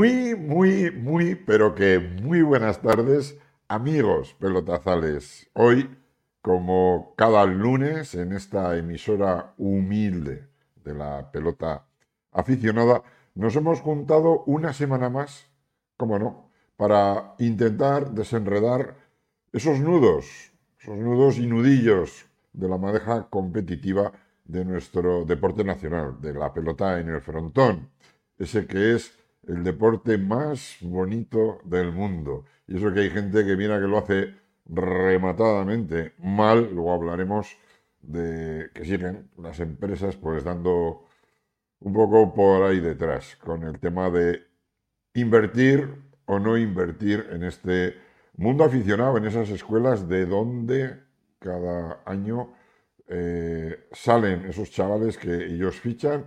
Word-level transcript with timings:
Muy, 0.00 1.34
pero 1.34 1.74
que 1.74 1.98
muy 1.98 2.40
buenas 2.40 2.80
tardes, 2.80 3.36
amigos 3.68 4.34
pelotazales. 4.40 5.50
Hoy, 5.52 5.94
como 6.40 7.12
cada 7.18 7.44
lunes, 7.44 8.14
en 8.14 8.32
esta 8.32 8.78
emisora 8.78 9.52
humilde 9.58 10.48
de 10.82 10.94
la 10.94 11.30
pelota 11.30 11.84
aficionada, 12.32 13.02
nos 13.34 13.54
hemos 13.56 13.82
juntado 13.82 14.42
una 14.46 14.72
semana 14.72 15.10
más, 15.10 15.50
como 15.98 16.18
no, 16.18 16.50
para 16.78 17.34
intentar 17.38 18.12
desenredar 18.12 18.96
esos 19.52 19.80
nudos, 19.80 20.24
esos 20.78 20.96
nudos 20.96 21.36
y 21.36 21.46
nudillos 21.46 22.24
de 22.54 22.68
la 22.70 22.78
madeja 22.78 23.28
competitiva 23.28 24.12
de 24.46 24.64
nuestro 24.64 25.26
deporte 25.26 25.62
nacional, 25.62 26.18
de 26.22 26.32
la 26.32 26.54
pelota 26.54 26.98
en 26.98 27.10
el 27.10 27.20
frontón, 27.20 27.90
ese 28.38 28.66
que 28.66 28.94
es 28.94 29.19
el 29.50 29.64
deporte 29.64 30.16
más 30.16 30.76
bonito 30.80 31.58
del 31.64 31.92
mundo. 31.92 32.44
Y 32.68 32.76
eso 32.76 32.92
que 32.92 33.00
hay 33.00 33.10
gente 33.10 33.44
que 33.44 33.56
mira 33.56 33.80
que 33.80 33.88
lo 33.88 33.98
hace 33.98 34.34
rematadamente 34.66 36.14
mal, 36.18 36.72
luego 36.72 36.94
hablaremos 36.94 37.56
de 38.00 38.70
que 38.72 38.84
siguen 38.84 39.30
las 39.36 39.58
empresas 39.58 40.16
pues 40.16 40.44
dando 40.44 41.04
un 41.80 41.92
poco 41.92 42.32
por 42.32 42.62
ahí 42.62 42.78
detrás 42.80 43.36
con 43.36 43.64
el 43.64 43.80
tema 43.80 44.08
de 44.10 44.42
invertir 45.14 45.94
o 46.26 46.38
no 46.38 46.56
invertir 46.56 47.26
en 47.30 47.42
este 47.42 47.96
mundo 48.36 48.64
aficionado, 48.64 49.18
en 49.18 49.24
esas 49.24 49.50
escuelas 49.50 50.08
de 50.08 50.26
donde 50.26 51.00
cada 51.40 52.02
año 52.06 52.54
eh, 53.08 53.88
salen 53.90 54.44
esos 54.44 54.70
chavales 54.70 55.18
que 55.18 55.46
ellos 55.46 55.80
fichan 55.80 56.26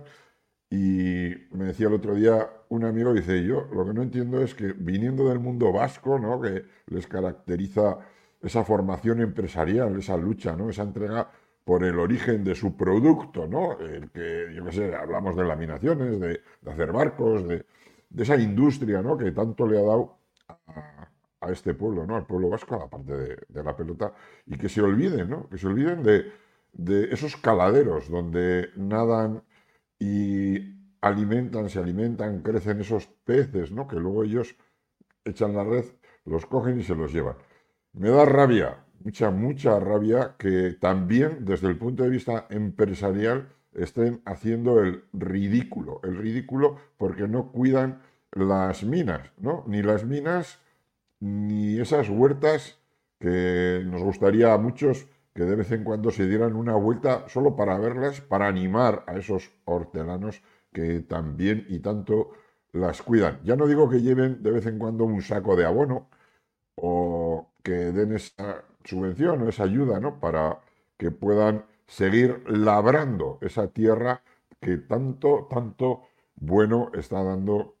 y 0.68 1.30
me 1.52 1.66
decía 1.66 1.86
el 1.86 1.94
otro 1.94 2.14
día 2.14 2.50
un 2.74 2.84
amigo, 2.84 3.12
dice, 3.12 3.42
yo 3.44 3.68
lo 3.72 3.86
que 3.86 3.94
no 3.94 4.02
entiendo 4.02 4.42
es 4.42 4.54
que 4.54 4.72
viniendo 4.72 5.28
del 5.28 5.38
mundo 5.38 5.72
vasco, 5.72 6.18
¿no? 6.18 6.40
que 6.40 6.64
les 6.86 7.06
caracteriza 7.06 7.98
esa 8.42 8.64
formación 8.64 9.20
empresarial, 9.20 9.98
esa 9.98 10.16
lucha, 10.16 10.56
¿no? 10.56 10.68
esa 10.70 10.82
entrega 10.82 11.30
por 11.64 11.84
el 11.84 11.98
origen 11.98 12.44
de 12.44 12.54
su 12.54 12.76
producto, 12.76 13.46
¿no? 13.46 13.78
El 13.80 14.10
que, 14.10 14.52
yo 14.54 14.64
qué 14.66 14.72
sé, 14.72 14.94
hablamos 14.94 15.34
de 15.34 15.44
laminaciones, 15.44 16.20
de, 16.20 16.42
hacer 16.66 16.92
barcos, 16.92 17.48
de, 17.48 17.64
esa 18.18 18.36
industria, 18.36 19.00
¿no? 19.00 19.16
Que 19.16 19.32
tanto 19.32 19.66
le 19.66 19.78
ha 19.78 19.82
dado 19.82 20.18
a, 21.40 21.50
este 21.50 21.72
pueblo, 21.74 22.06
¿no? 22.06 22.16
Al 22.16 22.26
pueblo 22.26 22.50
vasco, 22.50 22.74
a 22.74 22.80
la 22.80 22.88
parte 22.88 23.12
de, 23.48 23.64
la 23.64 23.74
pelota, 23.74 24.12
y 24.46 24.58
que 24.58 24.68
se 24.68 24.82
olviden, 24.82 25.30
¿no? 25.30 25.48
Que 25.48 25.56
se 25.56 25.66
olviden 25.66 26.02
de, 26.02 26.30
de 26.72 27.04
esos 27.14 27.36
caladeros 27.38 28.10
donde 28.10 28.68
nadan 28.76 29.42
y 29.98 30.83
alimentan, 31.04 31.68
se 31.68 31.78
alimentan, 31.78 32.40
crecen 32.40 32.80
esos 32.80 33.06
peces, 33.24 33.70
¿no? 33.70 33.86
Que 33.86 33.96
luego 33.96 34.24
ellos 34.24 34.56
echan 35.24 35.54
la 35.54 35.62
red, 35.62 35.84
los 36.24 36.46
cogen 36.46 36.80
y 36.80 36.82
se 36.82 36.94
los 36.94 37.12
llevan. 37.12 37.36
Me 37.92 38.08
da 38.08 38.24
rabia, 38.24 38.78
mucha, 39.00 39.30
mucha 39.30 39.78
rabia 39.78 40.34
que 40.38 40.72
también 40.80 41.44
desde 41.44 41.68
el 41.68 41.76
punto 41.76 42.04
de 42.04 42.08
vista 42.10 42.46
empresarial 42.48 43.48
estén 43.74 44.22
haciendo 44.24 44.80
el 44.80 45.04
ridículo, 45.12 46.00
el 46.04 46.16
ridículo 46.16 46.76
porque 46.96 47.28
no 47.28 47.52
cuidan 47.52 48.00
las 48.32 48.82
minas, 48.82 49.30
¿no? 49.38 49.64
Ni 49.66 49.82
las 49.82 50.04
minas 50.04 50.58
ni 51.20 51.78
esas 51.78 52.08
huertas 52.08 52.78
que 53.18 53.82
nos 53.84 54.02
gustaría 54.02 54.54
a 54.54 54.58
muchos 54.58 55.06
que 55.34 55.44
de 55.44 55.56
vez 55.56 55.70
en 55.72 55.84
cuando 55.84 56.10
se 56.10 56.26
dieran 56.26 56.56
una 56.56 56.76
vuelta 56.76 57.28
solo 57.28 57.56
para 57.56 57.78
verlas, 57.78 58.20
para 58.22 58.46
animar 58.46 59.04
a 59.06 59.16
esos 59.16 59.50
hortelanos 59.64 60.42
que 60.74 61.00
también 61.00 61.66
y 61.70 61.78
tanto 61.80 62.32
las 62.72 63.02
cuidan. 63.02 63.40
Ya 63.44 63.56
no 63.56 63.66
digo 63.66 63.88
que 63.88 64.02
lleven 64.02 64.42
de 64.42 64.50
vez 64.50 64.66
en 64.66 64.78
cuando 64.78 65.04
un 65.04 65.22
saco 65.22 65.56
de 65.56 65.64
abono 65.64 66.08
o 66.76 67.52
que 67.62 67.72
den 67.72 68.12
esa 68.14 68.64
subvención 68.84 69.42
o 69.42 69.48
esa 69.48 69.64
ayuda, 69.64 70.00
¿no? 70.00 70.20
Para 70.20 70.60
que 70.98 71.10
puedan 71.12 71.64
seguir 71.86 72.42
labrando 72.48 73.38
esa 73.40 73.68
tierra 73.68 74.22
que 74.60 74.78
tanto, 74.78 75.46
tanto 75.50 76.02
bueno 76.36 76.90
está 76.94 77.22
dando 77.22 77.76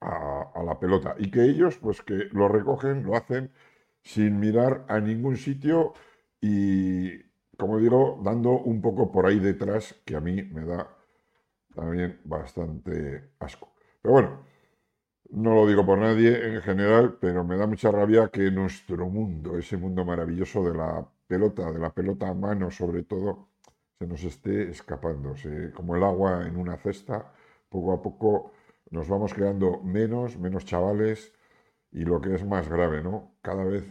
a, 0.00 0.52
a, 0.54 0.62
la 0.62 0.78
pelota. 0.78 1.16
Y 1.18 1.30
que 1.30 1.42
ellos, 1.44 1.78
pues 1.78 2.02
que 2.02 2.28
lo 2.32 2.48
recogen, 2.48 3.02
lo 3.04 3.16
hacen 3.16 3.50
sin 4.02 4.38
mirar 4.40 4.84
a 4.88 5.00
ningún 5.00 5.36
sitio 5.36 5.94
y, 6.40 7.22
como 7.58 7.78
digo, 7.78 8.20
dando 8.24 8.50
un 8.52 8.80
poco 8.80 9.10
por 9.12 9.26
ahí 9.26 9.40
detrás, 9.40 9.96
que 10.04 10.16
a 10.16 10.20
mí 10.20 10.42
me 10.42 10.64
da 10.64 10.99
también 11.74 12.20
bastante 12.24 13.32
asco. 13.38 13.72
Pero 14.02 14.12
bueno, 14.14 14.44
no 15.30 15.54
lo 15.54 15.66
digo 15.66 15.84
por 15.86 15.98
nadie 15.98 16.54
en 16.54 16.62
general, 16.62 17.18
pero 17.20 17.44
me 17.44 17.56
da 17.56 17.66
mucha 17.66 17.90
rabia 17.90 18.28
que 18.28 18.50
nuestro 18.50 19.08
mundo, 19.08 19.58
ese 19.58 19.76
mundo 19.76 20.04
maravilloso 20.04 20.64
de 20.64 20.74
la 20.76 21.06
pelota, 21.26 21.70
de 21.72 21.78
la 21.78 21.90
pelota 21.94 22.28
a 22.28 22.34
mano 22.34 22.70
sobre 22.70 23.04
todo, 23.04 23.48
se 23.98 24.06
nos 24.06 24.24
esté 24.24 24.70
escapando. 24.70 25.34
como 25.74 25.96
el 25.96 26.02
agua 26.02 26.46
en 26.46 26.56
una 26.56 26.76
cesta, 26.76 27.32
poco 27.68 27.92
a 27.92 28.02
poco 28.02 28.52
nos 28.90 29.08
vamos 29.08 29.32
quedando 29.34 29.80
menos, 29.82 30.36
menos 30.38 30.64
chavales 30.64 31.32
y 31.92 32.04
lo 32.04 32.20
que 32.20 32.34
es 32.34 32.44
más 32.44 32.68
grave, 32.68 33.02
¿no? 33.02 33.36
Cada 33.42 33.64
vez 33.64 33.84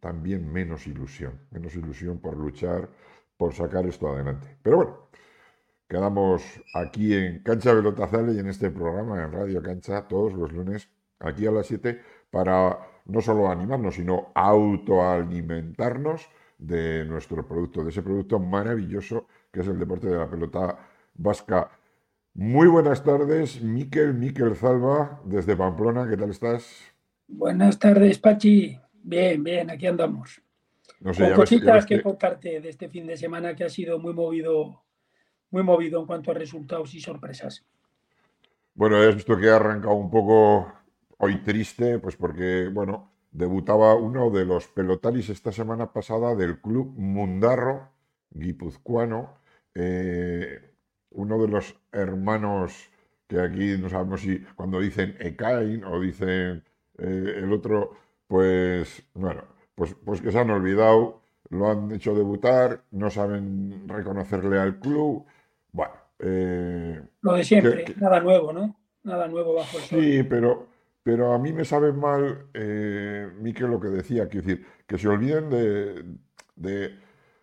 también 0.00 0.52
menos 0.52 0.86
ilusión, 0.86 1.40
menos 1.50 1.74
ilusión 1.76 2.18
por 2.20 2.36
luchar, 2.36 2.90
por 3.38 3.54
sacar 3.54 3.86
esto 3.86 4.08
adelante. 4.08 4.58
Pero 4.62 4.76
bueno, 4.76 5.08
quedamos 5.94 6.42
aquí 6.74 7.14
en 7.14 7.40
Cancha 7.44 7.72
Velotazale 7.72 8.32
y 8.32 8.40
en 8.40 8.48
este 8.48 8.68
programa 8.68 9.22
en 9.22 9.30
Radio 9.30 9.62
Cancha 9.62 10.08
todos 10.08 10.32
los 10.32 10.52
lunes, 10.52 10.88
aquí 11.20 11.46
a 11.46 11.52
las 11.52 11.68
7, 11.68 12.00
para 12.32 12.80
no 13.04 13.20
solo 13.20 13.48
animarnos, 13.48 13.94
sino 13.94 14.32
autoalimentarnos 14.34 16.28
de 16.58 17.04
nuestro 17.04 17.46
producto, 17.46 17.84
de 17.84 17.90
ese 17.90 18.02
producto 18.02 18.40
maravilloso 18.40 19.28
que 19.52 19.60
es 19.60 19.68
el 19.68 19.78
deporte 19.78 20.08
de 20.08 20.18
la 20.18 20.28
pelota 20.28 20.76
vasca. 21.14 21.70
Muy 22.34 22.66
buenas 22.66 23.04
tardes, 23.04 23.62
Miquel, 23.62 24.14
Miquel 24.14 24.56
Zalba, 24.56 25.20
desde 25.24 25.54
Pamplona, 25.54 26.08
¿qué 26.10 26.16
tal 26.16 26.30
estás? 26.30 26.92
Buenas 27.28 27.78
tardes, 27.78 28.18
Pachi. 28.18 28.76
Bien, 29.00 29.44
bien, 29.44 29.70
aquí 29.70 29.86
andamos. 29.86 30.42
No 30.98 31.12
Con 31.12 31.34
cositas 31.34 31.86
que, 31.86 32.02
contarte 32.02 32.60
de 32.60 32.68
este 32.68 32.88
fin 32.88 33.06
de 33.06 33.16
semana 33.16 33.54
que 33.54 33.62
ha 33.62 33.68
sido 33.68 34.00
muy 34.00 34.12
movido, 34.12 34.83
muy 35.54 35.62
movido 35.62 36.00
en 36.00 36.06
cuanto 36.06 36.32
a 36.32 36.34
resultados 36.34 36.92
y 36.94 37.00
sorpresas. 37.00 37.64
Bueno, 38.74 38.96
has 38.96 39.14
visto 39.14 39.38
que 39.38 39.50
ha 39.50 39.54
arrancado 39.54 39.94
un 39.94 40.10
poco 40.10 40.66
hoy 41.18 41.44
triste, 41.44 42.00
pues 42.00 42.16
porque, 42.16 42.68
bueno, 42.72 43.12
debutaba 43.30 43.94
uno 43.94 44.30
de 44.30 44.46
los 44.46 44.66
pelotaris 44.66 45.28
esta 45.28 45.52
semana 45.52 45.92
pasada 45.92 46.34
del 46.34 46.60
club 46.60 46.92
Mundarro 46.96 47.88
guipuzcoano, 48.30 49.38
eh, 49.76 50.72
uno 51.10 51.40
de 51.40 51.46
los 51.46 51.76
hermanos 51.92 52.90
que 53.28 53.38
aquí 53.38 53.78
no 53.78 53.88
sabemos 53.88 54.22
si 54.22 54.40
cuando 54.56 54.80
dicen 54.80 55.16
Ekain 55.20 55.84
o 55.84 56.00
dicen 56.00 56.64
eh, 56.98 57.34
el 57.36 57.52
otro 57.52 57.92
pues 58.26 59.04
bueno, 59.14 59.44
pues, 59.76 59.94
pues 60.04 60.20
que 60.20 60.32
se 60.32 60.38
han 60.40 60.50
olvidado, 60.50 61.22
lo 61.50 61.70
han 61.70 61.92
hecho 61.92 62.12
debutar, 62.12 62.82
no 62.90 63.08
saben 63.08 63.88
reconocerle 63.88 64.58
al 64.58 64.80
club. 64.80 65.24
Bueno. 65.74 65.92
Eh, 66.20 67.02
lo 67.20 67.32
de 67.34 67.44
siempre, 67.44 67.84
nada 68.00 68.20
nuevo, 68.20 68.52
¿no? 68.52 68.76
Nada 69.02 69.28
nuevo 69.28 69.54
bajo 69.54 69.76
el 69.76 69.82
sol. 69.82 70.00
Sí, 70.00 70.22
pero, 70.22 70.68
pero 71.02 71.34
a 71.34 71.38
mí 71.38 71.52
me 71.52 71.64
sabe 71.64 71.92
mal, 71.92 72.46
eh, 72.54 73.28
Miquel, 73.40 73.66
lo 73.66 73.80
que 73.80 73.88
decía, 73.88 74.28
quiero 74.28 74.46
decir, 74.46 74.66
que 74.86 74.96
se 74.96 75.08
olviden 75.08 75.50
de, 75.50 76.04
de, 76.54 76.98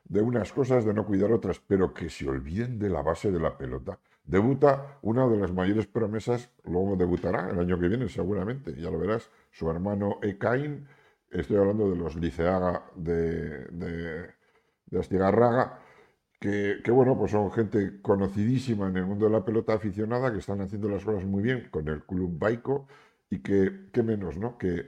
de 0.05 0.21
unas 0.21 0.51
cosas, 0.53 0.85
de 0.85 0.93
no 0.93 1.05
cuidar 1.05 1.31
otras, 1.31 1.59
pero 1.59 1.93
que 1.93 2.09
se 2.09 2.27
olviden 2.27 2.79
de 2.79 2.89
la 2.89 3.03
base 3.03 3.31
de 3.31 3.39
la 3.39 3.57
pelota. 3.57 3.99
Debuta 4.23 4.97
una 5.01 5.27
de 5.27 5.37
las 5.37 5.51
mayores 5.51 5.87
promesas, 5.87 6.49
luego 6.63 6.95
debutará 6.95 7.49
el 7.49 7.59
año 7.59 7.77
que 7.77 7.89
viene 7.89 8.07
seguramente, 8.07 8.73
ya 8.79 8.89
lo 8.89 8.97
verás, 8.97 9.29
su 9.51 9.69
hermano 9.69 10.19
Ekain, 10.21 10.87
estoy 11.29 11.57
hablando 11.57 11.89
de 11.89 11.97
los 11.97 12.15
Liceaga 12.15 12.85
de, 12.95 13.65
de, 13.65 14.29
Astigarraga, 14.97 15.79
que, 16.41 16.89
bueno, 16.89 17.15
pues 17.15 17.31
son 17.31 17.51
gente 17.51 18.01
conocidísima 18.01 18.89
en 18.89 18.97
el 18.97 19.05
mundo 19.05 19.25
de 19.27 19.31
la 19.31 19.45
pelota 19.45 19.73
aficionada, 19.75 20.33
que 20.33 20.39
están 20.39 20.59
haciendo 20.59 20.89
las 20.89 21.05
cosas 21.05 21.23
muy 21.23 21.43
bien 21.43 21.67
con 21.69 21.87
el 21.87 22.01
club 22.03 22.35
Baico 22.39 22.87
y 23.29 23.43
que, 23.43 23.89
qué 23.93 24.01
menos, 24.01 24.37
¿no? 24.37 24.57
Que 24.57 24.87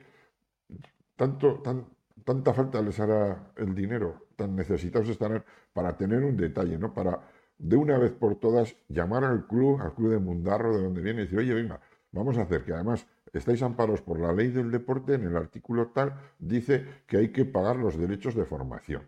tanto, 1.16 1.62
tan, 1.62 1.86
tanta 2.26 2.56
falta 2.56 2.82
les 2.82 3.00
hará 3.00 3.52
el 3.56 3.76
dinero, 3.76 4.26
tan 4.36 4.56
necesitados 4.56 5.10
estarán 5.10 5.44
para 5.74 5.96
tener 5.96 6.24
un 6.24 6.36
detalle, 6.36 6.80
¿no? 6.80 6.92
Para 6.92 7.22
de 7.60 7.76
una 7.76 8.00
vez 8.00 8.14
por 8.14 8.40
todas 8.40 8.76
llamar 8.90 9.24
al 9.24 9.46
club, 9.46 9.80
al 9.80 9.94
club 9.94 10.10
de 10.10 10.18
Mundarro, 10.18 10.76
de 10.76 10.82
donde 10.82 11.02
viene, 11.02 11.22
y 11.22 11.26
decir, 11.26 11.38
oye, 11.38 11.54
venga, 11.54 11.80
vamos 12.12 12.36
a 12.40 12.42
hacer 12.42 12.66
que 12.66 12.74
además 12.74 13.06
estáis 13.32 13.62
amparos 13.62 14.02
por 14.02 14.20
la 14.20 14.34
ley 14.34 14.50
del 14.50 14.72
deporte, 14.72 15.14
en 15.14 15.28
el 15.28 15.38
artículo 15.38 15.90
tal 15.90 16.16
dice 16.40 16.84
que 17.06 17.18
hay 17.18 17.32
que 17.32 17.46
pagar 17.46 17.76
los 17.76 17.96
derechos 17.96 18.34
de 18.34 18.46
formación, 18.46 19.04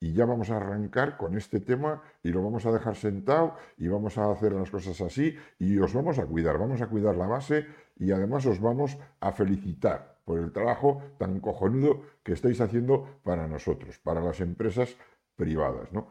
y 0.00 0.12
ya 0.12 0.24
vamos 0.24 0.50
a 0.50 0.56
arrancar 0.56 1.16
con 1.16 1.36
este 1.36 1.60
tema 1.60 2.02
y 2.22 2.30
lo 2.30 2.42
vamos 2.42 2.66
a 2.66 2.72
dejar 2.72 2.96
sentado 2.96 3.54
y 3.76 3.86
vamos 3.88 4.16
a 4.18 4.32
hacer 4.32 4.52
las 4.52 4.70
cosas 4.70 5.00
así 5.02 5.36
y 5.58 5.78
os 5.78 5.92
vamos 5.92 6.18
a 6.18 6.26
cuidar, 6.26 6.58
vamos 6.58 6.80
a 6.80 6.88
cuidar 6.88 7.14
la 7.16 7.26
base 7.26 7.66
y 7.96 8.10
además 8.10 8.46
os 8.46 8.60
vamos 8.60 8.96
a 9.20 9.32
felicitar 9.32 10.18
por 10.24 10.38
el 10.38 10.52
trabajo 10.52 11.02
tan 11.18 11.40
cojonudo 11.40 12.02
que 12.22 12.32
estáis 12.32 12.60
haciendo 12.60 13.20
para 13.22 13.46
nosotros, 13.46 13.98
para 13.98 14.20
las 14.20 14.40
empresas 14.40 14.96
privadas, 15.36 15.92
¿no? 15.92 16.08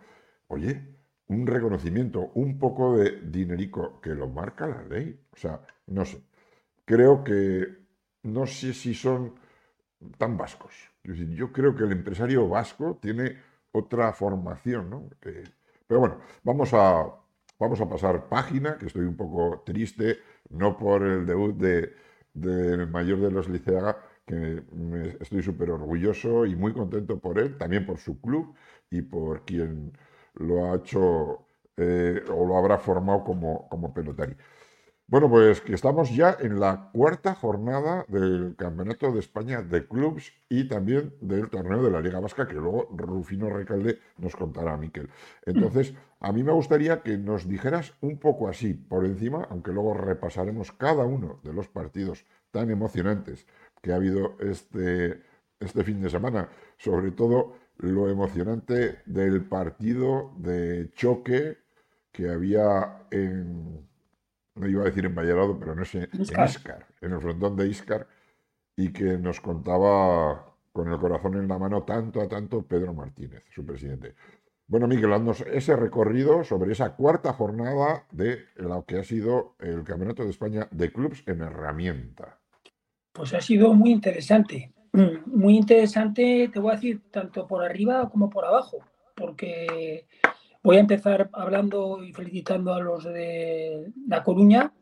Oye, 0.47 0.99
un 1.29 1.45
reconocimiento, 1.45 2.31
un 2.33 2.57
poco 2.59 2.97
de 2.97 3.21
dinerico 3.21 4.01
que 4.01 4.15
lo 4.15 4.27
marca 4.27 4.67
la 4.67 4.83
ley. 4.83 5.19
O 5.31 5.37
sea, 5.37 5.61
no 5.87 6.03
sé. 6.05 6.21
Creo 6.85 7.23
que 7.23 7.67
no 8.23 8.45
sé 8.45 8.73
si 8.73 8.93
son 8.93 9.35
tan 10.17 10.37
vascos. 10.37 10.73
Yo 11.03 11.51
creo 11.51 11.75
que 11.75 11.83
el 11.83 11.91
empresario 11.91 12.47
vasco 12.49 12.97
tiene 13.01 13.37
otra 13.71 14.13
formación, 14.13 14.89
¿no? 14.89 15.09
pero 15.87 15.99
bueno, 15.99 16.17
vamos 16.43 16.73
a, 16.73 17.05
vamos 17.59 17.81
a 17.81 17.89
pasar 17.89 18.29
página, 18.29 18.77
que 18.77 18.87
estoy 18.87 19.05
un 19.05 19.17
poco 19.17 19.63
triste, 19.65 20.19
no 20.49 20.77
por 20.77 21.03
el 21.03 21.25
debut 21.25 21.55
del 21.55 21.95
de, 22.33 22.85
mayor 22.87 23.19
de 23.19 23.31
los 23.31 23.49
Liceaga, 23.49 23.97
que 24.25 24.63
estoy 25.19 25.41
súper 25.41 25.71
orgulloso 25.71 26.45
y 26.45 26.55
muy 26.55 26.73
contento 26.73 27.19
por 27.19 27.39
él, 27.39 27.57
también 27.57 27.85
por 27.85 27.97
su 27.97 28.21
club 28.21 28.55
y 28.91 29.01
por 29.01 29.43
quien 29.45 29.91
lo 30.35 30.71
ha 30.71 30.75
hecho 30.75 31.47
eh, 31.77 32.23
o 32.29 32.45
lo 32.45 32.57
habrá 32.57 32.77
formado 32.77 33.23
como, 33.23 33.67
como 33.69 33.93
pelotari. 33.93 34.35
Bueno, 35.09 35.27
pues 35.27 35.59
que 35.61 35.73
estamos 35.73 36.15
ya 36.15 36.37
en 36.39 36.59
la 36.59 36.91
cuarta 36.93 37.33
jornada 37.33 38.05
del 38.09 38.55
Campeonato 38.55 39.11
de 39.11 39.17
España 39.17 39.63
de 39.63 39.87
Clubs 39.87 40.31
y 40.47 40.67
también 40.67 41.15
del 41.19 41.49
torneo 41.49 41.81
de 41.81 41.89
la 41.89 41.99
Liga 41.99 42.19
Vasca, 42.19 42.47
que 42.47 42.53
luego 42.53 42.87
Rufino 42.95 43.49
Recalde 43.49 43.97
nos 44.19 44.35
contará, 44.35 44.77
Miquel. 44.77 45.09
Entonces, 45.47 45.95
a 46.19 46.31
mí 46.31 46.43
me 46.43 46.51
gustaría 46.51 47.01
que 47.01 47.17
nos 47.17 47.49
dijeras 47.49 47.95
un 48.01 48.19
poco 48.19 48.49
así, 48.49 48.75
por 48.75 49.03
encima, 49.03 49.47
aunque 49.49 49.71
luego 49.71 49.95
repasaremos 49.95 50.73
cada 50.73 51.05
uno 51.05 51.39
de 51.43 51.53
los 51.53 51.67
partidos 51.67 52.23
tan 52.51 52.69
emocionantes 52.69 53.47
que 53.81 53.93
ha 53.93 53.95
habido 53.95 54.37
este, 54.39 55.23
este 55.59 55.83
fin 55.83 56.03
de 56.03 56.11
semana, 56.11 56.49
sobre 56.77 57.09
todo 57.09 57.55
lo 57.77 58.11
emocionante 58.11 58.99
del 59.07 59.43
partido 59.43 60.33
de 60.37 60.91
choque 60.93 61.57
que 62.11 62.29
había 62.29 63.07
en 63.09 63.89
no 64.59 64.67
iba 64.67 64.81
a 64.81 64.85
decir 64.85 65.05
en 65.05 65.15
Valladolid, 65.15 65.55
pero 65.59 65.73
no 65.73 65.85
sé, 65.85 66.09
en 66.11 66.21
Iscar, 66.21 66.85
en 67.01 67.13
el 67.13 67.19
frontón 67.19 67.55
de 67.55 67.67
Iscar, 67.67 68.07
y 68.75 68.91
que 68.91 69.17
nos 69.17 69.41
contaba 69.41 70.53
con 70.71 70.91
el 70.91 70.99
corazón 70.99 71.35
en 71.35 71.47
la 71.47 71.57
mano 71.57 71.83
tanto 71.83 72.21
a 72.21 72.27
tanto 72.27 72.61
Pedro 72.61 72.93
Martínez, 72.93 73.43
su 73.49 73.65
presidente. 73.65 74.15
Bueno, 74.67 74.87
Miguel, 74.87 75.11
haznos 75.11 75.41
ese 75.41 75.75
recorrido 75.75 76.43
sobre 76.43 76.73
esa 76.73 76.95
cuarta 76.95 77.33
jornada 77.33 78.05
de 78.11 78.45
lo 78.55 78.85
que 78.85 78.99
ha 78.99 79.03
sido 79.03 79.55
el 79.59 79.83
Campeonato 79.83 80.23
de 80.23 80.29
España 80.29 80.67
de 80.69 80.91
Clubs 80.91 81.23
en 81.25 81.41
herramienta. 81.41 82.37
Pues 83.11 83.33
ha 83.33 83.41
sido 83.41 83.73
muy 83.73 83.91
interesante. 83.91 84.71
Muy 85.25 85.55
interesante, 85.57 86.49
te 86.51 86.59
voy 86.59 86.71
a 86.71 86.75
decir, 86.75 87.01
tanto 87.11 87.45
por 87.47 87.63
arriba 87.63 88.09
como 88.09 88.29
por 88.29 88.45
abajo, 88.45 88.77
porque 89.15 90.07
Voy 90.61 90.77
a 90.77 90.81
empezar 90.81 91.29
hablando 91.33 92.03
y 92.03 92.11
felicitando 92.13 92.73
a 92.73 92.79
los 92.79 93.05
de 93.05 93.91
La 94.07 94.23
Coruña 94.23 94.73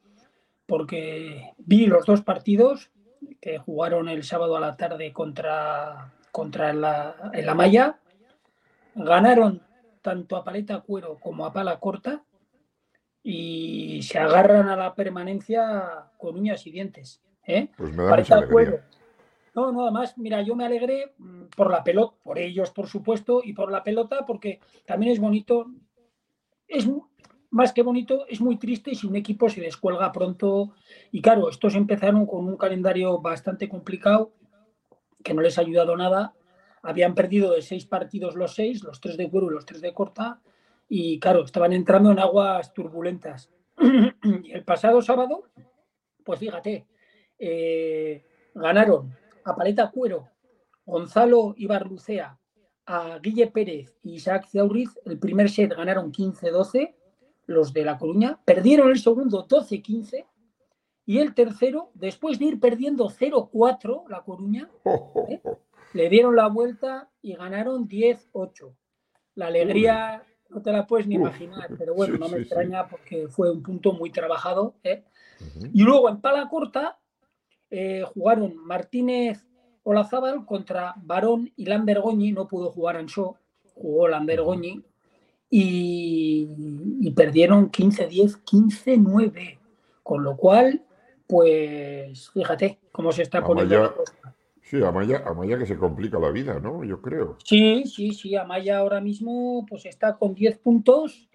porque 0.66 1.54
vi 1.58 1.86
los 1.86 2.06
dos 2.06 2.22
partidos 2.22 2.92
que 3.40 3.58
jugaron 3.58 4.10
el 4.10 4.24
sábado 4.24 4.58
a 4.58 4.60
la 4.60 4.76
tarde 4.76 5.14
contra, 5.14 6.14
contra 6.32 6.74
la, 6.74 7.32
en 7.34 7.46
la 7.46 7.56
Maya. 7.56 8.00
Ganaron 8.96 9.62
tanto 10.02 10.36
a 10.36 10.44
paleta 10.44 10.82
cuero 10.82 11.18
como 11.20 11.46
a 11.46 11.54
pala 11.54 11.80
corta 11.80 12.24
y 13.24 14.02
se 14.04 14.18
agarran 14.18 14.70
a 14.70 14.76
la 14.76 14.96
permanencia 14.96 16.08
con 16.18 16.38
uñas 16.38 16.66
y 16.66 16.72
dientes. 16.72 17.22
¿eh? 17.46 17.70
Pues 17.78 17.96
me 17.96 18.04
da 18.04 18.16
mucha 18.16 18.48
cuero, 18.48 18.80
no, 19.58 19.72
nada 19.72 19.90
más, 19.90 20.18
mira, 20.20 20.44
yo 20.44 20.56
me 20.56 20.66
alegré 20.66 21.16
mm, 21.18 21.46
por 21.56 21.72
la 21.72 21.84
pelota, 21.84 22.16
por 22.22 22.38
ellos, 22.38 22.70
por 22.70 22.88
supuesto, 22.88 23.42
y 23.44 23.54
por 23.54 23.72
la 23.72 23.84
pelota, 23.84 24.24
porque 24.26 24.60
también 24.86 25.14
es 25.14 25.20
bonito, 25.20 25.72
es 26.68 26.88
más 27.50 27.74
que 27.74 27.82
bonito, 27.82 28.28
es 28.28 28.40
muy 28.40 28.58
triste 28.58 28.94
si 28.94 29.08
un 29.08 29.16
equipo 29.16 29.50
se 29.50 29.62
descuelga 29.62 30.12
pronto. 30.12 30.76
Y 31.12 31.24
claro, 31.24 31.50
estos 31.50 31.74
empezaron 31.74 32.28
con 32.28 32.48
un 32.48 32.56
calendario 32.56 33.20
bastante 33.20 33.68
complicado, 33.68 34.32
que 35.24 35.34
no 35.34 35.42
les 35.42 35.58
ha 35.58 35.62
ayudado 35.62 35.98
nada. 35.98 36.36
Habían 36.84 37.16
perdido 37.16 37.52
de 37.54 37.64
seis 37.64 37.88
partidos 37.88 38.36
los 38.36 38.54
seis, 38.54 38.84
los 38.84 39.02
tres 39.02 39.18
de 39.18 39.28
cuero 39.28 39.48
y 39.48 39.56
los 39.56 39.66
tres 39.66 39.82
de 39.82 39.92
corta, 39.92 40.40
y 40.88 41.20
claro, 41.20 41.44
estaban 41.44 41.74
entrando 41.74 42.12
en 42.12 42.20
aguas 42.20 42.74
turbulentas. 42.74 43.50
y 44.44 44.52
el 44.52 44.64
pasado 44.64 45.02
sábado, 45.02 45.46
pues 46.24 46.40
fíjate, 46.40 46.86
eh, 47.40 48.24
ganaron 48.54 49.16
a 49.48 49.56
Paleta 49.56 49.90
Cuero, 49.92 50.28
Gonzalo 50.86 51.54
Ibarlucea, 51.58 52.38
a 52.86 53.20
Guille 53.20 53.48
Pérez 53.48 53.98
y 54.04 54.16
Isaac 54.16 54.48
Zauriz, 54.52 54.90
el 55.06 55.20
primer 55.20 55.50
set 55.50 55.74
ganaron 55.74 56.12
15-12, 56.12 56.94
los 57.46 57.72
de 57.72 57.86
La 57.86 57.98
Coruña, 57.98 58.42
perdieron 58.44 58.90
el 58.90 59.00
segundo 59.00 59.48
12-15 59.48 60.26
y 61.06 61.20
el 61.20 61.34
tercero, 61.34 61.92
después 61.94 62.40
de 62.40 62.46
ir 62.46 62.60
perdiendo 62.60 63.10
0-4 63.10 64.10
La 64.10 64.22
Coruña, 64.24 64.70
¿eh? 65.30 65.42
le 65.94 66.10
dieron 66.10 66.36
la 66.36 66.48
vuelta 66.48 67.10
y 67.22 67.36
ganaron 67.36 67.88
10-8. 67.88 68.76
La 69.36 69.48
alegría 69.48 70.24
no 70.50 70.62
te 70.62 70.74
la 70.74 70.86
puedes 70.86 71.08
ni 71.08 71.16
imaginar, 71.16 71.70
pero 71.78 71.94
bueno, 71.96 72.18
no 72.18 72.28
me 72.28 72.40
extraña 72.40 72.88
porque 72.88 73.30
fue 73.30 73.50
un 73.50 73.64
punto 73.64 73.94
muy 73.94 74.10
trabajado. 74.10 74.76
¿eh? 74.84 75.06
Y 75.74 75.84
luego 75.84 76.10
en 76.10 76.20
pala 76.20 76.50
corta 76.50 77.00
eh, 77.70 78.04
jugaron 78.14 78.56
Martínez 78.58 79.46
Olazábal 79.84 80.46
contra 80.46 80.94
Barón 80.98 81.52
y 81.56 81.66
Lambergoñi, 81.66 82.32
no 82.32 82.48
pudo 82.48 82.72
jugar 82.72 82.98
en 82.98 83.08
show, 83.08 83.38
jugó 83.74 84.08
Lambergoñi 84.08 84.84
y, 85.50 86.50
y 87.00 87.12
perdieron 87.12 87.72
15-10, 87.72 88.44
15-9, 88.44 89.58
con 90.04 90.24
lo 90.24 90.36
cual, 90.36 90.84
pues 91.26 92.30
fíjate 92.32 92.80
cómo 92.92 93.14
se 93.14 93.22
está 93.22 93.44
poniendo. 93.44 93.94
Sí, 94.62 94.84
Amaya, 94.84 95.24
Amaya 95.26 95.58
que 95.58 95.66
se 95.66 95.78
complica 95.78 96.20
la 96.20 96.32
vida, 96.32 96.60
¿no? 96.60 96.84
Yo 96.84 97.02
creo. 97.02 97.38
Sí, 97.46 97.86
sí, 97.86 98.12
sí, 98.12 98.36
Amaya 98.36 98.80
ahora 98.80 99.00
mismo 99.00 99.66
pues 99.70 99.86
está 99.86 100.18
con 100.18 100.36
10 100.36 100.58
puntos 100.58 101.30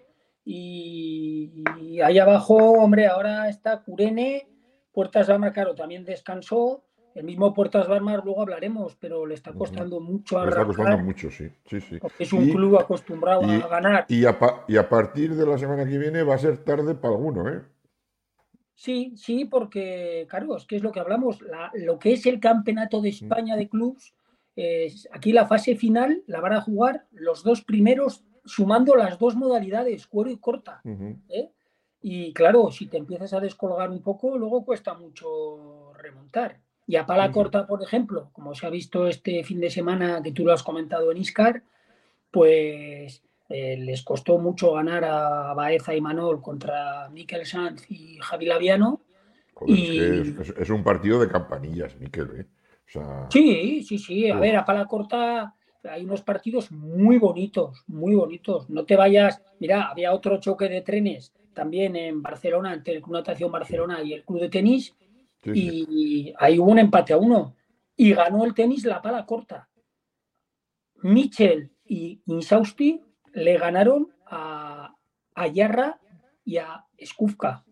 y, 0.45 1.63
y 1.81 2.01
ahí 2.01 2.19
abajo, 2.19 2.55
hombre, 2.55 3.07
ahora 3.07 3.49
está 3.49 3.81
Curene 3.81 4.52
Puertas 4.93 5.27
Barmar, 5.27 5.51
claro, 5.51 5.75
también 5.75 6.05
descansó. 6.05 6.83
El 7.15 7.25
mismo 7.25 7.53
Puertas 7.53 7.87
Barmar, 7.87 8.23
luego 8.23 8.41
hablaremos, 8.41 8.95
pero 8.95 9.25
le 9.25 9.35
está 9.35 9.53
costando 9.53 9.99
mucho 9.99 10.39
a 10.39 10.45
Le 10.45 10.51
está 10.51 10.65
costando 10.65 10.97
mucho, 10.99 11.29
sí. 11.29 11.47
sí, 11.65 11.79
sí. 11.81 11.99
es 12.17 12.33
un 12.33 12.49
club 12.49 12.79
acostumbrado 12.79 13.43
a 13.43 13.67
ganar. 13.67 14.05
Y 14.07 14.25
a, 14.25 14.37
y 14.67 14.77
a, 14.77 14.89
partir 14.89 15.35
de 15.35 15.45
la 15.45 15.57
semana 15.57 15.85
que 15.85 15.97
viene 15.97 16.23
va 16.23 16.35
a 16.35 16.39
ser 16.39 16.57
tarde 16.59 16.95
para 16.95 17.13
alguno, 17.13 17.49
¿eh? 17.49 17.61
Sí, 18.75 19.13
sí, 19.15 19.45
porque, 19.45 20.25
claro, 20.27 20.57
es 20.57 20.65
que 20.65 20.75
es 20.75 20.83
lo 20.83 20.91
que 20.91 20.99
hablamos. 20.99 21.39
lo 21.73 21.99
que 21.99 22.13
es 22.13 22.25
el 22.25 22.39
campeonato 22.39 23.01
de 23.01 23.09
España 23.09 23.55
de 23.55 23.69
clubs, 23.69 24.15
aquí 25.11 25.33
la 25.33 25.45
fase 25.45 25.75
final 25.75 26.23
la 26.27 26.41
van 26.41 26.53
a 26.53 26.61
jugar 26.61 27.05
los 27.11 27.43
dos 27.43 27.63
primeros, 27.63 28.23
sumando 28.45 28.95
las 28.95 29.19
dos 29.19 29.35
modalidades, 29.35 30.07
cuero 30.07 30.31
y 30.31 30.37
corta. 30.37 30.81
¿eh? 31.29 31.51
Y 32.05 32.33
claro, 32.33 32.69
si 32.69 32.87
te 32.87 32.97
empiezas 32.97 33.33
a 33.33 33.39
descolgar 33.39 33.89
un 33.89 34.01
poco, 34.01 34.37
luego 34.37 34.65
cuesta 34.65 34.93
mucho 34.93 35.93
remontar. 35.93 36.59
Y 36.85 36.97
a 36.97 37.05
pala 37.05 37.31
corta, 37.31 37.65
por 37.65 37.81
ejemplo, 37.81 38.29
como 38.33 38.53
se 38.53 38.65
ha 38.67 38.69
visto 38.69 39.07
este 39.07 39.41
fin 39.45 39.61
de 39.61 39.71
semana 39.71 40.21
que 40.21 40.33
tú 40.33 40.43
lo 40.43 40.51
has 40.51 40.63
comentado 40.63 41.09
en 41.13 41.17
Iscar, 41.17 41.63
pues 42.29 43.23
eh, 43.47 43.77
les 43.77 44.03
costó 44.03 44.37
mucho 44.37 44.73
ganar 44.73 45.05
a 45.05 45.53
Baeza 45.53 45.95
y 45.95 46.01
Manol 46.01 46.41
contra 46.41 47.07
Miquel 47.07 47.45
Sanz 47.45 47.89
y 47.89 48.17
Javi 48.19 48.47
Laviano. 48.47 48.99
y... 49.65 49.97
es, 49.97 50.69
un 50.69 50.83
partido 50.83 51.21
de 51.21 51.29
campanillas, 51.29 51.97
Miquel. 52.01 52.29
¿eh? 52.35 52.45
Sí, 53.29 53.81
sí, 53.81 53.97
sí. 53.97 54.29
A 54.29 54.37
ver, 54.39 54.57
a 54.57 54.65
pala 54.65 54.87
corta 54.87 55.55
hay 55.89 56.03
unos 56.03 56.21
partidos 56.21 56.69
muy 56.69 57.17
bonitos, 57.17 57.81
muy 57.87 58.13
bonitos. 58.13 58.69
No 58.69 58.83
te 58.83 58.97
vayas. 58.97 59.41
Mira, 59.61 59.83
había 59.89 60.13
otro 60.13 60.37
choque 60.41 60.67
de 60.67 60.81
trenes 60.81 61.31
también 61.53 61.95
en 61.95 62.21
Barcelona, 62.21 62.73
entre 62.73 62.95
el 62.95 63.01
Club 63.01 63.15
Natación 63.15 63.51
Barcelona 63.51 64.01
y 64.03 64.13
el 64.13 64.23
Club 64.23 64.41
de 64.41 64.49
Tenis, 64.49 64.95
y 65.45 66.33
ahí 66.37 66.59
hubo 66.59 66.71
un 66.71 66.79
empate 66.79 67.13
a 67.13 67.17
uno. 67.17 67.55
Y 67.95 68.13
ganó 68.13 68.45
el 68.45 68.53
tenis 68.53 68.85
la 68.85 69.01
pala 69.01 69.25
corta. 69.25 69.69
Michel 71.01 71.71
y 71.85 72.21
Insausti 72.25 73.01
le 73.33 73.57
ganaron 73.57 74.13
a, 74.25 74.95
a 75.35 75.47
Yarra 75.47 75.99
y 76.45 76.57
a 76.57 76.85
Skufka. 77.03 77.63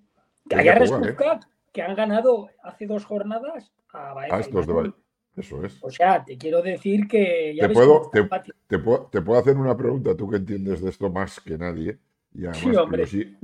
A 0.53 0.63
Yarra 0.63 0.85
Skufka, 0.85 1.39
que 1.71 1.81
han 1.81 1.95
ganado 1.95 2.49
hace 2.63 2.85
dos 2.85 3.05
jornadas 3.05 3.71
a 3.93 4.39
estos 4.39 4.67
de 4.67 4.93
Eso 5.37 5.63
es. 5.63 5.77
O 5.81 5.89
sea, 5.89 6.23
te 6.23 6.37
quiero 6.37 6.61
decir 6.61 7.07
que... 7.07 7.55
Ya 7.55 7.67
te, 7.67 7.73
puedo, 7.73 8.09
te, 8.11 8.23
te, 8.67 8.79
puedo, 8.79 9.07
te, 9.07 9.21
puedo, 9.21 9.39
hacer 9.39 9.57
una 9.57 9.75
pregunta, 9.75 10.15
tú 10.15 10.29
que 10.29 10.37
entiendes 10.37 10.81
de 10.81 10.89
esto 10.89 11.09
más 11.09 11.39
que 11.39 11.57
nadie, 11.57 11.97
y 12.33 12.45
además 12.45 13.09
sí, 13.09 13.37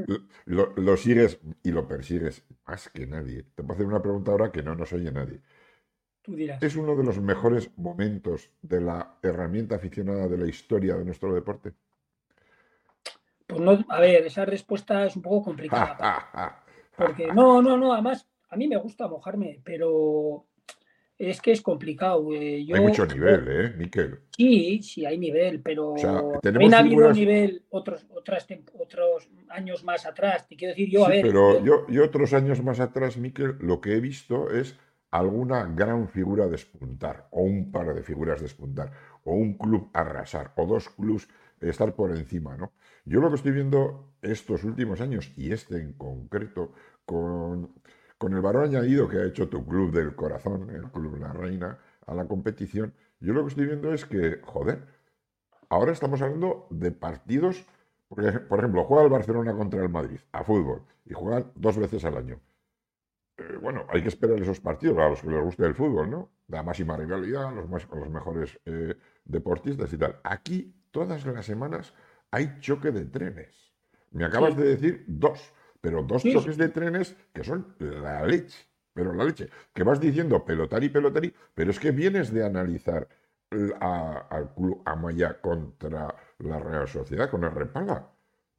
lo, 0.46 0.74
lo, 0.76 0.98
sigues 0.98 1.40
y 1.64 1.72
lo 1.72 1.88
persigues 1.88 2.44
más 2.66 2.90
que 2.90 3.06
nadie. 3.06 3.44
Te 3.56 3.64
puedo 3.64 3.74
hacer 3.74 3.86
una 3.86 4.02
pregunta 4.02 4.32
ahora 4.32 4.52
que 4.52 4.64
no 4.64 4.76
nos 4.76 4.94
oye 4.94 5.12
nadie. 5.12 5.42
Tú 6.22 6.36
dirás. 6.36 6.62
¿Es 6.64 6.76
uno 6.76 6.96
de 6.96 7.04
los 7.04 7.20
mejores 7.20 7.70
momentos 7.78 8.50
de 8.62 8.82
la 8.82 9.18
herramienta 9.22 9.76
aficionada 9.76 10.28
de 10.28 10.38
la 10.38 10.48
historia 10.48 10.96
de 10.96 11.06
nuestro 11.06 11.34
deporte? 11.34 11.74
Pues 13.46 13.62
no, 13.62 13.86
a 13.90 14.00
ver, 14.00 14.26
esa 14.26 14.46
respuesta 14.46 15.06
es 15.06 15.16
un 15.16 15.22
poco 15.22 15.44
complicada. 15.44 16.64
porque 16.98 17.28
no, 17.28 17.62
no, 17.62 17.78
no, 17.78 17.94
además 17.94 18.28
a 18.50 18.56
mí 18.56 18.68
me 18.68 18.78
gusta 18.78 19.08
mojarme, 19.08 19.62
pero 19.64 20.46
es 21.18 21.42
que 21.42 21.52
es 21.52 21.62
complicado. 21.62 22.34
Eh, 22.34 22.66
hay 22.74 22.82
mucho 22.82 23.06
nivel, 23.06 23.46
¿eh, 23.48 23.74
Miquel? 23.78 24.20
Sí, 24.36 24.82
sí, 24.84 25.06
hay 25.06 25.18
nivel, 25.18 25.62
pero 25.62 25.96
también 26.42 26.74
ha 26.74 26.80
habido 26.80 27.12
nivel 27.12 27.64
otros, 27.70 28.06
otras, 28.10 28.48
otros 28.78 29.30
años 29.50 29.84
más 29.84 30.06
atrás. 30.06 30.48
Te 30.48 30.56
quiero 30.56 30.74
decir 30.74 30.90
yo, 30.90 31.06
a 31.06 31.10
ver. 31.10 31.24
Pero 31.24 31.64
yo, 31.64 31.88
yo, 31.88 32.04
otros 32.04 32.34
años 32.34 32.64
más 32.64 32.80
atrás, 32.80 33.18
Miquel, 33.18 33.56
lo 33.60 33.82
que 33.82 33.94
he 33.94 34.00
visto 34.00 34.52
es 34.52 34.78
alguna 35.10 35.66
gran 35.66 36.08
figura 36.10 36.48
despuntar, 36.48 37.28
o 37.32 37.42
un 37.42 37.72
par 37.72 37.96
de 37.96 38.04
figuras 38.04 38.42
despuntar, 38.42 38.92
o 39.24 39.34
un 39.34 39.58
club 39.58 39.90
arrasar, 39.94 40.54
o 40.58 40.66
dos 40.66 40.90
clubs 40.90 41.28
estar 41.62 41.96
por 41.96 42.12
encima, 42.12 42.56
¿no? 42.56 42.74
Yo 43.06 43.22
lo 43.22 43.30
que 43.30 43.36
estoy 43.36 43.54
viendo 43.54 44.14
estos 44.22 44.64
últimos 44.64 45.02
años, 45.02 45.32
y 45.38 45.52
este 45.52 45.78
en 45.78 45.94
concreto, 45.94 46.74
con 47.06 47.74
con 48.18 48.34
el 48.34 48.42
valor 48.42 48.66
añadido 48.66 49.08
que 49.08 49.18
ha 49.18 49.26
hecho 49.26 49.48
tu 49.50 49.66
club 49.66 49.92
del 49.92 50.16
corazón, 50.16 50.70
el 50.70 50.90
Club 50.92 51.18
La 51.18 51.34
Reina, 51.34 51.78
a 52.06 52.16
la 52.16 52.26
competición, 52.26 52.94
yo 53.20 53.34
lo 53.34 53.44
que 53.44 53.50
estoy 53.50 53.66
viendo 53.66 53.94
es 53.94 54.06
que, 54.06 54.40
joder, 54.44 54.84
ahora 55.70 55.92
estamos 55.92 56.22
hablando 56.22 56.68
de 56.70 56.92
partidos, 56.92 57.66
porque, 58.08 58.32
por 58.40 58.60
ejemplo, 58.60 58.86
juega 58.86 59.04
el 59.04 59.10
Barcelona 59.10 59.54
contra 59.54 59.82
el 59.82 59.90
Madrid 59.90 60.20
a 60.32 60.44
fútbol 60.44 60.84
y 61.06 61.14
juegan 61.14 61.52
dos 61.56 61.78
veces 61.78 62.06
al 62.06 62.18
año. 62.18 62.40
Eh, 63.38 63.58
bueno, 63.62 63.86
hay 63.90 64.02
que 64.02 64.08
esperar 64.08 64.40
esos 64.40 64.60
partidos 64.60 64.98
a 64.98 65.10
los 65.10 65.22
que 65.22 65.30
les 65.30 65.44
guste 65.44 65.66
el 65.66 65.76
fútbol, 65.76 66.10
¿no? 66.10 66.30
La 66.48 66.64
máxima 66.64 66.96
rivalidad, 66.96 67.54
los, 67.54 67.70
más, 67.70 67.88
los 67.90 68.10
mejores 68.10 68.60
eh, 68.66 68.96
deportistas 69.26 69.92
y 69.94 69.98
tal. 69.98 70.20
Aquí, 70.24 70.74
todas 70.92 71.26
las 71.26 71.46
semanas, 71.46 71.94
hay 72.32 72.60
choque 72.62 72.92
de 72.92 73.06
trenes. 73.06 73.74
Me 74.12 74.26
acabas 74.26 74.56
de 74.56 74.64
decir 74.64 75.04
dos 75.08 75.54
pero 75.88 76.04
dos 76.04 76.22
choques 76.22 76.58
de 76.58 76.68
trenes 76.68 77.16
que 77.34 77.46
son 77.46 77.74
la 77.80 78.26
leche, 78.26 78.68
pero 78.92 79.14
la 79.14 79.24
leche, 79.24 79.48
que 79.74 79.84
vas 79.84 80.02
diciendo 80.02 80.44
pelotari, 80.44 80.90
pelotari, 80.90 81.34
pero 81.54 81.72
es 81.72 81.80
que 81.80 81.92
vienes 81.92 82.34
de 82.34 82.46
analizar 82.46 83.08
al 83.80 84.54
club 84.54 84.82
Amaya 84.84 85.40
contra 85.40 86.14
la 86.40 86.60
Real 86.60 86.90
Sociedad, 86.90 87.30
con 87.30 87.46
el 87.46 87.52
Repala. 87.52 88.06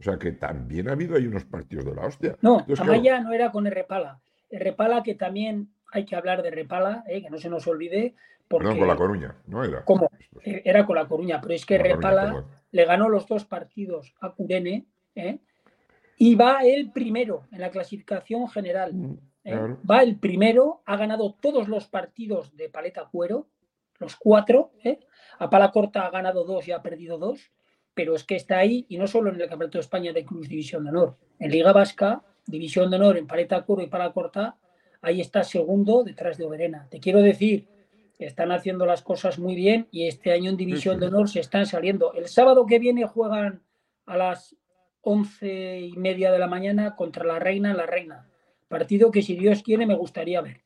O 0.00 0.02
sea 0.02 0.18
que 0.18 0.32
también 0.32 0.88
ha 0.88 0.92
habido 0.92 1.16
ahí 1.16 1.26
unos 1.26 1.44
partidos 1.44 1.84
de 1.84 1.94
la 1.94 2.06
hostia. 2.06 2.34
No, 2.40 2.64
Amaya 2.78 3.20
no 3.20 3.34
era 3.34 3.52
con 3.52 3.66
el 3.66 3.74
Repala. 3.74 4.22
El 4.48 4.60
Repala 4.60 5.02
que 5.02 5.14
también 5.14 5.68
hay 5.92 6.06
que 6.06 6.16
hablar 6.16 6.42
de 6.42 6.50
Repala, 6.50 7.04
eh, 7.08 7.20
que 7.20 7.28
no 7.28 7.36
se 7.36 7.50
nos 7.50 7.66
olvide. 7.66 8.14
Porque, 8.48 8.68
Perdón, 8.68 8.78
con 8.78 8.88
La 8.88 8.96
Coruña, 8.96 9.34
¿no 9.48 9.62
era? 9.62 9.84
¿Cómo? 9.84 10.10
Eh, 10.42 10.62
era 10.64 10.86
con 10.86 10.96
La 10.96 11.06
Coruña, 11.06 11.42
pero 11.42 11.52
es 11.52 11.66
que 11.66 11.76
Repala 11.76 12.46
le 12.70 12.84
ganó 12.86 13.10
los 13.10 13.26
dos 13.26 13.44
partidos 13.44 14.14
a 14.22 14.30
Curene, 14.30 14.86
¿eh? 15.14 15.40
Y 16.18 16.34
va 16.34 16.60
el 16.64 16.90
primero 16.90 17.46
en 17.52 17.60
la 17.60 17.70
clasificación 17.70 18.48
general. 18.48 18.92
Mm, 18.92 19.18
¿eh? 19.44 19.76
Va 19.88 20.02
el 20.02 20.18
primero, 20.18 20.82
ha 20.84 20.96
ganado 20.96 21.34
todos 21.40 21.68
los 21.68 21.86
partidos 21.86 22.56
de 22.56 22.68
paleta 22.68 23.08
cuero, 23.10 23.48
los 23.98 24.16
cuatro. 24.16 24.72
¿eh? 24.82 24.98
A 25.38 25.48
pala 25.48 25.70
corta 25.70 26.06
ha 26.06 26.10
ganado 26.10 26.44
dos 26.44 26.66
y 26.66 26.72
ha 26.72 26.82
perdido 26.82 27.18
dos, 27.18 27.52
pero 27.94 28.14
es 28.14 28.24
que 28.24 28.36
está 28.36 28.58
ahí 28.58 28.84
y 28.88 28.98
no 28.98 29.06
solo 29.06 29.30
en 29.30 29.40
el 29.40 29.48
Campeonato 29.48 29.78
de 29.78 29.82
España 29.82 30.12
de 30.12 30.24
Cruz 30.24 30.48
División 30.48 30.84
de 30.84 30.90
Honor. 30.90 31.16
En 31.38 31.50
Liga 31.52 31.72
Vasca, 31.72 32.22
División 32.46 32.90
de 32.90 32.96
Honor 32.96 33.16
en 33.16 33.26
paleta 33.26 33.62
cuero 33.62 33.82
y 33.82 33.86
pala 33.86 34.12
corta, 34.12 34.56
ahí 35.00 35.20
está 35.20 35.44
segundo 35.44 36.02
detrás 36.02 36.36
de 36.36 36.44
Oberena. 36.44 36.88
Te 36.90 36.98
quiero 36.98 37.20
decir, 37.20 37.68
están 38.18 38.50
haciendo 38.50 38.86
las 38.86 39.02
cosas 39.02 39.38
muy 39.38 39.54
bien 39.54 39.86
y 39.92 40.08
este 40.08 40.32
año 40.32 40.50
en 40.50 40.56
División 40.56 40.98
de 40.98 41.06
Honor 41.06 41.28
se 41.28 41.38
están 41.38 41.66
saliendo. 41.66 42.12
El 42.14 42.26
sábado 42.26 42.66
que 42.66 42.80
viene 42.80 43.06
juegan 43.06 43.62
a 44.06 44.16
las 44.16 44.56
once 45.08 45.80
y 45.80 45.96
media 45.96 46.30
de 46.30 46.38
la 46.38 46.46
mañana 46.46 46.94
contra 46.94 47.24
la 47.24 47.38
Reina, 47.38 47.72
la 47.72 47.86
Reina. 47.86 48.28
Partido 48.68 49.10
que 49.10 49.22
si 49.22 49.36
Dios 49.36 49.62
quiere 49.62 49.86
me 49.86 49.96
gustaría 49.96 50.42
ver. 50.42 50.60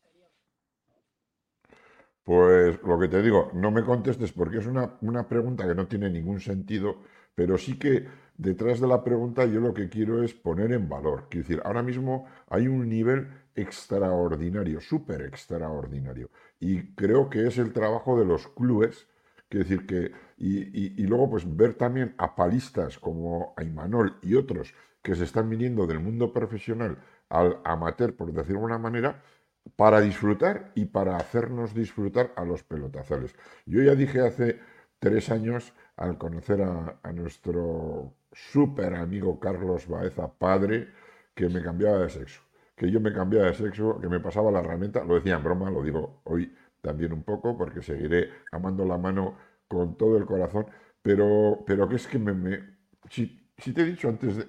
Pues 2.24 2.82
lo 2.82 2.98
que 2.98 3.06
te 3.06 3.22
digo, 3.22 3.50
no 3.54 3.70
me 3.70 3.84
contestes 3.84 4.32
porque 4.32 4.58
es 4.58 4.66
una, 4.66 4.98
una, 5.00 5.28
pregunta 5.28 5.66
que 5.66 5.74
no 5.74 5.86
tiene 5.86 6.10
ningún 6.10 6.40
sentido, 6.40 7.02
pero 7.34 7.56
sí 7.56 7.78
que 7.78 8.06
detrás 8.36 8.80
de 8.80 8.88
la 8.88 9.04
pregunta 9.04 9.44
yo 9.46 9.60
lo 9.60 9.74
que 9.74 9.88
quiero 9.88 10.22
es 10.24 10.34
poner 10.34 10.72
en 10.72 10.88
valor. 10.88 11.26
Quiero 11.28 11.46
decir, 11.46 11.62
ahora 11.64 11.82
mismo 11.82 12.26
hay 12.48 12.66
un 12.66 12.88
nivel 12.88 13.28
extraordinario, 13.54 14.80
súper 14.80 15.22
extraordinario, 15.22 16.30
y 16.58 16.94
creo 16.94 17.28
que 17.28 17.46
es 17.46 17.58
el 17.58 17.72
trabajo 17.72 18.18
de 18.18 18.24
los 18.24 18.48
clubes 18.48 19.06
Quiero 19.52 19.68
decir 19.68 19.86
que, 19.86 20.12
y, 20.44 21.06
luego 21.06 21.30
pues 21.30 21.56
ver 21.56 21.74
también 21.74 22.14
a 22.18 22.34
palistas 22.34 22.98
como 22.98 23.54
Aymanol 23.56 24.18
y 24.22 24.34
otros 24.34 24.74
que 25.00 25.14
se 25.14 25.24
están 25.24 25.48
viniendo 25.48 25.86
del 25.86 26.00
mundo 26.00 26.32
profesional 26.32 26.98
al 27.28 27.60
amateur, 27.64 28.16
por 28.16 28.28
decirlo 28.28 28.46
de 28.46 28.54
alguna 28.56 28.78
manera, 28.78 29.22
para 29.76 30.00
disfrutar 30.00 30.72
y 30.74 30.86
para 30.86 31.16
hacernos 31.16 31.74
disfrutar 31.74 32.32
a 32.36 32.44
los 32.44 32.64
pelotazales. 32.64 33.36
Yo 33.66 33.82
ya 33.82 33.94
dije 33.94 34.20
hace 34.20 34.58
tres 34.98 35.30
años, 35.30 35.72
al 35.96 36.18
conocer 36.18 36.62
a, 36.62 36.98
a 37.02 37.12
nuestro 37.12 38.14
súper 38.32 38.94
amigo 38.94 39.38
Carlos 39.38 39.86
Baeza, 39.86 40.32
padre, 40.32 40.88
que 41.34 41.48
me 41.48 41.62
cambiaba 41.62 41.98
de 41.98 42.10
sexo. 42.10 42.42
Que 42.74 42.90
yo 42.90 43.00
me 43.00 43.12
cambiaba 43.12 43.46
de 43.46 43.54
sexo, 43.54 44.00
que 44.00 44.08
me 44.08 44.18
pasaba 44.18 44.50
la 44.50 44.58
herramienta, 44.60 45.04
lo 45.04 45.14
decía 45.14 45.36
en 45.36 45.44
broma, 45.44 45.70
lo 45.70 45.82
digo 45.82 46.20
hoy 46.24 46.52
también 46.80 47.12
un 47.12 47.22
poco, 47.22 47.56
porque 47.56 47.80
seguiré 47.80 48.30
amando 48.50 48.84
la 48.84 48.98
mano 48.98 49.36
con 49.72 49.96
todo 49.96 50.18
el 50.18 50.26
corazón, 50.26 50.66
pero, 51.00 51.64
pero 51.66 51.88
que 51.88 51.96
es 51.96 52.06
que 52.06 52.18
me... 52.18 52.60
si, 53.08 53.40
te 53.72 53.80
he 53.80 53.84
dicho 53.86 54.06
antes 54.10 54.46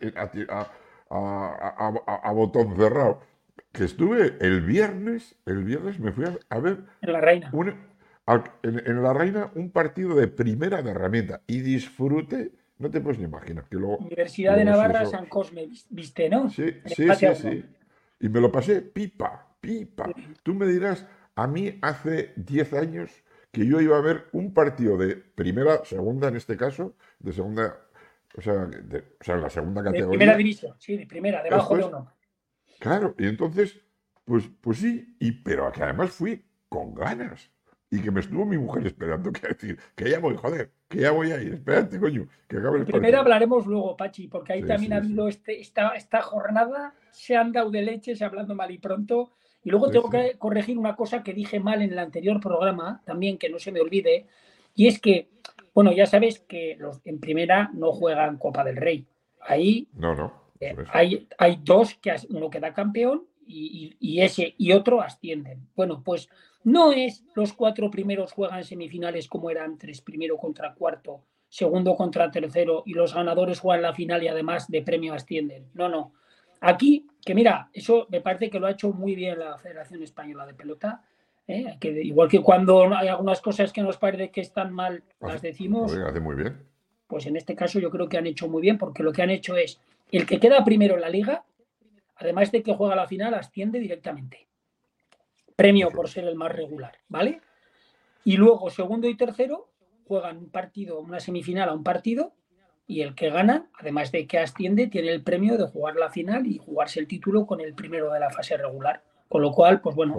a, 0.50 0.70
a, 1.10 2.32
botón 2.34 2.76
cerrado, 2.76 3.22
que 3.72 3.86
estuve 3.86 4.36
el 4.42 4.62
viernes, 4.62 5.38
el 5.46 5.64
viernes 5.64 5.98
me 6.02 6.12
fui 6.12 6.26
a, 6.50 6.60
ver... 6.60 6.84
En 7.02 7.14
la 7.14 7.22
Reina. 7.22 7.52
en, 8.64 9.02
la 9.02 9.14
Reina 9.14 9.50
un 9.56 9.72
partido 9.72 10.14
de 10.16 10.28
primera 10.28 10.82
de 10.82 10.92
herramienta 10.92 11.42
y 11.48 11.62
disfrute, 11.62 12.52
no 12.80 12.92
te 12.92 13.00
puedes 13.00 13.18
ni 13.18 13.24
imaginar. 13.26 13.64
Que 13.70 13.78
luego, 13.78 14.00
Universidad 14.00 14.58
de 14.58 14.66
Navarra, 14.66 15.06
San 15.06 15.28
Cosme, 15.28 15.70
viste, 15.90 16.28
¿no? 16.28 16.50
Sí, 16.50 16.66
sí, 16.86 17.08
sí, 17.16 17.28
sí. 17.36 17.66
Y 18.20 18.28
me 18.28 18.42
lo 18.42 18.52
pasé 18.52 18.82
pipa, 18.82 19.56
pipa. 19.62 20.10
Tú 20.44 20.54
me 20.54 20.66
dirás, 20.66 21.08
a 21.36 21.48
mí 21.48 21.80
hace 21.82 22.34
10 22.36 22.74
años 22.74 23.23
que 23.54 23.68
yo 23.68 23.80
iba 23.80 23.96
a 23.96 24.02
ver 24.02 24.26
un 24.32 24.52
partido 24.52 24.98
de 24.98 25.16
primera, 25.16 25.86
segunda 25.86 26.28
en 26.28 26.36
este 26.36 26.58
caso, 26.58 26.96
de 27.20 27.32
segunda, 27.34 27.78
o 28.36 28.42
sea, 28.42 28.66
de, 28.66 28.98
o 28.98 29.24
sea 29.24 29.38
la 29.38 29.50
segunda 29.52 29.84
categoría. 29.84 30.06
De 30.06 30.18
primera 30.18 30.36
división, 30.36 30.76
sí, 30.80 30.98
de 30.98 31.06
primera, 31.06 31.44
debajo 31.44 31.78
de 31.78 31.84
uno. 31.84 32.12
Claro, 32.80 33.14
y 33.20 33.28
entonces, 33.28 33.80
pues, 34.26 34.50
pues 34.60 34.80
sí, 34.80 35.16
y, 35.20 35.32
pero 35.32 35.72
que 35.72 35.84
además 35.84 36.10
fui 36.10 36.44
con 36.68 36.96
ganas. 36.96 37.52
Y 37.92 38.02
que 38.02 38.10
me 38.10 38.22
estuvo 38.22 38.44
mi 38.44 38.58
mujer 38.58 38.88
esperando, 38.88 39.32
que 39.32 39.50
decir, 39.50 39.80
que 39.96 40.10
ya 40.10 40.18
voy, 40.18 40.36
joder, 40.36 40.72
que 40.90 41.02
ya 41.02 41.12
voy 41.12 41.32
a 41.32 41.40
ir, 41.40 41.54
espérate, 41.54 42.00
coño, 42.00 42.28
que 42.48 42.58
acabe 42.58 42.80
el 42.80 42.86
Primero 42.86 43.20
hablaremos 43.20 43.68
luego, 43.68 43.96
Pachi, 43.96 44.30
porque 44.30 44.54
ahí 44.54 44.64
también 44.64 44.94
ha 44.94 44.98
habido 44.98 45.28
este, 45.28 45.62
esta, 45.62 45.90
esta 45.90 46.24
jornada, 46.24 46.96
se 47.12 47.38
han 47.38 47.52
dado 47.52 47.70
de 47.70 47.84
leche, 47.84 48.16
se 48.16 48.26
hablando 48.26 48.56
mal 48.56 48.72
y 48.72 48.80
pronto, 48.80 49.34
y 49.64 49.70
luego 49.70 49.90
tengo 49.90 50.10
que 50.10 50.36
corregir 50.38 50.78
una 50.78 50.96
cosa 50.96 51.24
que 51.24 51.34
dije 51.34 51.60
mal 51.60 51.82
en 51.82 51.92
el 51.92 52.00
anterior 52.00 52.40
programa, 52.40 53.02
también 53.06 53.38
que 53.38 53.50
no 53.50 53.60
se 53.60 53.72
me 53.72 53.80
olvide, 53.80 54.28
y 54.76 54.88
es 54.88 55.00
que, 55.00 55.30
bueno, 55.74 55.92
ya 55.92 56.06
sabes 56.06 56.40
que 56.40 56.76
los 56.80 57.02
en 57.06 57.20
primera 57.20 57.72
no 57.74 57.92
juegan 57.92 58.38
Copa 58.38 58.64
del 58.64 58.78
Rey. 58.78 59.06
Ahí 59.42 59.88
no, 59.94 60.16
no, 60.16 60.34
eh, 60.60 60.76
hay, 60.92 61.28
hay 61.38 61.60
dos, 61.64 61.96
que 61.96 62.14
uno 62.30 62.50
queda 62.50 62.74
campeón 62.74 63.26
y, 63.46 63.96
y, 64.00 64.22
ese 64.22 64.56
y 64.58 64.72
otro 64.72 65.02
ascienden. 65.02 65.68
Bueno, 65.76 66.02
pues 66.04 66.30
no 66.64 66.92
es 66.92 67.24
los 67.36 67.54
cuatro 67.54 67.92
primeros 67.92 68.32
juegan 68.32 68.64
semifinales 68.64 69.28
como 69.28 69.50
eran 69.50 69.78
tres, 69.78 70.02
primero 70.02 70.38
contra 70.38 70.74
cuarto, 70.74 71.24
segundo 71.50 71.96
contra 71.96 72.32
tercero 72.32 72.84
y 72.86 72.94
los 72.94 73.14
ganadores 73.14 73.60
juegan 73.60 73.82
la 73.84 73.94
final 73.94 74.24
y 74.24 74.28
además 74.28 74.68
de 74.70 74.82
premio 74.82 75.14
ascienden. 75.14 75.70
No, 75.74 75.90
no. 75.90 76.14
Aquí, 76.66 77.06
que 77.26 77.36
mira, 77.36 77.70
eso 77.74 78.08
me 78.10 78.22
parece 78.22 78.50
que 78.50 78.58
lo 78.58 78.68
ha 78.68 78.72
hecho 78.72 78.94
muy 78.94 79.16
bien 79.16 79.38
la 79.38 79.58
Federación 79.58 80.02
Española 80.02 80.46
de 80.46 80.54
Pelota. 80.54 81.04
¿eh? 81.46 81.76
Que 81.78 81.90
igual 82.02 82.30
que 82.30 82.42
cuando 82.42 82.96
hay 82.96 83.10
algunas 83.10 83.42
cosas 83.42 83.74
que 83.74 83.82
nos 83.82 83.98
parece 83.98 84.32
que 84.32 84.40
están 84.40 84.72
mal, 84.72 85.04
las 85.20 85.42
decimos. 85.42 85.94
hace 85.94 86.22
muy 86.22 86.38
bien. 86.38 86.66
Pues 87.06 87.26
en 87.26 87.36
este 87.36 87.54
caso 87.54 87.80
yo 87.80 87.92
creo 87.92 88.08
que 88.08 88.18
han 88.18 88.28
hecho 88.28 88.48
muy 88.48 88.62
bien, 88.62 88.78
porque 88.78 89.04
lo 89.04 89.12
que 89.12 89.22
han 89.22 89.30
hecho 89.30 89.58
es 89.58 89.82
el 90.10 90.26
que 90.26 90.40
queda 90.40 90.64
primero 90.64 90.96
en 90.96 91.02
la 91.02 91.10
liga, 91.10 91.44
además 92.16 92.50
de 92.54 92.64
que 92.64 92.74
juega 92.74 92.96
la 92.96 93.08
final, 93.08 93.34
asciende 93.34 93.80
directamente. 93.80 94.48
Premio 95.58 95.90
por 95.92 96.08
ser 96.08 96.24
el 96.24 96.36
más 96.36 96.54
regular, 96.54 96.98
¿vale? 97.10 97.42
Y 98.24 98.38
luego, 98.38 98.70
segundo 98.70 99.10
y 99.10 99.18
tercero, 99.18 99.70
juegan 100.08 100.38
un 100.38 100.50
partido, 100.50 101.02
una 101.02 101.20
semifinal 101.20 101.68
a 101.68 101.74
un 101.74 101.84
partido, 101.84 102.34
y 102.88 103.02
el 103.02 103.16
que 103.16 103.30
gana, 103.30 103.68
además 103.80 104.12
de 104.12 104.28
que 104.28 104.40
asciende, 104.40 104.88
tiene 104.88 105.10
el 105.10 105.24
premio 105.24 105.58
de 105.58 105.68
jugar 105.68 105.96
la 105.96 106.10
final 106.10 106.46
y 106.48 106.58
jugarse 106.58 107.00
el 107.00 107.08
título 107.08 107.46
con 107.46 107.62
el 107.62 107.74
primero 107.74 108.12
de 108.12 108.20
la 108.20 108.30
fase 108.30 108.58
regular. 108.58 109.02
Con 109.30 109.42
lo 109.42 109.52
cual, 109.52 109.82
pues 109.82 109.96
bueno, 109.96 110.16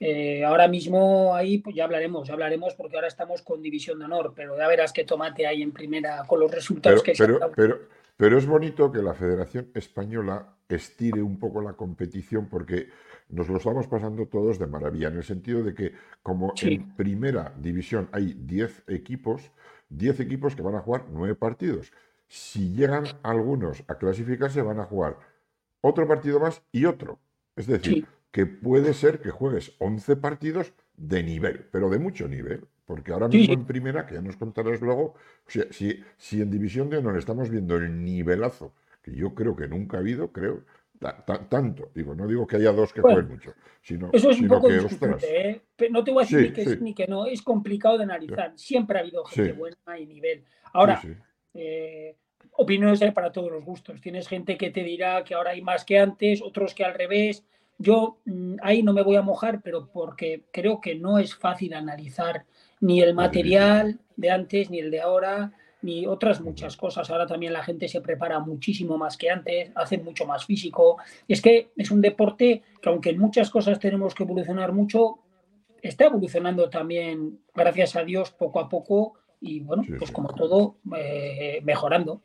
eh, 0.00 0.44
ahora 0.44 0.68
mismo 0.68 1.34
ahí 1.34 1.58
pues 1.58 1.74
ya 1.74 1.84
hablaremos, 1.84 2.28
ya 2.28 2.34
hablaremos 2.34 2.74
porque 2.74 2.96
ahora 2.96 3.08
estamos 3.08 3.42
con 3.42 3.62
división 3.62 3.98
de 3.98 4.04
honor, 4.04 4.32
pero 4.36 4.56
ya 4.56 4.68
verás 4.68 4.92
qué 4.92 5.04
tomate 5.04 5.46
hay 5.46 5.62
en 5.62 5.72
primera 5.72 6.24
con 6.26 6.38
los 6.38 6.50
resultados 6.50 7.02
que 7.02 7.14
pero, 7.18 7.38
se 7.40 7.48
pero, 7.56 7.78
pero 8.16 8.38
es 8.38 8.46
bonito 8.46 8.92
que 8.92 9.02
la 9.02 9.14
Federación 9.14 9.70
Española 9.74 10.54
estire 10.68 11.20
un 11.20 11.40
poco 11.40 11.62
la 11.62 11.72
competición 11.72 12.48
porque 12.48 12.88
nos 13.30 13.48
lo 13.48 13.56
estamos 13.56 13.88
pasando 13.88 14.26
todos 14.26 14.58
de 14.58 14.66
maravilla, 14.66 15.08
en 15.08 15.16
el 15.16 15.24
sentido 15.24 15.62
de 15.62 15.74
que 15.74 15.92
como 16.22 16.52
en 16.62 16.94
primera 16.94 17.52
división 17.58 18.08
hay 18.12 18.34
10 18.34 18.84
equipos, 18.88 19.50
10 19.90 20.20
equipos 20.20 20.54
que 20.54 20.62
van 20.62 20.74
a 20.74 20.80
jugar 20.80 21.06
9 21.10 21.34
partidos. 21.34 21.92
Si 22.26 22.72
llegan 22.72 23.04
algunos 23.22 23.84
a 23.88 23.96
clasificarse, 23.96 24.62
van 24.62 24.80
a 24.80 24.84
jugar 24.84 25.16
otro 25.80 26.06
partido 26.06 26.40
más 26.40 26.62
y 26.72 26.84
otro. 26.84 27.18
Es 27.56 27.66
decir, 27.66 28.06
que 28.30 28.46
puede 28.46 28.94
ser 28.94 29.20
que 29.20 29.30
juegues 29.30 29.74
11 29.78 30.16
partidos 30.16 30.72
de 30.96 31.22
nivel, 31.22 31.66
pero 31.72 31.88
de 31.88 31.98
mucho 31.98 32.28
nivel, 32.28 32.66
porque 32.84 33.12
ahora 33.12 33.28
mismo 33.28 33.54
en 33.54 33.64
primera, 33.64 34.06
que 34.06 34.14
ya 34.14 34.20
nos 34.20 34.36
contarás 34.36 34.80
luego, 34.80 35.14
si, 35.46 36.02
si 36.16 36.42
en 36.42 36.50
División 36.50 36.90
de 36.90 36.98
Honor 36.98 37.18
estamos 37.18 37.50
viendo 37.50 37.76
el 37.76 38.04
nivelazo, 38.04 38.74
que 39.02 39.14
yo 39.14 39.34
creo 39.34 39.56
que 39.56 39.68
nunca 39.68 39.96
ha 39.96 40.00
habido, 40.00 40.32
creo, 40.32 40.64
tanto, 41.48 41.90
digo, 41.94 42.14
no 42.14 42.26
digo 42.26 42.46
que 42.46 42.56
haya 42.56 42.72
dos 42.72 42.92
que 42.92 43.00
jueguen 43.00 43.28
mucho, 43.28 43.54
sino, 43.80 44.10
eso 44.12 44.30
es 44.30 44.40
un 44.40 44.48
poco 44.48 44.68
que, 44.68 44.78
¿eh? 45.22 45.62
No 45.90 46.02
te 46.02 46.10
voy 46.10 46.22
a 46.22 46.26
decir 46.26 46.40
ni, 46.40 46.52
que 46.52 46.64
sí. 46.64 46.78
ni 46.80 46.94
que 46.94 47.06
no, 47.06 47.26
es 47.26 47.42
complicado 47.42 47.98
de 47.98 48.04
analizar, 48.04 48.52
siempre 48.56 48.98
ha 48.98 49.02
habido 49.02 49.24
gente 49.24 49.52
buena 49.52 49.98
y 49.98 50.06
nivel. 50.06 50.44
Ahora, 50.72 51.00
eh, 51.54 52.16
opiniones 52.52 53.00
hay 53.02 53.12
para 53.12 53.30
todos 53.30 53.50
los 53.50 53.64
gustos, 53.64 54.00
tienes 54.00 54.26
gente 54.26 54.56
que 54.56 54.70
te 54.70 54.82
dirá 54.82 55.22
que 55.22 55.34
ahora 55.34 55.52
hay 55.52 55.62
más 55.62 55.84
que 55.84 55.98
antes, 55.98 56.42
otros 56.42 56.74
que 56.74 56.84
al 56.84 56.94
revés, 56.94 57.44
yo 57.78 58.18
mm, 58.24 58.56
ahí 58.62 58.82
no 58.82 58.92
me 58.92 59.02
voy 59.02 59.16
a 59.16 59.22
mojar, 59.22 59.62
pero 59.62 59.88
porque 59.92 60.42
creo 60.50 60.80
que 60.80 60.96
no 60.96 61.18
es 61.18 61.34
fácil 61.34 61.74
analizar 61.74 62.44
ni 62.80 63.00
el 63.00 63.14
material 63.14 64.00
de 64.16 64.30
antes 64.30 64.70
ni 64.70 64.80
el 64.80 64.90
de 64.90 65.00
ahora, 65.00 65.52
ni 65.82 66.06
otras 66.06 66.40
muchas 66.40 66.76
cosas. 66.76 67.10
Ahora 67.10 67.26
también 67.26 67.52
la 67.52 67.62
gente 67.62 67.88
se 67.88 68.00
prepara 68.00 68.40
muchísimo 68.40 68.98
más 68.98 69.16
que 69.16 69.30
antes, 69.30 69.70
hace 69.74 69.98
mucho 69.98 70.26
más 70.26 70.44
físico. 70.44 70.98
Es 71.26 71.40
que 71.40 71.70
es 71.76 71.90
un 71.90 72.00
deporte 72.00 72.62
que 72.80 72.88
aunque 72.88 73.10
en 73.10 73.18
muchas 73.18 73.50
cosas 73.50 73.78
tenemos 73.78 74.14
que 74.14 74.24
evolucionar 74.24 74.72
mucho, 74.72 75.18
está 75.82 76.06
evolucionando 76.06 76.68
también, 76.68 77.40
gracias 77.54 77.96
a 77.96 78.04
Dios, 78.04 78.30
poco 78.30 78.60
a 78.60 78.68
poco 78.68 79.14
y 79.40 79.60
bueno, 79.60 79.84
pues 79.98 80.10
como 80.10 80.34
todo, 80.34 80.76
eh, 80.96 81.60
mejorando. 81.62 82.20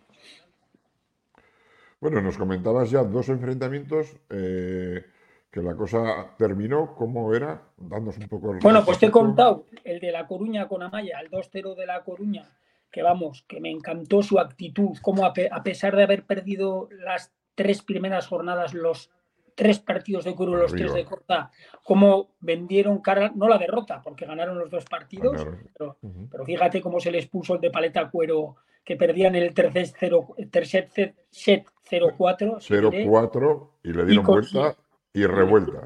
Bueno, 2.00 2.22
nos 2.22 2.38
comentabas 2.38 2.90
ya 2.90 3.04
dos 3.04 3.30
enfrentamientos. 3.30 4.16
Eh, 4.30 5.06
que 5.54 5.62
la 5.62 5.76
cosa 5.76 6.34
terminó, 6.36 6.96
¿cómo 6.96 7.32
era? 7.36 7.62
Dándonos 7.78 8.18
un 8.18 8.28
poco 8.28 8.54
el 8.54 8.60
Bueno, 8.60 8.84
pues 8.84 8.98
te 8.98 9.06
he 9.06 9.12
contado 9.12 9.66
el 9.84 10.00
de 10.00 10.12
La 10.12 10.26
Coruña 10.26 10.68
con 10.68 10.82
Amaya, 10.82 11.20
el 11.20 11.30
2-0 11.30 11.76
de 11.76 11.86
La 11.86 12.04
Coruña, 12.04 12.50
que 12.94 13.02
vamos, 13.02 13.44
que 13.48 13.60
me 13.60 13.72
encantó 13.72 14.22
su 14.22 14.40
actitud, 14.40 14.96
como 15.02 15.26
a, 15.26 15.34
pesar 15.34 15.96
de 15.96 16.04
haber 16.04 16.26
perdido 16.26 16.88
las 16.92 17.34
tres 17.56 17.82
primeras 17.82 18.28
jornadas, 18.28 18.76
los 18.76 19.10
tres 19.56 19.80
partidos 19.80 20.26
de 20.26 20.36
Curu, 20.36 20.56
los 20.56 20.72
tres 20.72 20.94
de 20.94 21.04
Corta, 21.04 21.50
cómo 21.84 22.36
vendieron 22.40 23.00
cara, 23.02 23.32
no 23.36 23.50
la 23.50 23.58
derrota, 23.58 24.00
porque 24.04 24.28
ganaron 24.28 24.60
los 24.60 24.70
dos 24.70 24.86
partidos, 24.86 25.46
pero, 25.76 26.46
fíjate 26.46 26.82
cómo 26.82 27.00
se 27.00 27.12
les 27.12 27.26
puso 27.26 27.56
el 27.56 27.62
de 27.62 27.72
paleta 27.72 28.12
cuero, 28.12 28.58
que 28.86 28.96
perdían 28.96 29.34
el 29.34 29.56
tercer, 29.56 29.88
set 31.32 31.66
0-4. 31.90 32.60
0-4 32.60 33.70
y 33.84 33.94
le 33.94 34.06
dieron 34.06 34.26
vuelta 34.26 34.78
y 35.14 35.26
revuelta. 35.26 35.86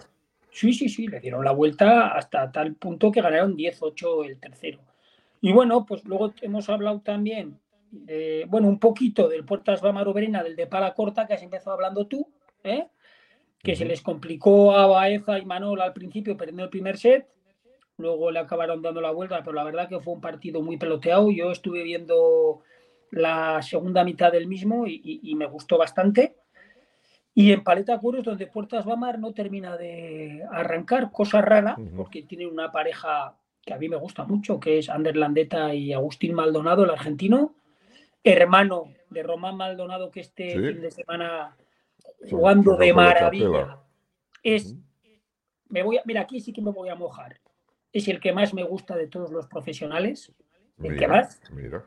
Sí, 0.51 0.73
sí, 0.73 0.89
sí, 0.89 1.07
le 1.07 1.21
dieron 1.21 1.45
la 1.45 1.51
vuelta 1.51 2.09
hasta 2.09 2.51
tal 2.51 2.75
punto 2.75 3.11
que 3.13 3.21
ganaron 3.21 3.55
10-8 3.55 4.25
el 4.25 4.39
tercero. 4.39 4.79
Y 5.41 5.51
bueno, 5.51 5.85
pues 5.85 6.03
luego 6.05 6.33
hemos 6.41 6.69
hablado 6.69 7.01
también, 7.01 7.59
de, 7.91 8.45
bueno, 8.47 8.67
un 8.67 8.79
poquito 8.79 9.27
del 9.27 9.45
Puertas 9.45 9.81
Bamaro 9.81 10.13
Verena, 10.13 10.43
del 10.43 10.55
de 10.55 10.67
Pala 10.67 10.93
Corta, 10.93 11.27
que 11.27 11.33
has 11.33 11.43
empezado 11.43 11.75
hablando 11.75 12.07
tú, 12.07 12.27
¿eh? 12.63 12.87
que 13.61 13.75
se 13.75 13.85
les 13.85 14.01
complicó 14.01 14.75
a 14.75 14.87
Baeza 14.87 15.39
y 15.39 15.45
Manol 15.45 15.81
al 15.81 15.93
principio 15.93 16.37
perdiendo 16.37 16.63
el 16.63 16.69
primer 16.69 16.97
set, 16.97 17.27
luego 17.97 18.31
le 18.31 18.39
acabaron 18.39 18.81
dando 18.81 19.01
la 19.01 19.11
vuelta, 19.11 19.39
pero 19.39 19.53
la 19.53 19.63
verdad 19.63 19.89
que 19.89 19.99
fue 19.99 20.13
un 20.13 20.21
partido 20.21 20.61
muy 20.61 20.77
peloteado. 20.77 21.31
Yo 21.31 21.51
estuve 21.51 21.83
viendo 21.83 22.61
la 23.11 23.61
segunda 23.61 24.03
mitad 24.03 24.31
del 24.31 24.47
mismo 24.47 24.85
y 24.87 25.33
me 25.35 25.47
gustó 25.47 25.77
bastante. 25.77 26.35
Y 27.37 27.51
en 27.51 27.63
Paleta 27.63 27.99
Curos, 27.99 28.23
donde 28.23 28.47
Puertas 28.47 28.83
Bamar 28.83 29.19
no 29.19 29.31
termina 29.31 29.77
de 29.77 30.43
arrancar, 30.51 31.11
cosa 31.11 31.39
rara, 31.39 31.77
porque 31.95 32.23
tiene 32.23 32.47
una 32.47 32.71
pareja 32.71 33.37
que 33.67 33.73
a 33.73 33.77
mí 33.77 33.89
me 33.89 33.97
gusta 33.97 34.23
mucho, 34.23 34.59
que 34.61 34.79
es 34.79 34.89
Ander 34.89 35.17
Landeta 35.17 35.75
y 35.75 35.91
Agustín 35.91 36.33
Maldonado, 36.33 36.85
el 36.85 36.89
argentino, 36.89 37.53
hermano 38.23 38.93
de 39.09 39.23
Román 39.23 39.57
Maldonado, 39.57 40.09
que 40.09 40.21
este 40.21 40.51
fin 40.51 40.81
de 40.81 40.89
semana 40.89 41.55
jugando 42.29 42.77
de 42.77 42.93
maravilla. 42.93 43.77
Es, 44.41 44.73
me 45.67 45.83
voy 45.83 45.97
a, 45.97 46.01
mira, 46.05 46.21
aquí 46.21 46.39
sí 46.39 46.53
que 46.53 46.61
me 46.61 46.71
voy 46.71 46.87
a 46.87 46.95
mojar. 46.95 47.41
Es 47.91 48.07
el 48.07 48.21
que 48.21 48.31
más 48.31 48.53
me 48.53 48.63
gusta 48.63 48.95
de 48.95 49.07
todos 49.07 49.31
los 49.31 49.47
profesionales. 49.47 50.33
El 50.81 50.97
que 50.97 51.07
más. 51.07 51.41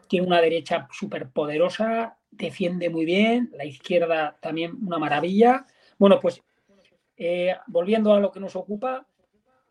Tiene 0.06 0.26
una 0.26 0.42
derecha 0.42 0.86
súper 0.92 1.30
poderosa, 1.30 2.18
defiende 2.30 2.90
muy 2.90 3.06
bien, 3.06 3.50
la 3.54 3.64
izquierda 3.64 4.36
también 4.40 4.76
una 4.86 4.98
maravilla. 4.98 5.64
Bueno, 5.98 6.20
pues 6.20 6.42
eh, 7.16 7.56
volviendo 7.68 8.12
a 8.12 8.20
lo 8.20 8.30
que 8.30 8.40
nos 8.40 8.54
ocupa, 8.54 9.06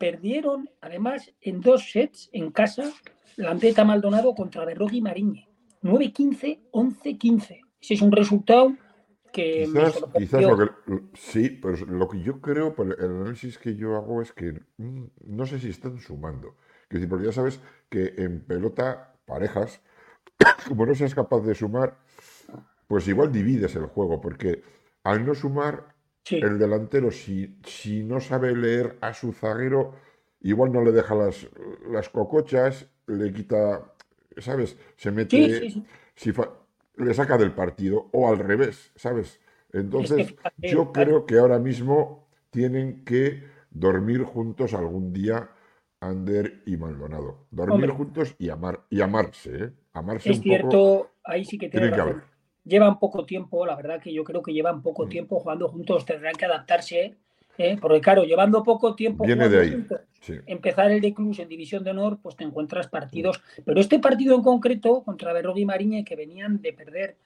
perdieron 0.00 0.70
además 0.80 1.30
en 1.42 1.60
dos 1.60 1.90
sets 1.92 2.30
en 2.32 2.50
casa 2.50 2.90
la 3.36 3.48
Landeta 3.50 3.84
Maldonado 3.84 4.34
contra 4.34 4.64
Berrogui 4.64 5.02
Mariñe. 5.02 5.46
9-15, 5.82 6.70
11-15. 6.72 7.60
Ese 7.80 7.94
es 7.94 8.02
un 8.02 8.10
resultado 8.10 8.74
que... 9.32 9.68
Quizás, 10.16 10.42
lo 10.42 10.58
que... 10.58 10.70
Sí, 11.14 11.50
pero 11.50 11.76
lo 11.86 12.08
que 12.08 12.22
yo 12.22 12.40
creo, 12.40 12.74
por 12.74 12.86
el 12.86 13.20
análisis 13.22 13.58
que 13.58 13.76
yo 13.76 13.94
hago 13.96 14.22
es 14.22 14.32
que 14.32 14.62
mm, 14.78 15.04
no 15.26 15.46
sé 15.46 15.58
si 15.58 15.68
están 15.68 15.98
sumando. 15.98 16.56
Porque 16.88 17.24
ya 17.24 17.32
sabes 17.32 17.60
que 17.88 18.14
en 18.16 18.40
pelota, 18.40 19.14
parejas, 19.26 19.82
como 20.68 20.86
no 20.86 20.94
seas 20.94 21.14
capaz 21.14 21.40
de 21.40 21.54
sumar, 21.54 21.98
pues 22.86 23.06
igual 23.06 23.30
divides 23.30 23.76
el 23.76 23.86
juego, 23.86 24.20
porque 24.20 24.62
al 25.04 25.24
no 25.24 25.34
sumar, 25.34 25.89
el 26.30 26.58
delantero, 26.58 27.10
si, 27.10 27.58
si 27.64 28.04
no 28.04 28.20
sabe 28.20 28.54
leer 28.54 28.96
a 29.00 29.14
su 29.14 29.32
zaguero, 29.32 29.94
igual 30.40 30.72
no 30.72 30.82
le 30.82 30.92
deja 30.92 31.14
las, 31.14 31.48
las 31.90 32.08
cocochas, 32.08 32.88
le 33.06 33.32
quita, 33.32 33.92
¿sabes? 34.38 34.76
Se 34.96 35.10
mete, 35.10 35.70
si 36.14 36.32
le 36.96 37.14
saca 37.14 37.38
del 37.38 37.52
partido, 37.52 38.08
o 38.12 38.28
al 38.28 38.38
revés, 38.38 38.92
¿sabes? 38.94 39.40
Entonces, 39.72 40.34
yo 40.58 40.92
creo 40.92 41.26
que 41.26 41.38
ahora 41.38 41.58
mismo 41.58 42.28
tienen 42.50 43.04
que 43.04 43.44
dormir 43.70 44.22
juntos 44.22 44.74
algún 44.74 45.12
día 45.12 45.50
Ander 46.00 46.62
y 46.66 46.76
Maldonado. 46.76 47.46
Dormir 47.50 47.90
juntos 47.90 48.34
y 48.38 48.48
amar 48.48 48.80
y 48.88 49.00
amarse, 49.00 49.64
¿eh? 49.64 49.70
Amarse 49.92 50.30
es 50.30 50.40
cierto, 50.40 51.10
ahí 51.24 51.44
sí 51.44 51.58
que 51.58 51.68
tiene, 51.68 51.90
razón 51.90 52.22
llevan 52.64 52.98
poco 52.98 53.24
tiempo, 53.24 53.66
la 53.66 53.76
verdad 53.76 54.00
que 54.00 54.12
yo 54.12 54.24
creo 54.24 54.42
que 54.42 54.52
llevan 54.52 54.82
poco 54.82 55.06
mm. 55.06 55.08
tiempo 55.08 55.40
jugando 55.40 55.68
juntos, 55.68 56.04
tendrán 56.04 56.34
que 56.34 56.44
adaptarse, 56.44 57.16
¿eh? 57.58 57.78
porque 57.80 58.00
claro, 58.00 58.24
llevando 58.24 58.62
poco 58.62 58.94
tiempo 58.94 59.24
Juntos, 59.24 60.00
empezar 60.46 60.90
el 60.90 61.00
de 61.00 61.14
Club 61.14 61.34
en 61.38 61.48
División 61.48 61.82
de 61.84 61.90
Honor, 61.90 62.18
pues 62.22 62.36
te 62.36 62.44
encuentras 62.44 62.88
partidos, 62.88 63.38
mm. 63.38 63.62
pero 63.64 63.80
este 63.80 63.98
partido 63.98 64.34
en 64.34 64.42
concreto 64.42 65.02
contra 65.02 65.32
Berrogui 65.32 65.62
y 65.62 65.66
Mariñe, 65.66 66.04
que 66.04 66.16
venían 66.16 66.60
de 66.60 66.72
perder 66.72 67.16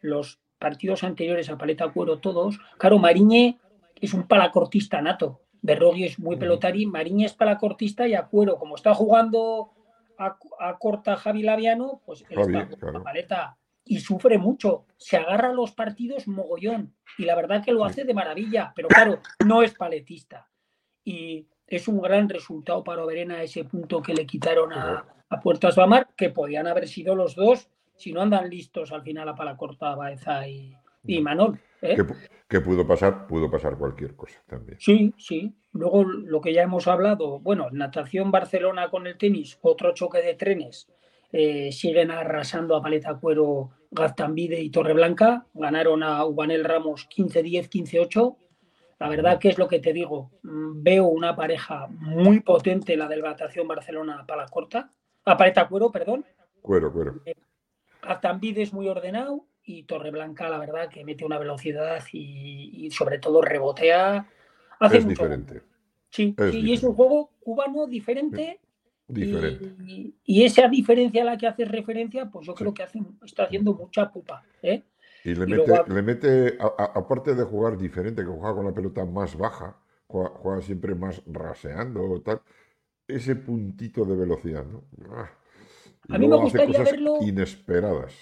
los 0.00 0.38
partidos 0.58 1.04
anteriores 1.04 1.50
a 1.50 1.58
Paleta 1.58 1.88
Cuero 1.92 2.18
todos, 2.18 2.58
claro, 2.78 2.98
Mariñe 2.98 3.58
es 4.00 4.14
un 4.14 4.26
palacortista 4.26 5.02
nato, 5.02 5.40
Berrogui 5.62 6.04
es 6.04 6.18
muy 6.18 6.36
mm. 6.36 6.38
pelotari, 6.38 6.86
Mariñe 6.86 7.26
es 7.26 7.34
palacortista 7.34 8.06
y 8.06 8.14
a 8.14 8.26
Cuero, 8.26 8.58
como 8.58 8.76
está 8.76 8.94
jugando 8.94 9.72
a, 10.18 10.36
corta 10.78 11.16
Javi 11.16 11.42
Laviano, 11.42 12.00
pues 12.04 12.24
él 12.28 12.38
está 12.40 12.68
paleta 13.02 13.56
y 13.88 14.00
sufre 14.00 14.38
mucho, 14.38 14.86
se 14.96 15.16
agarra 15.16 15.48
a 15.48 15.54
los 15.54 15.72
partidos 15.72 16.28
mogollón 16.28 16.94
y 17.16 17.24
la 17.24 17.34
verdad 17.34 17.64
que 17.64 17.72
lo 17.72 17.84
hace 17.84 18.04
de 18.04 18.14
maravilla, 18.14 18.72
pero 18.76 18.88
claro, 18.88 19.20
no 19.46 19.62
es 19.62 19.74
paletista. 19.74 20.48
Y 21.04 21.46
es 21.66 21.88
un 21.88 22.00
gran 22.00 22.28
resultado 22.28 22.84
para 22.84 23.04
Verena 23.04 23.42
ese 23.42 23.64
punto 23.64 24.02
que 24.02 24.14
le 24.14 24.26
quitaron 24.26 24.72
a, 24.72 25.04
Puertas 25.42 25.76
Bamar, 25.76 26.08
que 26.16 26.30
podían 26.30 26.66
haber 26.66 26.88
sido 26.88 27.14
los 27.14 27.34
dos 27.34 27.68
si 27.96 28.12
no 28.12 28.22
andan 28.22 28.48
listos 28.48 28.92
al 28.92 29.02
final 29.02 29.28
a 29.28 29.34
Palacorta, 29.34 29.94
Baeza 29.94 30.46
y, 30.48 30.74
y 31.04 31.20
Manol. 31.20 31.60
¿eh? 31.82 31.96
Que, 32.48 32.60
pudo 32.60 32.86
pasar, 32.86 33.26
pudo 33.26 33.50
pasar 33.50 33.76
cualquier 33.76 34.16
cosa 34.16 34.40
también. 34.46 34.78
Sí, 34.80 35.12
sí. 35.18 35.54
Luego 35.72 36.04
lo 36.04 36.40
que 36.40 36.54
ya 36.54 36.62
hemos 36.62 36.86
hablado, 36.88 37.40
bueno, 37.40 37.68
natación 37.72 38.30
Barcelona 38.30 38.88
con 38.88 39.06
el 39.06 39.18
tenis, 39.18 39.58
otro 39.60 39.92
choque 39.92 40.22
de 40.22 40.34
trenes. 40.34 40.88
Eh, 41.30 41.70
siguen 41.72 42.10
arrasando 42.10 42.74
a 42.74 42.82
Paleta 42.82 43.18
Cuero, 43.18 43.70
Gaztambide 43.90 44.60
y 44.60 44.70
Torreblanca. 44.70 45.46
Ganaron 45.54 46.02
a 46.02 46.24
Ubanel 46.24 46.64
Ramos 46.64 47.08
15-10, 47.08 47.68
15-8. 47.68 48.36
La 49.00 49.08
verdad 49.08 49.38
que 49.38 49.48
es 49.48 49.58
lo 49.58 49.68
que 49.68 49.78
te 49.78 49.92
digo. 49.92 50.30
Mm, 50.42 50.82
veo 50.82 51.06
una 51.06 51.36
pareja 51.36 51.86
muy 51.88 52.40
potente, 52.40 52.96
la 52.96 53.08
del 53.08 53.22
natación 53.22 53.68
Barcelona 53.68 54.24
para 54.26 54.42
la 54.42 54.48
corta. 54.48 54.92
A 55.24 55.36
Paleta 55.36 55.68
Cuero, 55.68 55.90
perdón. 55.90 56.24
Cuero, 56.62 56.92
cuero. 56.92 57.20
Eh, 57.26 57.34
Gaztambide 58.02 58.62
es 58.62 58.72
muy 58.72 58.88
ordenado 58.88 59.46
y 59.62 59.82
Torreblanca, 59.82 60.48
la 60.48 60.58
verdad, 60.58 60.88
que 60.88 61.04
mete 61.04 61.26
una 61.26 61.38
velocidad 61.38 62.02
y, 62.12 62.90
sobre 62.90 63.18
todo 63.18 63.42
rebotea. 63.42 64.26
Hace 64.80 64.98
es 64.98 65.08
diferente. 65.08 65.62
Sí, 66.10 66.34
y 66.52 66.72
es 66.72 66.82
un 66.82 66.94
juego 66.94 67.32
cubano 67.40 67.86
diferente. 67.86 68.60
Diferente. 69.08 69.74
Y, 70.24 70.44
esa 70.44 70.68
diferencia 70.68 71.22
a 71.22 71.24
la 71.24 71.38
que 71.38 71.46
haces 71.46 71.68
referencia, 71.68 72.26
pues 72.26 72.46
yo 72.46 72.54
creo 72.54 72.74
que 72.74 72.82
hace, 72.82 73.00
está 73.24 73.44
haciendo 73.44 73.72
mucha 73.72 74.10
pupa. 74.12 74.44
¿eh? 74.62 74.82
Y 75.24 75.34
le 75.34 75.46
mete, 75.46 75.72
le 75.88 76.02
mete 76.02 76.58
aparte 76.60 77.34
de 77.34 77.44
jugar 77.44 77.78
diferente, 77.78 78.22
que 78.22 78.28
juega 78.28 78.54
con 78.54 78.66
la 78.66 78.74
pelota 78.74 79.04
más 79.06 79.36
baja, 79.36 79.76
juega, 80.06 80.60
siempre 80.60 80.94
más 80.94 81.22
raseando 81.26 82.20
tal, 82.20 82.42
ese 83.06 83.34
puntito 83.36 84.04
de 84.04 84.14
velocidad, 84.14 84.64
¿no? 84.66 84.84
Ah. 85.10 85.30
a 86.10 86.18
mí 86.18 86.28
me 86.28 86.36
gustaría 86.36 86.82
verlo. 86.82 87.18
Inesperadas. 87.22 88.14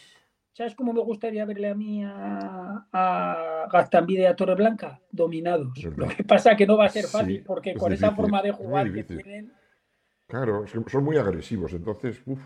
¿Sabes 0.53 0.75
cómo 0.75 0.94
me 0.94 1.03
gustaría 1.03 1.44
verle 1.44 1.68
a 1.68 1.75
mí 1.75 2.03
a, 2.03 2.87
a 2.90 3.68
Gastambide 3.70 4.22
y 4.22 4.27
a 4.27 4.37
Torreblanca? 4.37 5.01
Dominados. 5.11 5.77
Lo 5.96 6.09
que 6.09 6.25
pasa 6.25 6.53
es 6.53 6.57
que 6.57 6.66
no 6.66 6.79
va 6.79 6.87
a 6.87 6.88
ser 6.88 7.05
fácil, 7.07 7.42
porque 7.44 7.75
con 7.75 7.92
esa 7.92 8.12
forma 8.12 8.40
de 8.40 8.53
jugar 8.53 8.90
que 8.92 9.05
tienen. 9.05 9.53
Claro, 10.27 10.65
son 10.67 11.05
muy 11.05 11.17
agresivos, 11.17 11.73
entonces, 11.73 12.21
uff, 12.27 12.43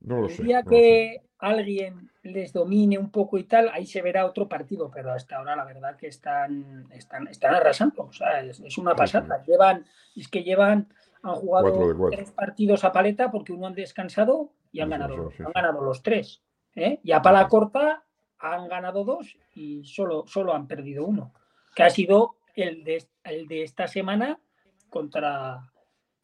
no 0.00 0.20
lo 0.20 0.28
sé. 0.28 0.42
El 0.42 0.48
día 0.48 0.62
que 0.62 1.22
alguien 1.38 2.10
les 2.22 2.52
domine 2.52 2.98
un 2.98 3.10
poco 3.10 3.38
y 3.38 3.44
tal, 3.44 3.68
ahí 3.70 3.86
se 3.86 4.02
verá 4.02 4.26
otro 4.26 4.48
partido, 4.48 4.90
pero 4.90 5.12
hasta 5.12 5.36
ahora 5.36 5.56
la 5.56 5.64
verdad 5.64 5.96
que 5.96 6.06
están, 6.06 6.86
están, 6.92 7.28
están 7.28 7.54
arrasando, 7.54 8.04
o 8.04 8.12
sea, 8.12 8.40
es, 8.40 8.78
una 8.78 8.94
pasada. 8.94 9.42
Llevan, 9.44 9.84
es 10.14 10.28
que 10.28 10.42
llevan, 10.42 10.88
han 11.22 11.34
jugado 11.34 12.10
tres 12.10 12.30
partidos 12.32 12.84
a 12.84 12.92
paleta 12.92 13.30
porque 13.30 13.52
uno 13.52 13.66
han 13.66 13.74
descansado 13.74 14.52
y 14.72 14.80
han 14.80 14.90
ganado, 14.90 15.30
han 15.38 15.52
ganado 15.52 15.82
los 15.82 16.02
tres. 16.02 16.42
¿eh? 16.74 17.00
Y 17.02 17.12
a 17.12 17.22
pala 17.22 17.48
corta 17.48 18.04
han 18.38 18.68
ganado 18.68 19.04
dos 19.04 19.36
y 19.54 19.84
solo, 19.84 20.24
solo 20.26 20.54
han 20.54 20.66
perdido 20.66 21.04
uno, 21.04 21.32
que 21.74 21.82
ha 21.82 21.90
sido 21.90 22.36
el 22.54 22.84
de, 22.84 23.04
el 23.24 23.48
de 23.48 23.62
esta 23.62 23.86
semana 23.86 24.38
contra 24.88 25.72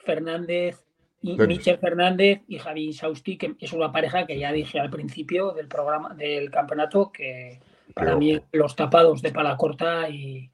Fernández, 0.04 0.84
y 1.20 1.36
Michel 1.36 1.78
Fernández 1.78 2.42
y 2.48 2.58
Javi 2.58 2.92
Sausti, 2.92 3.36
que 3.36 3.54
es 3.60 3.72
una 3.72 3.92
pareja 3.92 4.26
que 4.26 4.38
ya 4.38 4.52
dije 4.52 4.80
al 4.80 4.90
principio 4.90 5.52
del 5.52 5.68
programa 5.68 6.14
del 6.14 6.50
campeonato 6.50 7.12
que 7.12 7.60
para 7.94 8.16
mí 8.16 8.40
los 8.50 8.74
tapados 8.74 9.22
de 9.22 9.30
pala 9.30 9.56
corta 9.56 10.08
y 10.08 10.50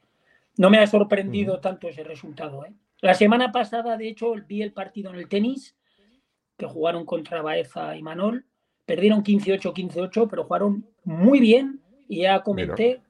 no 0.58 0.68
me 0.68 0.78
ha 0.78 0.86
sorprendido 0.86 1.58
tanto 1.60 1.88
ese 1.88 2.04
resultado. 2.04 2.66
¿eh? 2.66 2.74
La 3.00 3.14
semana 3.14 3.50
pasada, 3.50 3.96
de 3.96 4.08
hecho, 4.08 4.34
vi 4.46 4.60
el 4.60 4.72
partido 4.72 5.10
en 5.10 5.16
el 5.16 5.28
tenis 5.28 5.74
que 6.58 6.66
jugaron 6.66 7.06
contra 7.06 7.40
Baeza 7.40 7.96
y 7.96 8.02
Manol 8.02 8.44
Perdieron 8.88 9.22
15-8, 9.22 9.74
15-8, 9.74 10.28
pero 10.30 10.44
jugaron 10.44 10.88
muy 11.04 11.40
bien 11.40 11.82
y 12.08 12.22
ya 12.22 12.40
comenté 12.40 13.02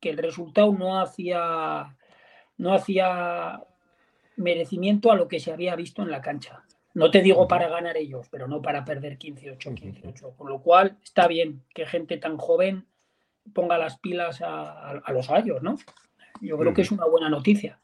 que 0.00 0.10
el 0.10 0.18
resultado 0.18 0.72
no 0.72 1.00
hacía, 1.00 1.96
no 2.56 2.74
hacía 2.74 3.62
merecimiento 4.40 5.12
a 5.12 5.16
lo 5.16 5.28
que 5.28 5.40
se 5.40 5.52
había 5.52 5.76
visto 5.76 6.02
en 6.02 6.10
la 6.10 6.20
cancha. 6.20 6.64
No 6.94 7.10
te 7.10 7.22
digo 7.22 7.46
para 7.46 7.68
ganar 7.68 7.96
ellos, 7.96 8.26
pero 8.30 8.48
no 8.48 8.60
para 8.60 8.84
perder 8.84 9.18
15-8, 9.18 9.58
15-8. 9.58 10.36
Con 10.36 10.48
lo 10.48 10.60
cual 10.60 10.98
está 11.02 11.28
bien 11.28 11.62
que 11.72 11.86
gente 11.86 12.16
tan 12.16 12.36
joven 12.36 12.86
ponga 13.52 13.78
las 13.78 13.98
pilas 13.98 14.40
a, 14.42 15.00
los 15.08 15.28
gallos, 15.28 15.62
¿no? 15.62 15.76
Yo 16.40 16.58
creo 16.58 16.74
que 16.74 16.82
es 16.82 16.90
una 16.90 17.06
buena 17.06 17.28
noticia. 17.28 17.78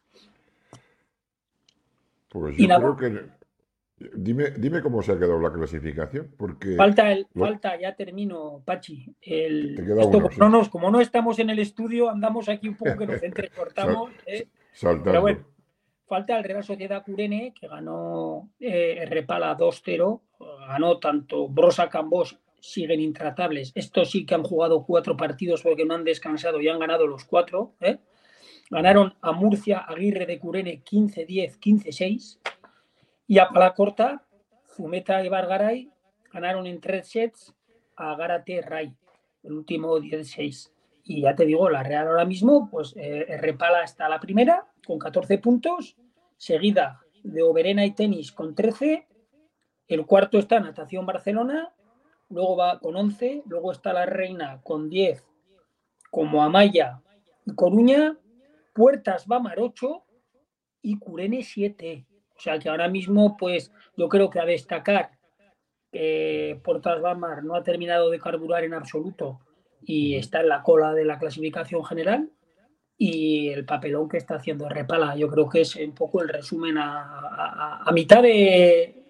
Pues 2.28 2.56
yo 2.56 2.66
creo 2.66 2.96
que 2.96 3.36
Dime, 3.98 4.50
dime 4.50 4.82
cómo 4.82 5.02
se 5.02 5.12
ha 5.12 5.18
quedado 5.18 5.40
la 5.40 5.50
clasificación, 5.50 6.30
porque... 6.36 6.76
Falta, 6.76 7.10
el, 7.10 7.26
falta 7.34 7.80
ya 7.80 7.94
termino, 7.94 8.60
Pachi. 8.62 9.14
El, 9.22 9.74
no 10.36 10.50
nos, 10.50 10.68
como 10.68 10.90
no 10.90 11.00
estamos 11.00 11.38
en 11.38 11.48
el 11.48 11.58
estudio, 11.60 12.10
andamos 12.10 12.50
aquí 12.50 12.68
un 12.68 12.76
poco 12.76 12.94
que 12.98 13.06
nos 13.06 13.22
entrecortamos. 13.22 14.10
¿eh? 14.26 14.48
Pero 15.02 15.22
bueno, 15.22 15.46
falta 16.06 16.38
el 16.38 16.44
Real 16.44 16.64
Sociedad 16.64 17.02
Curene, 17.04 17.52
que 17.58 17.68
ganó 17.68 18.50
eh, 18.60 19.04
Repala 19.08 19.56
2-0, 19.56 20.20
ganó 20.68 20.98
tanto 20.98 21.48
Brosa 21.48 21.88
Cambos, 21.88 22.38
siguen 22.60 23.00
intratables. 23.00 23.72
Estos 23.74 24.10
sí 24.10 24.24
que 24.24 24.34
han 24.34 24.42
jugado 24.42 24.84
cuatro 24.84 25.16
partidos 25.16 25.62
porque 25.62 25.84
no 25.84 25.94
han 25.94 26.04
descansado 26.04 26.60
y 26.60 26.68
han 26.68 26.78
ganado 26.78 27.06
los 27.06 27.24
cuatro. 27.24 27.74
¿eh? 27.80 27.98
Ganaron 28.70 29.14
a 29.20 29.32
Murcia, 29.32 29.78
Aguirre 29.78 30.26
de 30.26 30.38
Curene 30.38 30.82
15-10, 30.82 31.58
15-6. 31.58 32.38
Y 33.28 33.38
a 33.38 33.48
pala 33.48 33.74
corta, 33.74 34.24
Fumeta 34.64 35.24
y 35.24 35.28
Bargaray 35.28 35.90
ganaron 36.32 36.66
en 36.66 36.80
tres 36.80 37.08
sets 37.08 37.54
a 37.96 38.14
Garate 38.14 38.60
Ray, 38.62 38.94
el 39.42 39.52
último 39.52 39.98
16. 39.98 40.72
Y 41.04 41.22
ya 41.22 41.34
te 41.34 41.46
digo, 41.46 41.70
la 41.70 41.82
Real 41.82 42.08
ahora 42.08 42.24
mismo, 42.24 42.68
pues 42.70 42.94
eh, 42.96 43.38
Repala 43.40 43.82
está 43.82 44.08
la 44.08 44.20
primera 44.20 44.66
con 44.86 44.98
14 44.98 45.38
puntos, 45.38 45.96
seguida 46.36 47.00
de 47.22 47.42
Oberena 47.42 47.84
y 47.84 47.92
Tenis 47.92 48.32
con 48.32 48.54
13, 48.54 49.06
el 49.88 50.06
cuarto 50.06 50.38
está 50.38 50.60
Natación 50.60 51.06
Barcelona, 51.06 51.74
luego 52.28 52.56
va 52.56 52.78
con 52.78 52.96
11, 52.96 53.42
luego 53.46 53.72
está 53.72 53.92
la 53.92 54.06
Reina 54.06 54.60
con 54.62 54.88
10, 54.88 55.24
como 56.10 56.42
Amaya 56.42 57.02
y 57.44 57.54
Coruña, 57.54 58.18
Puertas 58.74 59.26
va 59.30 59.40
Mar 59.40 59.58
8 59.58 60.04
y 60.82 60.98
Curene 60.98 61.42
7. 61.42 62.06
O 62.36 62.40
sea 62.40 62.58
que 62.58 62.68
ahora 62.68 62.88
mismo, 62.88 63.36
pues 63.36 63.72
yo 63.96 64.08
creo 64.08 64.28
que 64.28 64.40
a 64.40 64.44
destacar 64.44 65.12
que 65.90 66.60
Portas 66.62 67.00
Bamar 67.00 67.42
no 67.42 67.54
ha 67.54 67.62
terminado 67.62 68.10
de 68.10 68.18
carburar 68.18 68.64
en 68.64 68.74
absoluto 68.74 69.40
y 69.82 70.16
está 70.16 70.40
en 70.40 70.48
la 70.48 70.62
cola 70.62 70.92
de 70.92 71.04
la 71.04 71.18
clasificación 71.18 71.84
general 71.84 72.30
y 72.98 73.48
el 73.48 73.64
papelón 73.64 74.08
que 74.08 74.16
está 74.16 74.36
haciendo 74.36 74.68
Repala. 74.68 75.16
Yo 75.16 75.28
creo 75.28 75.48
que 75.48 75.60
es 75.62 75.76
un 75.76 75.92
poco 75.92 76.22
el 76.22 76.28
resumen 76.28 76.76
a, 76.78 77.90
mitad 77.92 78.22
de, 78.22 79.02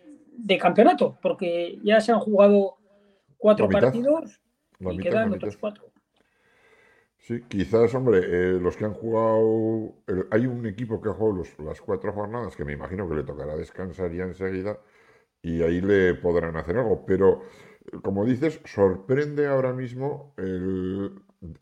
campeonato, 0.61 1.19
porque 1.23 1.79
ya 1.83 2.01
se 2.01 2.13
han 2.13 2.21
jugado 2.21 2.77
cuatro 3.37 3.69
partidos 3.69 4.41
y 4.81 4.99
quedan 4.99 5.33
otros 5.33 5.57
cuatro. 5.57 5.85
Sí, 7.19 7.43
quizás, 7.49 7.93
hombre, 7.95 8.21
eh, 8.23 8.61
los 8.61 8.77
que 8.77 8.85
han 8.85 8.95
jugado. 8.95 9.95
hay 10.31 10.47
un 10.47 10.65
equipo 10.65 11.01
que 11.01 11.09
ha 11.09 11.13
jugado 11.13 11.43
las 11.65 11.81
cuatro 11.81 12.13
jornadas 12.13 12.55
que 12.55 12.65
me 12.65 12.73
imagino 12.73 13.09
que 13.09 13.17
le 13.17 13.25
tocará 13.25 13.57
descansar 13.57 14.13
ya 14.13 14.25
enseguida 14.25 14.79
y 15.43 15.63
ahí 15.63 15.81
le 15.81 16.15
podrán 16.15 16.57
hacer 16.57 16.77
algo. 16.77 17.05
Pero, 17.05 17.43
como 18.03 18.25
dices, 18.25 18.61
sorprende 18.65 19.49
ahora 19.49 19.73
mismo 19.73 20.35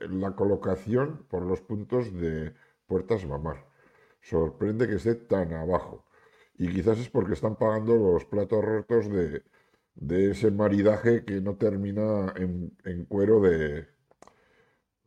la 0.00 0.32
colocación 0.32 1.24
por 1.28 1.42
los 1.42 1.60
puntos 1.60 2.12
de 2.12 2.52
Puertas 2.86 3.26
Mamar. 3.26 3.64
Sorprende 4.20 4.88
que 4.88 4.94
esté 4.94 5.14
tan 5.14 5.52
abajo. 5.52 6.04
Y 6.56 6.68
quizás 6.68 6.98
es 6.98 7.10
porque 7.10 7.34
están 7.34 7.56
pagando 7.56 7.96
los 7.96 8.24
platos 8.24 8.64
rotos 8.64 9.08
de, 9.10 9.42
ese 10.30 10.50
maridaje 10.50 11.24
que 11.24 11.40
no 11.40 11.56
termina 11.56 12.32
en 12.36 13.04
cuero 13.06 13.40
de, 13.40 13.86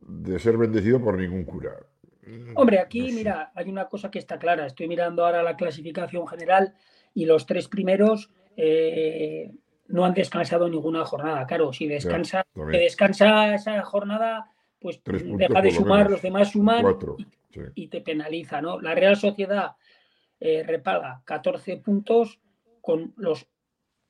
de 0.00 0.38
ser 0.38 0.56
bendecido 0.56 1.00
por 1.00 1.18
ningún 1.18 1.44
cura. 1.44 1.76
Hombre, 2.56 2.78
aquí, 2.78 3.12
mira, 3.12 3.52
hay 3.54 3.68
una 3.70 3.86
cosa 3.88 4.10
que 4.10 4.18
está 4.18 4.38
clara. 4.38 4.66
Estoy 4.66 4.88
mirando 4.88 5.24
ahora 5.24 5.42
la 5.42 5.56
clasificación 5.56 6.26
general 6.26 6.74
y 7.14 7.24
los 7.24 7.46
tres 7.46 7.68
primeros 7.68 8.30
eh, 8.56 9.50
no 9.86 10.04
han 10.04 10.14
descansado 10.14 10.68
ninguna 10.68 11.04
jornada. 11.04 11.46
Claro, 11.46 11.72
si 11.72 11.86
descansa, 11.86 12.44
descansa 12.70 13.54
esa 13.54 13.82
jornada, 13.82 14.50
pues 14.80 15.00
deja 15.04 15.60
de 15.60 15.70
sumar, 15.70 16.10
los 16.10 16.22
demás 16.22 16.52
suman 16.52 16.84
y, 17.74 17.88
te 17.88 18.00
penaliza, 18.00 18.60
¿no? 18.60 18.80
La 18.80 18.94
Real 18.94 19.16
Sociedad 19.16 19.72
eh, 20.40 20.62
repaga 20.64 21.22
14 21.24 21.78
puntos 21.78 22.40
con 22.80 23.12
los 23.16 23.46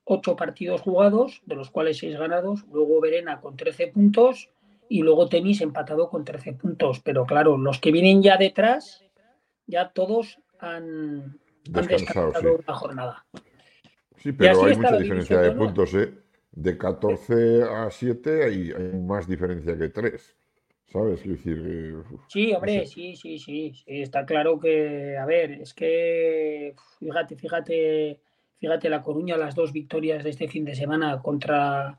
ocho 0.05 0.37
partidos 0.37 0.81
jugados, 0.81 1.43
de 1.47 1.55
los 1.55 1.71
cuales 1.71 1.99
seis 1.99 2.19
ganados. 2.19 2.65
Luego 2.73 3.01
Verena 3.01 3.41
con 3.41 3.57
13 3.57 3.89
puntos 3.89 4.51
y 4.89 5.03
luego 5.03 5.29
tenis 5.29 5.61
empatado 5.61 6.09
con 6.09 6.25
13 6.25 6.55
puntos. 6.55 7.01
Pero 7.01 7.25
claro, 7.27 7.57
los 7.57 7.79
que 7.79 7.93
vienen 7.93 8.23
ya 8.23 8.37
detrás, 8.37 9.05
ya 9.67 9.91
todos 9.91 10.41
han, 10.59 11.39
descansado 11.65 12.57
una 12.57 12.75
jornada. 12.75 13.27
Sí, 14.17 14.33
pero 14.33 14.65
hay 14.65 14.77
mucha 14.77 14.97
diferencia 14.97 15.41
de 15.41 15.53
puntos, 15.53 15.95
¿eh? 15.95 16.15
De 16.51 16.77
14 16.77 17.63
a 17.63 17.91
7 17.91 18.45
hay, 18.45 18.73
hay, 18.73 18.99
más 18.99 19.29
diferencia 19.29 19.79
que 19.79 19.91
3. 19.91 20.38
¿Sabes? 20.93 21.21
Quiero 21.21 21.37
decir, 21.37 21.59
eh, 21.67 22.03
Sí, 22.29 22.51
no 22.51 22.57
hombre, 22.57 22.85
sé. 22.85 22.87
sí, 22.87 23.17
sí, 23.17 23.39
sí, 23.39 23.73
sí, 23.73 23.85
está 23.87 24.27
claro 24.27 24.59
que, 24.61 25.17
a 25.17 25.25
ver, 25.25 25.53
es 25.53 25.73
que, 25.73 26.75
fíjate, 26.99 27.37
fíjate, 27.37 28.21
fíjate 28.59 28.89
La 28.91 29.03
Coruña, 29.03 29.37
las 29.39 29.55
dos 29.55 29.73
victorias 29.73 30.23
de 30.25 30.31
este 30.31 30.47
fin 30.49 30.65
de 30.65 30.75
semana 30.75 31.23
contra, 31.23 31.97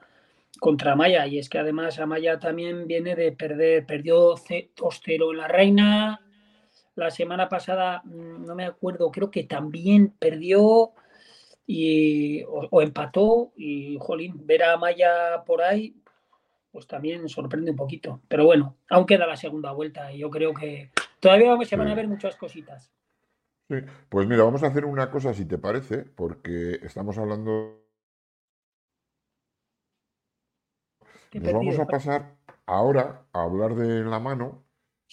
contra 0.60 0.92
Amaya, 0.92 1.26
y 1.26 1.40
es 1.40 1.50
que 1.50 1.58
además 1.58 2.00
Amaya 2.00 2.38
también 2.38 2.86
viene 2.86 3.16
de 3.16 3.32
perder, 3.32 3.86
perdió 3.88 4.38
ce- 4.38 4.70
2-0 4.76 5.32
en 5.32 5.38
la 5.38 5.48
Reina, 5.48 6.22
la 6.96 7.10
semana 7.12 7.50
pasada, 7.50 8.02
mm, 8.06 8.46
no 8.46 8.54
me 8.56 8.66
acuerdo, 8.66 9.10
creo 9.12 9.32
que 9.32 9.46
también 9.46 10.14
perdió 10.20 10.92
y, 11.66 12.44
o, 12.44 12.68
o 12.70 12.82
empató, 12.82 13.52
y, 13.56 13.98
jolín, 14.00 14.46
ver 14.46 14.64
a 14.64 14.74
Amaya 14.74 15.44
por 15.46 15.62
ahí, 15.64 15.96
pues 16.72 16.88
también 16.88 17.28
sorprende 17.30 17.72
un 17.72 17.78
poquito. 17.78 18.22
Pero 18.28 18.46
bueno, 18.46 18.76
aún 18.90 19.06
queda 19.06 19.28
la 19.28 19.38
segunda 19.38 19.72
vuelta 19.72 20.12
y 20.14 20.20
yo 20.20 20.30
creo 20.30 20.54
que 20.54 20.92
todavía 21.20 21.58
se 21.66 21.76
van 21.78 21.88
a 21.90 21.96
Sí, 21.96 21.96
ver 21.96 22.08
muchas 22.08 22.36
cositas. 22.36 22.92
sí. 23.70 23.76
Pues 24.10 24.28
mira, 24.28 24.44
vamos 24.44 24.64
a 24.64 24.68
hacer 24.68 24.86
una 24.86 25.10
cosa, 25.12 25.34
si 25.34 25.46
te 25.46 25.58
parece, 25.58 26.00
porque 26.04 26.80
estamos 26.84 27.18
hablando, 27.18 27.80
nos 31.38 31.52
vamos 31.54 31.80
a 31.80 31.90
pasar 31.90 32.36
ahora 32.66 33.26
a 33.34 33.44
hablar 33.44 33.76
de 33.76 34.04
la 34.04 34.20
mano 34.20 34.64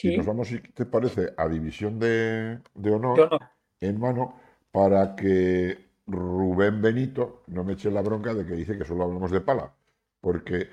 y 0.03 0.12
nos 0.12 0.27
Sí, 0.27 0.27
vamos, 0.27 0.49
si 0.49 0.61
te 0.61 0.87
parece, 0.87 1.33
a 1.37 1.49
división 1.49 1.99
de, 1.99 2.61
de 2.75 2.90
honor 2.92 3.31
no. 3.31 3.38
en 3.81 4.01
mano 4.01 4.40
para 4.71 5.16
que 5.16 5.88
Rubén 6.07 6.83
Benito 6.83 7.42
no 7.49 7.64
me 7.64 7.75
eche 7.75 7.90
la 7.90 8.03
bronca 8.03 8.35
de 8.35 8.47
que 8.47 8.55
dice 8.55 8.79
que 8.79 8.85
solo 8.85 9.05
hablamos 9.05 9.31
de 9.31 9.40
pala, 9.40 9.75
porque 10.21 10.69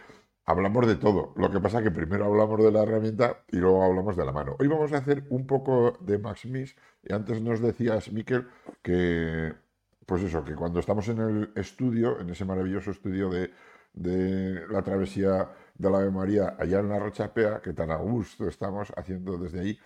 hablamos 0.46 0.88
de 0.88 0.96
todo. 0.96 1.34
Lo 1.36 1.52
que 1.52 1.60
pasa 1.60 1.80
es 1.80 1.84
que 1.84 1.92
primero 1.92 2.26
hablamos 2.26 2.62
de 2.64 2.72
la 2.72 2.84
herramienta 2.84 3.44
y 3.52 3.58
luego 3.58 3.84
hablamos 3.84 4.16
de 4.16 4.26
la 4.26 4.32
mano. 4.32 4.56
Hoy 4.60 4.68
vamos 4.68 4.92
a 4.94 4.98
hacer 4.98 5.26
un 5.30 5.48
poco 5.48 5.98
de 6.02 6.18
Max 6.18 6.46
Miss 6.46 6.76
y 7.04 7.14
antes 7.14 7.42
nos 7.42 7.62
decías, 7.62 8.12
Miquel, 8.12 8.48
que 8.82 9.54
pues 10.06 10.24
eso, 10.24 10.44
que 10.44 10.56
cuando 10.56 10.80
estamos 10.80 11.08
en 11.08 11.20
el 11.20 11.52
estudio, 11.56 12.20
en 12.20 12.30
ese 12.30 12.46
maravilloso 12.46 12.92
estudio 12.92 13.30
de, 13.30 13.52
de 13.94 14.68
la 14.68 14.82
travesía 14.82 15.50
de 15.76 15.90
la 15.90 16.00
Ave 16.00 16.12
María 16.12 16.56
allá 16.60 16.80
en 16.80 16.90
la 16.90 17.00
Rochapea, 17.00 17.62
que 17.62 17.74
tan 17.74 17.92
a 17.92 17.96
gusto 17.96 18.48
estamos 18.48 18.92
haciendo 18.98 19.38
desde 19.38 19.62
ahí, 19.62 19.80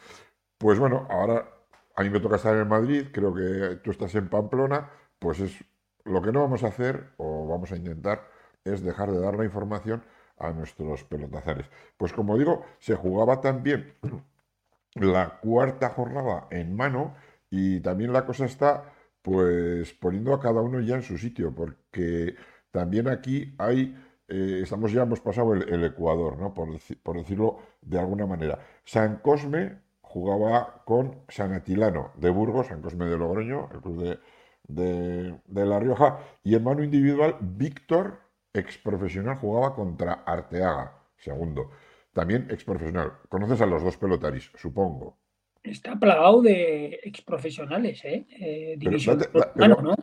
pues 0.57 0.79
bueno, 0.79 1.05
ahora 1.09 1.47
a 1.95 2.03
mí 2.03 2.09
me 2.09 2.19
toca 2.19 2.37
estar 2.37 2.55
en 2.55 2.67
Madrid, 2.67 3.07
creo 3.11 3.33
que 3.33 3.79
tú 3.83 3.91
estás 3.91 4.15
en 4.15 4.27
Pamplona, 4.27 4.89
pues 5.19 5.39
es 5.39 5.63
lo 6.03 6.21
que 6.21 6.31
no 6.31 6.41
vamos 6.41 6.63
a 6.63 6.67
hacer, 6.67 7.11
o 7.17 7.47
vamos 7.47 7.71
a 7.71 7.75
intentar, 7.75 8.27
es 8.63 8.81
dejar 8.81 9.11
de 9.11 9.19
dar 9.19 9.35
la 9.35 9.45
información 9.45 10.03
a 10.37 10.51
nuestros 10.51 11.03
pelotazares. 11.03 11.67
Pues 11.97 12.13
como 12.13 12.37
digo, 12.37 12.63
se 12.79 12.95
jugaba 12.95 13.41
también 13.41 13.93
la 14.95 15.39
cuarta 15.39 15.89
jornada 15.89 16.47
en 16.51 16.75
mano 16.75 17.15
y 17.49 17.79
también 17.81 18.13
la 18.13 18.25
cosa 18.25 18.45
está 18.45 18.93
pues 19.21 19.93
poniendo 19.93 20.33
a 20.33 20.39
cada 20.39 20.61
uno 20.61 20.79
ya 20.79 20.95
en 20.95 21.01
su 21.03 21.17
sitio, 21.17 21.53
porque 21.53 22.35
también 22.71 23.09
aquí 23.09 23.53
hay, 23.57 23.97
eh, 24.29 24.61
estamos 24.63 24.91
ya, 24.93 25.03
hemos 25.03 25.19
pasado 25.19 25.53
el, 25.53 25.83
Ecuador, 25.83 26.37
¿no? 26.37 26.53
Por, 26.53 26.69
por 27.03 27.17
decirlo 27.17 27.59
de 27.81 27.99
alguna 27.99 28.25
manera. 28.25 28.59
San 28.85 29.17
Cosme 29.17 29.79
jugaba 30.01 30.83
con 30.85 31.23
San 31.27 31.53
Atilano 31.53 32.11
de 32.15 32.29
Burgos, 32.29 32.67
San 32.67 32.81
Cosme 32.81 33.05
de 33.05 33.17
Logroño, 33.17 33.69
el 33.73 33.81
club 33.81 34.01
de, 34.01 34.19
de, 34.67 35.41
de 35.45 35.65
La 35.65 35.79
Rioja, 35.79 36.19
y 36.43 36.55
en 36.55 36.63
mano 36.63 36.83
individual, 36.83 37.35
Víctor, 37.41 38.19
ex 38.57 38.77
profesional, 38.77 39.37
jugaba 39.37 39.73
contra 39.75 40.13
Arteaga, 40.25 40.93
segundo. 41.17 41.71
También 42.13 42.47
ex 42.49 42.63
profesional. 42.63 43.13
Conoces 43.29 43.61
a 43.61 43.65
los 43.65 43.83
dos 43.83 43.97
pelotaris, 43.97 44.51
supongo. 44.55 45.17
Está 45.63 45.95
plagado 45.97 46.41
de 46.41 46.99
exprofesionales, 47.03 48.03
¿eh? 48.05 48.25
Eh, 48.31 48.77
Pero 48.83 48.97
date, 49.17 49.29
da- 49.55 49.67
¿no? 49.67 49.95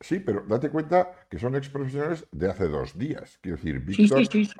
sí, 0.00 0.20
pero 0.20 0.42
date 0.46 0.70
cuenta 0.70 1.10
que 1.30 1.38
son 1.38 1.56
ex 1.56 1.68
profesionales 1.68 2.26
de 2.30 2.50
hace 2.50 2.68
dos 2.68 2.96
días. 2.98 3.38
Quiero 3.40 3.56
decir, 3.56 3.82
Sí, 3.86 3.94
sí, 3.94 4.02
Víctor 4.02 4.26
sí, 4.26 4.44
sí. 4.44 4.54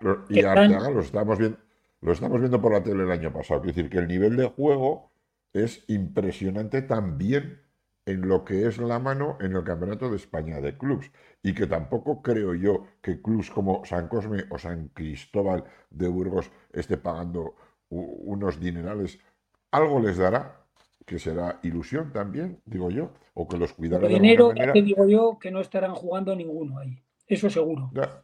lo- 0.00 0.24
Que 0.26 0.40
y 0.40 0.44
Arteaga 0.44 0.90
los 0.90 1.06
estamos 1.06 1.38
viendo, 1.38 1.58
lo 2.00 2.12
estamos 2.12 2.40
viendo 2.40 2.60
por 2.60 2.72
la 2.72 2.82
tele 2.82 3.04
el 3.04 3.10
año 3.12 3.32
pasado. 3.32 3.60
Quiero 3.60 3.76
decir 3.76 3.90
que 3.90 3.98
el 3.98 4.08
nivel 4.08 4.36
de 4.36 4.46
juego 4.48 5.12
es 5.52 5.84
impresionante 5.88 6.82
también 6.82 7.61
en 8.04 8.28
lo 8.28 8.44
que 8.44 8.66
es 8.66 8.78
la 8.78 8.98
mano 8.98 9.38
en 9.40 9.54
el 9.54 9.64
Campeonato 9.64 10.10
de 10.10 10.16
España 10.16 10.60
de 10.60 10.76
clubs. 10.76 11.10
Y 11.42 11.54
que 11.54 11.66
tampoco 11.66 12.22
creo 12.22 12.54
yo 12.54 12.86
que 13.00 13.20
clubs 13.20 13.50
como 13.50 13.84
San 13.84 14.08
Cosme 14.08 14.44
o 14.50 14.58
San 14.58 14.88
Cristóbal 14.88 15.64
de 15.90 16.08
Burgos 16.08 16.50
esté 16.72 16.96
pagando 16.96 17.54
unos 17.90 18.58
dinerales. 18.58 19.18
Algo 19.70 20.00
les 20.00 20.16
dará, 20.16 20.64
que 21.06 21.18
será 21.18 21.58
ilusión 21.62 22.12
también, 22.12 22.60
digo 22.64 22.90
yo, 22.90 23.10
o 23.34 23.48
que 23.48 23.58
los 23.58 23.72
cuidará 23.72 24.08
de 24.08 24.14
dinero, 24.14 24.48
ya 24.48 24.54
te 24.54 24.60
manera. 24.60 24.72
digo 24.84 25.06
yo 25.06 25.38
que 25.38 25.50
no 25.50 25.60
estarán 25.60 25.94
jugando 25.94 26.34
ninguno 26.34 26.78
ahí. 26.78 27.02
Eso 27.26 27.50
seguro. 27.50 27.90
Ya. 27.94 28.22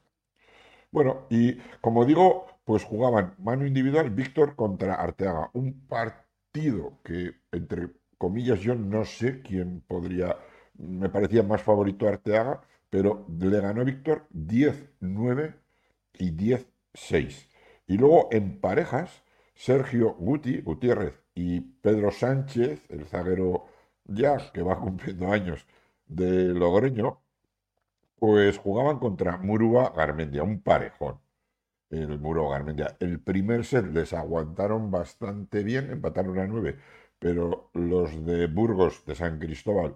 Bueno, 0.91 1.27
y 1.29 1.55
como 1.81 2.05
digo, 2.05 2.47
pues 2.65 2.85
jugaban 2.85 3.35
mano 3.39 3.67
individual 3.67 4.11
Víctor 4.11 4.55
contra 4.57 4.95
Arteaga. 4.95 5.51
Un 5.53 5.87
partido 5.87 6.99
que, 7.05 7.33
entre 7.53 7.89
comillas, 8.19 8.61
yo 8.61 8.75
no 8.75 9.05
sé 9.05 9.41
quién 9.43 9.81
podría, 9.87 10.37
me 10.75 11.09
parecía 11.09 11.43
más 11.43 11.63
favorito 11.63 12.09
Arteaga, 12.09 12.63
pero 12.91 13.27
le 13.41 13.61
ganó 13.61 13.85
Víctor 13.85 14.27
10-9 14.35 15.55
y 16.15 16.33
10-6. 16.33 17.49
Y 17.87 17.97
luego 17.99 18.29
en 18.33 18.61
parejas, 18.61 19.23
Sergio 19.55 20.15
Guti, 20.15 20.61
Gutiérrez 20.61 21.21
y 21.35 21.61
Pedro 21.61 22.11
Sánchez, 22.11 22.91
el 22.91 23.07
zaguero 23.07 23.67
ya 24.05 24.53
que 24.53 24.63
va 24.63 24.79
cumpliendo 24.81 25.33
años 25.33 25.67
de 26.07 26.55
Logroño, 26.55 27.21
pues 28.19 28.59
jugaban 28.59 28.99
contra 28.99 29.37
Murúa 29.39 29.93
Garmendia, 29.97 30.43
un 30.43 30.61
parejón. 30.63 31.21
El 31.91 32.19
Muro 32.19 32.49
Garmendia. 32.51 32.97
El 33.01 33.21
primer 33.21 33.65
set 33.65 33.87
les 33.87 34.13
aguantaron 34.13 34.91
bastante 34.91 35.63
bien, 35.65 35.91
empataron 35.91 36.39
a 36.39 36.47
nueve, 36.47 36.77
pero 37.19 37.71
los 37.75 38.25
de 38.25 38.47
Burgos, 38.47 39.05
de 39.07 39.15
San 39.15 39.39
Cristóbal, 39.39 39.95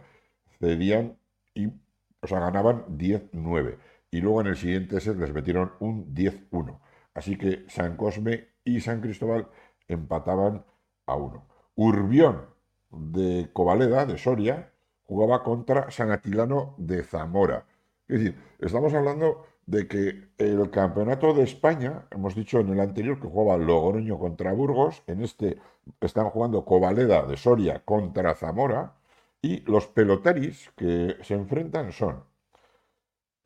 cedían 0.59 1.17
y, 1.55 1.67
o 1.67 2.27
sea, 2.27 2.41
ganaban 2.41 2.87
10-9. 2.99 3.77
Y 4.11 4.21
luego 4.21 4.41
en 4.41 4.49
el 4.49 4.57
siguiente 4.57 5.01
set 5.01 5.17
les 5.17 5.33
metieron 5.33 5.73
un 5.81 6.15
10-1. 6.15 6.79
Así 7.15 7.37
que 7.37 7.65
San 7.69 7.97
Cosme 7.97 8.49
y 8.65 8.81
San 8.81 9.01
Cristóbal 9.01 9.49
empataban 9.89 10.65
a 11.07 11.17
uno. 11.17 11.47
Urbión 11.75 12.47
de 12.91 13.51
Covaleda, 13.53 14.07
de 14.07 14.19
Soria, 14.19 14.73
jugaba 15.05 15.43
contra 15.43 15.91
San 15.91 16.11
Atilano 16.11 16.75
de 16.79 17.03
Zamora. 17.05 17.67
Es 18.09 18.19
decir, 18.19 18.39
estamos 18.59 18.93
hablando 18.95 19.47
de 19.67 19.87
que 19.87 20.29
el 20.39 20.71
campeonato 20.71 21.33
de 21.35 21.45
España, 21.45 22.07
hemos 22.11 22.35
dicho 22.35 22.61
en 22.61 22.69
el 22.71 22.81
anterior 22.81 23.21
que 23.21 23.29
jugaba 23.29 23.63
Logroño 23.63 24.19
contra 24.19 24.53
Burgos, 24.53 25.03
en 25.07 25.23
este 25.23 25.59
están 26.01 26.31
jugando 26.31 26.65
Covaleda 26.65 27.25
de 27.27 27.37
Soria 27.37 27.83
contra 27.85 28.35
Zamora, 28.35 28.95
y 29.41 29.61
los 29.71 29.87
pelotaris 29.89 30.71
que 30.77 31.17
se 31.23 31.35
enfrentan 31.35 31.93
son 31.93 32.25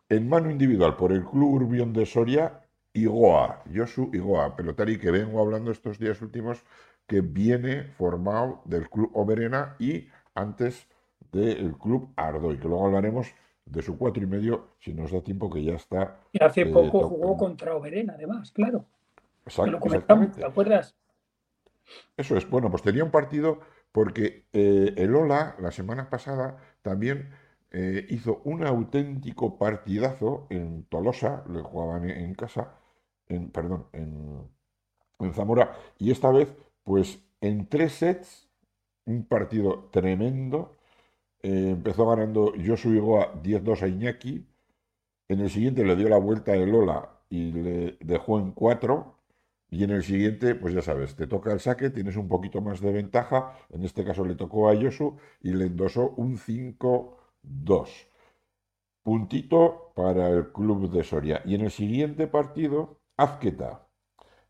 en 0.09 0.29
mano 0.29 0.51
individual 0.51 0.97
por 0.97 1.13
el 1.13 1.25
Club 1.25 1.55
Urbión 1.55 1.93
de 1.93 2.07
Soria, 2.07 2.61
Igoa, 2.93 3.63
Josu 3.75 4.11
Igoa, 4.13 4.55
pelotari 4.57 4.99
que 4.99 5.11
vengo 5.11 5.41
hablando 5.41 5.71
estos 5.71 5.99
días 5.99 6.21
últimos, 6.23 6.63
que 7.07 7.21
viene 7.21 7.85
formado 7.85 8.63
del 8.65 8.89
Club 8.89 9.11
Oberena 9.15 9.77
y 9.79 10.09
antes 10.35 10.87
del 11.33 11.77
Club 11.77 12.13
Ardoy, 12.17 12.59
que 12.59 12.69
luego 12.69 12.87
hablaremos 12.87 13.29
de 13.65 13.83
su 13.83 13.99
cuatro 13.99 14.23
y 14.23 14.27
medio, 14.27 14.69
si 14.81 14.95
nos 14.95 15.11
da 15.11 15.21
tiempo, 15.23 15.51
que 15.51 15.63
ya 15.63 15.75
está. 15.75 16.19
Y 16.33 16.43
hace 16.43 16.63
eh, 16.63 16.73
poco 16.73 17.09
jugó 17.09 17.37
contra 17.37 17.75
Oberena, 17.75 18.15
además, 18.15 18.53
claro. 18.53 18.85
Exact- 19.45 19.71
lo 19.71 19.81
comentamos, 19.81 20.27
exactamente. 20.27 20.41
¿te 20.41 20.47
acuerdas? 20.47 20.95
Eso 22.17 22.37
es, 22.37 22.49
bueno, 22.49 22.71
pues 22.71 22.83
tenía 22.83 23.05
un 23.05 23.11
partido 23.11 23.61
porque 23.93 24.47
eh, 24.53 24.95
el 24.97 25.15
Ola 25.15 25.57
la 25.61 25.71
semana 25.71 26.11
pasada 26.11 26.59
también 26.83 27.31
eh, 27.71 28.07
hizo 28.11 28.41
un 28.45 28.67
auténtico 28.67 29.59
partidazo 29.59 30.47
en 30.51 30.85
Tolosa, 30.85 31.45
le 31.51 31.63
jugaban 31.63 32.09
en, 32.09 32.19
en 32.25 32.35
casa, 32.35 32.75
en, 33.29 33.51
perdón, 33.51 33.87
en, 33.93 34.49
Zamora, 35.35 35.75
y 35.99 36.11
esta 36.11 36.31
vez, 36.31 36.55
pues 36.85 37.21
en 37.41 37.69
tres 37.69 37.93
sets, 37.95 38.49
un 39.07 39.25
partido 39.27 39.89
tremendo, 39.91 40.77
eh, 41.43 41.71
empezó 41.73 42.07
ganando 42.09 42.53
Josu 42.65 42.91
Igoa 42.93 43.35
10-2 43.43 43.83
a 43.83 43.89
Iñaki, 43.89 44.47
en 45.29 45.41
el 45.41 45.51
siguiente 45.51 45.85
le 45.85 45.97
dio 45.97 46.09
la 46.09 46.19
vuelta 46.19 46.55
el 46.55 46.75
Ola 46.75 47.11
y 47.31 47.53
le 47.53 47.99
dejó 48.01 48.39
en 48.39 48.53
4. 48.53 49.16
Y 49.77 49.85
en 49.85 49.91
el 49.91 50.03
siguiente, 50.03 50.55
pues 50.55 50.73
ya 50.73 50.81
sabes, 50.81 51.17
te 51.17 51.27
toca 51.27 51.53
el 51.53 51.61
saque, 51.61 51.91
tienes 51.91 52.17
un 52.17 52.29
poquito 52.29 52.63
más 52.63 52.81
de 52.81 52.91
ventaja. 52.93 53.59
En 53.69 53.85
este 53.85 54.05
caso 54.07 54.25
le 54.25 54.35
tocó 54.35 54.71
a 54.71 54.75
Josu 54.75 55.19
y 55.43 55.53
le 55.53 55.67
endosó 55.67 56.15
un 56.17 56.39
5-2. 56.39 57.19
Puntito 59.03 59.93
para 59.95 60.31
el 60.31 60.51
club 60.51 60.91
de 60.91 61.05
Soria. 61.05 61.43
Y 61.45 61.57
en 61.57 61.61
el 61.61 61.71
siguiente 61.71 62.27
partido, 62.27 63.01
Azqueta 63.19 63.87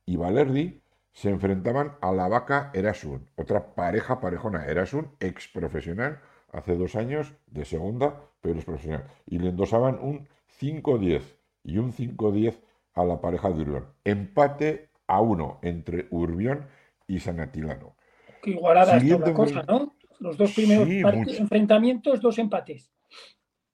y 0.05 0.17
Valerdi 0.17 0.81
se 1.13 1.31
enfrentaban 1.31 1.97
a 2.03 2.13
la 2.13 2.29
vaca 2.29 2.71
Erasun, 2.73 3.29
otra 3.35 3.75
pareja 3.75 4.21
parejona. 4.21 4.67
Erasun, 4.67 5.11
ex 5.19 5.49
profesional, 5.49 6.21
hace 6.53 6.77
dos 6.77 6.95
años 6.95 7.35
de 7.49 7.65
segunda, 7.65 8.31
pero 8.41 8.61
es 8.61 8.65
profesional. 8.65 9.11
Y 9.27 9.41
le 9.41 9.49
endosaban 9.49 9.99
un 10.01 10.29
5-10 10.61 11.23
y 11.65 11.79
un 11.79 11.93
5-10 11.93 12.61
a 12.95 13.05
la 13.05 13.21
pareja 13.21 13.51
de 13.51 13.63
Urbión. 13.63 13.87
Empate 14.05 14.86
a 15.07 15.21
uno 15.21 15.59
entre 15.63 16.07
Urbión 16.11 16.67
y 17.07 17.21
Sanatilano. 17.21 17.97
Qué 18.43 18.51
igualada 18.51 18.97
está 18.97 19.19
la 19.19 19.35
cosa, 19.35 19.65
¿no? 19.67 19.97
Los 20.19 20.37
dos 20.37 20.53
primeros 20.53 20.89
enfrentamientos, 20.89 22.21
dos 22.21 22.39
empates. 22.39 22.91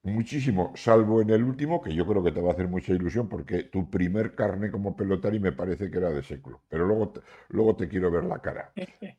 Muchísimo, 0.05 0.73
salvo 0.75 1.21
en 1.21 1.29
el 1.29 1.45
último, 1.45 1.81
que 1.81 1.95
yo 1.95 2.05
creo 2.05 2.21
que 2.21 2.33
te 2.33 2.41
va 2.41 2.49
a 2.49 2.53
hacer 2.53 2.67
mucha 2.67 2.91
ilusión, 2.91 3.29
porque 3.29 3.63
tu 3.63 3.89
primer 3.89 4.35
carne 4.35 4.69
como 4.69 4.97
pelotari 4.97 5.39
me 5.39 5.53
parece 5.53 5.89
que 5.89 5.97
era 5.97 6.09
de 6.09 6.21
século. 6.21 6.61
Pero 6.67 6.85
luego 6.85 7.09
te, 7.09 7.21
luego 7.47 7.77
te 7.77 7.87
quiero 7.87 8.11
ver 8.11 8.25
la 8.25 8.39
cara. 8.39 8.73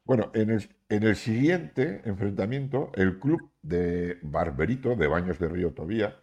Bueno, 0.05 0.31
en 0.35 0.51
el, 0.51 0.69
en 0.91 1.05
el 1.05 1.17
siguiente 1.17 2.03
enfrentamiento, 2.05 2.93
el 2.97 3.19
club 3.19 3.51
de 3.63 4.19
Barberito, 4.21 4.95
de 4.95 5.07
Baños 5.07 5.39
de 5.39 5.49
Río 5.49 5.73
Tobía, 5.73 6.19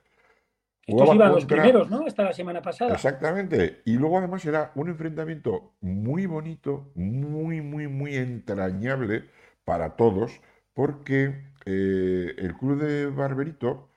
estos 0.88 1.16
iban 1.16 1.32
los 1.32 1.46
primeros, 1.46 1.90
¿no? 1.90 2.06
Hasta 2.06 2.24
la 2.24 2.34
semana 2.34 2.62
pasada. 2.62 2.94
Exactamente. 2.94 3.82
Y 3.86 3.94
luego 3.98 4.18
además 4.18 4.44
era 4.46 4.72
un 4.76 4.90
enfrentamiento 4.90 5.74
muy 5.82 6.26
bonito, 6.26 6.92
muy, 6.96 7.62
muy, 7.62 7.88
muy 7.88 8.16
entrañable 8.16 9.30
para 9.64 9.96
todos, 9.96 10.42
porque 10.74 11.52
eh, 11.66 12.36
el 12.38 12.56
club 12.58 12.82
de 12.82 13.08
Barberito 13.08 13.90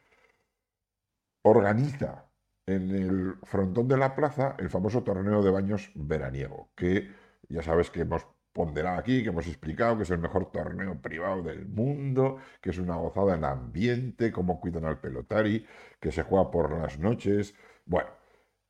organiza 1.43 2.27
en 2.67 2.91
el 2.91 3.35
frontón 3.43 3.89
de 3.89 3.97
la 3.97 4.15
plaza 4.15 4.57
el 4.59 4.71
famoso 4.71 5.03
torneo 5.03 5.43
de 5.43 5.51
baños 5.51 5.91
veraniego, 5.95 6.71
que 6.75 7.11
ya 7.49 7.63
sabes 7.63 7.91
que 7.91 8.01
hemos 8.01 8.27
ponderado 8.55 8.99
aquí, 8.99 9.23
que 9.23 9.31
hemos 9.31 9.47
explicado 9.49 9.97
que 9.97 10.05
es 10.05 10.11
el 10.11 10.19
mejor 10.19 10.51
torneo 10.51 10.97
privado 11.03 11.43
del 11.43 11.67
mundo, 11.67 12.39
que 12.63 12.71
es 12.71 12.79
una 12.79 12.95
gozada 12.95 13.35
en 13.35 13.45
ambiente, 13.45 14.31
cómo 14.31 14.61
cuidan 14.61 14.85
al 14.87 15.01
pelotari, 15.01 15.67
que 16.01 16.13
se 16.13 16.23
juega 16.23 16.51
por 16.51 16.73
las 16.73 16.99
noches. 16.99 17.55
Bueno, 17.85 18.09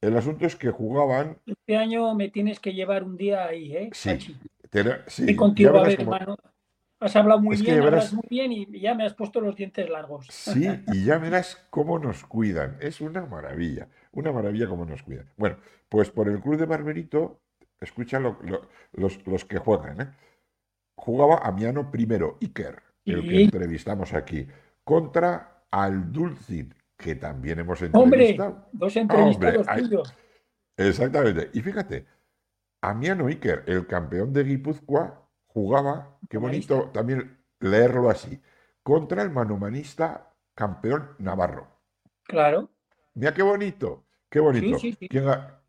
el 0.00 0.16
asunto 0.16 0.46
es 0.46 0.56
que 0.56 0.70
jugaban. 0.70 1.38
Este 1.46 1.76
año 1.76 2.14
me 2.14 2.30
tienes 2.30 2.58
que 2.60 2.72
llevar 2.72 3.04
un 3.04 3.16
día 3.16 3.44
ahí, 3.44 3.76
¿eh? 3.76 3.90
Sí, 3.92 4.18
sí. 5.06 5.24
Y 5.26 5.36
contigo, 5.36 5.78
a 5.78 5.82
ver, 5.84 6.00
hermano. 6.00 6.36
Has 7.00 7.14
hablado 7.16 7.40
muy 7.40 7.60
bien, 7.60 7.82
hablas 7.82 8.14
muy 8.14 8.24
bien 8.30 8.52
y 8.52 8.80
ya 8.80 8.94
me 8.94 9.04
has 9.04 9.12
puesto 9.12 9.38
los 9.38 9.54
dientes 9.54 9.90
largos. 9.90 10.26
Sí, 10.30 10.66
y 10.94 11.04
ya 11.04 11.18
verás 11.18 11.66
cómo 11.68 11.98
nos 11.98 12.24
cuidan. 12.24 12.78
Es 12.80 13.02
una 13.02 13.26
maravilla, 13.26 13.88
una 14.12 14.32
maravilla 14.32 14.66
cómo 14.66 14.86
nos 14.86 15.02
cuidan. 15.02 15.30
Bueno, 15.36 15.58
pues 15.90 16.10
por 16.10 16.30
el 16.30 16.40
Club 16.40 16.56
de 16.56 16.64
Barberito 16.64 17.42
escucha 17.80 18.20
los, 18.20 19.44
que 19.44 19.58
juegan. 19.58 20.00
¿eh? 20.00 20.10
Jugaba 20.96 21.38
Amiano 21.38 21.90
primero, 21.90 22.38
Iker, 22.40 22.82
el 23.04 23.22
que 23.22 23.42
entrevistamos 23.42 24.12
aquí, 24.12 24.46
contra 24.84 25.64
Aldulcin, 25.70 26.74
que 26.96 27.16
también 27.16 27.58
hemos 27.60 27.82
entrevistado. 27.82 28.50
Hombre, 28.50 28.68
dos 28.72 28.96
entrevistados 28.96 29.66
tuyos. 29.66 30.14
Exactamente. 30.76 31.50
Y 31.52 31.60
fíjate, 31.60 32.06
Amiano 32.80 33.26
Iker, 33.26 33.64
el 33.66 33.86
campeón 33.86 34.32
de 34.32 34.44
Guipúzcoa, 34.44 35.28
jugaba, 35.46 36.18
qué 36.28 36.38
bonito 36.38 36.90
también 36.92 37.38
leerlo 37.60 38.10
así, 38.10 38.40
contra 38.82 39.22
el 39.22 39.30
manumanista 39.30 40.32
campeón 40.54 41.10
navarro. 41.18 41.68
Claro. 42.24 42.70
Mira 43.14 43.32
qué 43.32 43.42
bonito, 43.42 44.04
qué 44.28 44.40
bonito. 44.40 44.78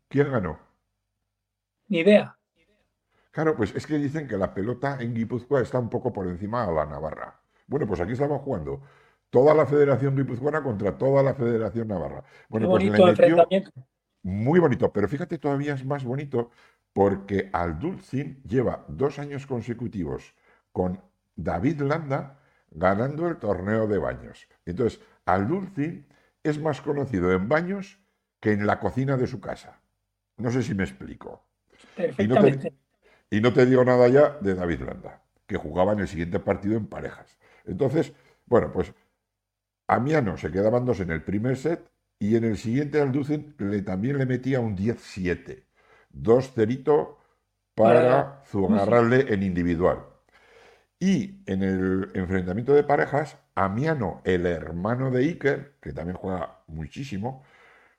¿Quién 0.08 0.30
ganó? 0.30 0.65
Ni 1.88 2.00
idea. 2.00 2.36
Claro, 3.30 3.54
pues 3.54 3.74
es 3.74 3.86
que 3.86 3.98
dicen 3.98 4.26
que 4.26 4.36
la 4.36 4.54
pelota 4.54 4.96
en 5.00 5.14
Guipúzcoa 5.14 5.60
está 5.60 5.78
un 5.78 5.90
poco 5.90 6.12
por 6.12 6.26
encima 6.26 6.66
de 6.66 6.72
la 6.74 6.86
Navarra. 6.86 7.38
Bueno, 7.66 7.86
pues 7.86 8.00
aquí 8.00 8.12
estamos 8.12 8.40
jugando 8.40 8.80
toda 9.30 9.54
la 9.54 9.66
Federación 9.66 10.16
Guipuzcoana 10.16 10.62
contra 10.62 10.96
toda 10.96 11.22
la 11.22 11.34
Federación 11.34 11.88
Navarra. 11.88 12.24
Bueno, 12.48 12.70
pues 12.70 12.84
enfrentamiento. 12.84 13.72
Muy 14.22 14.58
bonito, 14.58 14.92
pero 14.92 15.06
fíjate, 15.06 15.38
todavía 15.38 15.74
es 15.74 15.84
más 15.84 16.04
bonito 16.04 16.50
porque 16.92 17.50
Aldulcin 17.52 18.42
lleva 18.42 18.84
dos 18.88 19.18
años 19.18 19.46
consecutivos 19.46 20.34
con 20.72 21.00
David 21.34 21.82
Landa 21.82 22.40
ganando 22.70 23.28
el 23.28 23.36
torneo 23.36 23.86
de 23.86 23.98
baños. 23.98 24.48
Entonces, 24.64 25.00
Aldulcin 25.26 26.06
es 26.42 26.58
más 26.58 26.80
conocido 26.80 27.32
en 27.32 27.48
baños 27.48 28.00
que 28.40 28.52
en 28.52 28.66
la 28.66 28.80
cocina 28.80 29.16
de 29.16 29.26
su 29.26 29.40
casa. 29.40 29.80
No 30.38 30.50
sé 30.50 30.62
si 30.62 30.74
me 30.74 30.84
explico. 30.84 31.44
Perfectamente. 31.94 32.72
Y 33.30 33.40
no, 33.40 33.52
te, 33.52 33.66
digo 33.66 33.84
nada 33.84 34.08
ya 34.08 34.38
de 34.40 34.54
David 34.54 34.80
Landa, 34.82 35.22
que 35.46 35.56
jugaba 35.56 35.92
en 35.92 36.00
el 36.00 36.08
siguiente 36.08 36.38
partido 36.38 36.76
en 36.76 36.86
parejas. 36.86 37.38
Entonces, 37.64 38.12
bueno, 38.46 38.72
pues 38.72 38.92
Amiano 39.88 40.36
se 40.36 40.50
quedaban 40.50 40.84
dos 40.84 41.00
en 41.00 41.10
el 41.10 41.22
primer 41.22 41.56
set 41.56 41.90
y 42.18 42.36
en 42.36 42.44
el 42.44 42.56
siguiente 42.56 43.00
Alducin 43.00 43.54
le, 43.58 43.82
también 43.82 44.18
le 44.18 44.26
metía 44.26 44.60
un 44.60 44.76
10-7. 44.76 45.64
Dos 46.10 46.52
cerito 46.52 47.18
para 47.74 48.42
zugarrarle 48.46 49.32
en 49.32 49.42
individual. 49.42 50.06
Y 50.98 51.42
en 51.46 51.62
el 51.62 52.10
enfrentamiento 52.14 52.72
de 52.72 52.84
parejas, 52.84 53.36
Amiano, 53.54 54.22
el 54.24 54.46
hermano 54.46 55.10
de 55.10 55.24
Iker, 55.24 55.76
que 55.80 55.92
también 55.92 56.16
juega 56.16 56.62
muchísimo, 56.66 57.44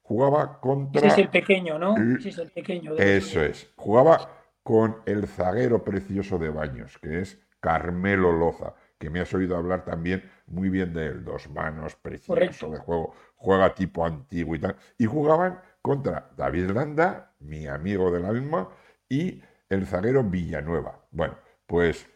jugaba 0.08 0.62
contra... 0.62 1.00
Ese 1.00 1.08
es 1.08 1.18
el 1.18 1.30
pequeño, 1.30 1.78
¿no? 1.78 1.96
Ese 2.18 2.30
es 2.30 2.38
el 2.38 2.50
pequeño. 2.50 2.96
Eso 2.96 3.42
es. 3.42 3.70
Jugaba 3.76 4.30
con 4.64 5.02
el 5.06 5.28
zaguero 5.28 5.84
precioso 5.84 6.38
de 6.38 6.50
Baños, 6.50 6.98
que 6.98 7.20
es 7.20 7.38
Carmelo 7.60 8.32
Loza, 8.32 8.74
que 8.98 9.10
me 9.10 9.20
has 9.20 9.34
oído 9.34 9.58
hablar 9.58 9.84
también 9.84 10.24
muy 10.48 10.70
bien 10.70 10.94
de 10.94 11.08
él. 11.08 11.26
Dos 11.26 11.50
manos, 11.50 11.96
precioso 11.98 12.70
de 12.70 12.78
juego, 12.78 13.14
juega 13.36 13.76
tipo 13.76 14.06
antiguo 14.06 14.56
y 14.56 14.60
tal. 14.60 14.78
Y 14.98 15.06
jugaban 15.06 15.60
contra 15.82 16.32
David 16.38 16.72
Landa, 16.72 17.34
mi 17.40 17.68
amigo 17.68 18.10
del 18.10 18.26
alma, 18.26 18.70
y 19.10 19.42
el 19.68 19.86
zaguero 19.86 20.24
Villanueva. 20.24 21.06
Bueno, 21.12 21.36
pues 21.66 22.08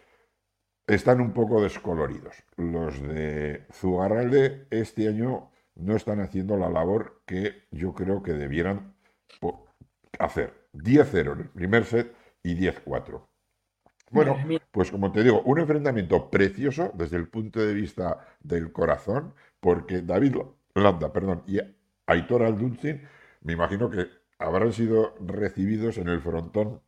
están 0.87 1.19
un 1.19 1.33
poco 1.33 1.61
descoloridos. 1.61 2.35
Los 2.55 3.01
de 3.01 3.65
Zugarralde 3.73 4.67
este 4.69 5.09
año 5.09 5.50
no 5.75 5.95
están 5.95 6.19
haciendo 6.19 6.57
la 6.57 6.69
labor 6.69 7.21
que 7.25 7.63
yo 7.71 7.93
creo 7.93 8.21
que 8.23 8.33
debieran 8.33 8.95
hacer. 10.19 10.61
10-0 10.73 11.33
en 11.33 11.39
el 11.39 11.49
primer 11.49 11.85
set 11.85 12.15
y 12.43 12.55
10-4. 12.55 13.27
Bueno, 14.11 14.37
pues 14.71 14.91
como 14.91 15.11
te 15.11 15.23
digo, 15.23 15.41
un 15.43 15.59
enfrentamiento 15.59 16.29
precioso 16.29 16.91
desde 16.93 17.17
el 17.17 17.29
punto 17.29 17.61
de 17.61 17.73
vista 17.73 18.27
del 18.41 18.71
corazón, 18.71 19.33
porque 19.59 20.01
David 20.01 20.35
Landa, 20.75 21.13
perdón, 21.13 21.43
y 21.47 21.59
Aitor 22.07 22.43
Aldunzin, 22.43 23.07
me 23.41 23.53
imagino 23.53 23.89
que 23.89 24.07
habrán 24.37 24.73
sido 24.73 25.15
recibidos 25.19 25.97
en 25.97 26.09
el 26.09 26.19
frontón 26.19 26.81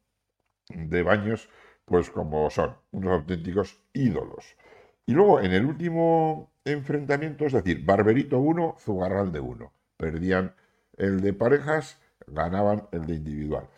de 0.69 1.03
baños, 1.03 1.49
pues 1.86 2.09
como 2.09 2.49
son, 2.49 2.75
unos 2.91 3.13
auténticos 3.13 3.79
ídolos. 3.93 4.57
Y 5.05 5.13
luego 5.13 5.39
en 5.41 5.53
el 5.53 5.65
último 5.65 6.52
enfrentamiento, 6.66 7.45
es 7.45 7.53
decir, 7.53 7.84
Barberito 7.86 8.39
1, 8.39 8.78
Zugarralde 8.80 9.39
1. 9.39 9.74
Perdían 9.97 10.55
el 10.97 11.22
de 11.22 11.34
parejas, 11.34 11.99
ganaban 12.28 12.88
el 12.91 13.05
de 13.05 13.16
individual, 13.16 13.70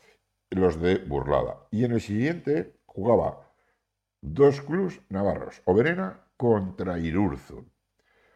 los 0.49 0.79
de 0.79 0.97
burlada. 0.99 1.67
Y 1.71 1.85
en 1.85 1.93
el 1.93 2.01
siguiente 2.01 2.75
jugaba 2.85 3.51
dos 4.21 4.61
clubs 4.61 5.01
navarros, 5.09 5.61
Oberena 5.65 6.21
contra 6.37 6.99
Irurzun. 6.99 7.71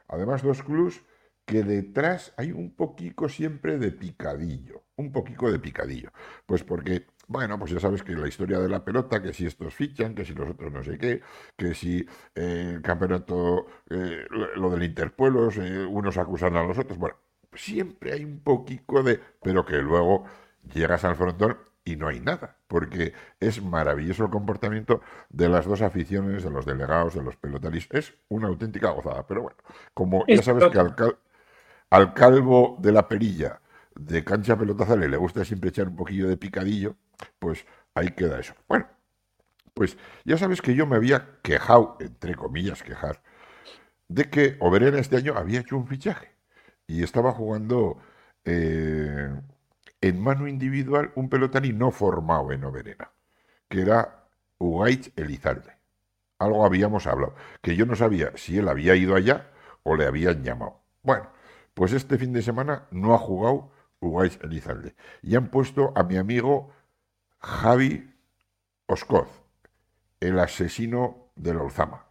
Además, 0.08 0.42
dos 0.42 0.64
clubs 0.64 1.02
que 1.46 1.64
detrás 1.64 2.34
hay 2.38 2.52
un 2.52 2.76
poquito 2.76 3.30
siempre 3.30 3.78
de 3.78 3.92
picadillo, 3.92 4.84
un 5.00 5.12
poquito 5.12 5.52
de 5.52 5.60
picadillo. 5.60 6.12
Pues 6.46 6.64
porque 6.64 7.08
bueno, 7.30 7.60
pues 7.60 7.72
ya 7.72 7.80
sabes 7.80 8.02
que 8.02 8.14
la 8.14 8.28
historia 8.28 8.60
de 8.60 8.68
la 8.68 8.84
pelota, 8.84 9.22
que 9.22 9.34
si 9.34 9.46
estos 9.46 9.76
fichan, 9.76 10.16
que 10.16 10.26
si 10.26 10.34
los 10.34 10.50
otros 10.50 10.74
no 10.74 10.84
sé 10.84 10.98
qué, 10.98 11.22
que 11.56 11.76
si 11.76 12.00
eh, 12.34 12.74
el 12.76 12.82
campeonato, 12.82 13.68
eh, 13.88 14.26
lo 14.56 14.72
del 14.72 14.82
interpueblos, 14.84 15.58
eh, 15.58 15.86
unos 15.86 16.18
acusan 16.18 16.56
a 16.56 16.64
los 16.64 16.80
otros. 16.80 16.98
Bueno, 16.98 17.18
siempre 17.54 18.14
hay 18.14 18.26
un 18.26 18.40
poquito 18.40 19.04
de... 19.04 19.20
Pero 19.44 19.64
que 19.64 19.78
luego 19.78 20.26
llegas 20.74 21.06
al 21.06 21.16
frontón 21.16 21.60
y 21.86 21.98
no 21.98 22.08
hay 22.08 22.20
nada, 22.20 22.58
porque 22.68 23.14
es 23.40 23.62
maravilloso 23.62 24.26
el 24.26 24.32
comportamiento 24.32 25.02
de 25.30 25.50
las 25.50 25.68
dos 25.68 25.84
aficiones, 25.84 26.44
de 26.44 26.50
los 26.50 26.66
delegados, 26.66 27.14
de 27.14 27.22
los 27.22 27.36
pelotaris. 27.36 27.88
Es 27.92 28.16
una 28.30 28.48
auténtica 28.48 28.90
gozada. 28.90 29.28
Pero 29.28 29.44
bueno, 29.44 29.58
como 29.94 30.26
ya 30.28 30.42
sabes 30.42 30.68
que 30.72 30.80
al, 30.80 30.96
al 31.92 32.14
calvo 32.16 32.78
de 32.80 32.92
la 32.92 33.08
perilla 33.08 33.62
de 33.96 34.24
cancha 34.24 34.58
pelotazale 34.58 35.10
le 35.10 35.18
gusta 35.18 35.46
siempre 35.46 35.70
echar 35.70 35.88
un 35.88 35.96
poquillo 35.96 36.28
de 36.28 36.38
picadillo, 36.38 36.96
pues 37.40 37.66
ahí 37.94 38.12
queda 38.12 38.40
eso. 38.40 38.54
Bueno, 38.68 38.88
pues 39.74 39.98
ya 40.26 40.38
sabes 40.38 40.62
que 40.62 40.76
yo 40.76 40.86
me 40.88 40.96
había 40.96 41.40
quejado, 41.42 41.98
entre 42.00 42.36
comillas, 42.36 42.84
quejar, 42.84 43.22
de 44.08 44.30
que 44.30 44.58
Oberena 44.60 45.00
este 45.00 45.18
año 45.18 45.36
había 45.38 45.62
hecho 45.62 45.78
un 45.78 45.88
fichaje 45.88 46.36
y 46.88 47.04
estaba 47.04 47.32
jugando 47.32 48.00
eh, 48.46 49.30
en 50.02 50.22
mano 50.22 50.48
individual 50.48 51.12
un 51.16 51.30
pelotani 51.30 51.72
no 51.74 51.92
formado 51.92 52.52
en 52.52 52.64
Oberena. 52.64 53.12
que 53.70 53.82
era 53.82 54.28
Ugaich 54.58 55.14
Elizalde. 55.16 55.78
Algo 56.40 56.66
habíamos 56.66 57.08
hablado, 57.08 57.36
que 57.62 57.76
yo 57.76 57.86
no 57.86 57.96
sabía 57.96 58.32
si 58.36 58.58
él 58.58 58.70
había 58.70 58.96
ido 58.96 59.16
allá 59.16 59.52
o 59.84 59.96
le 59.96 60.06
habían 60.06 60.44
llamado. 60.44 60.82
Bueno, 61.04 61.30
pues 61.74 61.94
este 61.94 62.18
fin 62.18 62.34
de 62.34 62.42
semana 62.42 62.88
no 62.92 63.14
ha 63.14 63.18
jugado 63.18 63.72
Elizalde. 64.02 64.96
Y 65.22 65.36
han 65.36 65.50
puesto 65.50 65.94
a 65.96 66.04
mi 66.04 66.18
amigo 66.18 66.72
Javi 67.40 68.14
Oscoz, 68.88 69.28
el 70.20 70.40
asesino 70.40 71.32
de 71.36 71.54
la 71.54 71.62
Alzama, 71.62 72.06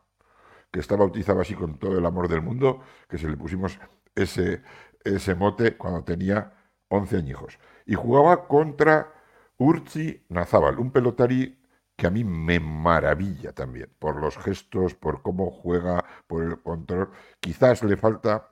que 0.71 0.81
está 0.81 0.97
bautizado 0.97 1.41
así 1.41 1.55
con 1.55 1.79
todo 1.79 1.99
el 1.99 2.07
amor 2.07 2.29
del 2.29 2.43
mundo, 2.43 2.83
que 3.09 3.19
se 3.19 3.29
le 3.29 3.37
pusimos 3.37 3.79
ese, 4.15 4.63
ese 5.05 5.35
mote 5.35 5.77
cuando 5.77 6.05
tenía 6.05 6.53
11 6.89 7.17
añijos. 7.17 7.59
Y 7.87 7.95
jugaba 7.95 8.47
contra 8.47 9.13
Urzi 9.59 10.25
Nazábal, 10.29 10.79
un 10.79 10.93
pelotari 10.93 11.59
que 11.97 12.07
a 12.07 12.11
mí 12.11 12.23
me 12.23 12.61
maravilla 12.61 13.53
también, 13.53 13.91
por 13.99 14.21
los 14.21 14.39
gestos, 14.39 14.95
por 14.95 15.21
cómo 15.23 15.51
juega, 15.51 16.05
por 16.29 16.45
el 16.45 16.63
control. 16.63 17.11
Quizás 17.41 17.83
le 17.83 17.97
falta 17.97 18.51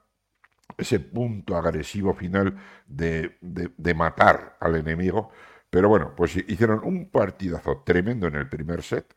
ese 0.78 1.00
punto 1.00 1.56
agresivo 1.56 2.14
final 2.14 2.56
de, 2.86 3.36
de 3.40 3.94
matar 3.94 4.56
al 4.60 4.76
enemigo, 4.76 5.30
pero 5.70 5.88
bueno, 5.88 6.14
pues 6.16 6.36
hicieron 6.36 6.80
un 6.84 7.10
partidazo 7.10 7.82
tremendo 7.84 8.26
en 8.28 8.36
el 8.36 8.48
primer 8.48 8.82
set. 8.82 9.14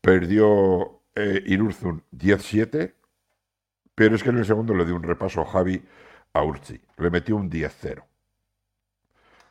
Perdió 0.00 1.02
eh, 1.14 1.42
Irurzun 1.46 2.04
10-7, 2.12 2.94
pero 3.94 4.14
es 4.14 4.22
que 4.22 4.30
en 4.30 4.38
el 4.38 4.44
segundo 4.44 4.74
le 4.74 4.84
dio 4.84 4.96
un 4.96 5.02
repaso 5.02 5.44
Javi 5.44 5.82
a 6.32 6.42
Urzi. 6.42 6.80
Le 6.98 7.10
metió 7.10 7.36
un 7.36 7.50
10-0. 7.50 8.04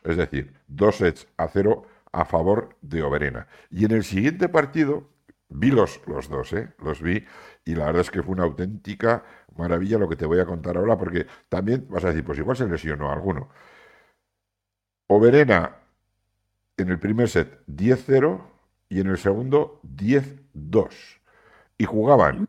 Es 0.04 0.18
decir, 0.18 0.54
dos 0.68 0.98
sets 0.98 1.28
a 1.38 1.48
cero 1.48 1.86
a 2.12 2.26
favor 2.26 2.78
de 2.82 3.02
Oberena. 3.04 3.48
Y 3.70 3.86
en 3.86 3.92
el 3.92 4.04
siguiente 4.04 4.50
partido, 4.50 5.10
vi 5.54 5.72
los, 5.72 6.02
los 6.08 6.30
dos, 6.30 6.52
¿eh? 6.54 6.74
los 6.80 7.02
vi, 7.02 7.24
y 7.64 7.76
la 7.76 7.86
verdad 7.86 8.02
es 8.02 8.12
que 8.12 8.24
fue 8.24 8.34
una 8.34 8.44
auténtica 8.44 9.24
maravilla 9.56 9.98
lo 9.98 10.10
que 10.10 10.16
te 10.16 10.26
voy 10.26 10.40
a 10.40 10.46
contar 10.46 10.78
ahora, 10.78 10.98
porque 10.98 11.28
también 11.48 11.86
vas 11.90 12.04
a 12.04 12.08
decir, 12.08 12.24
pues 12.24 12.40
igual 12.40 12.58
se 12.58 12.68
lesionó 12.68 13.12
alguno. 13.12 13.50
Oberena 15.08 15.76
en 16.78 16.90
el 16.90 17.00
primer 17.00 17.30
set 17.30 17.64
10-0 17.68 18.42
y 18.90 19.00
en 19.00 19.08
el 19.08 19.18
segundo 19.18 19.80
10-2. 19.84 21.22
Y 21.78 21.86
jugaban 21.86 22.48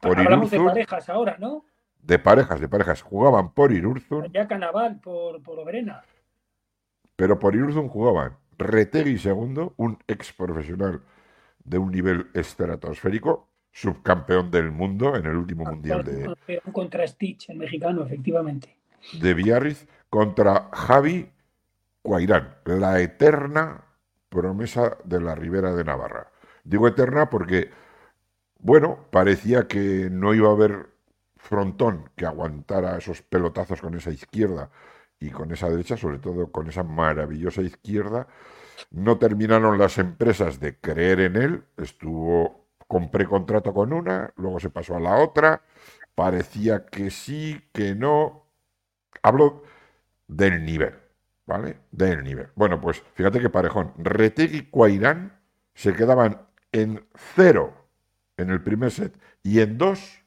por 0.00 0.18
Hablamos 0.18 0.50
de 0.50 0.58
parejas 0.58 1.08
ahora, 1.08 1.36
¿no? 1.38 1.64
De 2.00 2.18
parejas, 2.18 2.60
de 2.60 2.68
parejas. 2.68 3.02
Jugaban 3.02 3.52
por 3.52 3.72
Irurzun. 3.72 4.32
Ya 4.32 4.48
Canaval, 4.48 5.00
por, 5.00 5.42
por 5.42 5.58
Oberena. 5.58 6.02
Pero 7.16 7.38
por 7.38 7.54
Irurzun 7.54 7.88
jugaban 7.88 8.36
Retegui 8.58 9.18
segundo, 9.18 9.74
un 9.76 9.98
ex 10.08 10.32
profesional 10.32 11.02
de 11.68 11.78
un 11.78 11.90
nivel 11.90 12.26
estratosférico, 12.34 13.48
subcampeón 13.70 14.50
del 14.50 14.70
mundo 14.70 15.16
en 15.16 15.26
el 15.26 15.36
último 15.36 15.64
mundial 15.64 16.04
de. 16.04 16.60
Contra 16.72 17.06
Stitch, 17.06 17.50
el 17.50 17.58
mexicano, 17.58 18.04
efectivamente. 18.04 18.76
De 19.20 19.34
Biarritz, 19.34 19.86
contra 20.10 20.68
Javi 20.72 21.30
Guairán, 22.02 22.56
la 22.64 23.00
eterna 23.00 23.84
promesa 24.28 24.98
de 25.04 25.20
la 25.20 25.34
Ribera 25.34 25.74
de 25.74 25.84
Navarra. 25.84 26.28
Digo 26.64 26.88
eterna 26.88 27.30
porque, 27.30 27.70
bueno, 28.58 29.06
parecía 29.10 29.68
que 29.68 30.08
no 30.10 30.34
iba 30.34 30.48
a 30.48 30.52
haber 30.52 30.90
frontón 31.36 32.10
que 32.16 32.26
aguantara 32.26 32.98
esos 32.98 33.22
pelotazos 33.22 33.80
con 33.80 33.94
esa 33.94 34.10
izquierda 34.10 34.70
y 35.20 35.30
con 35.30 35.50
esa 35.52 35.68
derecha, 35.68 35.96
sobre 35.96 36.18
todo 36.18 36.50
con 36.50 36.68
esa 36.68 36.82
maravillosa 36.82 37.62
izquierda. 37.62 38.26
No 38.90 39.18
terminaron 39.18 39.78
las 39.78 39.98
empresas 39.98 40.60
de 40.60 40.76
creer 40.78 41.20
en 41.20 41.36
él, 41.36 41.64
estuvo 41.76 42.66
con 42.86 43.10
precontrato 43.10 43.74
con 43.74 43.92
una, 43.92 44.32
luego 44.36 44.60
se 44.60 44.70
pasó 44.70 44.96
a 44.96 45.00
la 45.00 45.16
otra, 45.16 45.62
parecía 46.14 46.86
que 46.86 47.10
sí, 47.10 47.60
que 47.72 47.94
no. 47.94 48.44
Hablo 49.22 49.62
del 50.26 50.64
nivel. 50.64 50.94
¿vale? 51.48 51.78
Del 51.90 52.22
nivel. 52.22 52.48
Bueno, 52.54 52.80
pues 52.80 53.02
fíjate 53.14 53.40
que 53.40 53.48
parejón. 53.48 53.92
Retegui 53.96 54.58
y 54.58 54.62
Cuairán 54.66 55.40
se 55.74 55.94
quedaban 55.94 56.42
en 56.70 57.04
cero 57.34 57.74
en 58.36 58.50
el 58.50 58.62
primer 58.62 58.92
set 58.92 59.18
y 59.42 59.60
en 59.60 59.78
dos 59.78 60.22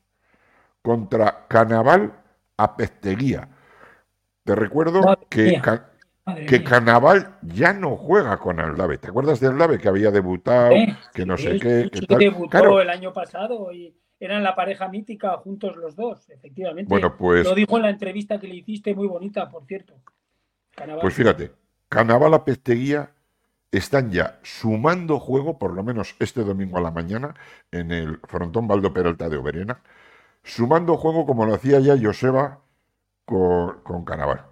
contra 0.82 1.48
Canaval 1.48 2.12
a 2.58 2.76
Pesteguía. 2.76 3.48
Te 4.44 4.56
recuerdo 4.56 5.02
que, 5.30 5.62
que 6.48 6.64
Canaval 6.64 7.38
ya 7.42 7.74
no 7.74 7.98
juega 7.98 8.38
con 8.38 8.60
Aldave. 8.60 8.98
¿Te 8.98 9.08
acuerdas 9.08 9.40
de 9.40 9.48
Aldave 9.48 9.80
que 9.80 9.88
había 9.88 10.12
debutado? 10.12 10.74
que 11.14 11.26
no 11.26 11.38
sé 11.38 11.60
qué. 11.60 11.90
que 11.92 12.16
debutó 12.16 12.82
el 12.82 12.90
año 12.90 13.12
pasado 13.12 13.72
y 13.72 13.96
eran 14.20 14.44
la 14.44 14.56
pareja 14.56 14.88
mítica 14.88 15.36
juntos 15.38 15.76
los 15.76 15.96
dos, 15.96 16.30
efectivamente. 16.30 16.88
Bueno, 16.88 17.18
pues. 17.18 17.44
Lo 17.44 17.56
dijo 17.56 17.78
en 17.78 17.84
la 17.84 17.90
entrevista 17.90 18.40
que 18.40 18.48
le 18.48 18.56
hiciste, 18.56 18.94
muy 18.94 19.08
bonita, 19.08 19.50
por 19.50 19.66
cierto. 19.66 19.96
Pues 21.02 21.14
fíjate, 21.14 21.52
Canavala 21.90 22.46
Pesteguía 22.46 23.12
están 23.72 24.12
ya 24.12 24.40
sumando 24.44 25.20
juego, 25.20 25.58
por 25.58 25.74
lo 25.74 25.84
menos 25.84 26.16
este 26.20 26.44
domingo 26.44 26.78
a 26.78 26.82
la 26.82 26.92
mañana, 26.92 27.34
en 27.72 27.92
el 27.92 28.20
frontón 28.28 28.68
Baldo 28.68 28.94
Peralta 28.94 29.28
de 29.28 29.38
Oberena, 29.38 29.82
sumando 30.44 30.98
juego 30.98 31.26
como 31.26 31.46
lo 31.46 31.56
hacía 31.56 31.80
ya 31.80 31.98
Joseba 32.00 32.60
con, 33.26 33.82
con 33.82 34.06
Canaval. 34.06 34.51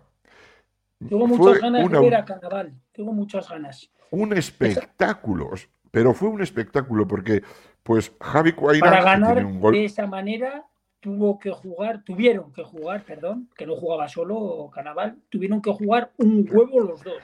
Tengo 1.08 1.28
muchas 1.28 1.62
ganas 1.62 1.89
de 1.89 2.00
ver 2.00 2.16
a 2.16 2.26
Canaval, 2.26 2.74
tengo 2.91 3.14
muchas 3.14 3.50
ganas. 3.50 3.89
Un 4.12 4.34
espectáculo, 4.34 5.52
pero 5.91 6.14
fue 6.14 6.30
un 6.30 6.41
espectáculo 6.41 7.08
porque, 7.08 7.41
pues, 7.84 8.12
Javi 8.20 8.52
Cuaira 8.54 8.89
Para 8.89 9.04
ganar 9.04 9.45
un 9.45 9.60
gol... 9.60 9.74
de 9.74 9.86
esa 9.86 10.08
manera 10.08 10.66
tuvo 11.00 11.39
que 11.39 11.52
jugar, 11.52 12.04
tuvieron 12.04 12.52
que 12.52 12.64
jugar, 12.64 13.04
perdón, 13.04 13.50
que 13.56 13.66
no 13.66 13.76
jugaba 13.76 14.10
solo 14.10 14.70
Canaval, 14.74 15.18
tuvieron 15.30 15.62
que 15.62 15.72
jugar 15.72 16.12
un 16.18 16.47
huevo 16.52 16.82
los 16.82 17.04
dos. 17.04 17.22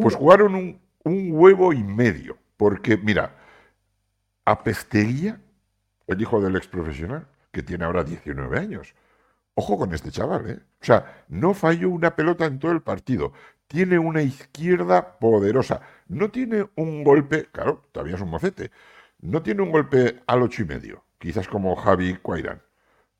Pues 0.00 0.14
jugaron 0.14 0.80
un, 1.04 1.30
huevo 1.32 1.72
y 1.72 1.82
medio, 1.82 2.36
porque 2.56 2.96
mira, 2.96 3.34
a 4.44 4.62
Pesteguía, 4.62 5.40
el 6.06 6.20
hijo 6.20 6.40
del 6.40 6.56
ex 6.56 6.66
profesional, 6.66 7.26
que 7.52 7.62
tiene 7.62 7.84
ahora 7.84 8.02
19 8.02 8.58
años, 8.58 8.94
ojo 9.58 9.78
con 9.78 9.92
este 9.94 10.10
chaval, 10.10 10.50
¿eh? 10.50 10.60
O 10.80 10.84
sea, 10.84 11.24
no 11.28 11.54
falló 11.54 11.90
una 11.90 12.14
pelota 12.16 12.46
en 12.46 12.58
todo 12.58 12.72
el 12.72 12.82
partido. 12.82 13.32
Tiene 13.66 13.98
una 13.98 14.22
izquierda 14.22 15.18
poderosa. 15.18 15.80
No 16.08 16.30
tiene 16.30 16.68
un 16.76 17.04
golpe, 17.04 17.46
claro, 17.52 17.84
todavía 17.92 18.16
es 18.16 18.20
un 18.22 18.30
mocete. 18.30 18.70
No 19.20 19.42
tiene 19.42 19.62
un 19.62 19.72
golpe 19.72 20.22
al 20.26 20.42
ocho 20.42 20.62
y 20.62 20.66
medio, 20.66 21.04
quizás 21.18 21.48
como 21.48 21.76
Javi 21.76 22.16
Cuairán 22.16 22.62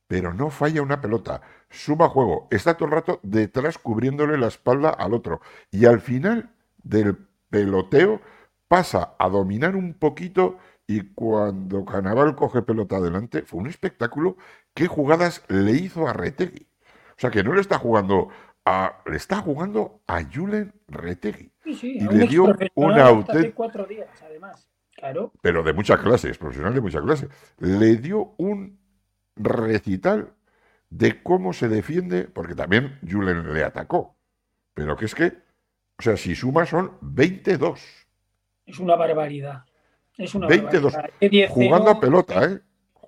pero 0.08 0.32
no 0.34 0.50
falla 0.50 0.82
una 0.82 1.00
pelota, 1.00 1.42
suma 1.70 2.08
juego, 2.08 2.48
está 2.50 2.74
todo 2.76 2.86
el 2.86 2.94
rato 2.94 3.20
detrás 3.22 3.78
cubriéndole 3.78 4.38
la 4.38 4.48
espalda 4.48 4.90
al 4.90 5.14
otro 5.14 5.40
y 5.70 5.84
al 5.84 6.00
final 6.00 6.50
del 6.82 7.18
peloteo 7.50 8.20
pasa 8.68 9.14
a 9.18 9.28
dominar 9.28 9.76
un 9.76 9.94
poquito 9.94 10.58
y 10.86 11.02
cuando 11.12 11.84
Canaval 11.84 12.34
coge 12.34 12.62
pelota 12.62 12.96
adelante 12.96 13.42
fue 13.42 13.60
un 13.60 13.66
espectáculo. 13.66 14.38
¿Qué 14.78 14.86
jugadas 14.86 15.42
le 15.48 15.72
hizo 15.72 16.06
a 16.06 16.12
Retegui? 16.12 16.68
O 16.84 17.20
sea 17.20 17.32
que 17.32 17.42
no 17.42 17.52
le 17.52 17.60
está 17.60 17.78
jugando 17.78 18.28
a, 18.64 19.02
le 19.06 19.16
está 19.16 19.38
jugando 19.38 20.02
a 20.06 20.22
Julen 20.22 20.72
Retegui. 20.86 21.50
y 21.64 21.98
le 21.98 22.28
dio 22.28 22.54
una 22.76 23.06
auténtica. 23.06 23.56
cuatro 23.56 23.86
días, 23.86 24.08
además. 24.24 24.70
Claro. 24.94 25.32
Pero 25.42 25.64
de 25.64 25.72
muchas 25.72 25.98
clases, 25.98 26.38
profesional 26.38 26.74
de 26.74 26.80
muchas 26.80 27.02
clases. 27.02 27.28
Le 27.58 27.96
dio 27.96 28.34
un 28.36 28.78
recital 29.34 30.34
de 30.90 31.24
cómo 31.24 31.52
se 31.52 31.66
defiende, 31.66 32.28
porque 32.28 32.54
también 32.54 33.00
Julen 33.02 33.52
le 33.52 33.64
atacó. 33.64 34.16
Pero 34.74 34.96
que 34.96 35.06
es 35.06 35.14
que, 35.16 35.38
o 35.98 36.02
sea, 36.02 36.16
si 36.16 36.36
suma 36.36 36.66
son 36.66 36.92
22. 37.00 37.80
Es 38.64 38.78
una 38.78 38.94
barbaridad. 38.94 39.64
Es 40.16 40.36
una 40.36 40.46
22. 40.46 40.94
Jugando 41.48 41.90
a 41.90 41.98
pelota, 41.98 42.44
¿eh? 42.44 42.60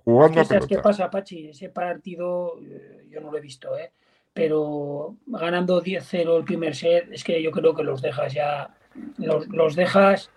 Jugando 0.05 0.40
a 0.40 0.44
pelota. 0.44 0.66
¿Qué 0.66 0.78
pasa, 0.78 1.11
Pachi? 1.11 1.48
Ese 1.48 1.68
partido 1.68 2.59
eh, 2.61 3.07
yo 3.11 3.20
no 3.20 3.30
lo 3.30 3.38
he 3.38 3.40
visto, 3.40 3.76
¿eh? 3.76 3.92
Pero 4.32 5.16
ganando 5.26 5.82
10-0 5.82 6.36
el 6.36 6.44
primer 6.44 6.74
set, 6.74 7.09
es 7.11 7.24
que 7.24 7.42
yo 7.42 7.51
creo 7.51 7.74
que 7.74 7.82
los 7.82 8.01
dejas 8.01 8.32
ya. 8.32 8.74
Los, 9.18 9.76
dejas. 9.76 10.30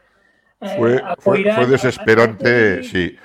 Eh, 0.62 1.02
fue, 1.20 1.44
fue, 1.44 1.66
desesperante, 1.68 2.84
sí. 2.84 3.18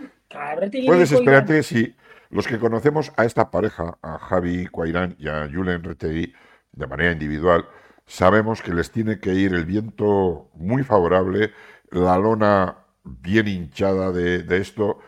Fue 0.86 0.96
desesperante, 0.96 1.62
sí. 1.62 1.94
Los 2.30 2.46
que 2.46 2.58
conocemos 2.58 3.12
a 3.16 3.24
esta 3.24 3.50
pareja, 3.50 3.98
a 4.02 4.18
Javi 4.18 4.66
Cuairán 4.66 5.16
y 5.18 5.28
a 5.28 5.48
Julen 5.50 5.82
Retegui, 5.82 6.34
de 6.72 6.86
manera 6.86 7.12
individual, 7.12 7.66
sabemos 8.06 8.62
que 8.62 8.74
les 8.74 8.90
tiene 8.90 9.18
que 9.18 9.34
ir 9.34 9.54
el 9.54 9.64
viento 9.64 10.50
muy 10.54 10.82
favorable, 10.82 11.52
la 11.90 12.18
lona 12.18 12.78
bien 13.04 13.48
hinchada 13.48 14.12
de, 14.12 14.44
esto 14.58 14.98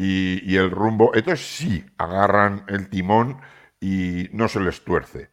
y, 0.00 0.56
el 0.56 0.70
rumbo. 0.70 1.12
Entonces 1.14 1.46
sí, 1.46 1.84
agarran 1.98 2.64
el 2.68 2.88
timón 2.88 3.38
y 3.80 4.28
no 4.32 4.48
se 4.48 4.60
les 4.60 4.82
tuerce. 4.82 5.30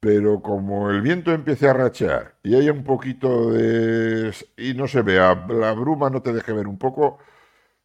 pero 0.00 0.42
como 0.42 0.90
el 0.90 1.02
viento 1.02 1.32
empiece 1.32 1.68
a 1.68 1.72
rachear 1.72 2.36
y 2.42 2.54
hay 2.54 2.68
un 2.70 2.84
poquito 2.84 3.50
de... 3.50 4.32
y 4.56 4.74
no 4.74 4.86
se 4.86 5.02
vea, 5.02 5.34
la 5.48 5.72
bruma 5.72 6.10
no 6.10 6.22
te 6.22 6.32
deje 6.32 6.52
ver 6.52 6.68
un 6.68 6.78
poco, 6.78 7.18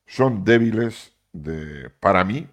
son 0.05 0.43
débiles 0.43 1.15
de, 1.33 1.89
para 1.99 2.23
mí, 2.25 2.47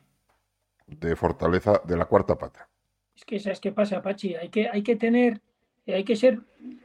de 0.86 1.16
fortaleza 1.16 1.82
de 1.84 1.96
la 1.96 2.06
cuarta 2.06 2.38
pata. 2.38 2.68
Es 3.16 3.24
que 3.24 3.40
sabes 3.40 3.60
qué 3.60 3.72
pasa, 3.72 4.00
Pachi, 4.00 4.36
hay 4.36 4.48
que, 4.48 4.68
hay 4.68 4.82
que 4.82 4.96
tener, 4.96 5.40
hay 5.86 6.04
que 6.04 6.16
ser, 6.16 6.40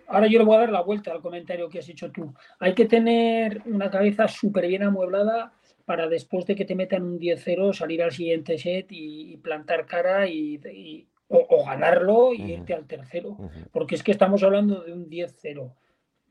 ahora 0.08 0.28
yo 0.28 0.40
le 0.40 0.46
voy 0.46 0.56
a 0.58 0.62
dar 0.62 0.72
la 0.72 0.82
vuelta 0.82 1.12
al 1.12 1.22
comentario 1.22 1.70
que 1.70 1.80
has 1.80 1.90
hecho 1.90 2.12
tú, 2.12 2.34
hay 2.60 2.74
que 2.74 2.86
tener 2.86 3.62
una 3.66 3.90
cabeza 3.92 4.28
súper 4.28 4.68
bien 4.68 4.84
amueblada 4.84 5.54
para 5.86 6.08
después 6.08 6.46
de 6.46 6.56
que 6.56 6.66
te 6.66 6.76
metan 6.76 7.04
un 7.04 7.20
10-0 7.20 7.74
salir 7.74 8.02
al 8.02 8.12
siguiente 8.12 8.58
set 8.58 8.88
y, 8.90 9.38
plantar 9.38 9.86
cara 9.86 10.28
y, 10.28 11.08
o, 11.28 11.66
ganarlo 11.66 12.34
y 12.34 12.54
irte 12.54 12.74
al 12.74 12.86
tercero. 12.86 13.38
Porque 13.72 13.96
es 13.96 14.04
que 14.04 14.12
estamos 14.12 14.44
hablando 14.44 14.82
de 14.82 14.94
un 14.94 15.10
10-0. 15.10 15.74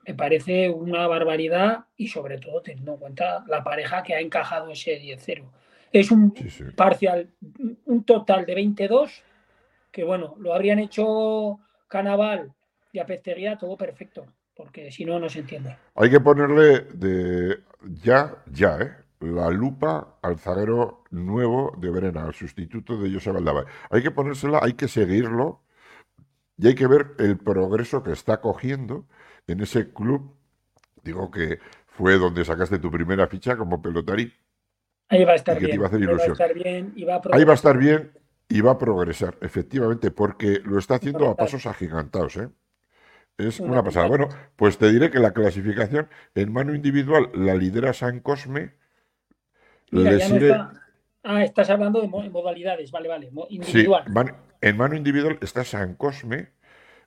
Me 0.07 0.15
parece 0.15 0.71
una 0.71 1.07
barbaridad 1.07 1.85
y 1.97 2.09
sobre 2.09 2.39
todo 2.39 2.61
teniendo 2.63 2.95
en 2.95 2.99
cuenta 2.99 3.45
la 3.47 3.63
pareja 3.63 4.03
que 4.03 4.15
ha 4.15 4.21
encajado 4.21 4.71
ese 4.71 5.01
10-0. 5.01 5.45
Es 5.93 6.11
un 6.11 6.35
parcial, 6.75 7.31
un 7.85 8.05
total 8.05 8.47
de 8.47 8.55
22, 8.55 9.23
que 9.91 10.05
bueno, 10.05 10.35
lo 10.39 10.55
habrían 10.55 10.79
hecho 10.79 11.61
Canaval 11.87 12.53
y 12.93 12.99
Apesteguía 12.99 13.59
todo 13.59 13.77
perfecto, 13.77 14.27
porque 14.57 14.91
si 14.91 15.05
no, 15.05 15.21
no 15.21 15.29
se 15.29 15.41
entiende. 15.41 15.77
Hay 15.95 16.11
que 16.11 16.21
ponerle 16.21 16.81
de 16.95 17.59
ya, 18.03 18.35
ya, 18.51 18.79
¿eh? 18.81 19.02
La 19.23 19.51
lupa 19.51 20.19
al 20.23 20.39
zaguero 20.39 21.05
nuevo 21.11 21.75
de 21.79 21.91
Verena, 21.91 22.25
al 22.25 22.35
sustituto 22.35 22.97
de 22.97 23.13
José 23.13 23.31
Valdava. 23.31 23.65
Hay 23.91 24.03
que 24.03 24.11
ponérsela, 24.11 24.61
hay 24.63 24.75
que 24.75 24.89
seguirlo 24.89 25.63
y 26.59 26.67
hay 26.69 26.75
que 26.75 26.87
ver 26.87 27.15
el 27.19 27.39
progreso 27.39 28.03
que 28.03 28.13
está 28.13 28.41
cogiendo 28.41 29.07
en 29.47 29.61
ese 29.61 29.93
club. 29.93 30.35
Digo 31.03 31.31
que 31.31 31.59
fue 31.87 32.19
donde 32.19 32.45
sacaste 32.45 32.79
tu 32.79 32.91
primera 32.91 33.27
ficha 33.27 33.57
como 33.57 33.81
pelotari. 33.81 34.33
Ahí 35.09 35.25
va 35.25 35.33
a 35.33 35.37
estar 35.37 35.59
bien. 35.59 35.73
Ahí 35.73 35.79
va 35.79 35.85
a 35.85 36.27
estar 36.27 36.55
bien 36.55 36.93
y 36.97 37.05
va 37.05 37.17
a 37.17 37.23
Ahí 37.33 37.45
va 37.45 37.53
a 37.53 37.55
estar 37.55 37.79
bien 37.79 38.13
y 38.49 38.61
va 38.61 38.73
a 38.73 38.79
progresar, 38.79 39.37
efectivamente, 39.41 40.11
porque 40.11 40.61
lo 40.65 40.79
está 40.79 40.97
haciendo 40.97 41.29
a 41.29 41.37
pasos 41.37 41.67
agigantados, 41.67 42.37
¿eh? 42.37 42.49
Es 43.39 43.61
una 43.61 43.83
pasada. 43.83 44.07
Bueno, 44.09 44.29
pues 44.57 44.79
te 44.79 44.91
diré 44.93 45.11
que 45.11 45.19
la 45.19 45.33
clasificación 45.33 46.09
en 46.35 46.53
mano 46.53 46.75
individual 46.75 47.31
la 47.35 47.55
lidera 47.55 47.93
San 47.93 48.21
Cosme 48.21 48.75
Ah, 51.25 51.45
estás 51.45 51.71
hablando 51.71 52.01
de 52.01 52.09
modalidades, 52.09 52.91
vale, 52.91 53.09
vale. 53.09 53.31
Individual. 53.51 54.05
en 54.61 54.77
mano 54.77 54.97
individual 54.97 55.39
está 55.41 55.65
San 55.65 55.95
Cosme. 55.95 56.49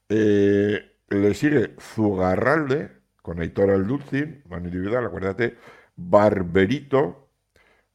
Eh, 0.07 0.79
le 1.09 1.33
sigue 1.33 1.75
Zugarralde, 1.79 2.91
con 3.21 3.39
Aitor 3.39 3.71
Aldulcin, 3.71 4.43
mano 4.47 4.67
individual, 4.67 5.05
acuérdate. 5.05 5.57
Barberito, 5.95 7.29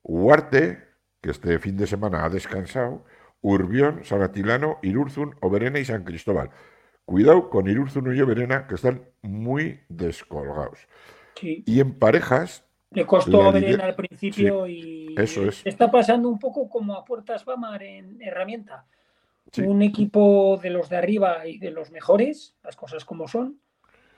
Huarte, 0.03 0.89
que 1.21 1.31
este 1.31 1.59
fin 1.59 1.77
de 1.77 1.87
semana 1.87 2.25
ha 2.25 2.29
descansado. 2.29 3.05
Urbión, 3.43 4.05
Sanatilano, 4.05 4.79
Irurzun, 4.83 5.37
Oberena 5.41 5.79
y 5.79 5.85
San 5.85 6.05
Cristóbal. 6.05 6.51
Cuidado 7.05 7.49
con 7.49 7.69
Irurzun 7.69 8.15
y 8.15 8.21
Oberena, 8.21 8.67
que 8.67 8.75
están 8.75 9.05
muy 9.23 9.81
descolgados. 9.89 10.87
Y 11.41 11.81
en 11.81 11.99
parejas, 11.99 12.65
le 12.93 13.07
costó 13.07 13.53
ver 13.53 13.81
al 13.81 13.95
principio 13.95 14.67
y 14.67 15.15
eso 15.17 15.47
es. 15.47 15.63
está 15.65 15.91
pasando 15.91 16.29
un 16.29 16.39
poco 16.39 16.69
como 16.69 16.95
a 16.95 17.05
puertas 17.05 17.45
Bamar 17.45 17.83
en 17.83 18.21
herramienta. 18.21 18.87
Un 19.59 19.83
equipo 19.83 20.61
de 20.63 20.71
los 20.71 20.89
de 20.89 20.97
arriba 20.97 21.47
y 21.47 21.59
de 21.59 21.73
los 21.73 21.91
mejores, 21.91 22.55
las 22.63 22.77
cosas 22.77 23.05
como 23.05 23.27
son. 23.27 23.59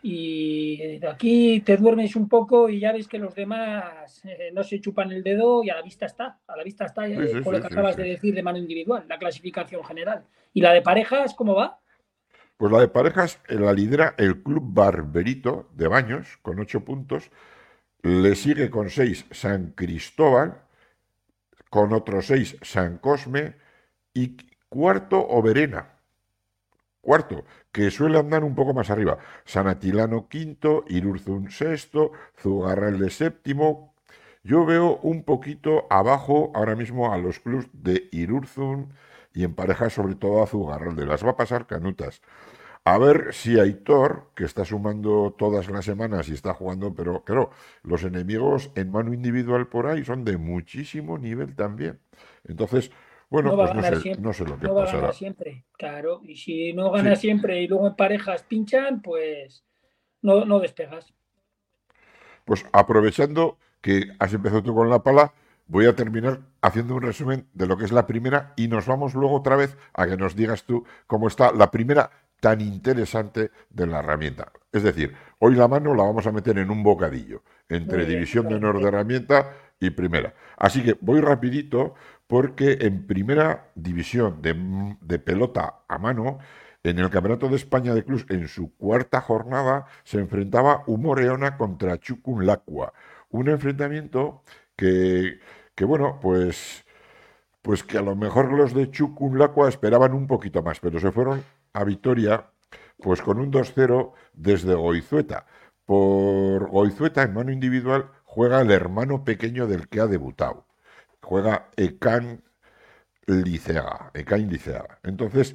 Y 0.03 0.99
de 0.99 1.09
aquí 1.09 1.61
te 1.61 1.77
duermes 1.77 2.17
un 2.17 2.29
poco 2.29 2.69
y 2.69 2.81
ya 2.81 2.93
ves 2.93 3.07
que 3.07 3.19
los 3.19 3.35
demás 3.35 4.21
eh, 4.25 4.51
no 4.53 4.65
se 4.65 4.81
chupan 4.81 5.13
el 5.13 5.23
dedo 5.23 5.63
y 5.63 5.71
a 5.71 5.77
la 5.77 5.83
vista 5.83 6.07
está. 6.07 6.41
A 6.47 6.57
la 6.57 6.65
vista 6.65 6.87
está 6.87 7.07
eh, 7.07 7.41
con 7.43 7.55
lo 7.55 7.61
que 7.61 7.67
acabas 7.67 7.97
de 7.97 8.05
decir 8.05 8.35
de 8.35 8.43
mano 8.43 8.59
individual, 8.59 9.05
la 9.09 9.19
clasificación 9.19 9.85
general. 9.85 10.25
¿Y 10.53 10.61
la 10.61 10.73
de 10.73 10.83
parejas 10.83 11.35
cómo 11.35 11.55
va? 11.55 11.79
Pues 12.57 12.73
la 12.73 12.81
de 12.81 12.89
parejas 12.89 13.41
eh, 13.49 13.55
la 13.55 13.73
lidera 13.73 14.15
el 14.19 14.43
Club 14.43 14.65
Barberito 14.75 15.69
de 15.73 15.89
Baños 15.89 16.37
con 16.43 16.59
ocho 16.59 16.85
puntos 16.85 17.31
le 18.03 18.35
sigue 18.35 18.71
con 18.71 18.91
seis 18.91 19.27
San 19.31 19.73
Cristóbal, 19.73 20.63
con 21.71 21.93
otros 21.93 22.27
seis 22.27 22.57
San 22.63 22.99
Cosme 22.99 23.57
y 24.13 24.37
cuarto 24.69 25.19
Oberena. 25.19 25.99
Cuarto, 27.01 27.45
que 27.73 27.91
suele 27.91 28.19
andar 28.19 28.45
un 28.45 28.55
poco 28.55 28.75
más 28.75 28.91
arriba. 28.91 29.19
San 29.45 29.67
Atilano 29.67 30.29
quinto, 30.29 30.85
Irurzun 30.89 31.51
sexto, 31.51 32.13
Zugarralde 32.41 33.11
séptimo. 33.11 33.95
Yo 34.45 34.65
veo 34.65 34.99
un 35.03 35.25
poquito 35.25 35.87
abajo 35.91 36.53
ahora 36.55 36.77
mismo 36.77 37.13
a 37.13 37.19
los 37.19 37.41
clubs 37.41 37.69
de 37.73 38.09
Irurzun 38.13 38.93
y 39.35 39.45
en 39.45 39.55
pareja 39.55 39.91
sobre 39.91 40.15
todo 40.15 40.43
a 40.43 40.47
Zugarralde. 40.47 41.07
Las 41.07 41.25
va 41.25 41.31
a 41.31 41.37
pasar 41.37 41.67
canutas. 41.67 42.21
A 42.85 42.99
ver 42.99 43.33
si 43.33 43.61
Aitor, 43.61 44.31
que 44.35 44.45
está 44.45 44.65
sumando 44.65 45.35
todas 45.39 45.69
las 45.71 45.85
semanas 45.85 46.29
y 46.29 46.33
está 46.33 46.53
jugando, 46.53 46.93
pero 46.95 47.23
claro, 47.23 47.51
los 47.85 48.03
enemigos 48.03 48.73
en 48.75 48.91
mano 48.91 49.15
individual 49.15 49.69
por 49.69 49.87
ahí 49.87 50.05
son 50.05 50.25
de 50.25 50.37
muchísimo 50.37 51.17
nivel 51.17 51.55
también. 51.55 52.01
Entonces, 52.45 52.91
bueno, 53.31 53.55
pues 53.55 53.73
no 53.75 53.83
sé, 53.83 54.17
no 54.17 54.33
sé, 54.33 54.45
lo 54.45 54.59
que 54.59 54.67
no 54.67 54.75
va 54.75 54.85
A 54.85 54.93
ganar 54.93 55.15
siempre, 55.15 55.65
claro. 55.79 56.21
Y 56.25 56.37
si 56.37 56.73
no 56.73 56.91
gana 56.91 57.15
siempre 57.15 57.63
y 57.63 57.69
luego 57.69 57.87
en 57.87 57.95
parejas 57.95 58.43
pinchan, 58.43 59.01
pues 59.01 59.65
no, 60.21 60.45
no 60.45 60.59
despegas. 60.59 61.15
Pues 62.45 62.67
aprovechando 62.73 63.59
que 63.81 64.09
has 64.19 64.35
empezado 64.35 64.63
tú 64.63 64.75
con 64.75 64.91
la 64.91 65.05
pala, 65.05 65.33
voy 65.67 65.87
a 65.87 65.97
terminar 65.97 66.41
haciendo 66.61 66.97
un 66.97 67.03
resumen 67.03 67.47
de 67.55 67.67
lo 67.67 67.77
que 67.77 67.85
es 67.85 67.93
la 67.93 68.07
primera 68.07 68.53
y 68.57 68.69
nos 68.69 68.87
vamos 68.87 69.15
luego 69.15 69.37
otra 69.37 69.57
vez 69.57 69.77
a 69.95 70.07
que 70.07 70.17
nos 70.17 70.37
digas 70.37 70.65
tú 70.65 70.85
cómo 71.07 71.29
está 71.29 71.53
la 71.53 71.71
primera 71.71 72.11
tan 72.43 72.61
interesante 72.61 73.53
de 73.71 73.87
la 73.87 74.01
herramienta. 74.01 74.51
Es 74.73 74.83
decir, 74.83 75.15
hoy 75.39 75.55
la 75.55 75.69
mano 75.69 75.95
la 75.95 76.03
vamos 76.03 76.27
a 76.27 76.33
meter 76.33 76.59
en 76.59 76.73
un 76.73 76.83
bocadillo 76.83 77.45
entre 77.69 78.05
división 78.05 78.49
de 78.49 78.57
honor 78.57 78.83
de 78.83 78.89
herramienta 78.89 79.53
y 79.79 79.91
primera. 79.91 80.35
Así 80.57 80.83
que 80.83 80.97
voy 81.01 81.21
rapidito 81.21 81.95
porque 82.27 82.79
en 82.81 83.07
primera 83.07 83.71
división 83.77 84.43
de, 84.43 85.19
pelota 85.21 85.85
a 85.87 85.99
mano, 85.99 86.39
en 86.83 86.99
el 86.99 87.11
Campeonato 87.11 87.49
de 87.49 87.55
España 87.55 87.95
de 87.95 88.05
Clubs, 88.05 88.27
en 88.29 88.49
su 88.49 88.75
cuarta 88.75 89.21
jornada, 89.21 89.87
se 90.03 90.19
enfrentaba 90.19 90.83
Humoreona 90.89 91.57
contra 91.57 92.01
Chucunlacua. 92.01 92.93
Un 93.31 93.51
enfrentamiento 93.51 94.43
que, 94.75 95.39
que 95.77 95.85
bueno, 95.85 96.19
pues 96.21 96.85
pues 97.63 97.85
que 97.85 97.99
a 97.99 98.03
lo 98.03 98.17
mejor 98.17 98.53
los 98.53 98.75
de 98.75 98.91
Chucunlacua 98.91 99.69
esperaban 99.69 100.13
un 100.13 100.27
poquito 100.27 100.61
más, 100.65 100.81
pero 100.81 100.99
se 100.99 101.13
fueron 101.13 101.45
a 101.73 101.85
Vitoria, 101.85 102.51
pues 102.99 103.21
con 103.23 103.39
un 103.39 103.51
2-0 103.53 104.13
desde 104.35 104.75
Goizueta. 104.75 105.47
Por 105.85 106.69
Goizueta, 106.71 107.23
en 107.23 107.35
mano 107.35 107.53
individual, 107.53 108.11
juega 108.25 108.61
el 108.61 108.71
hermano 108.71 109.25
pequeño 109.25 109.67
del 109.67 109.89
que 109.89 110.01
ha 110.01 110.07
debutado. 110.07 110.67
Juega 111.23 111.69
Ekan 111.77 112.43
Liceaga. 113.27 114.11
Ekan 114.15 114.49
Liceaga. 114.49 114.99
Entonces, 115.03 115.55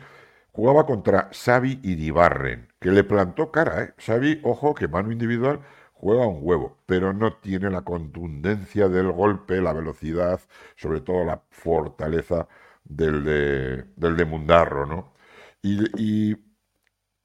jugaba 0.52 0.86
contra 0.86 1.30
Xavi 1.32 1.80
Iribarren, 1.84 2.70
que 2.80 2.92
le 2.92 3.04
plantó 3.04 3.52
cara. 3.52 3.84
¿eh? 3.84 3.94
Xavi, 3.98 4.42
ojo, 4.44 4.74
que 4.76 4.88
mano 4.88 5.12
individual 5.12 5.62
juega 5.94 6.28
un 6.28 6.40
huevo, 6.42 6.78
pero 6.86 7.14
no 7.14 7.34
tiene 7.38 7.70
la 7.70 7.82
contundencia 7.84 8.88
del 8.90 9.12
golpe, 9.12 9.62
la 9.62 9.74
velocidad, 9.74 10.40
sobre 10.76 11.02
todo 11.02 11.26
la 11.26 11.42
fortaleza 11.50 12.48
del 12.84 13.24
de, 13.24 13.86
del 13.96 14.18
de 14.18 14.26
Mundarro, 14.26 14.86
¿no? 14.86 15.14
Y, 15.62 16.36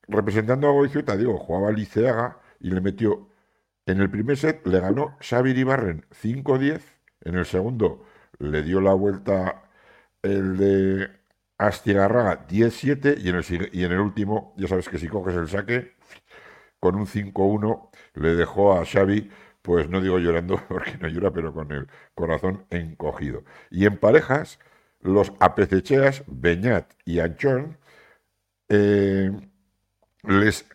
representando 0.09 0.69
a 0.69 0.73
Goizueta, 0.73 1.17
digo, 1.17 1.39
jugaba 1.39 1.73
Liceaga 1.73 2.41
y 2.61 2.71
le 2.71 2.81
metió. 2.81 3.29
En 3.87 4.01
el 4.01 4.11
primer 4.11 4.37
set 4.37 4.67
le 4.67 4.81
ganó 4.81 5.17
Xavi 5.21 5.53
Ibarren 5.53 6.07
5-10. 6.11 6.83
En 7.23 7.37
el 7.37 7.47
segundo 7.47 8.05
le 8.39 8.63
dio 8.63 8.81
la 8.81 8.95
vuelta 8.95 9.65
el 10.23 10.57
de 10.57 11.11
Astigarraga 11.59 12.47
10-7. 12.49 13.19
Y, 13.19 13.29
en 13.29 13.37
el, 13.37 13.71
y 13.73 13.85
en 13.85 13.93
el 13.93 14.01
último, 14.01 14.55
ya 14.57 14.69
sabes 14.69 14.89
que 14.89 14.99
si 14.99 15.09
coges 15.09 15.37
el 15.37 15.49
saque, 15.49 15.95
con 16.81 16.97
un 16.97 17.07
5-1 17.07 17.91
le 18.15 18.35
dejó 18.35 18.75
a 18.75 18.85
Xavi, 18.85 19.31
pues 19.63 19.89
no 19.89 20.01
digo 20.01 20.19
llorando 20.19 20.61
porque 20.69 20.99
no 20.99 21.09
llora, 21.09 21.33
pero 21.33 21.55
con 21.55 21.73
el 21.73 21.89
corazón 22.15 22.67
encogido. 22.71 23.45
Y 23.71 23.87
en 23.87 23.99
parejas, 23.99 24.59
los 25.01 25.33
apececheas 25.41 26.25
Beñat 26.27 26.93
y 27.05 27.21
Anchón 27.21 27.79
eh, 28.73 29.31
les, 30.23 30.67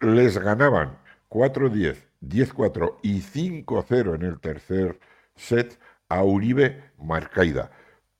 les 0.00 0.38
ganaban 0.38 0.98
4-10, 1.30 1.96
10-4 2.20 2.98
y 3.02 3.22
5-0 3.22 4.14
en 4.16 4.22
el 4.22 4.38
tercer 4.40 5.00
set 5.34 5.78
a 6.08 6.24
Uribe 6.24 6.92
Marcaida. 6.98 7.70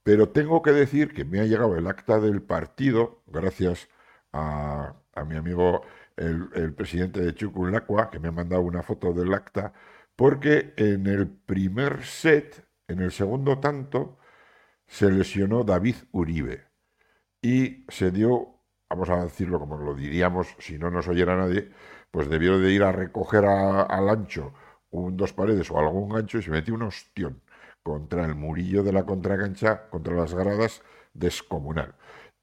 Pero 0.02 0.30
tengo 0.30 0.62
que 0.62 0.72
decir 0.72 1.12
que 1.12 1.24
me 1.24 1.40
ha 1.40 1.44
llegado 1.44 1.76
el 1.76 1.86
acta 1.86 2.20
del 2.20 2.42
partido, 2.42 3.22
gracias 3.26 3.88
a, 4.32 4.94
mi 5.26 5.36
amigo 5.36 5.82
el, 6.16 6.74
presidente 6.74 7.20
de 7.20 7.34
Chucunlacua, 7.34 8.10
que 8.10 8.18
me 8.18 8.28
ha 8.28 8.32
mandado 8.32 8.62
una 8.62 8.82
foto 8.82 9.12
del 9.12 9.34
acta, 9.34 9.74
porque 10.16 10.72
en 10.76 11.06
el 11.06 11.28
primer 11.28 12.04
set, 12.04 12.66
en 12.88 13.00
el 13.00 13.12
segundo 13.12 13.58
tanto, 13.60 14.18
se 14.86 15.10
lesionó 15.10 15.64
David 15.64 15.96
Uribe 16.12 16.72
y 17.42 17.84
se 17.88 18.10
dio, 18.10 18.51
vamos 18.92 19.08
a 19.08 19.24
decirlo 19.24 19.58
como 19.58 19.78
lo 19.78 19.94
diríamos 19.94 20.54
si 20.58 20.78
no 20.78 20.90
nos 20.90 21.08
oyera 21.08 21.34
nadie, 21.34 21.70
pues 22.10 22.28
debió 22.28 22.58
de 22.58 22.72
ir 22.72 22.82
a 22.82 22.92
recoger 22.92 23.46
al 23.46 24.08
ancho 24.08 24.52
un 24.90 25.16
dos 25.16 25.32
paredes 25.32 25.70
o 25.70 25.78
algún 25.78 26.10
gancho 26.10 26.38
y 26.38 26.42
se 26.42 26.50
metió 26.50 26.74
un 26.74 26.82
ostión 26.82 27.40
contra 27.82 28.26
el 28.26 28.34
murillo 28.34 28.82
de 28.82 28.92
la 28.92 29.04
contracancha, 29.04 29.88
contra 29.88 30.14
las 30.14 30.34
gradas, 30.34 30.82
descomunal. 31.14 31.94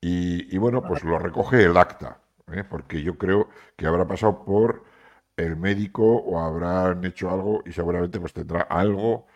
Y, 0.02 0.58
bueno, 0.58 0.82
pues 0.82 1.04
lo 1.04 1.20
recoge 1.20 1.64
el 1.64 1.78
acta, 1.78 2.20
¿eh? 2.52 2.64
porque 2.64 3.04
yo 3.04 3.18
creo 3.18 3.50
que 3.76 3.86
habrá 3.86 4.08
pasado 4.08 4.43
por 4.43 4.84
el 5.38 5.56
médico 5.56 6.04
o 6.04 6.39
habrán 6.39 7.06
hecho 7.06 7.30
algo 7.30 7.62
y 7.66 7.72
seguramente 7.72 8.20
pues 8.20 8.34
tendrá 8.34 8.62
algo 8.62 9.28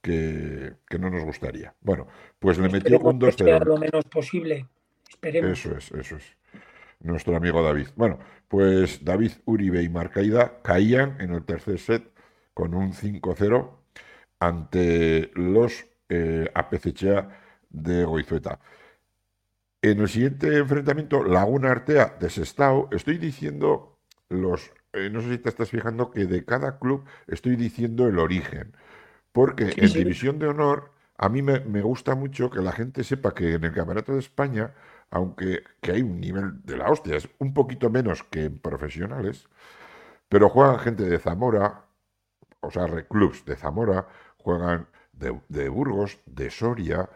que, 0.00 0.76
no 0.98 1.10
nos 1.10 1.24
gustaría. 1.24 1.74
Bueno, 1.80 2.06
pues 2.38 2.58
le 2.58 2.68
metió 2.68 3.00
un 3.00 3.20
2-0. 3.20 3.64
lo 3.64 3.76
menos 3.78 4.04
posible. 4.04 4.66
Esperemos. 5.08 5.58
Eso 5.58 5.76
es, 5.76 5.90
eso 5.90 6.16
es. 6.16 6.39
Nuestro 7.00 7.36
amigo 7.36 7.62
David. 7.62 7.88
Bueno, 7.96 8.18
pues 8.48 9.04
David 9.04 9.32
Uribe 9.44 9.82
y 9.82 9.88
Marcaida 9.88 10.60
caían 10.62 11.20
en 11.20 11.32
el 11.32 11.44
tercer 11.44 11.78
set 11.78 12.12
con 12.54 12.74
un 12.74 12.92
5-0 12.92 13.70
ante 14.38 15.30
los 15.34 15.86
eh, 16.08 16.50
de 17.70 18.04
Goizueta. 18.04 18.58
En 19.82 20.00
el 20.00 20.08
siguiente 20.08 20.58
enfrentamiento, 20.58 21.24
Laguna 21.24 21.70
Artea 21.70 22.16
de 22.20 22.28
Sestao, 22.28 22.88
estoy 22.92 23.16
diciendo 23.16 23.98
los. 24.28 24.72
Eh, 24.92 25.08
no 25.10 25.22
sé 25.22 25.30
si 25.30 25.38
te 25.38 25.48
estás 25.48 25.70
fijando 25.70 26.10
que 26.10 26.26
de 26.26 26.44
cada 26.44 26.78
club 26.78 27.04
estoy 27.26 27.56
diciendo 27.56 28.06
el 28.06 28.18
origen. 28.18 28.76
Porque 29.32 29.72
en 29.76 29.92
División 29.92 30.38
de 30.38 30.48
Honor, 30.48 30.90
a 31.16 31.28
mí 31.28 31.40
me, 31.40 31.58
gusta 31.82 32.14
mucho 32.14 32.50
que 32.50 32.60
la 32.60 32.72
gente 32.72 33.04
sepa 33.04 33.32
que 33.32 33.54
en 33.54 33.64
el 33.64 33.72
Campeonato 33.72 34.12
de 34.12 34.18
España, 34.18 34.74
aunque 35.10 35.62
que 35.80 35.92
hay 35.92 36.02
un 36.02 36.20
nivel 36.20 36.62
de 36.64 36.76
la 36.76 36.90
hostia, 36.90 37.16
es 37.16 37.28
un 37.38 37.52
poquito 37.52 37.90
menos 37.90 38.22
que 38.24 38.44
en 38.44 38.58
profesionales, 38.58 39.48
pero 40.28 40.48
juegan 40.48 40.78
gente 40.78 41.04
de 41.04 41.18
Zamora, 41.18 41.84
o 42.60 42.70
sea, 42.70 42.86
clubs 43.08 43.44
de 43.44 43.56
Zamora, 43.56 44.06
juegan 44.38 44.86
de, 45.12 45.68
Burgos, 45.68 46.18
de 46.26 46.50
Soria, 46.50 47.08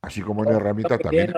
así 0.00 0.22
como 0.22 0.44
en 0.44 0.54
Herramienta 0.54 0.98
también. 0.98 1.32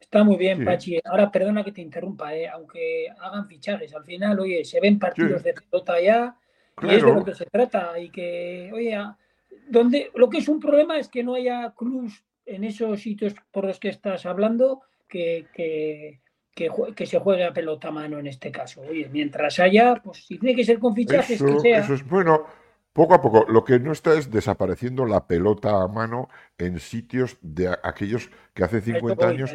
Está 0.00 0.24
muy 0.24 0.36
bien, 0.36 0.64
Pachi. 0.64 1.00
Ahora, 1.04 1.30
perdona 1.30 1.64
que 1.64 1.72
te 1.72 1.80
interrumpa, 1.80 2.34
¿eh? 2.34 2.48
aunque 2.48 3.06
hagan 3.18 3.46
fichajes, 3.46 3.94
al 3.94 4.04
final, 4.04 4.40
oye, 4.40 4.64
se 4.64 4.80
ven 4.80 4.98
partidos 4.98 5.42
de 5.42 5.54
pelota 5.54 6.00
ya 6.00 6.36
y 6.82 6.88
es 6.88 7.02
de 7.02 7.14
lo 7.14 7.24
que 7.24 7.34
se 7.34 7.46
trata. 7.46 7.98
Y 7.98 8.10
que, 8.10 8.70
oye, 8.74 8.98
donde, 9.68 10.10
lo 10.14 10.28
que 10.28 10.38
es 10.38 10.48
un 10.48 10.60
problema 10.60 10.98
es 10.98 11.08
que 11.08 11.22
no 11.22 11.34
haya 11.34 11.72
clubs 11.76 12.24
en 12.44 12.64
esos 12.64 13.00
sitios 13.00 13.34
por 13.52 13.64
los 13.64 13.78
que 13.78 13.88
estás 13.88 14.26
hablando 14.26 14.82
que, 15.12 15.46
que, 15.52 16.20
que, 16.94 17.06
se 17.06 17.18
juegue 17.18 17.44
a 17.44 17.52
pelota 17.52 17.88
a 17.88 17.90
mano 17.90 18.18
en 18.18 18.26
este 18.26 18.50
caso. 18.50 18.80
Oye, 18.80 19.08
mientras 19.12 19.58
haya, 19.58 19.96
pues 20.02 20.24
si 20.24 20.38
tiene 20.38 20.56
que 20.56 20.64
ser 20.64 20.78
con 20.78 20.94
fichajes, 20.94 21.42
que 21.42 21.60
sea. 21.60 21.80
Eso 21.80 21.94
es 21.94 22.08
bueno. 22.08 22.46
Poco 22.94 23.14
a 23.14 23.22
poco, 23.22 23.46
lo 23.48 23.64
que 23.64 23.78
no 23.78 23.92
está 23.92 24.12
es 24.18 24.30
desapareciendo 24.30 25.06
la 25.06 25.26
pelota 25.26 25.82
a 25.82 25.88
mano 25.88 26.28
en 26.58 26.78
sitios 26.78 27.38
de 27.40 27.74
aquellos 27.82 28.30
que 28.52 28.64
hace 28.64 28.82
50 28.82 29.28
años 29.28 29.50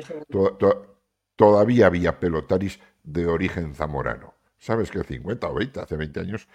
todavía 1.36 1.86
había 1.86 2.20
pelotaris 2.20 2.80
de 3.03 3.28
origen 3.28 3.76
zamorano. 3.76 4.34
¿Sabes 4.58 4.89
que 4.89 5.03
50 5.03 5.49
o 5.49 5.53
20, 5.53 5.80
hace 5.80 5.97
20 5.97 6.20
años, 6.20 6.47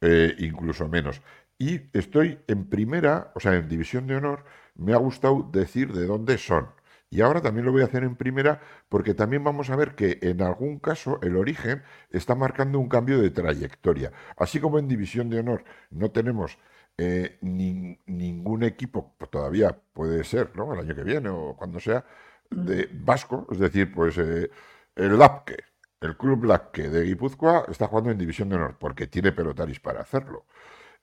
eh, 0.00 0.32
incluso 0.38 0.86
menos? 0.86 1.22
Y 1.58 1.80
estoy 1.92 2.38
en 2.46 2.68
primera, 2.68 3.32
o 3.34 3.40
sea, 3.40 3.54
en 3.54 3.68
división 3.68 4.06
de 4.06 4.14
honor, 4.14 4.44
me 4.76 4.92
ha 4.92 4.98
gustado 4.98 5.48
decir 5.50 5.92
de 5.92 6.06
dónde 6.06 6.38
son. 6.38 6.68
Y 7.10 7.22
ahora 7.22 7.40
también 7.40 7.64
lo 7.64 7.72
voy 7.72 7.82
a 7.82 7.86
hacer 7.86 8.04
en 8.04 8.16
primera 8.16 8.60
porque 8.88 9.14
también 9.14 9.42
vamos 9.42 9.70
a 9.70 9.76
ver 9.76 9.94
que 9.94 10.18
en 10.22 10.42
algún 10.42 10.78
caso 10.78 11.18
el 11.22 11.36
origen 11.36 11.82
está 12.10 12.34
marcando 12.34 12.78
un 12.78 12.88
cambio 12.88 13.18
de 13.20 13.30
trayectoria. 13.30 14.12
Así 14.36 14.60
como 14.60 14.78
en 14.78 14.88
División 14.88 15.30
de 15.30 15.40
Honor 15.40 15.64
no 15.90 16.10
tenemos 16.10 16.58
eh, 16.98 17.38
ningún 17.40 18.62
equipo, 18.64 19.14
pues 19.18 19.30
todavía 19.30 19.78
puede 19.92 20.24
ser, 20.24 20.50
¿no? 20.56 20.74
El 20.74 20.80
año 20.80 20.94
que 20.94 21.04
viene 21.04 21.28
o 21.30 21.56
cuando 21.56 21.80
sea, 21.80 22.04
de 22.50 22.88
vasco, 22.92 23.46
es 23.50 23.58
decir, 23.58 23.92
pues 23.94 24.18
eh, 24.18 24.50
el 24.96 25.18
LAPKE, 25.18 25.56
el 26.00 26.16
Club 26.16 26.44
LAPKE 26.44 26.88
de 26.90 27.04
Guipúzcoa 27.04 27.66
está 27.68 27.86
jugando 27.86 28.10
en 28.10 28.18
División 28.18 28.48
de 28.48 28.56
Honor 28.56 28.76
porque 28.78 29.06
tiene 29.06 29.32
pelotaris 29.32 29.80
para 29.80 30.00
hacerlo. 30.00 30.46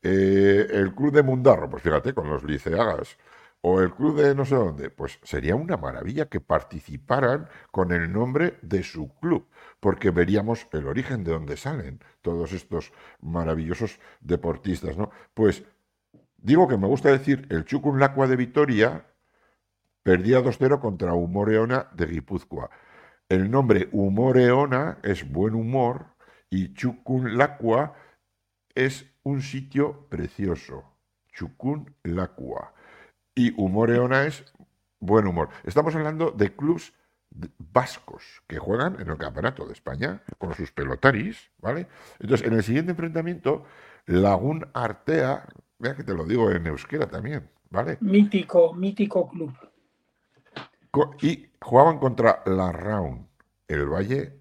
Eh, 0.01 0.67
el 0.71 0.93
Club 0.93 1.13
de 1.13 1.23
Mundarro, 1.23 1.69
pues 1.69 1.83
fíjate, 1.83 2.13
con 2.13 2.29
los 2.29 2.43
liceagas 2.43 3.17
o 3.61 3.81
el 3.81 3.93
club 3.93 4.17
de 4.17 4.35
no 4.35 4.45
sé 4.45 4.55
dónde, 4.55 4.89
pues 4.89 5.19
sería 5.23 5.55
una 5.55 5.77
maravilla 5.77 6.27
que 6.29 6.39
participaran 6.39 7.49
con 7.71 7.91
el 7.91 8.11
nombre 8.11 8.59
de 8.61 8.83
su 8.83 9.13
club, 9.15 9.47
porque 9.79 10.11
veríamos 10.11 10.67
el 10.71 10.85
origen 10.87 11.23
de 11.23 11.31
dónde 11.31 11.57
salen 11.57 11.99
todos 12.21 12.53
estos 12.53 12.93
maravillosos 13.21 13.99
deportistas, 14.21 14.97
¿no? 14.97 15.09
Pues 15.33 15.63
digo 16.37 16.67
que 16.67 16.77
me 16.77 16.87
gusta 16.87 17.09
decir, 17.09 17.47
el 17.49 17.65
Chucunlacua 17.65 18.27
de 18.27 18.35
Vitoria 18.35 19.05
perdía 20.03 20.43
2-0 20.43 20.79
contra 20.79 21.13
Humoreona 21.13 21.89
de 21.93 22.05
Guipúzcoa. 22.05 22.69
El 23.27 23.49
nombre 23.49 23.89
Humoreona 23.91 24.99
es 25.01 25.27
buen 25.27 25.55
humor 25.55 26.05
y 26.51 26.75
Chucunlacua 26.75 27.95
es 28.75 29.07
un 29.23 29.41
sitio 29.41 30.07
precioso. 30.09 30.83
Chucunlacua. 31.33 32.74
Y 33.35 33.53
Humoreona 33.61 34.25
es 34.25 34.45
buen 34.99 35.27
humor. 35.27 35.49
Estamos 35.63 35.93
hablando 35.95 36.31
de 36.31 36.55
clubs 36.55 36.93
vascos 37.57 38.41
que 38.47 38.57
juegan 38.57 38.99
en 39.01 39.09
el 39.09 39.17
Campeonato 39.17 39.65
de 39.65 39.73
España 39.73 40.23
con 40.37 40.53
sus 40.53 40.71
pelotaris, 40.71 41.51
¿vale? 41.59 41.87
Entonces, 42.19 42.47
en 42.47 42.53
el 42.53 42.63
siguiente 42.63 42.91
enfrentamiento, 42.91 43.65
Lagún 44.05 44.65
Artea, 44.73 45.45
vea 45.79 45.95
que 45.95 46.03
te 46.03 46.13
lo 46.13 46.25
digo 46.25 46.49
en 46.49 46.65
euskera 46.67 47.07
también, 47.07 47.49
¿vale? 47.69 47.97
Mítico, 47.99 48.73
mítico 48.73 49.27
club. 49.29 49.53
Y 51.21 51.49
jugaban 51.61 51.99
contra 51.99 52.41
La 52.45 52.71
Raun, 52.71 53.27
el 53.67 53.85
valle 53.89 54.39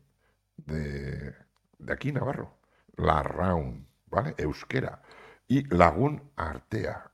de, 0.56 1.34
de 1.78 1.92
aquí, 1.92 2.12
Navarro. 2.12 2.58
La 2.96 3.24
Raun, 3.24 3.88
¿vale? 4.06 4.34
Euskera. 4.38 5.02
Y 5.48 5.66
Lagún 5.74 6.30
Artea, 6.36 7.10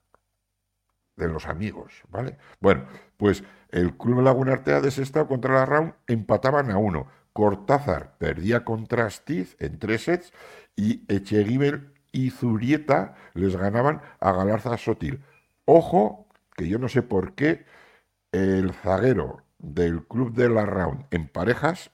de 1.21 1.29
los 1.29 1.47
amigos, 1.47 2.03
¿vale? 2.11 2.37
Bueno, 2.61 2.87
pues 3.17 3.45
el 3.71 3.97
Club 3.97 4.23
Laguna 4.23 4.55
Artea 4.55 4.81
de 4.81 4.91
Sestao 4.91 5.29
contra 5.29 5.55
la 5.55 5.67
Raun 5.67 5.95
empataban 6.07 6.71
a 6.71 6.79
uno. 6.79 7.07
Cortázar 7.33 8.17
perdía 8.19 8.65
contra 8.65 9.07
Astiz 9.07 9.57
en 9.61 9.79
tres 9.79 10.05
sets 10.05 10.33
y 10.75 11.05
Echeguibel 11.13 11.93
y 12.11 12.31
Zurieta 12.31 13.15
les 13.35 13.57
ganaban 13.57 14.03
a 14.19 14.33
Galarza 14.33 14.77
Sotil. 14.77 15.23
Ojo, 15.65 16.27
que 16.57 16.69
yo 16.69 16.79
no 16.79 16.89
sé 16.89 17.03
por 17.03 17.35
qué 17.35 17.65
el 18.33 18.73
zaguero 18.73 19.45
del 19.59 20.05
Club 20.07 20.35
de 20.35 20.49
la 20.49 20.67
Raun 20.67 21.07
en 21.11 21.29
parejas 21.29 21.93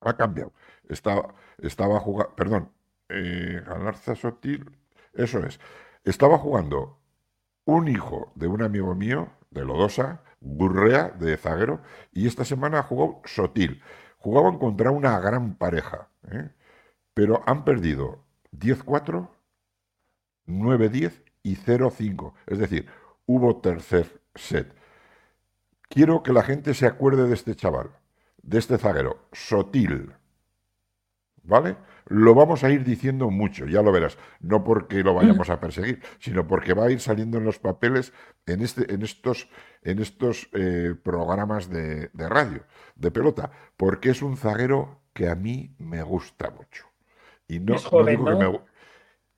ha 0.00 0.16
cambiado. 0.16 0.52
Estaba, 0.88 1.34
estaba 1.58 2.00
jugando, 2.00 2.34
perdón, 2.34 2.72
eh, 3.08 3.62
Galarza 3.66 4.14
Sotil, 4.16 4.70
eso 5.14 5.38
es, 5.40 5.60
estaba 6.04 6.38
jugando 6.38 6.97
un 7.68 7.86
hijo 7.86 8.32
de 8.34 8.46
un 8.46 8.62
amigo 8.62 8.94
mío, 8.94 9.28
de 9.50 9.62
Lodosa, 9.62 10.22
Gurrea, 10.40 11.10
de 11.10 11.36
Zaguero, 11.36 11.82
y 12.12 12.26
esta 12.26 12.46
semana 12.46 12.82
jugó 12.82 13.20
Sotil. 13.26 13.82
Jugaban 14.16 14.58
contra 14.58 14.90
una 14.90 15.20
gran 15.20 15.54
pareja, 15.54 16.08
¿eh? 16.30 16.48
pero 17.12 17.42
han 17.44 17.66
perdido 17.66 18.24
10-4, 18.52 19.28
9-10 20.46 21.22
y 21.42 21.56
0-5. 21.56 22.32
Es 22.46 22.58
decir, 22.58 22.86
hubo 23.26 23.60
tercer 23.60 24.18
set. 24.34 24.74
Quiero 25.90 26.22
que 26.22 26.32
la 26.32 26.44
gente 26.44 26.72
se 26.72 26.86
acuerde 26.86 27.28
de 27.28 27.34
este 27.34 27.54
chaval, 27.54 27.90
de 28.42 28.60
este 28.60 28.78
zaguero, 28.78 29.28
Sotil. 29.32 30.14
¿Vale? 31.48 31.76
Lo 32.08 32.34
vamos 32.34 32.62
a 32.62 32.70
ir 32.70 32.84
diciendo 32.84 33.30
mucho, 33.30 33.64
ya 33.64 33.80
lo 33.80 33.90
verás, 33.90 34.18
no 34.40 34.62
porque 34.64 35.02
lo 35.02 35.14
vayamos 35.14 35.48
a 35.48 35.58
perseguir, 35.58 36.02
sino 36.18 36.46
porque 36.46 36.74
va 36.74 36.84
a 36.84 36.90
ir 36.90 37.00
saliendo 37.00 37.38
en 37.38 37.44
los 37.44 37.58
papeles 37.58 38.12
en, 38.44 38.60
este, 38.60 38.92
en 38.92 39.02
estos, 39.02 39.48
en 39.82 39.98
estos 39.98 40.50
eh, 40.52 40.94
programas 41.02 41.70
de, 41.70 42.10
radio, 42.14 42.64
de 42.96 43.10
pelota, 43.10 43.50
porque 43.78 44.10
es 44.10 44.20
un 44.20 44.36
zaguero 44.36 45.00
que 45.14 45.28
a 45.28 45.34
mí 45.34 45.74
me 45.78 46.02
gusta 46.02 46.50
mucho. 46.50 46.84
Y 47.46 47.60
no, 47.60 47.76
digo 48.04 48.24
que 48.26 48.34
me 48.34 48.60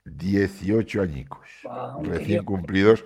18 0.05 1.03
añicos, 1.03 1.49
recién 2.03 2.45
cumplidos, 2.45 3.05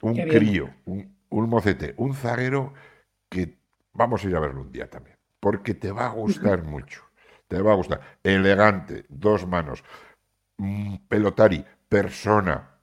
un 0.00 0.16
crío, 0.16 0.70
un, 0.86 1.14
un 1.28 1.48
mocete, 1.50 1.92
un 1.98 2.14
zaguero 2.14 2.72
que 3.28 3.58
vamos 3.92 4.24
a 4.24 4.28
ir 4.28 4.36
a 4.36 4.40
verlo 4.40 4.62
un 4.62 4.72
día 4.72 4.88
también, 4.88 5.18
porque 5.40 5.74
te 5.74 5.92
va 5.92 6.06
a 6.06 6.14
gustar 6.14 6.62
mucho. 6.64 7.09
Te 7.50 7.60
va 7.60 7.72
a 7.72 7.74
gustar. 7.74 8.00
Elegante, 8.22 9.04
dos 9.08 9.44
manos, 9.46 9.82
mm, 10.58 10.96
pelotari, 11.08 11.64
persona. 11.88 12.78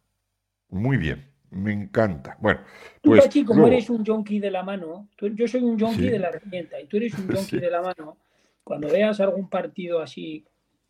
Muy 0.70 0.98
bien, 0.98 1.26
me 1.52 1.72
encanta. 1.72 2.38
Bueno, 2.42 2.60
pues. 3.02 3.30
Tú, 3.30 3.46
como 3.46 3.66
eres 3.68 3.90
un 3.90 4.06
junkie 4.06 4.40
de 4.40 4.52
la 4.52 4.64
mano, 4.64 5.08
yo 5.20 5.48
soy 5.48 5.64
un 5.64 5.80
junkie 5.80 6.10
de 6.10 6.20
la 6.20 6.28
herramienta 6.28 6.82
y 6.82 6.88
tú 6.88 6.98
eres 6.98 7.14
un 7.18 7.28
junkie 7.34 7.60
de 7.60 7.72
la 7.72 7.82
mano, 7.82 8.18
cuando 8.62 8.90
veas 8.90 9.22
algún 9.22 9.50
partido 9.50 10.02
así 10.02 10.46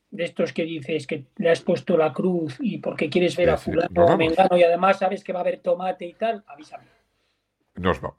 de 0.10 0.24
estos 0.24 0.54
que 0.54 0.64
dices 0.64 1.06
que 1.06 1.28
le 1.36 1.52
has 1.52 1.62
puesto 1.62 1.98
la 1.98 2.12
cruz 2.12 2.58
y 2.60 2.80
porque 2.80 3.10
quieres 3.10 3.36
ver 3.36 3.52
a 3.52 3.58
fulano 3.58 4.06
o 4.06 4.10
a 4.10 4.18
Mengano 4.18 4.58
y 4.58 4.64
además 4.64 4.98
sabes 4.98 5.24
que 5.24 5.34
va 5.34 5.40
a 5.40 5.42
haber 5.42 5.60
tomate 5.60 6.06
y 6.08 6.14
tal, 6.14 6.44
avísame. 6.48 6.86
Nos 7.76 8.02
vamos. 8.02 8.18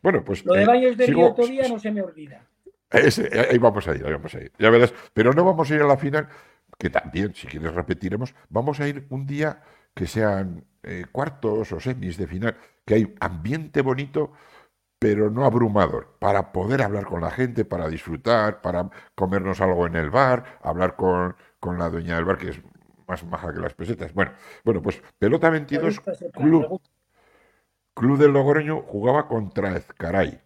Bueno, 0.00 0.22
pues. 0.24 0.44
Lo 0.44 0.54
de 0.54 0.62
eh, 0.62 0.66
Valles 0.66 0.96
de 0.96 1.06
Río 1.06 1.34
todavía 1.34 1.66
no 1.66 1.80
se 1.80 1.90
me 1.90 2.02
olvida. 2.02 2.46
Ahí 2.92 3.58
vamos 3.58 3.86
a 3.88 3.94
ir, 3.94 4.04
ahí 4.06 4.12
vamos 4.12 4.34
a 4.34 4.40
ir. 4.40 4.52
Ya 4.58 4.70
verás. 4.70 4.92
Pero 5.12 5.32
no 5.32 5.44
vamos 5.44 5.70
a 5.70 5.74
ir 5.74 5.82
a 5.82 5.86
la 5.86 5.96
final, 5.96 6.28
que 6.78 6.90
también, 6.90 7.34
si 7.34 7.46
quieres, 7.46 7.74
repetiremos. 7.74 8.34
Vamos 8.48 8.80
a 8.80 8.88
ir 8.88 9.06
un 9.10 9.26
día 9.26 9.62
que 9.94 10.06
sean 10.06 10.64
eh, 10.82 11.04
cuartos 11.10 11.72
o 11.72 11.80
semis 11.80 12.16
de 12.16 12.26
final, 12.26 12.56
que 12.84 12.94
hay 12.94 13.14
ambiente 13.20 13.82
bonito, 13.82 14.32
pero 14.98 15.30
no 15.30 15.44
abrumador, 15.44 16.16
para 16.18 16.52
poder 16.52 16.82
hablar 16.82 17.04
con 17.06 17.20
la 17.20 17.30
gente, 17.30 17.64
para 17.64 17.88
disfrutar, 17.88 18.60
para 18.62 18.88
comernos 19.14 19.60
algo 19.60 19.86
en 19.86 19.96
el 19.96 20.10
bar, 20.10 20.58
hablar 20.62 20.96
con, 20.96 21.36
con 21.60 21.78
la 21.78 21.88
dueña 21.88 22.16
del 22.16 22.24
bar, 22.24 22.38
que 22.38 22.50
es 22.50 22.60
más 23.06 23.24
maja 23.24 23.52
que 23.52 23.60
las 23.60 23.74
pesetas. 23.74 24.12
Bueno, 24.14 24.32
bueno 24.64 24.82
pues 24.82 25.02
pelota 25.18 25.50
22, 25.50 26.00
club, 26.32 26.80
club 27.94 28.18
del 28.18 28.32
Logroño 28.32 28.82
jugaba 28.82 29.28
contra 29.28 29.76
Ezcaray. 29.76 30.40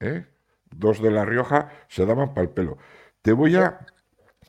¿eh? 0.00 0.26
Dos 0.70 1.02
de 1.02 1.10
La 1.10 1.24
Rioja 1.24 1.70
se 1.88 2.06
daban 2.06 2.34
para 2.34 2.42
el 2.42 2.50
pelo. 2.50 2.78
Te 3.22 3.32
voy 3.32 3.56
a 3.56 3.86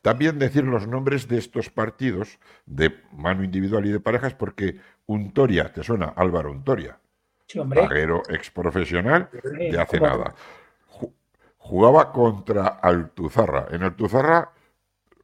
también 0.02 0.38
decir 0.38 0.64
los 0.64 0.86
nombres 0.86 1.28
de 1.28 1.38
estos 1.38 1.70
partidos 1.70 2.38
de 2.66 3.00
mano 3.12 3.44
individual 3.44 3.86
y 3.86 3.92
de 3.92 4.00
parejas, 4.00 4.34
porque 4.34 4.80
Untoria, 5.06 5.72
¿te 5.72 5.82
suena? 5.82 6.12
Álvaro 6.16 6.50
Untoria. 6.50 6.98
Sí, 7.46 7.60
ex 8.28 8.50
profesional 8.50 9.28
de 9.32 9.78
hace 9.78 10.00
nada. 10.00 10.34
Jugaba 11.58 12.10
contra 12.12 12.66
Altuzarra. 12.66 13.66
En 13.70 13.82
Altuzarra, 13.82 14.50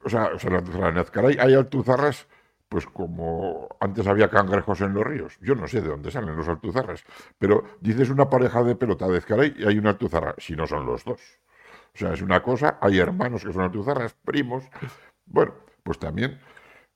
o 0.05 0.09
sea, 0.09 0.27
o 0.35 0.39
sea 0.39 0.51
en 0.51 0.57
Altuzarra, 0.57 0.89
en 0.91 0.99
Azcaray 0.99 1.37
hay 1.41 1.55
Altuzarras, 1.55 2.27
pues 2.69 2.87
como 2.87 3.69
antes 3.81 4.07
había 4.07 4.29
cangrejos 4.29 4.81
en 4.81 4.95
los 4.95 5.05
ríos. 5.05 5.39
Yo 5.41 5.55
no 5.55 5.67
sé 5.67 5.81
de 5.81 5.89
dónde 5.89 6.11
salen 6.11 6.37
los 6.37 6.49
Altuzarras, 6.49 7.05
pero 7.39 7.65
dices 7.81 8.11
una 8.11 8.29
pareja 8.29 8.63
de 8.63 8.77
pelota 8.77 9.09
de 9.09 9.19
Azcaray 9.19 9.55
y 9.59 9.67
hay 9.67 9.79
una 9.79 9.91
Altuzarra, 9.91 10.35
si 10.39 10.55
no 10.55 10.67
son 10.67 10.87
los 10.87 11.05
dos. 11.05 11.21
O 11.95 11.99
sea, 11.99 12.13
es 12.13 12.23
una 12.23 12.43
cosa, 12.43 12.79
hay 12.81 12.99
hermanos 12.99 13.45
que 13.45 13.53
son 13.53 13.63
altuzarras, 13.63 14.15
primos. 14.25 14.65
Bueno, 15.27 15.53
pues 15.83 15.99
también 15.99 16.39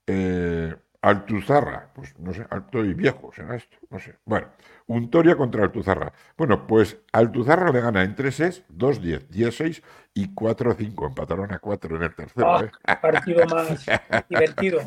eh, 0.07 0.75
Altuzarra, 1.03 1.91
pues 1.95 2.17
no 2.21 2.33
sé, 2.33 2.47
alto 2.49 2.85
y 2.85 2.95
viejo, 2.95 3.33
será 3.35 3.57
esto, 3.57 3.77
no 3.91 3.99
sé. 3.99 4.17
Bueno, 4.25 4.47
Untoria 4.87 5.35
contra 5.37 5.65
Altuzarra. 5.65 6.13
Bueno, 6.37 6.65
pues 6.65 6.97
Altuzarra 7.13 7.73
le 7.73 7.81
gana 7.81 8.05
en 8.05 8.15
3 8.15 8.69
2-10, 8.69 9.29
10-6 9.29 9.83
y 10.15 10.33
4-5. 10.33 11.09
Empataron 11.09 11.53
a 11.53 11.59
4 11.59 11.97
en 11.97 12.03
el 12.05 12.15
tercero. 12.15 12.55
Ah, 12.55 12.65
¿eh? 12.65 12.97
Partido 13.03 13.45
más 13.51 13.85
divertido. 14.29 14.81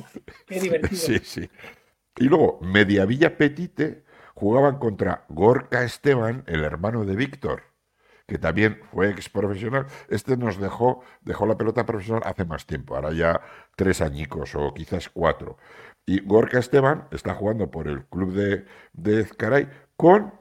Qué 0.47 0.59
divertido. 0.61 1.01
Sí, 1.01 1.20
sí. 1.20 1.49
Y 2.18 2.26
luego, 2.30 2.59
Mediavilla 2.61 3.36
Petite 3.36 4.05
jugaban 4.36 4.80
contra 4.80 5.26
Gorka 5.28 5.84
Esteban, 5.84 6.45
el 6.47 6.63
hermano 6.63 7.03
de 7.03 7.18
Víctor 7.18 7.76
que 8.28 8.39
también 8.39 8.82
fue 8.91 9.09
ex 9.11 9.30
profesional, 9.30 9.86
este 10.09 10.36
nos 10.36 10.57
dejó, 10.57 11.03
dejó 11.22 11.45
la 11.45 11.57
pelota 11.57 11.86
profesional 11.86 12.24
hace 12.26 12.45
más 12.45 12.66
tiempo, 12.66 12.95
ahora 12.95 13.13
ya 13.13 13.41
tres 13.76 14.01
añicos 14.01 14.55
o 14.55 14.74
quizás 14.74 15.09
cuatro. 15.09 15.57
Y 16.06 16.22
Gorka 16.22 16.60
Esteban 16.60 17.08
está 17.12 17.34
jugando 17.34 17.72
por 17.72 17.88
el 17.88 18.06
club 18.06 18.34
de, 18.34 18.66
de 18.93 19.22
Ezcaray 19.22 19.70
con... 19.97 20.34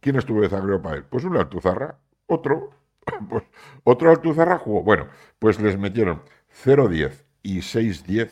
¿Quién 0.00 0.16
estuvo 0.16 0.42
de 0.42 0.48
zagreo 0.48 0.80
para 0.80 0.96
él? 0.96 1.04
Pues 1.04 1.24
un 1.24 1.36
Altuzarra, 1.36 1.98
otro, 2.26 2.70
pues, 3.28 3.42
otro 3.82 4.10
Altuzarra 4.10 4.58
jugó. 4.58 4.82
Bueno, 4.82 5.08
pues 5.38 5.60
les 5.60 5.76
metieron 5.78 6.22
0-10 6.64 7.24
y 7.42 7.58
6-10 7.58 8.30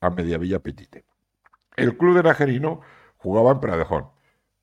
a 0.00 0.10
Mediavilla 0.10 0.60
Petite. 0.60 1.04
El 1.76 1.96
club 1.96 2.16
de 2.16 2.22
Najerino 2.22 2.80
jugaba 3.18 3.52
en 3.52 3.60
Pradejón 3.60 4.12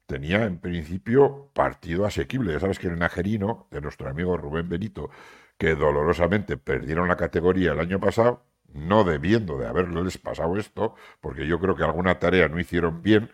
tenía 0.10 0.44
en 0.46 0.58
principio 0.58 1.52
partido 1.54 2.06
asequible. 2.06 2.54
Ya 2.54 2.60
sabes 2.60 2.80
que 2.80 2.88
el 2.88 2.98
Najerino, 2.98 3.68
de 3.70 3.80
nuestro 3.80 4.10
amigo 4.10 4.36
Rubén 4.38 4.68
Benito, 4.68 5.12
que 5.58 5.76
dolorosamente 5.76 6.58
perdieron 6.58 7.08
la 7.08 7.16
categoría 7.16 7.74
el 7.74 7.80
año 7.80 8.00
pasado, 8.00 8.44
no 8.74 9.04
debiendo 9.04 9.58
de 9.58 9.68
haberles 9.68 10.18
pasado 10.18 10.58
esto, 10.58 10.96
porque 11.22 11.48
yo 11.48 11.60
creo 11.60 11.76
que 11.76 11.84
alguna 11.84 12.20
tarea 12.20 12.48
no 12.48 12.60
hicieron 12.60 13.02
bien, 13.02 13.32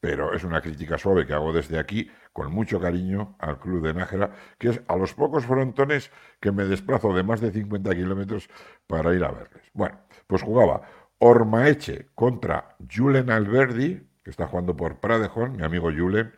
pero 0.00 0.34
es 0.34 0.44
una 0.44 0.60
crítica 0.62 0.98
suave 0.98 1.26
que 1.26 1.34
hago 1.34 1.52
desde 1.52 1.78
aquí, 1.78 2.10
con 2.32 2.50
mucho 2.52 2.80
cariño 2.80 3.36
al 3.38 3.58
Club 3.58 3.86
de 3.86 3.94
Nájera, 3.94 4.32
que 4.58 4.70
es 4.70 4.80
a 4.88 4.96
los 4.96 5.14
pocos 5.14 5.44
frontones 5.44 6.10
que 6.40 6.52
me 6.52 6.64
desplazo 6.64 7.12
de 7.12 7.22
más 7.22 7.40
de 7.40 7.52
50 7.52 7.94
kilómetros 7.94 8.48
para 8.86 9.14
ir 9.14 9.24
a 9.24 9.30
verles. 9.30 9.62
Bueno, 9.74 9.98
pues 10.26 10.42
jugaba 10.42 10.82
Ormaeche 11.18 12.08
contra 12.14 12.76
Julen 12.90 13.30
Alberdi, 13.30 14.06
que 14.24 14.30
está 14.30 14.46
jugando 14.46 14.74
por 14.76 15.00
Pradejón, 15.00 15.56
mi 15.56 15.64
amigo 15.64 15.90
Julen. 15.92 16.32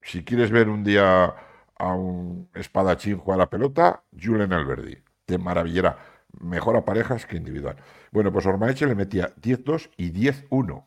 Si 0.00 0.24
quieres 0.24 0.50
ver 0.50 0.68
un 0.68 0.82
día 0.82 1.32
a 1.78 1.94
un 1.94 2.48
espadachín 2.54 3.18
jugar 3.18 3.36
a 3.36 3.44
la 3.44 3.50
pelota, 3.50 4.02
Julen 4.20 4.52
Alberdi. 4.52 4.98
Te 5.26 5.38
maravillará. 5.38 5.96
Mejor 6.40 6.76
a 6.76 6.84
parejas 6.84 7.26
que 7.26 7.36
individual. 7.36 7.76
Bueno, 8.10 8.32
pues 8.32 8.46
Ormaeche 8.46 8.86
le 8.86 8.94
metía 8.94 9.34
10-2 9.36 9.90
y 9.96 10.12
10-1. 10.12 10.84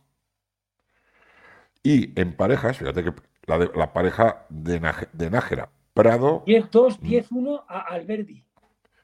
Y 1.83 2.19
en 2.19 2.33
parejas, 2.33 2.77
fíjate 2.77 3.03
que 3.03 3.13
la, 3.45 3.93
pareja 3.93 4.45
de, 4.49 4.79
Nájera, 4.79 5.69
Prado. 5.93 6.43
10-2, 6.45 6.99
10-1 6.99 7.63
a 7.67 7.79
Alberdi. 7.79 8.43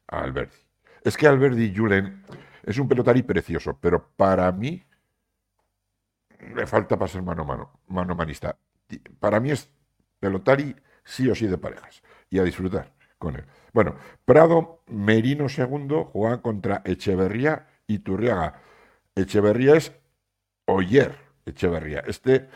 A 0.07 0.21
Alberdi. 0.21 0.57
Es 1.03 1.15
que 1.15 1.27
Alberdi 1.27 1.73
Julen 1.75 2.23
es 2.63 2.77
un 2.79 2.87
pelotari 2.87 3.23
precioso, 3.23 3.77
pero 3.79 4.09
para 4.15 4.51
mí 4.51 4.83
le 6.55 6.65
falta 6.65 6.97
para 6.97 7.07
ser 7.07 7.21
mano 7.21 7.45
mano, 7.45 7.71
mano 7.87 8.15
manista. 8.15 8.57
Para 9.19 9.39
mí 9.39 9.51
es 9.51 9.69
pelotari 10.19 10.75
sí 11.03 11.29
o 11.29 11.35
sí 11.35 11.47
de 11.47 11.57
parejas 11.57 12.01
y 12.29 12.39
a 12.39 12.43
disfrutar 12.43 12.91
con 13.22 13.36
él. 13.38 13.45
Bueno, 13.72 13.95
Prado 14.26 14.82
Merino 14.88 15.47
segundo 15.47 16.09
juega 16.11 16.41
contra 16.41 16.82
Echeverría 16.84 17.67
y 17.88 17.99
Turriaga. 17.99 18.61
Echeverría 19.15 19.76
es 19.78 19.93
Oyer 20.65 21.15
Echeverría. 21.45 21.99
Este 22.07 22.49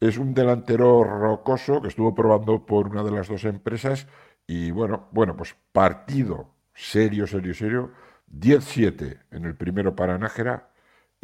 es 0.00 0.16
un 0.16 0.32
delantero 0.32 1.04
rocoso 1.04 1.82
que 1.82 1.88
estuvo 1.88 2.14
probando 2.14 2.64
por 2.64 2.88
una 2.88 3.02
de 3.02 3.10
las 3.10 3.28
dos 3.28 3.44
empresas 3.44 4.06
y 4.46 4.70
bueno, 4.70 5.08
bueno, 5.10 5.36
pues 5.36 5.54
partido 5.72 6.48
serio, 6.72 7.26
serio, 7.26 7.52
serio. 7.52 7.92
10-7 8.30 9.20
en 9.30 9.44
el 9.44 9.54
primero 9.54 9.94
para 9.94 10.18
Nájera, 10.18 10.70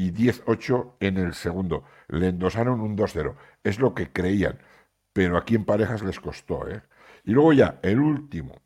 y 0.00 0.12
10-8 0.12 0.94
en 1.00 1.18
el 1.18 1.34
segundo. 1.34 1.84
Le 2.08 2.28
endosaron 2.28 2.80
un 2.80 2.96
2-0. 2.96 3.34
Es 3.62 3.78
lo 3.78 3.94
que 3.94 4.10
creían, 4.10 4.58
pero 5.12 5.36
aquí 5.36 5.54
en 5.56 5.66
parejas 5.66 6.02
les 6.02 6.18
costó. 6.20 6.66
¿eh? 6.68 6.82
Y 7.24 7.32
luego 7.32 7.52
ya, 7.52 7.78
el 7.82 8.00
último 8.00 8.62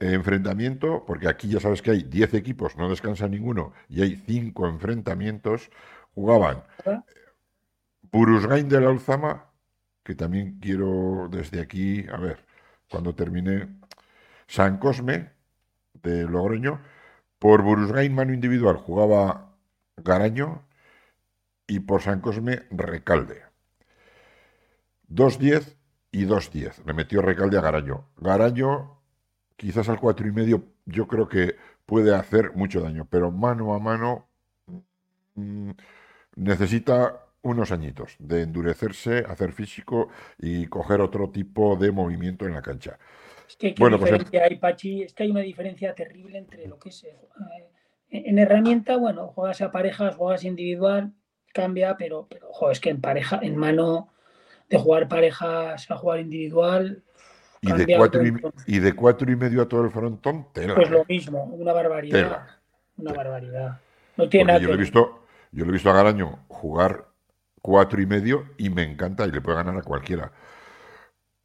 enfrentamiento, 0.00 1.04
porque 1.06 1.28
aquí 1.28 1.48
ya 1.48 1.60
sabes 1.60 1.82
que 1.82 1.90
hay 1.90 2.02
10 2.02 2.34
equipos, 2.34 2.76
no 2.76 2.88
descansa 2.88 3.28
ninguno, 3.28 3.72
y 3.88 4.02
hay 4.02 4.16
5 4.16 4.66
enfrentamientos, 4.66 5.70
jugaban 6.14 6.64
Burusgain 8.10 8.68
de 8.68 8.80
la 8.80 8.90
Alzama, 8.90 9.50
que 10.02 10.14
también 10.14 10.58
quiero 10.60 11.28
desde 11.30 11.60
aquí, 11.60 12.06
a 12.10 12.16
ver, 12.16 12.44
cuando 12.90 13.14
termine, 13.14 13.68
San 14.48 14.78
Cosme 14.78 15.30
de 16.02 16.24
Logroño, 16.24 16.80
por 17.38 17.62
Burusgain 17.62 18.14
mano 18.14 18.34
individual 18.34 18.76
jugaba 18.76 19.54
Garaño 19.96 20.64
y 21.66 21.80
por 21.80 22.02
San 22.02 22.20
Cosme 22.20 22.62
Recalde. 22.70 23.42
2-10 25.08 25.76
y 26.12 26.26
2-10. 26.26 26.84
Le 26.84 26.92
metió 26.94 27.22
Recalde 27.22 27.58
a 27.58 27.60
Garaño. 27.60 28.08
Garaño, 28.16 28.99
quizás 29.60 29.90
al 29.90 30.00
cuatro 30.00 30.26
y 30.26 30.32
medio, 30.32 30.64
yo 30.86 31.06
creo 31.06 31.28
que 31.28 31.56
puede 31.84 32.14
hacer 32.14 32.54
mucho 32.54 32.80
daño, 32.80 33.06
pero 33.10 33.30
mano 33.30 33.74
a 33.74 33.78
mano 33.78 34.26
mm, 35.34 35.72
necesita 36.36 37.26
unos 37.42 37.70
añitos 37.70 38.16
de 38.18 38.40
endurecerse, 38.40 39.18
hacer 39.18 39.52
físico 39.52 40.08
y 40.38 40.66
coger 40.66 41.02
otro 41.02 41.28
tipo 41.28 41.76
de 41.76 41.92
movimiento 41.92 42.46
en 42.46 42.54
la 42.54 42.62
cancha. 42.62 42.98
Es 43.46 43.56
que, 43.56 43.74
bueno, 43.78 43.98
pues, 43.98 44.12
hay, 44.32 44.56
Pachi? 44.56 45.02
Es 45.02 45.12
que 45.12 45.24
hay 45.24 45.30
una 45.30 45.40
diferencia 45.40 45.94
terrible 45.94 46.38
entre 46.38 46.66
lo 46.66 46.78
que 46.78 46.88
es 46.88 47.04
eh, 47.04 47.18
en 48.08 48.38
herramienta, 48.38 48.96
bueno, 48.96 49.28
juegas 49.28 49.60
a 49.60 49.70
parejas, 49.70 50.16
juegas 50.16 50.44
individual, 50.44 51.12
cambia, 51.52 51.98
pero, 51.98 52.28
pero 52.30 52.48
es 52.70 52.80
que 52.80 52.88
en 52.88 53.02
pareja, 53.02 53.38
en 53.42 53.58
mano 53.58 54.08
de 54.70 54.78
jugar 54.78 55.06
parejas 55.06 55.90
a 55.90 55.96
jugar 55.96 56.20
individual, 56.20 57.04
Y 57.62 57.72
de, 57.72 57.96
cuatro 57.96 58.26
y, 58.26 58.32
y, 58.66 58.78
de 58.78 58.94
cuatro 58.94 59.30
y 59.30 59.36
medio 59.36 59.60
a 59.60 59.68
todo 59.68 59.84
el 59.84 59.90
frontón, 59.90 60.46
tela. 60.52 60.74
Pues 60.74 60.90
lo 60.90 61.04
mismo, 61.04 61.44
una 61.44 61.72
barbaridad. 61.74 62.46
Una 62.96 63.12
barbaridad. 63.12 63.80
No 64.16 64.28
tiene 64.28 64.46
nada 64.46 64.58
yo 64.58 64.68
lo 64.68 64.74
he 64.74 64.78
visto, 64.78 65.24
yo 65.52 65.64
lo 65.64 65.70
he 65.70 65.72
visto 65.74 65.90
a 65.90 65.94
Garaño 65.94 66.38
jugar 66.48 67.06
cuatro 67.60 68.00
y 68.00 68.06
medio 68.06 68.46
y 68.56 68.70
me 68.70 68.82
encanta 68.82 69.26
y 69.26 69.30
le 69.30 69.40
puede 69.40 69.58
ganar 69.58 69.76
a 69.76 69.82
cualquiera. 69.82 70.32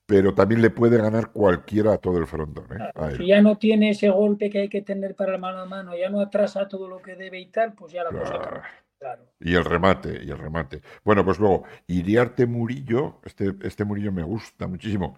Pero 0.06 0.36
también 0.36 0.62
le 0.62 0.70
puede 0.70 0.98
ganar 0.98 1.32
cualquiera 1.32 1.94
a 1.94 1.98
todo 1.98 2.20
el 2.20 2.28
frontón. 2.28 2.66
¿eh? 2.72 3.16
Si 3.18 3.28
ya 3.28 3.42
no 3.42 3.58
tiene 3.58 3.90
ese 3.90 4.10
golpe 4.10 4.50
que 4.50 4.60
hay 4.60 4.70
que 4.70 4.84
tener 4.84 5.16
para 5.16 5.34
el 5.34 5.42
mano 5.42 5.60
a 5.60 5.66
mano, 5.66 5.98
ya 5.98 6.10
no 6.10 6.22
atrasa 6.22 6.68
todo 6.68 6.88
lo 6.88 7.02
que 7.02 7.16
debe 7.16 7.40
y 7.40 7.48
tal, 7.48 7.74
pues 7.74 7.92
ya 7.92 8.04
la 8.04 8.12
cosa 8.12 8.62
Claro. 9.00 9.24
Y 9.42 9.56
el 9.56 9.66
remate, 9.66 10.24
y 10.24 10.30
el 10.30 10.38
remate. 10.38 10.82
Bueno, 11.04 11.26
pues 11.26 11.38
luego, 11.38 11.64
Iriarte 11.88 12.46
Murillo, 12.46 13.20
este, 13.26 13.54
este 13.64 13.84
Murillo 13.84 14.12
me 14.12 14.24
gusta 14.24 14.68
muchísimo, 14.68 15.18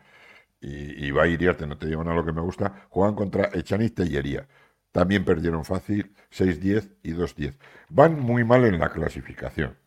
y, 0.59 1.11
va 1.11 1.23
a 1.23 1.27
Iriarte, 1.27 1.67
no 1.67 1.77
te 1.77 1.87
digo 1.87 2.03
nada 2.03 2.15
lo 2.15 2.25
que 2.25 2.31
me 2.31 2.41
gusta, 2.41 2.87
juegan 2.89 3.15
contra 3.15 3.49
Echaniz 3.53 3.93
Tellería. 3.93 4.47
También 4.91 5.23
perdieron 5.23 5.63
fácil, 5.63 6.13
6-10 6.31 6.95
y 7.03 7.13
2-10. 7.13 7.57
Van 7.89 8.19
muy 8.19 8.43
mal 8.43 8.65
en 8.65 8.79
la 8.79 8.89
clasificación, 8.89 9.77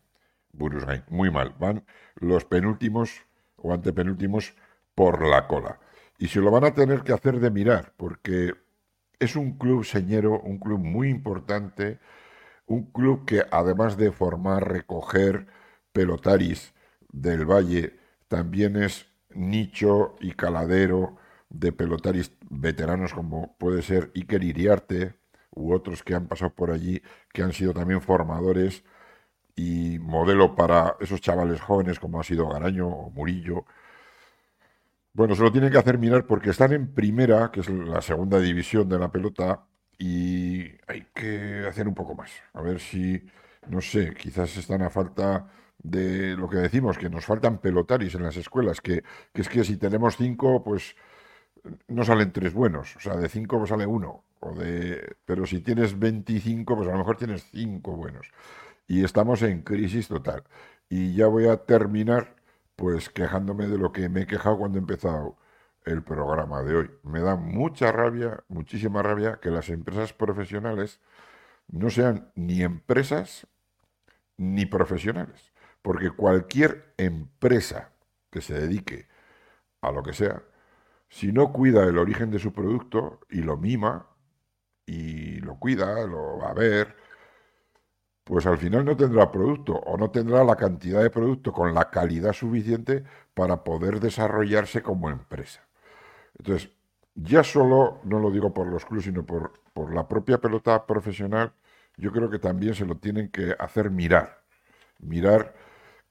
Burusgain, 0.53 1.03
muy 1.09 1.29
mal. 1.29 1.55
Van 1.59 1.83
los 2.15 2.45
penúltimos 2.45 3.21
o 3.57 3.73
antepenúltimos 3.73 4.53
por 4.95 5.27
la 5.27 5.47
cola. 5.47 5.79
Y 6.17 6.27
se 6.27 6.39
lo 6.39 6.51
van 6.51 6.63
a 6.63 6.73
tener 6.73 7.01
que 7.01 7.13
hacer 7.13 7.39
de 7.39 7.51
mirar, 7.51 7.93
porque 7.97 8.53
es 9.19 9.35
un 9.35 9.57
club 9.57 9.83
señero, 9.83 10.39
un 10.39 10.57
club 10.57 10.79
muy 10.79 11.09
importante, 11.09 11.99
un 12.65 12.91
club 12.91 13.25
que 13.25 13.43
además 13.51 13.97
de 13.97 14.11
formar, 14.11 14.71
recoger 14.71 15.47
pelotaris 15.91 16.73
del 17.11 17.45
Valle, 17.45 17.99
también 18.27 18.77
es 18.77 19.10
nicho 19.35 20.15
y 20.19 20.31
caladero 20.33 21.17
de 21.49 21.71
pelotaris 21.71 22.31
veteranos 22.49 23.13
como 23.13 23.55
puede 23.57 23.81
ser 23.81 24.11
Iker 24.15 24.43
Iriarte 24.43 25.15
u 25.51 25.73
otros 25.73 26.03
que 26.03 26.15
han 26.15 26.27
pasado 26.27 26.53
por 26.53 26.71
allí, 26.71 27.01
que 27.33 27.43
han 27.43 27.53
sido 27.53 27.73
también 27.73 28.01
formadores 28.01 28.83
y 29.55 29.99
modelo 29.99 30.55
para 30.55 30.95
esos 31.01 31.21
chavales 31.21 31.61
jóvenes 31.61 31.99
como 31.99 32.19
ha 32.19 32.23
sido 32.23 32.49
Garaño 32.49 32.87
o 32.87 33.09
Murillo. 33.11 33.65
Bueno, 35.13 35.35
se 35.35 35.43
lo 35.43 35.51
tienen 35.51 35.71
que 35.71 35.77
hacer 35.77 35.97
mirar 35.97 36.25
porque 36.25 36.51
están 36.51 36.71
en 36.73 36.93
primera, 36.93 37.51
que 37.51 37.59
es 37.59 37.69
la 37.69 38.01
segunda 38.01 38.39
división 38.39 38.87
de 38.87 38.97
la 38.97 39.11
pelota, 39.11 39.65
y 39.97 40.61
hay 40.87 41.07
que 41.13 41.65
hacer 41.67 41.87
un 41.87 41.93
poco 41.93 42.15
más. 42.15 42.31
A 42.53 42.61
ver 42.61 42.79
si, 42.79 43.21
no 43.67 43.81
sé, 43.81 44.15
quizás 44.15 44.55
están 44.57 44.81
a 44.81 44.89
falta 44.89 45.47
de 45.83 46.35
lo 46.37 46.49
que 46.49 46.57
decimos, 46.57 46.97
que 46.97 47.09
nos 47.09 47.25
faltan 47.25 47.59
pelotaris 47.59 48.15
en 48.15 48.23
las 48.23 48.37
escuelas, 48.37 48.81
que, 48.81 49.03
es 49.33 49.49
que 49.49 49.63
si 49.63 49.77
tenemos 49.77 50.17
cinco, 50.17 50.63
pues 50.63 50.95
no 51.87 52.03
salen 52.03 52.31
tres 52.31 52.53
buenos, 52.53 52.95
o 52.95 52.99
sea, 52.99 53.15
de 53.15 53.29
cinco 53.29 53.57
pues 53.57 53.69
sale 53.69 53.85
uno, 53.85 54.23
o 54.39 54.53
de, 54.53 55.15
pero 55.25 55.45
si 55.45 55.61
tienes 55.61 55.97
25, 55.97 56.75
pues 56.75 56.87
a 56.87 56.91
lo 56.91 56.97
mejor 56.99 57.17
tienes 57.17 57.43
cinco 57.51 57.95
buenos. 57.95 58.31
Y 58.87 59.03
estamos 59.03 59.41
en 59.43 59.61
crisis 59.61 60.07
total. 60.07 60.43
Y 60.89 61.13
ya 61.15 61.27
voy 61.27 61.47
a 61.47 61.57
terminar, 61.65 62.35
pues 62.75 63.09
quejándome 63.09 63.67
de 63.67 63.77
lo 63.77 63.91
que 63.91 64.09
me 64.09 64.21
he 64.21 64.27
quejado 64.27 64.57
cuando 64.57 64.77
he 64.77 64.81
empezado 64.81 65.37
el 65.85 66.03
programa 66.03 66.63
de 66.63 66.75
hoy. 66.75 66.91
Me 67.03 67.21
da 67.21 67.35
mucha 67.35 67.91
rabia, 67.91 68.43
muchísima 68.49 69.01
rabia, 69.01 69.39
que 69.41 69.49
las 69.51 69.69
empresas 69.69 70.13
profesionales 70.13 70.99
no 71.67 71.89
sean 71.89 72.31
ni 72.35 72.63
empresas 72.63 73.47
ni 74.37 74.65
profesionales. 74.65 75.50
Porque 75.81 76.11
cualquier 76.11 76.93
empresa 76.97 77.91
que 78.29 78.41
se 78.41 78.53
dedique 78.53 79.07
a 79.81 79.91
lo 79.91 80.03
que 80.03 80.13
sea, 80.13 80.43
si 81.09 81.31
no 81.31 81.51
cuida 81.53 81.85
el 81.85 81.97
origen 81.97 82.31
de 82.31 82.39
su 82.39 82.53
producto 82.53 83.21
y 83.29 83.41
lo 83.41 83.57
mima 83.57 84.07
y 84.85 85.37
lo 85.41 85.57
cuida, 85.59 86.05
lo 86.07 86.39
va 86.39 86.51
a 86.51 86.53
ver, 86.53 86.95
pues 88.23 88.45
al 88.45 88.57
final 88.57 88.85
no 88.85 88.95
tendrá 88.95 89.31
producto 89.31 89.73
o 89.73 89.97
no 89.97 90.11
tendrá 90.11 90.43
la 90.43 90.55
cantidad 90.55 91.01
de 91.01 91.09
producto 91.09 91.51
con 91.51 91.73
la 91.73 91.89
calidad 91.89 92.33
suficiente 92.33 93.03
para 93.33 93.63
poder 93.63 93.99
desarrollarse 93.99 94.81
como 94.81 95.09
empresa. 95.09 95.67
Entonces, 96.37 96.71
ya 97.15 97.43
solo, 97.43 97.99
no 98.03 98.19
lo 98.19 98.31
digo 98.31 98.53
por 98.53 98.67
los 98.67 98.85
clubes, 98.85 99.05
sino 99.05 99.25
por, 99.25 99.53
por 99.73 99.93
la 99.93 100.07
propia 100.07 100.39
pelota 100.39 100.85
profesional, 100.85 101.53
yo 101.97 102.11
creo 102.11 102.29
que 102.29 102.39
también 102.39 102.75
se 102.75 102.85
lo 102.85 102.97
tienen 102.97 103.29
que 103.31 103.55
hacer 103.59 103.89
mirar. 103.91 104.43
Mirar 104.99 105.55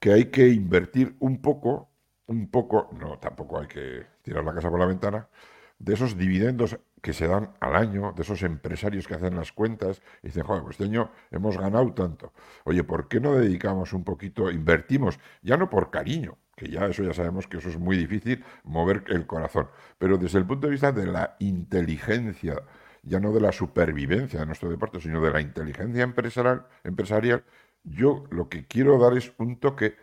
que 0.01 0.11
hay 0.11 0.25
que 0.25 0.49
invertir 0.49 1.15
un 1.19 1.43
poco, 1.43 1.91
un 2.25 2.49
poco, 2.49 2.89
no, 2.99 3.19
tampoco 3.19 3.59
hay 3.59 3.67
que 3.67 4.07
tirar 4.23 4.43
la 4.43 4.53
casa 4.55 4.71
por 4.71 4.79
la 4.79 4.87
ventana, 4.87 5.29
de 5.77 5.93
esos 5.93 6.17
dividendos 6.17 6.79
que 7.03 7.13
se 7.13 7.27
dan 7.27 7.53
al 7.59 7.75
año, 7.75 8.11
de 8.15 8.23
esos 8.23 8.41
empresarios 8.41 9.07
que 9.07 9.13
hacen 9.13 9.35
las 9.35 9.51
cuentas 9.51 10.01
y 10.23 10.27
dicen, 10.27 10.43
joder, 10.43 10.63
pues 10.63 10.73
este 10.73 10.85
año 10.85 11.11
hemos 11.29 11.55
ganado 11.55 11.93
tanto. 11.93 12.33
Oye, 12.63 12.83
¿por 12.83 13.07
qué 13.07 13.19
no 13.19 13.35
dedicamos 13.35 13.93
un 13.93 14.03
poquito, 14.03 14.49
invertimos, 14.49 15.19
ya 15.43 15.55
no 15.55 15.69
por 15.69 15.91
cariño, 15.91 16.39
que 16.55 16.67
ya 16.67 16.87
eso 16.87 17.03
ya 17.03 17.13
sabemos 17.13 17.45
que 17.45 17.57
eso 17.57 17.69
es 17.69 17.77
muy 17.77 17.95
difícil, 17.95 18.43
mover 18.63 19.03
el 19.07 19.27
corazón. 19.27 19.67
Pero 19.99 20.17
desde 20.17 20.39
el 20.39 20.47
punto 20.47 20.65
de 20.65 20.71
vista 20.71 20.91
de 20.91 21.05
la 21.05 21.35
inteligencia, 21.37 22.55
ya 23.03 23.19
no 23.19 23.31
de 23.31 23.41
la 23.41 23.51
supervivencia 23.51 24.39
de 24.39 24.47
nuestro 24.47 24.69
deporte, 24.69 24.99
sino 24.99 25.21
de 25.21 25.29
la 25.29 25.41
inteligencia 25.41 26.03
empresarial, 26.03 26.65
empresarial, 26.83 27.43
yo 27.83 28.25
lo 28.29 28.49
que 28.49 28.65
quiero 28.65 28.99
dar 28.99 29.17
es 29.17 29.33
un 29.37 29.59
toque 29.59 29.95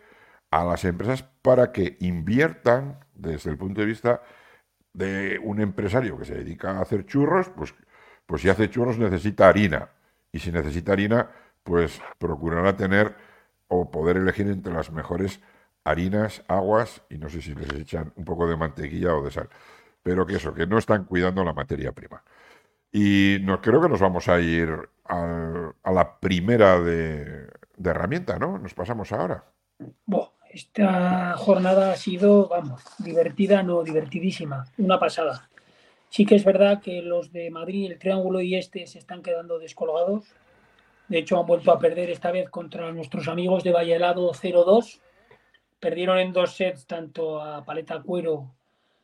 a 0.51 0.63
las 0.63 0.85
empresas 0.85 1.23
para 1.41 1.71
que 1.71 1.97
inviertan 1.99 2.99
desde 3.13 3.51
el 3.51 3.57
punto 3.57 3.81
de 3.81 3.87
vista 3.87 4.21
de 4.93 5.39
un 5.43 5.61
empresario 5.61 6.17
que 6.17 6.25
se 6.25 6.35
dedica 6.35 6.71
a 6.71 6.81
hacer 6.81 7.05
churros, 7.05 7.49
pues, 7.49 7.73
pues 8.25 8.41
si 8.41 8.49
hace 8.49 8.69
churros 8.69 8.97
necesita 8.97 9.47
harina. 9.47 9.89
Y 10.31 10.39
si 10.39 10.51
necesita 10.51 10.93
harina, 10.93 11.29
pues 11.63 12.01
procurará 12.17 12.75
tener 12.75 13.15
o 13.67 13.91
poder 13.91 14.17
elegir 14.17 14.47
entre 14.47 14.73
las 14.73 14.91
mejores 14.91 15.39
harinas, 15.83 16.43
aguas 16.47 17.03
y 17.09 17.17
no 17.17 17.29
sé 17.29 17.41
si 17.41 17.55
les 17.55 17.71
echan 17.73 18.13
un 18.15 18.25
poco 18.25 18.47
de 18.47 18.57
mantequilla 18.57 19.15
o 19.15 19.23
de 19.23 19.31
sal. 19.31 19.49
Pero 20.03 20.25
que 20.25 20.35
eso, 20.35 20.53
que 20.53 20.67
no 20.67 20.77
están 20.77 21.05
cuidando 21.05 21.43
la 21.43 21.53
materia 21.53 21.91
prima. 21.93 22.23
Y 22.91 23.37
no, 23.43 23.61
creo 23.61 23.81
que 23.81 23.89
nos 23.89 23.99
vamos 24.01 24.27
a 24.29 24.39
ir 24.39 24.89
a 25.05 25.91
la 25.91 26.19
primera 26.19 26.79
de, 26.79 27.47
de 27.79 27.89
herramienta, 27.89 28.37
¿no? 28.37 28.59
Nos 28.59 28.73
pasamos 28.73 29.11
ahora. 29.11 29.45
esta 30.51 31.33
jornada 31.37 31.93
ha 31.93 31.95
sido, 31.95 32.47
vamos, 32.47 32.83
divertida, 32.99 33.63
no, 33.63 33.83
divertidísima, 33.83 34.65
una 34.77 34.99
pasada. 34.99 35.49
Sí 36.09 36.25
que 36.25 36.35
es 36.35 36.43
verdad 36.43 36.81
que 36.81 37.01
los 37.01 37.31
de 37.31 37.49
Madrid, 37.49 37.91
el 37.91 37.99
Triángulo 37.99 38.41
y 38.41 38.55
este 38.55 38.85
se 38.85 38.99
están 38.99 39.21
quedando 39.21 39.59
descolgados. 39.59 40.25
De 41.07 41.19
hecho, 41.19 41.39
han 41.39 41.45
vuelto 41.45 41.71
a 41.71 41.79
perder 41.79 42.09
esta 42.09 42.31
vez 42.31 42.49
contra 42.49 42.91
nuestros 42.91 43.27
amigos 43.27 43.63
de 43.63 43.71
Valladolid 43.71 44.33
0-2 44.33 44.99
Perdieron 45.79 46.17
en 46.17 46.33
dos 46.33 46.55
sets 46.55 46.85
tanto 46.85 47.41
a 47.41 47.63
Paleta 47.63 48.01
Cuero, 48.01 48.53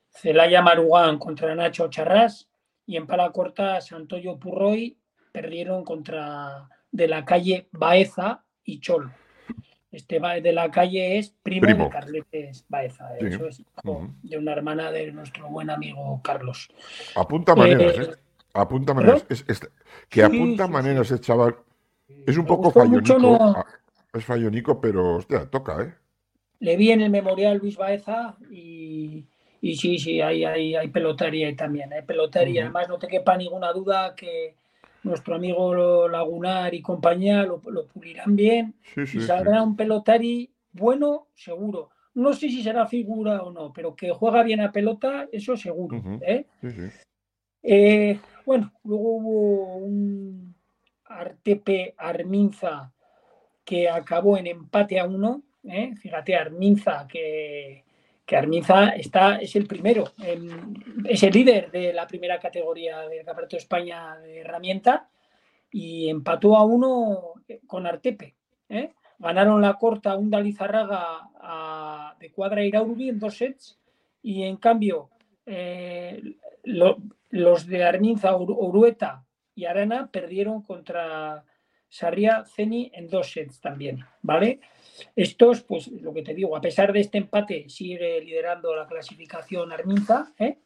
Celaya 0.09 0.61
Marugán 0.61 1.17
contra 1.17 1.55
Nacho 1.55 1.87
Charras 1.89 2.49
y 2.85 2.97
en 2.97 3.07
pala 3.07 3.31
corta 3.31 3.79
Santoyo 3.79 4.37
Purroy 4.37 4.97
perdieron 5.31 5.85
contra 5.85 6.67
de 6.91 7.07
la 7.07 7.23
calle 7.23 7.69
Baeza 7.71 8.44
y 8.65 8.79
Cholo. 8.79 9.11
Este 9.91 10.19
de 10.19 10.51
la 10.51 10.69
calle 10.71 11.17
es 11.17 11.29
primo, 11.41 11.85
de 11.85 11.89
Carletes 11.89 12.65
Baeza. 12.67 13.15
Eso 13.17 13.47
es 13.47 13.63
de 14.23 14.37
una 14.37 14.51
hermana 14.51 14.91
de 14.91 15.11
nuestro 15.13 15.47
buen 15.47 15.69
amigo 15.69 16.19
Carlos. 16.21 16.69
Apunta 17.15 17.55
maneras, 17.55 17.97
¿eh? 17.99 18.11
¿eh? 18.11 18.15
Apunta 18.53 18.93
maneras. 18.93 19.25
que 20.09 20.23
apunta 20.23 20.67
maneras 20.67 21.09
ese 21.09 21.21
chaval. 21.21 21.55
Es 22.27 22.37
un 22.37 22.45
poco 22.45 22.71
fallonico. 22.71 23.37
Ah, 23.39 23.65
es 24.13 24.25
fallonico, 24.25 24.81
pero 24.81 25.15
hostia, 25.15 25.45
toca, 25.49 25.81
¿eh? 25.81 25.93
le 26.59 26.77
vi 26.77 26.91
en 26.91 27.01
el 27.01 27.09
memorial 27.09 27.57
Luis 27.57 27.77
Baeza 27.77 28.35
y, 28.49 29.25
sí, 29.61 29.99
sí, 29.99 30.21
hay, 30.21 30.45
hay, 30.45 30.75
hay 30.75 30.87
pelotería 30.89 31.55
también, 31.55 31.91
hay 31.93 32.01
pelotería. 32.03 32.63
Además, 32.63 32.89
no 32.89 32.97
te 32.97 33.07
quepa 33.07 33.37
ninguna 33.37 33.71
duda 33.71 34.15
que 34.15 34.55
nuestro 35.05 35.35
amigo 35.35 36.07
Lagunar 36.07 36.73
y 36.73 36.81
compañía 36.81 37.43
lo, 37.43 37.61
pulirán 37.61 38.35
bien 38.35 38.75
y 38.95 39.21
saldrá 39.21 39.63
un 39.63 39.75
pelotari 39.75 40.51
bueno, 40.73 41.27
seguro. 41.33 41.91
No 42.15 42.33
sé 42.33 42.49
si 42.49 42.61
será 42.61 42.85
figura 42.85 43.41
o 43.43 43.51
no, 43.51 43.71
pero 43.71 43.95
que 43.95 44.11
juega 44.11 44.43
bien 44.43 44.61
a 44.61 44.71
pelota, 44.71 45.27
eso 45.31 45.55
seguro. 45.55 46.01
¿eh? 46.21 46.45
Eh, 47.63 48.19
bueno, 48.45 48.73
luego 48.83 49.17
hubo 49.17 49.75
un 49.77 50.55
Artepe 51.05 51.93
Arminza 51.97 52.91
que 53.63 53.89
acabó 53.89 54.37
en 54.37 54.47
empate 54.47 54.99
a 54.99 55.05
uno 55.05 55.43
¿eh? 55.67 55.95
Fíjate, 55.95 56.35
Arminza, 56.35 57.07
que, 57.07 57.84
que 58.25 58.35
Arminza 58.35 58.89
está, 58.89 59.35
es 59.37 59.55
el 59.55 59.67
primero, 59.67 60.13
es 61.05 61.21
el 61.23 61.33
líder 61.33 61.71
de 61.71 61.93
la 61.93 62.07
primera 62.07 62.39
categoría 62.39 63.07
del 63.07 63.23
Campeonato 63.23 63.55
de 63.55 63.61
España 63.61 64.17
de 64.17 64.39
herramienta 64.39 65.07
y 65.71 66.09
empató 66.09 66.57
a 66.57 66.63
uno 66.63 67.33
con 67.67 67.85
Artepe. 67.85 68.35
¿eh? 68.69 68.93
Ganaron 69.19 69.61
la 69.61 69.75
corta 69.75 70.17
un 70.17 70.31
Dalizarraga 70.31 72.15
de 72.19 72.31
Cuadra 72.31 72.63
Iraurbi 72.63 73.09
en 73.09 73.19
dos 73.19 73.37
sets 73.37 73.77
y 74.23 74.43
en 74.43 74.57
cambio 74.57 75.11
eh, 75.45 76.21
los 76.63 77.67
de 77.67 77.83
Arninza, 77.83 78.35
Urueta 78.35 79.23
y 79.53 79.65
Arana 79.65 80.09
perdieron 80.11 80.63
contra 80.63 81.43
Sarria 81.89 82.43
Ceni 82.45 82.91
en 82.93 83.07
dos 83.07 83.31
sets 83.31 83.59
también, 83.61 83.99
¿vale? 84.21 84.59
Estos, 85.15 85.61
pues 85.61 85.87
lo 85.87 86.13
que 86.13 86.21
te 86.21 86.33
digo, 86.33 86.55
a 86.55 86.61
pesar 86.61 86.91
de 86.91 87.01
este 87.01 87.17
empate, 87.17 87.69
sigue 87.69 88.21
liderando 88.21 88.75
la 88.75 88.87
clasificación 88.87 89.71
Arminza, 89.71 90.33
¿eh? 90.39 90.59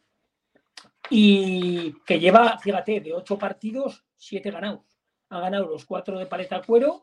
y 1.10 1.92
que 2.06 2.20
lleva, 2.20 2.58
fíjate, 2.58 3.00
de 3.00 3.12
ocho 3.12 3.38
partidos, 3.38 4.04
siete 4.16 4.50
ganados. 4.50 4.84
Ha 5.30 5.40
ganado 5.40 5.68
los 5.68 5.84
cuatro 5.84 6.18
de 6.18 6.26
paleta 6.26 6.62
cuero 6.62 7.02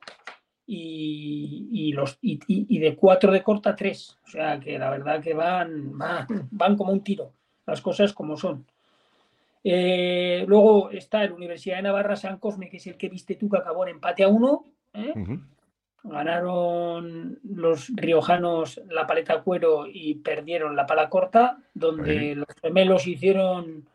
y, 0.66 1.92
los, 1.94 2.18
y, 2.22 2.80
de 2.80 2.96
cuatro 2.96 3.32
de 3.32 3.44
corta, 3.44 3.76
tres. 3.76 4.18
O 4.26 4.28
sea 4.30 4.60
que 4.60 4.78
la 4.78 4.90
verdad 4.90 5.22
que 5.22 5.34
van, 5.34 5.98
van, 5.98 6.78
como 6.78 6.92
un 6.92 7.04
tiro, 7.04 7.34
las 7.66 7.82
cosas 7.82 8.14
como 8.14 8.38
son. 8.38 8.66
Eh, 9.70 10.46
luego 10.48 10.92
está 10.92 11.26
el 11.26 11.34
Universidad 11.34 11.76
de 11.76 11.82
Navarra 11.82 12.16
San 12.16 12.38
Cosme, 12.38 12.70
que 12.70 12.78
es 12.78 12.88
el 12.88 12.96
que 12.96 13.10
viste 13.10 13.36
tú, 13.36 13.50
que 13.50 13.58
acabó 13.58 13.84
en 13.84 13.96
empate 13.96 14.24
a 14.24 14.30
uno. 14.30 14.64
¿eh? 14.94 15.14
Ganaron 16.04 17.38
los 17.44 17.90
riojanos 17.94 18.82
la 18.90 19.06
paleta 19.06 19.42
cuero 19.42 19.86
y 19.86 20.16
perdieron 20.16 20.74
la 20.74 20.86
pala 20.86 21.10
corta, 21.10 21.58
donde 21.74 22.36
los 22.36 22.48
gemelos 22.62 23.08
hicieron 23.08 23.86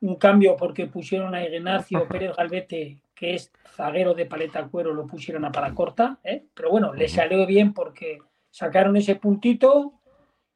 un 0.00 0.16
cambio 0.16 0.56
porque 0.56 0.88
pusieron 0.88 1.32
a 1.36 1.44
Ignacio 1.46 2.08
Pérez 2.08 2.34
Galvete, 2.36 2.98
que 3.14 3.34
es 3.34 3.52
zaguero 3.68 4.14
de 4.14 4.26
paleta 4.26 4.66
cuero, 4.66 4.92
lo 4.92 5.06
pusieron 5.06 5.44
a 5.44 5.52
pala 5.52 5.76
corta. 5.76 6.18
¿eh? 6.24 6.42
Pero 6.54 6.70
bueno, 6.70 6.92
le 6.92 7.06
salió 7.06 7.46
bien 7.46 7.72
porque 7.72 8.18
sacaron 8.50 8.96
ese 8.96 9.14
puntito 9.14 9.92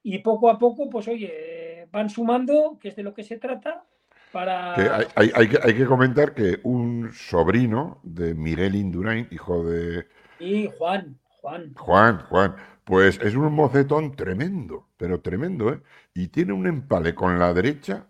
y 0.02 0.18
poco 0.18 0.50
a 0.50 0.59
poco, 0.59 0.90
pues 0.90 1.06
oye, 1.06 1.86
van 1.92 2.11
sumando, 2.11 2.76
que 2.80 2.88
es 2.88 2.96
de 2.96 3.04
lo 3.04 3.14
que 3.14 3.22
se 3.22 3.38
trata, 3.38 3.84
para... 4.33 4.74
hay, 4.74 5.07
hay, 5.35 5.49
hay, 5.62 5.74
que 5.74 5.87
comentar 5.87 6.35
que 6.35 6.61
un 6.62 7.11
sobrino 7.12 8.01
de 8.03 8.35
Miguel 8.35 8.74
Indurain, 8.74 9.29
hijo 9.31 9.64
de 9.64 10.07
y 10.41 10.70
Juan, 10.79 11.18
Juan. 11.41 11.72
Juan, 11.74 12.18
Juan. 12.29 12.57
Pues 12.85 13.20
es 13.22 13.35
un 13.35 13.53
mocetón 13.53 14.16
tremendo, 14.16 14.89
pero 14.97 15.20
tremendo, 15.20 15.72
¿eh? 15.72 15.81
Y 16.14 16.29
tiene 16.29 16.53
un 16.53 16.66
empale 16.66 17.14
con 17.14 17.39
la 17.39 17.53
derecha. 17.53 18.07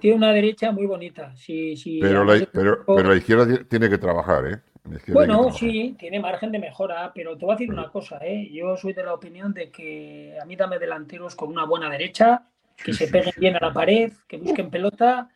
Tiene 0.00 0.16
una 0.16 0.32
derecha 0.32 0.72
muy 0.72 0.86
bonita, 0.86 1.34
sí, 1.36 1.76
sí. 1.76 1.98
Pero 2.00 2.24
la, 2.24 2.46
pero, 2.52 2.84
la 2.86 3.16
izquierda 3.16 3.64
tiene 3.64 3.88
que 3.88 3.98
trabajar, 3.98 4.46
¿eh? 4.46 4.60
Bueno, 5.08 5.50
sí, 5.50 5.96
tiene 5.98 6.20
margen 6.20 6.52
de 6.52 6.58
mejora, 6.58 7.10
pero 7.14 7.38
te 7.38 7.44
voy 7.44 7.54
a 7.54 7.56
decir 7.56 7.72
una 7.72 7.88
cosa, 7.88 8.18
¿eh? 8.20 8.50
Yo 8.52 8.76
soy 8.76 8.92
de 8.92 9.02
la 9.02 9.14
opinión 9.14 9.54
de 9.54 9.70
que 9.70 10.36
a 10.40 10.44
mí 10.44 10.56
dame 10.56 10.78
delanteros 10.78 11.34
con 11.34 11.48
una 11.48 11.64
buena 11.64 11.88
derecha, 11.88 12.46
que 12.76 12.92
se 12.92 13.08
peguen 13.08 13.32
bien 13.38 13.56
a 13.56 13.60
la 13.60 13.72
pared, 13.72 14.12
que 14.28 14.36
busquen 14.36 14.70
pelota, 14.70 15.30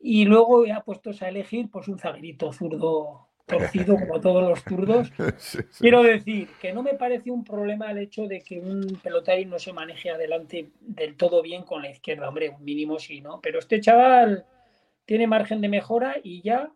y 0.00 0.24
luego 0.24 0.66
ya 0.66 0.82
puestos 0.82 1.22
a 1.22 1.28
elegir, 1.28 1.70
pues 1.70 1.88
un 1.88 1.98
zaguerito 1.98 2.52
zurdo 2.52 3.26
torcido 3.46 3.96
como 4.00 4.20
todos 4.20 4.48
los 4.48 4.64
turdos. 4.64 5.12
Quiero 5.78 6.02
decir 6.02 6.48
que 6.60 6.72
no 6.72 6.82
me 6.82 6.94
parece 6.94 7.30
un 7.30 7.44
problema 7.44 7.90
el 7.90 7.98
hecho 7.98 8.26
de 8.26 8.40
que 8.40 8.60
un 8.60 8.98
pelotario 9.02 9.46
no 9.46 9.58
se 9.58 9.72
maneje 9.72 10.10
adelante 10.10 10.70
del 10.80 11.16
todo 11.16 11.42
bien 11.42 11.62
con 11.62 11.82
la 11.82 11.90
izquierda. 11.90 12.28
Hombre, 12.28 12.50
un 12.50 12.64
mínimo 12.64 12.98
sí, 12.98 13.20
¿no? 13.20 13.40
Pero 13.40 13.58
este 13.58 13.80
chaval 13.80 14.44
tiene 15.04 15.26
margen 15.26 15.60
de 15.60 15.68
mejora 15.68 16.16
y 16.22 16.42
ya 16.42 16.70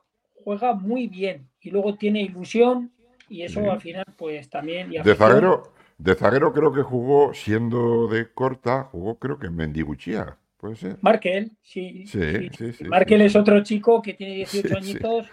juega 0.44 0.74
muy 0.74 1.08
bien. 1.08 1.48
Y 1.60 1.70
luego 1.70 1.96
tiene 1.96 2.22
ilusión 2.22 2.92
y 3.28 3.42
eso 3.42 3.70
al 3.70 3.80
final 3.80 4.04
pues 4.16 4.48
también... 4.48 4.90
de 4.90 5.14
zaguero, 5.14 5.72
de 5.98 6.14
zaguero 6.14 6.52
creo 6.52 6.72
que 6.72 6.82
jugó, 6.82 7.34
siendo 7.34 8.08
de 8.08 8.32
corta, 8.32 8.84
jugó 8.84 9.18
creo 9.18 9.38
que 9.38 9.48
en 9.48 9.56
Mendiguchía. 9.56 10.36
¿Puede 10.60 10.76
ser? 10.76 10.98
Markel, 11.00 11.52
sí. 11.62 12.06
Sí, 12.06 12.50
sí, 12.56 12.72
sí. 12.74 12.84
Markel 12.84 13.22
es 13.22 13.34
otro 13.34 13.62
chico 13.62 14.02
que 14.02 14.14
tiene 14.14 14.34
18 14.52 14.76
añitos 14.76 15.26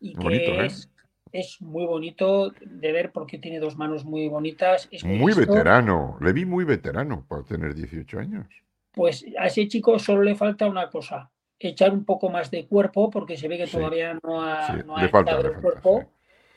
y 0.00 0.14
que 0.14 0.36
¿eh? 0.36 0.66
es, 0.66 0.90
es, 1.32 1.62
muy 1.62 1.86
bonito 1.86 2.52
de 2.60 2.92
ver 2.92 3.10
porque 3.10 3.38
tiene 3.38 3.58
dos 3.58 3.76
manos 3.76 4.04
muy 4.04 4.28
bonitas. 4.28 4.88
Es 4.90 5.02
muy 5.04 5.32
veterano, 5.32 6.18
le 6.20 6.32
vi 6.34 6.44
muy 6.44 6.64
veterano 6.64 7.24
para 7.26 7.42
tener 7.42 7.74
18 7.74 8.18
años. 8.18 8.46
Pues 8.92 9.24
a 9.38 9.46
ese 9.46 9.66
chico 9.66 9.98
solo 9.98 10.22
le 10.22 10.34
falta 10.34 10.68
una 10.68 10.90
cosa, 10.90 11.30
echar 11.58 11.92
un 11.92 12.04
poco 12.04 12.28
más 12.28 12.50
de 12.50 12.66
cuerpo 12.66 13.10
porque 13.10 13.36
se 13.36 13.48
ve 13.48 13.56
que 13.56 13.66
todavía 13.66 14.18
no 14.22 14.42
ha, 14.42 14.76
no 14.84 14.98
el 14.98 15.10
cuerpo. 15.10 16.04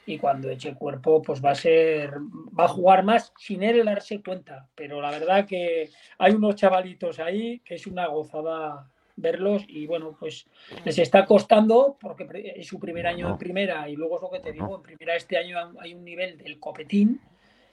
Y 0.10 0.18
cuando 0.18 0.50
eche 0.50 0.74
cuerpo, 0.74 1.22
pues 1.22 1.40
va 1.44 1.52
a 1.52 1.56
ser, 1.56 2.12
va 2.60 2.66
a 2.66 2.68
jugar 2.68 3.04
más 3.04 3.32
sin 3.38 3.62
él 3.62 3.86
darse 3.86 4.24
cuenta. 4.24 4.68
Pero 4.74 5.00
la 5.00 5.12
verdad 5.12 5.46
que 5.46 5.92
hay 6.18 6.34
unos 6.34 6.56
chavalitos 6.56 7.20
ahí 7.20 7.60
que 7.60 7.76
es 7.76 7.86
una 7.86 8.08
gozada 8.08 8.90
verlos 9.16 9.64
y 9.68 9.86
bueno, 9.86 10.16
pues 10.20 10.48
les 10.84 10.98
está 10.98 11.26
costando 11.26 11.96
porque 12.02 12.54
es 12.56 12.66
su 12.66 12.80
primer 12.80 13.06
año 13.06 13.30
en 13.30 13.38
primera 13.38 13.88
y 13.88 13.96
luego 13.96 14.16
es 14.16 14.22
lo 14.24 14.32
que 14.32 14.40
te 14.40 14.52
digo, 14.52 14.76
en 14.76 14.82
primera 14.82 15.16
este 15.16 15.38
año 15.38 15.58
hay 15.80 15.94
un 15.94 16.04
nivel 16.04 16.38
del 16.38 16.60
copetín 16.60 17.22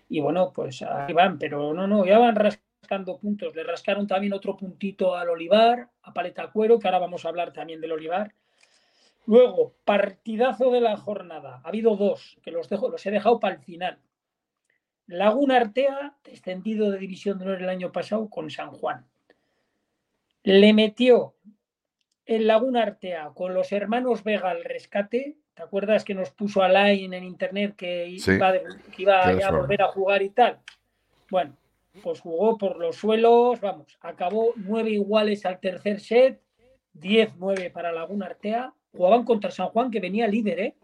y 0.09 0.21
bueno, 0.21 0.53
pues 0.55 0.83
ahí 0.83 1.15
van, 1.15 1.39
pero 1.39 1.73
no, 1.73 1.87
no, 1.87 2.05
ya 2.05 2.19
van 2.19 2.37
rascando 2.37 3.17
puntos, 3.19 3.55
le 3.55 3.65
rascaron 3.65 4.07
también 4.07 4.33
otro 4.33 4.57
puntito 4.57 5.17
al 5.17 5.31
Olivar, 5.31 5.89
a 6.03 6.13
Paleta 6.13 6.51
Cuero, 6.51 6.79
que 6.79 6.89
ahora 6.89 6.99
vamos 6.99 7.25
a 7.25 7.29
hablar 7.29 7.53
también 7.53 7.81
del 7.81 7.93
Olivar. 7.93 8.35
Luego, 9.27 9.75
partidazo 9.85 10.71
de 10.71 10.81
la 10.81 10.97
jornada. 10.97 11.61
Ha 11.65 11.69
habido 11.69 11.97
dos, 11.97 12.39
que 12.43 12.53
los, 12.53 12.69
dejo, 12.69 12.89
los 12.89 13.05
he 13.07 13.11
dejado 13.11 13.41
para 13.41 13.57
el 13.57 13.61
final. 13.61 13.99
Laguna 15.07 15.57
Artea, 15.57 16.17
descendido 16.25 16.91
de 16.91 16.99
División 16.99 17.39
de 17.39 17.45
Honor 17.45 17.63
el 17.63 17.69
año 17.69 17.93
pasado 17.93 18.29
con 18.29 18.51
San 18.51 18.71
Juan. 18.71 19.07
Le 20.43 20.73
metió 20.73 21.35
en 22.25 22.47
Laguna 22.47 22.83
Artea 22.83 23.31
con 23.35 23.55
los 23.55 23.73
hermanos 23.73 24.25
Vega 24.25 24.51
al 24.51 24.65
rescate. 24.65 25.37
¿Te 25.55 25.63
acuerdas 25.63 26.05
que 26.05 26.15
nos 26.15 26.31
puso 26.31 26.63
a 26.63 26.69
line 26.69 27.17
en 27.17 27.25
internet 27.25 27.75
que 27.77 28.07
iba, 28.09 28.49
a 29.23 29.51
volver 29.51 29.83
a 29.83 29.89
jugar 29.89 30.23
y 30.23 30.31
tal? 30.31 30.61
Bueno, 31.31 31.57
pues 32.03 32.21
jugó 32.21 32.59
por 32.59 32.77
los 32.77 32.97
suelos, 32.97 33.61
vamos, 33.61 33.97
acabó 34.01 34.53
nueve 34.57 34.91
iguales 34.91 35.47
al 35.47 35.59
tercer 35.61 36.01
set, 36.01 36.41
10-9 36.95 37.73
para 37.73 37.93
Laguna 37.93 38.27
Artea. 38.27 38.75
Jugaban 38.97 39.25
contra 39.25 39.51
San 39.51 39.69
Juan, 39.69 39.91
que 39.91 40.01
venía 40.01 40.27
líder, 40.27 40.61
¿eh? 40.61 40.75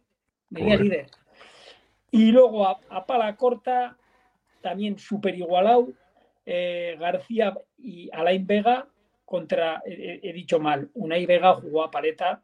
Venía 0.50 0.76
líder. 0.76 1.06
Y 2.10 2.30
luego 2.30 2.66
a, 2.66 3.06
pala 3.06 3.34
corta, 3.36 3.96
también 4.60 4.98
súper 4.98 5.34
igualado, 5.34 5.88
eh, 6.44 6.96
García 7.00 7.56
y 7.78 8.10
Alain 8.12 8.46
Vega 8.46 8.86
contra, 9.24 9.82
he, 9.86 10.32
dicho 10.34 10.60
mal, 10.60 10.90
Unai 10.92 11.24
Vega 11.24 11.54
jugó 11.54 11.84
a 11.84 11.90
paleta 11.90 12.42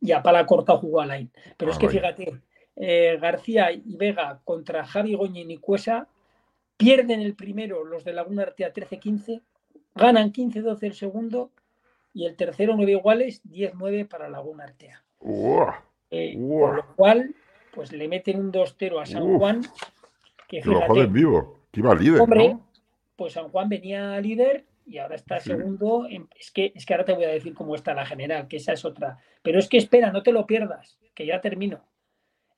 y 0.00 0.12
a 0.12 0.22
pala 0.22 0.46
corta 0.46 0.76
jugó 0.78 1.02
a 1.02 1.06
line. 1.06 1.28
Pero 1.58 1.70
es 1.70 1.76
ah, 1.76 1.80
que 1.80 1.88
fíjate, 1.90 2.40
eh, 2.76 3.18
García 3.20 3.70
y 3.72 3.96
Vega 3.96 4.40
contra 4.44 4.86
Javi 4.86 5.14
Goñi 5.14 5.42
y 5.42 5.58
Cuesa 5.58 6.08
pierden 6.78 7.20
el 7.20 7.34
primero 7.34 7.84
los 7.84 8.04
de 8.04 8.14
Laguna 8.14 8.42
Artea 8.42 8.72
13-15, 8.72 9.42
ganan 9.94 10.32
15-12 10.32 10.82
el 10.82 10.94
segundo 10.94 11.50
y 12.14 12.26
el 12.26 12.36
tercero 12.36 12.74
9 12.76 12.92
iguales, 12.92 13.42
10-9 13.44 14.08
para 14.08 14.28
Laguna 14.28 14.64
Artea. 14.64 15.02
Eh, 16.10 16.36
por 16.36 16.76
lo 16.76 16.94
cual, 16.94 17.34
pues 17.72 17.92
le 17.92 18.08
meten 18.08 18.38
un 18.38 18.52
2-0 18.52 19.00
a 19.00 19.06
San 19.06 19.38
Juan. 19.38 19.62
Que 20.46 20.60
lo 20.64 20.82
joden 20.82 21.12
vivo, 21.12 21.60
que 21.70 21.80
iba 21.80 21.94
líder. 21.94 22.20
Hombre, 22.20 22.58
pues 23.16 23.32
San 23.32 23.48
Juan 23.48 23.68
venía 23.68 24.20
líder 24.20 24.66
y 24.84 24.98
ahora 24.98 25.14
está 25.14 25.40
segundo. 25.40 26.06
es, 26.38 26.50
que, 26.50 26.72
es 26.74 26.84
que 26.84 26.92
ahora 26.92 27.06
te 27.06 27.14
voy 27.14 27.24
a 27.24 27.28
decir 27.28 27.54
cómo 27.54 27.74
está 27.74 27.94
la 27.94 28.04
general, 28.04 28.48
que 28.48 28.56
esa 28.56 28.72
es 28.72 28.84
otra. 28.84 29.18
Pero 29.42 29.58
es 29.58 29.68
que 29.68 29.78
espera, 29.78 30.12
no 30.12 30.22
te 30.22 30.32
lo 30.32 30.46
pierdas, 30.46 30.98
que 31.14 31.24
ya 31.24 31.40
termino. 31.40 31.84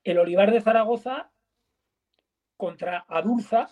El 0.03 0.19
Olivar 0.19 0.51
de 0.51 0.61
Zaragoza 0.61 1.31
contra 2.57 3.05
Adurza, 3.07 3.69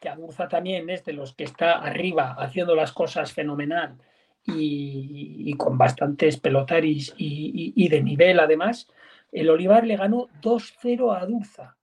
que 0.00 0.08
Adurza 0.08 0.48
también 0.48 0.90
es 0.90 1.04
de 1.04 1.12
los 1.12 1.34
que 1.34 1.44
está 1.44 1.74
arriba 1.74 2.34
haciendo 2.36 2.74
las 2.74 2.92
cosas 2.92 3.32
fenomenal 3.32 3.98
y, 4.46 5.54
con 5.54 5.78
bastantes 5.78 6.38
pelotaris 6.38 7.14
y, 7.16 7.72
y, 7.74 7.88
de 7.88 8.02
nivel 8.02 8.40
además. 8.40 8.88
El 9.32 9.50
Olivar 9.50 9.86
le 9.86 9.96
ganó 9.96 10.28
2-0 10.42 11.14
a 11.14 11.20
Adurza. 11.20 11.76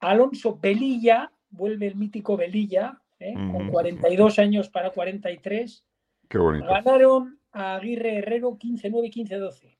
Alonso 0.00 0.58
Belilla, 0.60 1.30
vuelve 1.50 1.86
el 1.86 1.96
mítico 1.96 2.36
Belilla, 2.36 3.00
¿eh? 3.20 3.34
con 3.34 3.68
42 3.68 4.38
años 4.38 4.68
para 4.68 4.90
43. 4.90 5.84
Qué 6.28 6.38
bonito. 6.38 6.66
Ganaron 6.66 7.38
a 7.52 7.76
Aguirre 7.76 8.18
Herrero 8.18 8.58
15-9, 8.58 9.12
15-12. 9.12 9.76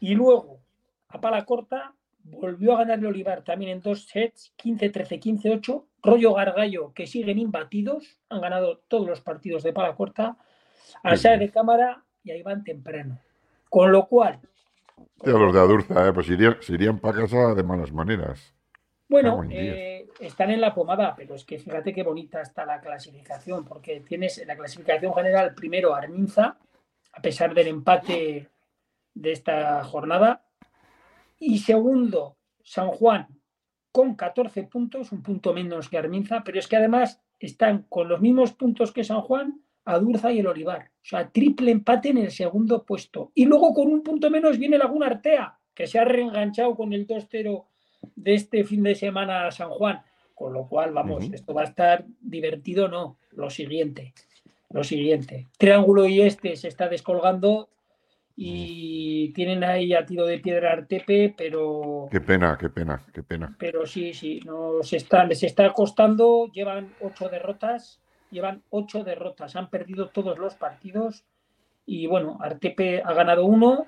Y 0.00 0.14
luego, 0.14 0.60
a 1.08 1.20
pala 1.20 1.44
corta, 1.44 1.94
volvió 2.24 2.74
a 2.74 2.78
ganar 2.78 2.98
el 2.98 3.06
Olivar 3.06 3.42
también 3.42 3.70
en 3.70 3.80
dos 3.80 4.04
sets, 4.06 4.52
15-13, 4.62 5.20
15-8. 5.62 5.84
Rollo 6.02 6.34
Gargallo, 6.34 6.92
que 6.92 7.06
siguen 7.06 7.38
imbatidos, 7.38 8.18
han 8.28 8.42
ganado 8.42 8.78
todos 8.88 9.06
los 9.06 9.20
partidos 9.20 9.62
de 9.62 9.72
pala 9.72 9.94
corta. 9.94 10.36
A 11.02 11.14
de 11.14 11.50
cámara 11.50 12.04
y 12.22 12.30
ahí 12.30 12.42
van 12.42 12.64
temprano. 12.64 13.18
Con 13.68 13.92
lo 13.92 14.06
cual. 14.06 14.40
los 15.24 15.52
de 15.52 15.60
Adurza, 15.60 16.08
¿eh? 16.08 16.12
pues 16.12 16.28
irían, 16.28 16.56
irían 16.68 16.98
para 16.98 17.22
casa 17.22 17.54
de 17.54 17.62
malas 17.62 17.92
maneras. 17.92 18.54
Bueno, 19.08 19.44
eh, 19.50 20.08
están 20.18 20.50
en 20.50 20.60
la 20.60 20.74
pomada, 20.74 21.14
pero 21.14 21.34
es 21.34 21.44
que 21.44 21.58
fíjate 21.58 21.92
qué 21.92 22.02
bonita 22.02 22.40
está 22.40 22.64
la 22.64 22.80
clasificación, 22.80 23.64
porque 23.64 24.00
tienes 24.00 24.38
en 24.38 24.48
la 24.48 24.56
clasificación 24.56 25.14
general 25.14 25.54
primero 25.54 25.94
Arminza, 25.94 26.56
a 27.12 27.20
pesar 27.20 27.54
del 27.54 27.68
empate 27.68 28.48
de 29.12 29.32
esta 29.32 29.84
jornada, 29.84 30.44
y 31.38 31.58
segundo 31.58 32.36
San 32.62 32.88
Juan 32.88 33.28
con 33.92 34.16
14 34.16 34.64
puntos, 34.64 35.12
un 35.12 35.22
punto 35.22 35.52
menos 35.52 35.88
que 35.88 35.98
Arminza, 35.98 36.42
pero 36.44 36.58
es 36.58 36.66
que 36.66 36.76
además 36.76 37.22
están 37.38 37.82
con 37.88 38.08
los 38.08 38.20
mismos 38.20 38.52
puntos 38.52 38.90
que 38.90 39.04
San 39.04 39.20
Juan, 39.20 39.60
Adurza 39.84 40.32
y 40.32 40.40
el 40.40 40.46
Olivar. 40.46 40.90
O 41.02 41.06
sea, 41.06 41.28
triple 41.28 41.70
empate 41.70 42.10
en 42.10 42.18
el 42.18 42.30
segundo 42.30 42.84
puesto. 42.84 43.30
Y 43.34 43.44
luego 43.44 43.74
con 43.74 43.88
un 43.88 44.02
punto 44.02 44.30
menos 44.30 44.58
viene 44.58 44.78
Laguna 44.78 45.06
Artea, 45.06 45.58
que 45.74 45.86
se 45.86 45.98
ha 45.98 46.04
reenganchado 46.04 46.74
con 46.74 46.92
el 46.92 47.06
2-0 47.06 47.64
de 48.16 48.34
este 48.34 48.64
fin 48.64 48.82
de 48.82 48.94
semana 48.94 49.46
a 49.46 49.50
San 49.50 49.70
Juan. 49.70 50.00
Con 50.34 50.52
lo 50.52 50.66
cual, 50.66 50.92
vamos, 50.92 51.24
esto 51.32 51.54
va 51.54 51.62
a 51.62 51.66
estar 51.66 52.04
divertido, 52.20 52.88
no. 52.88 53.18
Lo 53.32 53.50
siguiente, 53.50 54.14
lo 54.70 54.82
siguiente. 54.82 55.48
Triángulo 55.58 56.06
y 56.06 56.22
este 56.22 56.56
se 56.56 56.68
está 56.68 56.88
descolgando 56.88 57.68
y 58.36 59.32
tienen 59.32 59.62
ahí 59.62 59.94
a 59.94 60.04
tiro 60.04 60.26
de 60.26 60.40
piedra 60.40 60.72
Artepe, 60.72 61.34
pero... 61.36 62.08
Qué 62.10 62.20
pena, 62.20 62.56
qué 62.58 62.68
pena, 62.68 63.04
qué 63.12 63.22
pena. 63.22 63.54
Pero 63.58 63.86
sí, 63.86 64.12
sí, 64.12 64.40
no, 64.44 64.82
se 64.82 64.96
está, 64.96 65.24
les 65.24 65.42
está 65.44 65.72
costando, 65.72 66.50
llevan 66.52 66.92
ocho 67.00 67.28
derrotas, 67.28 68.00
llevan 68.34 68.62
ocho 68.68 69.04
derrotas, 69.04 69.56
han 69.56 69.70
perdido 69.70 70.08
todos 70.10 70.38
los 70.38 70.54
partidos 70.56 71.24
y 71.86 72.06
bueno, 72.06 72.38
Artepe 72.40 73.02
ha 73.02 73.12
ganado 73.14 73.46
uno, 73.46 73.86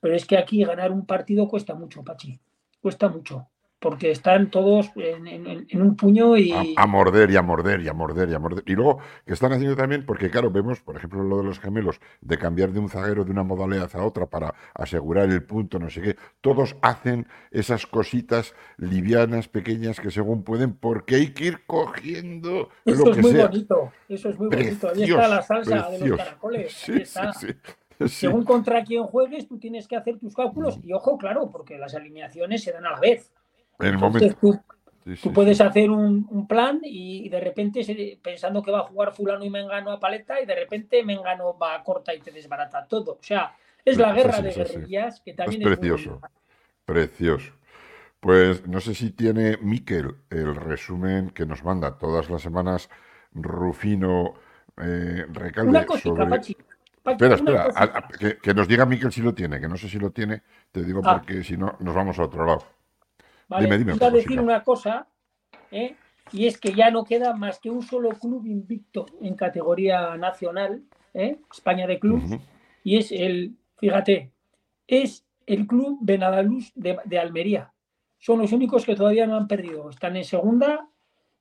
pero 0.00 0.14
es 0.14 0.26
que 0.26 0.38
aquí 0.38 0.62
ganar 0.64 0.92
un 0.92 1.06
partido 1.06 1.48
cuesta 1.48 1.74
mucho, 1.74 2.04
Pachi, 2.04 2.38
cuesta 2.80 3.08
mucho 3.08 3.48
porque 3.80 4.10
están 4.10 4.50
todos 4.50 4.90
en, 4.94 5.80
un 5.80 5.96
puño 5.96 6.36
y... 6.36 6.52
A, 6.76 6.86
morder 6.86 7.30
y 7.30 7.36
a 7.36 7.42
morder 7.42 7.80
y 7.80 7.88
a 7.88 7.94
morder 7.94 8.28
y 8.28 8.34
a 8.34 8.38
morder. 8.38 8.62
Y 8.66 8.74
luego, 8.74 8.98
que 9.24 9.32
están 9.32 9.52
haciendo 9.52 9.74
también, 9.74 10.04
porque 10.04 10.30
claro, 10.30 10.50
vemos, 10.50 10.80
por 10.80 10.96
ejemplo, 10.96 11.24
lo 11.24 11.38
de 11.38 11.44
los 11.44 11.58
gemelos, 11.58 11.98
de 12.20 12.36
cambiar 12.36 12.72
de 12.72 12.78
un 12.78 12.90
zaguero 12.90 13.24
de 13.24 13.30
una 13.30 13.42
modalidad 13.42 13.90
a 13.96 14.04
otra 14.04 14.26
para 14.26 14.54
asegurar 14.74 15.30
el 15.30 15.42
punto, 15.42 15.78
no 15.78 15.88
sé 15.88 16.02
qué, 16.02 16.16
todos 16.42 16.76
hacen 16.82 17.26
esas 17.50 17.86
cositas 17.86 18.54
livianas, 18.76 19.48
pequeñas, 19.48 19.98
que 19.98 20.10
según 20.10 20.44
pueden, 20.44 20.74
porque 20.74 21.14
hay 21.14 21.30
que 21.32 21.46
ir 21.46 21.64
cogiendo 21.66 22.68
eso 22.84 23.06
lo 23.06 23.12
que 23.12 23.20
es 23.20 23.26
muy 23.26 23.32
sea. 23.32 23.46
bonito, 23.46 23.92
eso 24.10 24.28
es 24.28 24.38
muy 24.38 24.48
bonito. 24.48 24.90
Ahí 24.94 25.04
está 25.04 25.28
la 25.28 25.42
salsa 25.42 25.90
de 25.90 26.06
los 26.06 26.18
caracoles. 26.18 26.88
Ahí 26.88 26.96
está. 27.00 27.32
Según 28.06 28.44
contra 28.44 28.82
quién 28.84 29.04
juegues, 29.04 29.46
tú 29.46 29.58
tienes 29.58 29.86
que 29.86 29.96
hacer 29.96 30.18
tus 30.18 30.34
cálculos. 30.34 30.78
Y 30.82 30.92
ojo, 30.92 31.18
claro, 31.18 31.50
porque 31.50 31.78
las 31.78 31.94
alineaciones 31.94 32.62
se 32.62 32.72
dan 32.72 32.86
a 32.86 32.92
la 32.92 33.00
vez. 33.00 33.30
En 33.80 33.86
el 33.88 33.98
momento. 33.98 34.36
Tú, 35.22 35.32
puedes 35.32 35.60
hacer 35.60 35.90
un, 35.90 36.46
plan 36.46 36.80
y, 36.82 37.28
de 37.28 37.40
repente 37.40 38.18
pensando 38.22 38.62
que 38.62 38.70
va 38.70 38.80
a 38.80 38.84
jugar 38.84 39.12
fulano 39.12 39.44
y 39.44 39.50
Mengano 39.50 39.90
a 39.90 39.98
paleta 39.98 40.40
y 40.40 40.46
de 40.46 40.54
repente 40.54 41.02
Mengano 41.02 41.56
va 41.58 41.74
a 41.74 41.82
corta 41.82 42.14
y 42.14 42.20
te 42.20 42.30
desbarata 42.30 42.86
todo. 42.86 43.12
O 43.12 43.22
sea, 43.22 43.54
es 43.84 43.98
la 43.98 44.12
guerra 44.12 44.40
de 44.40 44.52
guerrillas 44.52 45.20
que 45.20 45.32
también 45.32 45.62
es, 45.62 45.68
precioso. 45.68 46.20
precioso. 46.84 47.52
Pues 48.20 48.66
no 48.66 48.80
sé 48.80 48.94
si 48.94 49.10
tiene 49.12 49.56
Miquel 49.62 50.14
el 50.28 50.54
resumen 50.54 51.30
que 51.30 51.46
nos 51.46 51.64
manda 51.64 51.96
todas 51.96 52.28
las 52.28 52.42
semanas 52.42 52.90
Rufino 53.32 54.34
eh, 54.76 55.24
Recalde 55.32 55.70
Una 55.70 55.86
cosita, 55.86 56.28
Pachi. 56.28 56.56
espera, 57.06 57.34
espera, 57.34 58.08
que, 58.42 58.54
nos 58.54 58.68
diga 58.68 58.84
Miquel 58.84 59.10
si 59.10 59.22
lo 59.22 59.34
tiene, 59.34 59.58
que 59.58 59.68
no 59.68 59.76
sé 59.76 59.88
si 59.88 59.98
lo 59.98 60.10
tiene, 60.10 60.42
te 60.70 60.84
digo 60.84 61.00
ah. 61.04 61.16
porque 61.18 61.42
si 61.42 61.56
no 61.56 61.76
nos 61.80 61.94
vamos 61.94 62.18
a 62.18 62.24
otro 62.24 62.44
lado. 62.44 62.64
¿Vale? 63.50 63.78
Dime, 63.78 63.92
a 64.00 64.10
decir 64.10 64.40
una 64.40 64.62
cosa, 64.62 65.08
¿eh? 65.70 65.96
y 66.32 66.46
es 66.46 66.58
que 66.58 66.72
ya 66.72 66.90
no 66.90 67.04
queda 67.04 67.34
más 67.34 67.58
que 67.58 67.68
un 67.68 67.82
solo 67.82 68.10
club 68.10 68.46
invicto 68.46 69.06
en 69.20 69.34
categoría 69.34 70.16
nacional, 70.16 70.84
¿eh? 71.12 71.38
España 71.52 71.86
de 71.88 71.98
clubs, 71.98 72.30
y 72.84 72.96
es 72.96 73.10
el, 73.10 73.56
fíjate, 73.78 74.30
es 74.86 75.26
el 75.46 75.66
club 75.66 75.98
Benadaluz 76.00 76.70
de, 76.76 76.98
de 77.04 77.18
Almería. 77.18 77.72
Son 78.18 78.38
los 78.38 78.52
únicos 78.52 78.84
que 78.84 78.94
todavía 78.94 79.26
no 79.26 79.36
han 79.36 79.48
perdido. 79.48 79.90
Están 79.90 80.16
en 80.16 80.24
segunda 80.24 80.88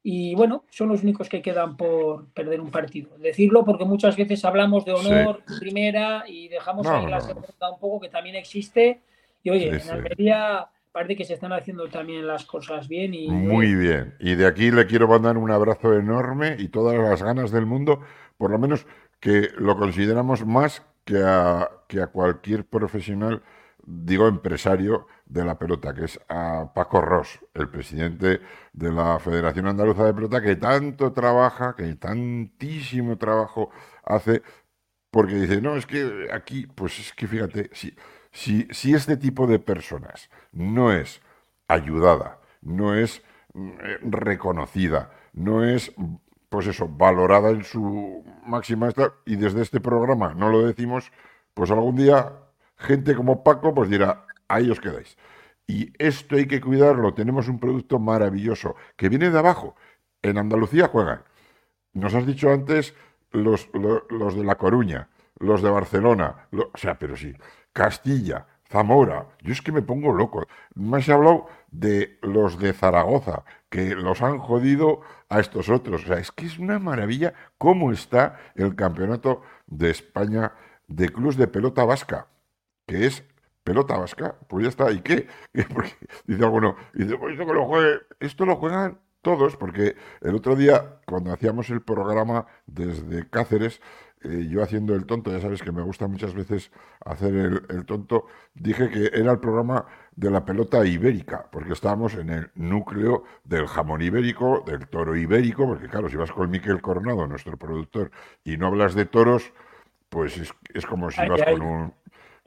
y 0.02 0.34
bueno, 0.34 0.64
son 0.70 0.90
los 0.90 1.04
únicos 1.04 1.28
que 1.28 1.42
quedan 1.42 1.76
por 1.76 2.32
perder 2.32 2.62
un 2.62 2.72
partido. 2.72 3.18
Decirlo 3.18 3.66
porque 3.66 3.86
muchas 3.86 4.16
veces 4.16 4.44
hablamos 4.46 4.86
de 4.86 4.94
honor 4.94 5.44
primera 5.60 6.24
y 6.26 6.48
dejamos 6.48 6.88
ahí 6.88 7.06
la 7.06 7.20
segunda 7.20 7.72
un 7.72 7.80
poco 7.80 8.00
que 8.00 8.10
también 8.10 8.36
existe. 8.36 9.02
Y 9.44 9.50
oye, 9.50 9.68
en 9.68 9.90
Almería 9.90 10.70
parece 11.00 11.16
que 11.16 11.24
se 11.24 11.36
están 11.36 11.54
haciendo 11.54 11.88
también 11.88 12.28
las 12.28 12.44
cosas 12.44 12.90
bien. 12.90 13.14
Y, 13.14 13.30
Muy 13.30 13.74
bien. 13.74 14.16
Y 14.20 14.36
de 14.36 14.46
aquí 14.46 14.70
le 14.70 14.86
quiero 14.86 15.08
mandar 15.08 15.38
un 15.38 15.50
abrazo 15.50 15.94
enorme 15.94 16.58
y 16.60 16.68
todas 16.68 16.98
las 16.98 17.24
ganas 17.24 17.52
del 17.52 17.66
mundo, 17.66 18.02
por 18.38 18.52
lo 18.52 18.60
menos 18.60 18.86
que 19.22 19.50
lo 19.58 19.78
consideramos 19.78 20.46
más 20.46 20.86
que 21.06 21.24
a, 21.24 21.70
que 21.88 22.02
a 22.02 22.08
cualquier 22.08 22.66
profesional, 22.66 23.42
digo 23.86 24.28
empresario 24.28 25.08
de 25.26 25.46
la 25.46 25.58
pelota, 25.58 25.94
que 25.94 26.04
es 26.04 26.20
a 26.28 26.74
Paco 26.76 27.00
Ross, 27.00 27.40
el 27.54 27.70
presidente 27.70 28.42
de 28.74 28.92
la 28.92 29.20
Federación 29.20 29.68
Andaluza 29.68 30.04
de 30.04 30.14
Pelota, 30.14 30.42
que 30.42 30.58
tanto 30.58 31.14
trabaja, 31.14 31.76
que 31.78 31.96
tantísimo 31.96 33.18
trabajo 33.18 33.70
hace, 34.04 34.42
porque 35.12 35.36
dice, 35.36 35.62
no, 35.62 35.78
es 35.78 35.86
que 35.86 36.28
aquí, 36.34 36.68
pues 36.68 37.00
es 37.00 37.14
que 37.14 37.26
fíjate, 37.26 37.70
sí. 37.72 37.92
Si, 37.92 37.96
si 38.32 38.94
este 38.94 39.18
tipo 39.18 39.48
de 39.48 39.60
personas 39.60 40.30
no 40.52 40.92
es 40.92 41.22
ayudada, 41.68 42.40
no 42.62 42.96
es 42.96 43.22
mm, 43.54 43.70
eh, 43.70 44.00
reconocida, 44.04 45.12
no 45.34 45.64
es, 45.64 45.94
pues 46.50 46.68
eso, 46.68 46.88
valorada 46.88 47.52
en 47.52 47.64
su 47.64 48.24
máxima 48.46 48.90
y 49.26 49.36
desde 49.36 49.62
este 49.62 49.80
programa 49.80 50.34
no 50.34 50.50
lo 50.50 50.66
decimos, 50.66 51.12
pues 51.54 51.72
algún 51.72 51.96
día 51.96 52.34
gente 52.78 53.16
como 53.16 53.44
Paco 53.44 53.74
pues 53.74 53.90
dirá, 53.90 54.26
ahí 54.48 54.70
os 54.70 54.80
quedáis. 54.80 55.18
Y 55.68 55.94
esto 56.00 56.36
hay 56.36 56.48
que 56.48 56.62
cuidarlo, 56.62 57.14
tenemos 57.14 57.48
un 57.48 57.60
producto 57.60 58.00
maravilloso 58.00 58.76
que 58.98 59.10
viene 59.10 59.30
de 59.30 59.38
abajo. 59.38 59.76
En 60.24 60.38
Andalucía 60.38 60.88
juegan. 60.88 61.22
Nos 61.94 62.16
has 62.16 62.26
dicho 62.26 62.52
antes 62.52 62.96
los, 63.32 63.70
los, 63.74 64.36
de 64.36 64.44
La 64.44 64.56
Coruña, 64.56 65.10
los 65.38 65.62
de 65.62 65.70
Barcelona, 65.70 66.48
o 66.52 66.78
sea, 66.78 66.98
pero 66.98 67.16
sí, 67.16 67.34
Castilla, 67.80 68.46
Zamora. 68.70 69.26
Yo 69.42 69.54
es 69.54 69.62
que 69.62 69.72
me 69.72 69.82
pongo 69.82 70.12
loco. 70.12 70.46
Me 70.76 70.98
has 70.98 71.08
hablado 71.08 71.48
de 71.72 72.20
los 72.22 72.60
de 72.60 72.74
Zaragoza, 72.74 73.46
que 73.70 73.96
los 73.96 74.22
han 74.22 74.38
jodido 74.38 75.00
a 75.30 75.40
estos 75.40 75.70
otros. 75.70 76.04
O 76.04 76.08
sea, 76.08 76.18
es 76.18 76.30
que 76.34 76.46
es 76.46 76.60
una 76.60 76.78
maravilla 76.78 77.34
cómo 77.58 77.94
está 77.94 78.38
el 78.56 78.76
campeonato 78.76 79.44
de 79.66 79.92
España 79.92 80.52
de 80.90 81.08
clubes 81.08 81.38
de 81.38 81.48
pelota 81.48 81.86
vasca, 81.86 82.28
que 82.86 83.06
es 83.06 83.24
pelota 83.64 83.96
vasca. 83.96 84.36
Pues 84.50 84.64
ya 84.64 84.70
está. 84.70 84.92
¿Y 84.92 85.00
qué? 85.00 85.30
Porque 85.74 85.96
dice 86.26 86.44
alguno, 86.44 86.76
dice, 86.94 87.16
pues 87.16 87.40
esto, 87.40 87.54
lo 87.54 87.66
juegue, 87.66 88.00
esto 88.20 88.46
lo 88.46 88.58
juegan 88.58 89.00
todos, 89.22 89.58
porque 89.58 89.96
el 90.22 90.36
otro 90.36 90.56
día, 90.56 91.00
cuando 91.06 91.34
hacíamos 91.34 91.70
el 91.70 91.82
programa 91.82 92.48
desde 92.66 93.30
Cáceres, 93.30 93.82
eh, 94.22 94.48
yo 94.50 94.62
haciendo 94.62 94.96
el 94.96 95.06
tonto, 95.06 95.32
ya 95.32 95.40
sabes 95.40 95.62
que 95.62 95.72
me 95.72 95.82
gusta 95.82 96.08
muchas 96.08 96.34
veces 96.34 96.72
hacer 97.06 97.64
el, 97.70 97.86
tonto, 97.86 98.26
dije 98.54 98.90
que 98.90 99.12
era 99.14 99.32
el 99.32 99.40
programa 99.40 99.86
de 100.16 100.30
la 100.30 100.44
pelota 100.44 100.86
ibérica, 100.86 101.48
porque 101.52 101.72
estábamos 101.72 102.16
en 102.16 102.30
el 102.30 102.52
núcleo 102.56 103.24
del 103.46 103.68
jamón 103.68 104.02
ibérico, 104.02 104.64
del 104.66 104.88
toro 104.88 105.16
ibérico, 105.16 105.66
porque 105.66 105.88
claro, 105.88 106.10
si 106.10 106.18
vas 106.18 106.32
con 106.34 106.50
Miquel 106.50 106.82
Coronado, 106.82 107.28
nuestro 107.28 107.56
productor, 107.58 108.12
y 108.44 108.58
no 108.58 108.68
hablas 108.68 108.94
de 108.94 109.06
toros, 109.06 109.54
pues 110.10 110.38
es, 110.74 110.86
como 110.86 111.12
si 111.12 111.26
vas 111.28 111.42
con 111.44 111.62
un 111.62 111.94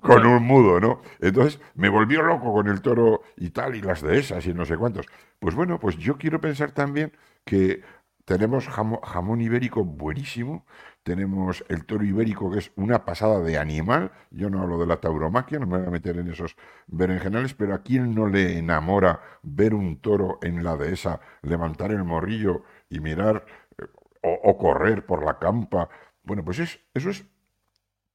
con 0.03 0.27
un 0.27 0.43
mudo, 0.43 0.81
¿no? 0.81 1.01
Entonces 1.21 1.61
me 1.75 1.89
volvió 1.89 2.23
loco 2.23 2.53
con 2.53 2.67
el 2.67 2.83
toro 2.83 3.23
y 3.37 3.51
tal, 3.51 3.77
y 3.77 3.81
las 3.81 4.03
dehesas 4.03 4.45
y 4.47 4.53
no 4.53 4.65
sé 4.67 4.77
cuántos. 4.77 5.07
Pues 5.39 5.55
bueno, 5.55 5.79
pues 5.79 5.97
yo 5.97 6.19
quiero 6.19 6.41
pensar 6.41 6.73
también 6.73 7.13
que 7.45 7.83
tenemos 8.25 8.69
jamón 8.69 9.41
ibérico 9.41 9.85
buenísimo, 9.85 10.67
tenemos 11.03 11.65
el 11.69 11.85
toro 11.85 12.05
ibérico, 12.05 12.51
que 12.51 12.61
es 12.61 12.73
una 12.77 13.05
pasada 13.05 13.41
de 13.41 13.59
animal. 13.59 14.13
Yo 14.31 14.51
no 14.51 14.63
hablo 14.63 14.79
de 14.79 14.87
la 14.87 15.01
tauromaquia, 15.01 15.59
no 15.59 15.67
me 15.67 15.79
voy 15.79 15.87
a 15.87 15.91
meter 15.91 16.17
en 16.17 16.31
esos 16.31 16.57
berenjenales, 16.87 17.55
pero 17.55 17.75
a 17.75 17.83
quién 17.83 18.15
no 18.15 18.29
le 18.29 18.59
enamora 18.59 19.21
ver 19.43 19.75
un 19.75 20.01
toro 20.01 20.39
en 20.43 20.63
la 20.63 20.77
dehesa, 20.77 21.21
levantar 21.43 21.91
el 21.91 22.05
morrillo 22.05 22.63
y 22.89 23.01
mirar 23.01 23.45
eh, 23.79 23.87
o, 24.23 24.57
correr 24.57 25.05
por 25.05 25.25
la 25.25 25.39
campa. 25.39 25.89
Bueno, 26.23 26.45
pues 26.45 26.61
es, 26.61 26.81
eso 26.95 27.11
es 27.11 27.25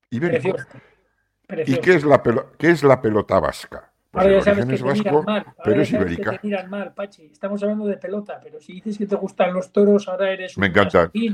ibérico. 0.09 0.55
¿Y 1.65 1.77
qué 1.77 1.95
es, 1.95 2.03
la 2.03 2.21
qué 2.57 2.71
es 2.71 2.83
la 2.83 3.01
pelota 3.01 3.39
vasca? 3.39 3.91
Pues 4.11 4.25
Ahora 4.25 4.37
ya 4.37 4.43
sabes 4.43 4.65
que 4.65 4.77
te 4.77 4.83
vasco, 4.83 5.25
pero 5.63 5.81
es 5.81 5.91
ibérica. 5.91 6.37
Que 6.37 6.49
te 6.49 6.67
mal, 6.67 6.93
Pachi. 6.93 7.25
Estamos 7.25 7.61
hablando 7.63 7.85
de 7.85 7.97
pelota, 7.97 8.39
pero 8.41 8.59
si 8.61 8.73
dices 8.73 8.97
que 8.97 9.05
te 9.05 9.15
gustan 9.15 9.53
los 9.53 9.71
toros, 9.71 10.07
ahora 10.07 10.31
eres 10.31 10.55
un 10.55 10.61
me 10.61 10.67
encanta. 10.67 11.11
y 11.13 11.29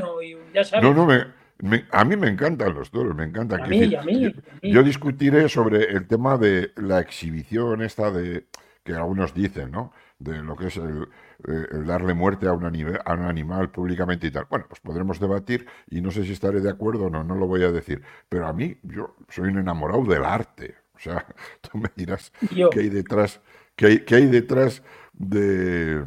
ya 0.54 0.64
sabes. 0.64 0.84
No, 0.84 0.94
no, 0.94 1.06
me, 1.06 1.43
a 1.92 2.06
mí 2.06 2.16
me 2.16 2.28
encantan 2.28 2.74
los 2.74 2.92
toros, 2.92 3.16
me 3.16 3.24
encantan. 3.24 3.62
A 3.62 3.68
mí, 3.68 3.96
a 3.96 4.04
mí, 4.04 4.34
yo, 4.62 4.84
discutiré 4.84 5.48
sobre 5.50 5.84
el 5.92 6.08
tema 6.08 6.38
de 6.38 6.72
la 6.76 7.00
exhibición 7.00 7.82
esta 7.82 8.12
de 8.12 8.48
que 8.84 8.94
algunos 8.94 9.34
dicen, 9.34 9.72
¿no? 9.72 9.94
De 10.20 10.42
lo 10.42 10.56
que 10.56 10.68
es 10.68 10.78
el, 10.78 11.08
eh, 11.48 11.68
darle 11.86 12.14
muerte 12.14 12.48
a 12.48 12.54
un, 12.54 12.66
a 12.66 13.14
un 13.14 13.22
animal 13.22 13.70
públicamente 13.70 14.28
y 14.28 14.32
tal. 14.32 14.48
Bueno, 14.50 14.66
pues 14.68 14.82
podremos 14.82 15.20
debatir 15.20 15.66
y 15.90 16.02
no 16.02 16.12
sé 16.12 16.24
si 16.24 16.34
estaré 16.34 16.60
de 16.62 16.70
acuerdo 16.70 17.06
o 17.06 17.10
no, 17.10 17.24
no 17.24 17.36
lo 17.36 17.48
voy 17.48 17.64
a 17.64 17.72
decir. 17.72 18.02
Pero 18.30 18.48
a 18.48 18.54
mí, 18.54 18.78
yo 18.84 19.16
soy 19.30 19.50
un 19.50 19.60
enamorado 19.60 20.04
del 20.04 20.26
arte. 20.26 20.76
O 20.96 21.00
sea, 21.00 21.26
tú 21.62 21.78
me 21.78 21.90
dirás 21.96 22.32
qué 22.72 22.80
hay 22.80 22.90
detrás, 22.90 23.42
qué 23.76 23.86
hay, 23.86 24.00
qué 24.00 24.16
hay 24.16 24.26
detrás 24.28 24.84
de, 25.14 26.04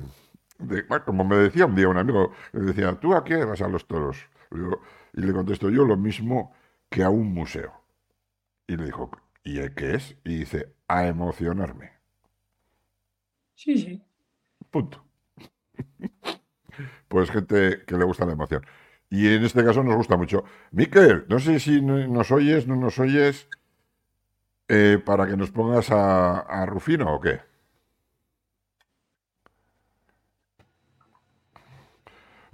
bueno, 0.58 1.04
como 1.04 1.24
me 1.24 1.36
decía 1.36 1.66
un 1.66 1.74
día 1.74 1.88
un 1.88 1.98
amigo, 1.98 2.32
me 2.52 2.60
decía, 2.62 2.94
¿tú 2.94 3.14
a 3.14 3.24
qué 3.24 3.44
vas 3.44 3.60
a 3.60 3.68
los 3.68 3.86
toros? 3.86 4.18
Y 5.16 5.22
le 5.22 5.32
contesto 5.32 5.70
yo 5.70 5.84
lo 5.84 5.96
mismo 5.96 6.52
que 6.90 7.02
a 7.02 7.10
un 7.10 7.32
museo. 7.32 7.72
Y 8.66 8.76
le 8.76 8.84
dijo, 8.84 9.10
¿y 9.42 9.58
qué 9.70 9.94
es? 9.94 10.16
Y 10.24 10.38
dice, 10.38 10.74
a 10.86 11.06
emocionarme. 11.06 11.92
Sí, 13.54 13.78
sí. 13.78 14.02
Punto. 14.70 15.02
pues 17.08 17.30
gente 17.30 17.82
que 17.86 17.96
le 17.96 18.04
gusta 18.04 18.26
la 18.26 18.32
emoción. 18.32 18.64
Y 19.08 19.26
en 19.28 19.44
este 19.44 19.64
caso 19.64 19.82
nos 19.82 19.96
gusta 19.96 20.16
mucho. 20.16 20.44
Miquel, 20.70 21.24
no 21.28 21.38
sé 21.38 21.60
si 21.60 21.80
nos 21.80 22.30
oyes, 22.30 22.66
no 22.66 22.76
nos 22.76 22.98
oyes, 22.98 23.48
eh, 24.68 25.00
para 25.04 25.26
que 25.26 25.36
nos 25.36 25.50
pongas 25.50 25.90
a 25.90 26.66
Rufino 26.66 27.14
o 27.14 27.20
qué. 27.20 27.40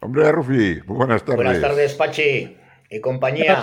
Hombre, 0.02 0.32
Rufi, 0.32 0.80
buenas 0.80 1.22
tardes. 1.22 1.36
Buenas 1.36 1.60
tardes, 1.60 1.94
Pachi 1.94 2.56
y 2.90 3.00
compañía. 3.00 3.62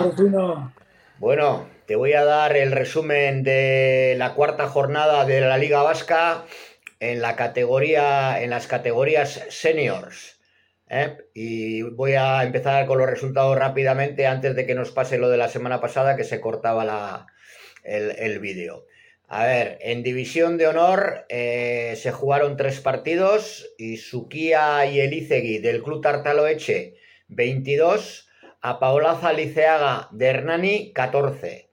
Bueno, 1.18 1.68
te 1.84 1.96
voy 1.96 2.14
a 2.14 2.24
dar 2.24 2.56
el 2.56 2.72
resumen 2.72 3.42
de 3.42 4.14
la 4.16 4.32
cuarta 4.32 4.66
jornada 4.66 5.26
de 5.26 5.42
la 5.42 5.58
Liga 5.58 5.82
Vasca 5.82 6.46
en 6.98 7.20
la 7.20 7.36
categoría, 7.36 8.40
en 8.42 8.48
las 8.48 8.66
categorías 8.66 9.44
seniors. 9.50 10.40
¿eh? 10.88 11.18
Y 11.34 11.82
voy 11.82 12.14
a 12.14 12.42
empezar 12.42 12.86
con 12.86 12.96
los 12.96 13.10
resultados 13.10 13.58
rápidamente 13.58 14.26
antes 14.26 14.56
de 14.56 14.64
que 14.64 14.74
nos 14.74 14.92
pase 14.92 15.18
lo 15.18 15.28
de 15.28 15.36
la 15.36 15.48
semana 15.50 15.78
pasada 15.82 16.16
que 16.16 16.24
se 16.24 16.40
cortaba 16.40 16.86
la, 16.86 17.26
el, 17.84 18.12
el 18.12 18.38
vídeo. 18.38 18.86
A 19.32 19.46
ver, 19.46 19.78
en 19.82 20.02
División 20.02 20.58
de 20.58 20.66
Honor 20.66 21.24
eh, 21.28 21.94
se 21.96 22.10
jugaron 22.10 22.56
tres 22.56 22.80
partidos 22.80 23.72
y 23.78 23.98
Suquía 23.98 24.84
y 24.86 24.98
Elizegui 24.98 25.58
del 25.58 25.84
Club 25.84 26.02
Tartaloeche 26.02 26.96
22, 27.28 28.28
a 28.60 28.80
Paolaza 28.80 29.32
Liceaga 29.32 30.08
de 30.10 30.26
Hernani 30.26 30.92
14, 30.92 31.70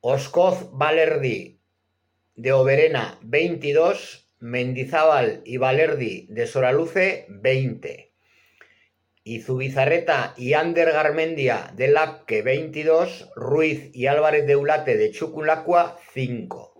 Oscoz 0.00 0.70
Valerdi 0.72 1.60
de 2.34 2.52
Oberena 2.54 3.18
22, 3.20 4.30
Mendizábal 4.38 5.42
y 5.44 5.58
Valerdi 5.58 6.28
de 6.30 6.46
Soraluce 6.46 7.26
20 7.28 8.13
y 9.24 9.40
Zubizarreta 9.40 10.34
y 10.36 10.52
Ander 10.52 10.92
Garmendia 10.92 11.72
de 11.74 11.88
Lapque 11.88 12.42
22, 12.42 13.30
Ruiz 13.34 13.90
y 13.94 14.06
Álvarez 14.06 14.46
de 14.46 14.54
Ulate 14.54 14.98
de 14.98 15.10
Chuculacua 15.10 15.98
5. 16.12 16.74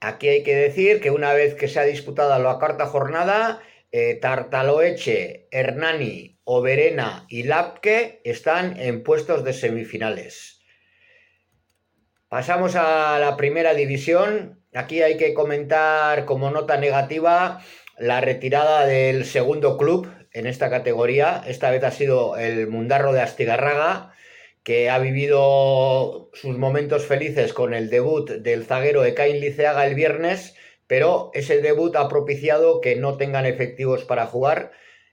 Aquí 0.00 0.28
hay 0.28 0.42
que 0.42 0.54
decir 0.54 1.00
que 1.00 1.10
una 1.10 1.32
vez 1.32 1.54
que 1.54 1.68
se 1.68 1.80
ha 1.80 1.84
disputado 1.84 2.38
la 2.38 2.58
cuarta 2.58 2.84
jornada, 2.84 3.62
eh, 3.90 4.16
Tartaloeche, 4.20 5.48
Hernani, 5.50 6.38
Oberena 6.44 7.24
y 7.30 7.44
Lapke 7.44 8.20
están 8.24 8.78
en 8.78 9.02
puestos 9.02 9.42
de 9.42 9.54
semifinales. 9.54 10.60
Pasamos 12.28 12.76
a 12.76 13.18
la 13.18 13.38
primera 13.38 13.72
división. 13.72 14.62
Aquí 14.74 15.00
hay 15.00 15.16
que 15.16 15.32
comentar 15.32 16.26
como 16.26 16.50
nota 16.50 16.76
negativa 16.76 17.62
la 17.96 18.20
retirada 18.20 18.84
del 18.84 19.24
segundo 19.24 19.78
club 19.78 20.13
en 20.34 20.46
esta 20.46 20.68
categoría. 20.68 21.42
Esta 21.46 21.70
vez 21.70 21.82
ha 21.84 21.90
sido 21.90 22.36
el 22.36 22.66
Mundarro 22.66 23.12
de 23.14 23.22
Astigarraga 23.22 24.12
que 24.64 24.88
ha 24.90 24.98
vivido 24.98 26.30
sus 26.32 26.58
momentos 26.58 27.06
felices 27.06 27.52
con 27.52 27.74
el 27.74 27.90
debut 27.90 28.30
del 28.30 28.64
zaguero 28.64 29.04
Ekain 29.04 29.38
Liceaga 29.38 29.86
el 29.86 29.94
viernes, 29.94 30.56
pero 30.86 31.30
ese 31.34 31.60
debut 31.60 31.94
ha 31.96 32.08
propiciado 32.08 32.80
que 32.80 32.96
no 32.96 33.16
tengan 33.18 33.44
efectivos 33.44 34.04
para 34.04 34.26
jugar 34.26 34.72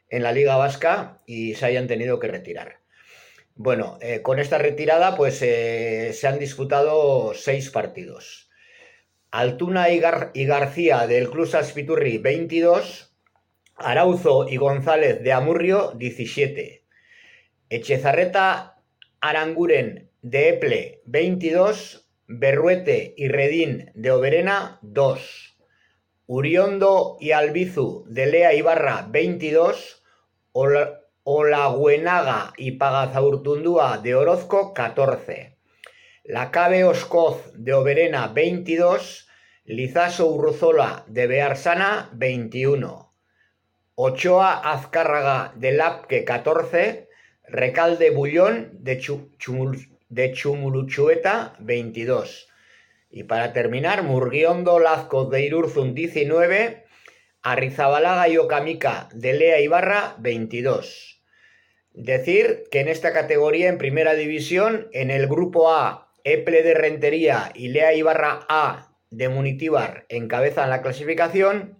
en 0.09 0.23
la 0.23 0.31
Liga 0.31 0.55
Vasca 0.55 1.21
y 1.25 1.55
se 1.55 1.65
hayan 1.65 1.87
tenido 1.87 2.19
que 2.19 2.29
retirar. 2.29 2.79
Bueno, 3.55 3.97
eh, 4.01 4.21
con 4.21 4.39
esta 4.39 4.57
retirada 4.57 5.17
pues 5.17 5.41
eh, 5.41 6.11
se 6.13 6.27
han 6.27 6.39
disputado 6.39 7.33
seis 7.33 7.69
partidos. 7.69 8.49
Altuna 9.31 9.89
y, 9.89 10.01
y 10.33 10.45
García 10.45 11.07
del 11.07 11.29
Club 11.29 11.47
Saspiturri 11.47 12.17
22, 12.17 13.10
Arauzo 13.75 14.47
y 14.47 14.57
González 14.57 15.23
de 15.23 15.33
Amurrio 15.33 15.91
17, 15.95 16.83
Echezarreta 17.69 18.83
Aranguren 19.19 20.09
de 20.21 20.49
Eple 20.49 21.01
22, 21.05 22.09
Berruete 22.27 23.13
y 23.17 23.27
Redín 23.27 23.91
de 23.95 24.11
Oberena 24.11 24.79
2, 24.81 25.57
Uriondo 26.27 27.17
y 27.19 27.31
Albizu 27.31 28.05
de 28.07 28.25
Lea 28.27 28.53
Ibarra 28.53 29.07
22, 29.09 30.03
Olaguenaga 31.23 32.53
y 32.57 32.71
Pagazaurtundúa 32.73 33.97
de 33.97 34.15
Orozco 34.15 34.73
14, 34.73 35.57
Lacabe 36.23 36.83
Oscoz 36.83 37.51
de 37.55 37.73
Oberena 37.73 38.27
22, 38.27 39.27
Lizaso 39.65 40.27
Urruzola 40.27 41.03
de 41.07 41.27
Bearsana 41.27 42.09
21, 42.13 43.10
Ochoa 44.03 44.57
Azcárraga 44.73 45.53
de 45.57 45.73
Lapque 45.73 46.25
14, 46.25 47.07
Recalde 47.47 48.09
Bullón 48.09 48.71
de, 48.79 48.97
Chumuluchueta 50.33 51.53
22. 51.59 52.47
Y 53.11 53.25
para 53.25 53.53
terminar, 53.53 54.01
Murguiondo 54.01 54.79
Lazco 54.79 55.25
de 55.25 55.43
Irurzun 55.43 55.93
19, 55.93 56.83
Arrizabalaga 57.43 58.27
y 58.27 58.39
Ocamica 58.39 59.07
de 59.13 59.33
Lea 59.33 59.59
Ibarra 59.59 60.15
22. 60.17 61.21
Decir 61.93 62.63
que 62.71 62.79
en 62.79 62.87
esta 62.87 63.13
categoría, 63.13 63.69
en 63.69 63.77
primera 63.77 64.15
división, 64.15 64.87
en 64.93 65.11
el 65.11 65.27
grupo 65.27 65.71
A, 65.71 66.11
Eple 66.23 66.63
de 66.63 66.73
Rentería 66.73 67.51
y 67.53 67.67
Lea 67.67 67.93
Ibarra 67.93 68.47
A 68.49 68.95
de 69.11 69.29
Munitibar 69.29 70.07
encabezan 70.09 70.71
la 70.71 70.81
clasificación. 70.81 71.77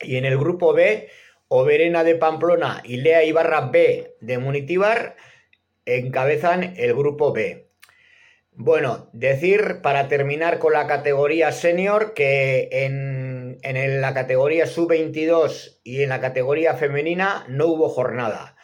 Y 0.00 0.14
en 0.14 0.24
el 0.24 0.38
grupo 0.38 0.72
B, 0.72 1.08
Oberena 1.48 2.04
de 2.04 2.14
Pamplona 2.14 2.82
y 2.84 2.98
Lea 2.98 3.24
Ibarra 3.24 3.68
B 3.72 4.16
de 4.20 4.38
Munitibar 4.38 5.16
encabezan 5.84 6.74
el 6.76 6.94
grupo 6.94 7.32
B. 7.32 7.70
Bueno, 8.52 9.08
decir 9.12 9.80
para 9.82 10.08
terminar 10.08 10.58
con 10.58 10.72
la 10.72 10.86
categoría 10.86 11.52
senior 11.52 12.12
que 12.12 12.68
en, 12.72 13.58
en 13.62 14.00
la 14.00 14.14
categoría 14.14 14.66
sub-22 14.66 15.80
y 15.84 16.02
en 16.02 16.08
la 16.08 16.20
categoría 16.20 16.74
femenina 16.74 17.44
no 17.48 17.66
hubo 17.66 17.88
jornada. 17.88 18.56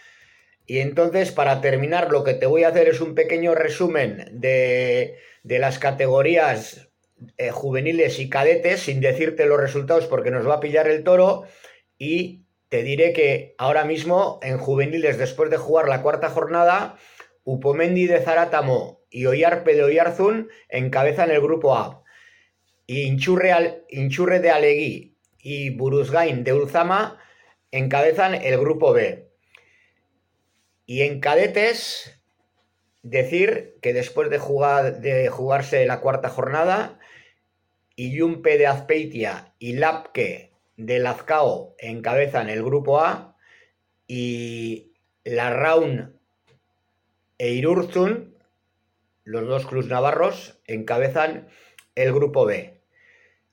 Y 0.66 0.78
entonces, 0.78 1.30
para 1.30 1.60
terminar, 1.60 2.10
lo 2.10 2.24
que 2.24 2.34
te 2.34 2.46
voy 2.46 2.64
a 2.64 2.68
hacer 2.68 2.88
es 2.88 3.00
un 3.00 3.14
pequeño 3.14 3.54
resumen 3.54 4.28
de, 4.32 5.18
de 5.42 5.58
las 5.58 5.78
categorías 5.78 6.88
eh, 7.36 7.50
juveniles 7.50 8.18
y 8.18 8.28
cadetes, 8.28 8.80
sin 8.80 9.00
decirte 9.00 9.46
los 9.46 9.60
resultados 9.60 10.06
porque 10.06 10.30
nos 10.30 10.48
va 10.48 10.54
a 10.54 10.60
pillar 10.60 10.88
el 10.88 11.04
toro. 11.04 11.44
Y 11.98 12.43
te 12.74 12.82
diré 12.82 13.12
que 13.12 13.54
ahora 13.56 13.84
mismo 13.84 14.40
en 14.42 14.58
juveniles, 14.58 15.16
después 15.16 15.48
de 15.48 15.58
jugar 15.58 15.88
la 15.88 16.02
cuarta 16.02 16.28
jornada, 16.28 16.98
Upomendi 17.44 18.08
de 18.08 18.20
Zarátamo 18.20 19.04
y 19.10 19.26
Oyarpe 19.26 19.76
de 19.76 19.84
Oyarzún 19.84 20.48
encabezan 20.68 21.30
el 21.30 21.40
grupo 21.40 21.76
A. 21.76 22.02
Y 22.84 23.02
Inchurre, 23.02 23.84
Inchurre 23.90 24.40
de 24.40 24.50
Alegui 24.50 25.16
y 25.38 25.70
Buruzgain 25.70 26.42
de 26.42 26.52
Ulzama 26.52 27.20
encabezan 27.70 28.34
el 28.34 28.58
grupo 28.58 28.92
B. 28.92 29.28
Y 30.84 31.02
en 31.02 31.20
cadetes, 31.20 32.20
decir 33.02 33.78
que 33.82 33.92
después 33.92 34.30
de, 34.30 34.38
jugar, 34.38 35.00
de 35.00 35.28
jugarse 35.28 35.86
la 35.86 36.00
cuarta 36.00 36.28
jornada, 36.28 36.98
Iyumpe 37.94 38.58
de 38.58 38.66
Azpeitia 38.66 39.54
y 39.60 39.74
Lapke 39.74 40.53
de 40.76 40.98
Lazcao 40.98 41.74
encabezan 41.78 42.48
el 42.48 42.62
grupo 42.62 43.00
A 43.00 43.36
y 44.06 44.92
Larraun 45.24 46.18
e 47.38 47.50
Irurzun, 47.52 48.36
los 49.24 49.46
dos 49.46 49.66
clubes 49.66 49.88
navarros, 49.88 50.60
encabezan 50.66 51.48
el 51.94 52.12
grupo 52.12 52.44
B. 52.44 52.80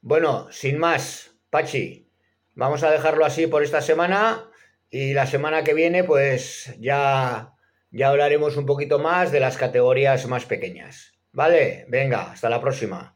Bueno, 0.01 0.51
sin 0.51 0.77
más, 0.77 1.31
Pachi, 1.49 2.09
vamos 2.55 2.83
a 2.83 2.91
dejarlo 2.91 3.25
así 3.25 3.47
por 3.47 3.63
esta 3.63 3.81
semana 3.81 4.49
y 4.89 5.13
la 5.13 5.25
semana 5.25 5.63
que 5.63 5.73
viene 5.73 6.03
pues 6.03 6.75
ya, 6.79 7.53
ya 7.91 8.09
hablaremos 8.09 8.57
un 8.57 8.65
poquito 8.65 8.99
más 8.99 9.31
de 9.31 9.39
las 9.39 9.57
categorías 9.57 10.27
más 10.27 10.45
pequeñas. 10.45 11.13
Vale, 11.31 11.85
venga, 11.87 12.31
hasta 12.31 12.49
la 12.49 12.59
próxima. 12.59 13.15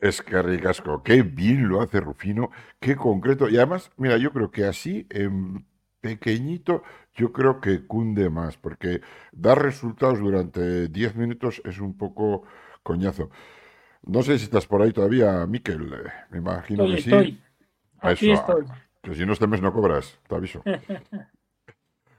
Es 0.00 0.22
que 0.22 0.40
ricasco, 0.40 1.02
qué 1.02 1.22
bien 1.22 1.68
lo 1.68 1.82
hace 1.82 2.00
Rufino, 2.00 2.50
qué 2.80 2.96
concreto. 2.96 3.48
Y 3.48 3.56
además, 3.58 3.90
mira, 3.98 4.16
yo 4.16 4.32
creo 4.32 4.50
que 4.50 4.64
así, 4.64 5.06
en 5.10 5.66
pequeñito, 6.00 6.82
yo 7.14 7.32
creo 7.32 7.60
que 7.60 7.86
cunde 7.86 8.30
más, 8.30 8.56
porque 8.56 9.02
dar 9.32 9.60
resultados 9.62 10.18
durante 10.20 10.88
10 10.88 11.14
minutos 11.16 11.60
es 11.66 11.80
un 11.80 11.96
poco 11.98 12.44
coñazo. 12.82 13.30
No 14.02 14.22
sé 14.22 14.38
si 14.38 14.44
estás 14.44 14.66
por 14.66 14.82
ahí 14.82 14.92
todavía, 14.92 15.46
Miquel. 15.46 15.92
eh, 15.94 16.10
Me 16.30 16.38
imagino 16.38 16.84
Estoy, 16.84 16.96
que 16.96 17.02
sí. 17.02 17.10
estoy. 17.10 17.40
A 18.00 18.08
Aquí 18.10 18.30
eso, 18.30 18.32
estoy. 18.32 18.64
Que 19.02 19.14
si 19.14 19.26
no 19.26 19.32
este 19.34 19.46
mes 19.46 19.62
no 19.62 19.72
cobras, 19.72 20.18
te 20.28 20.34
aviso. 20.36 20.62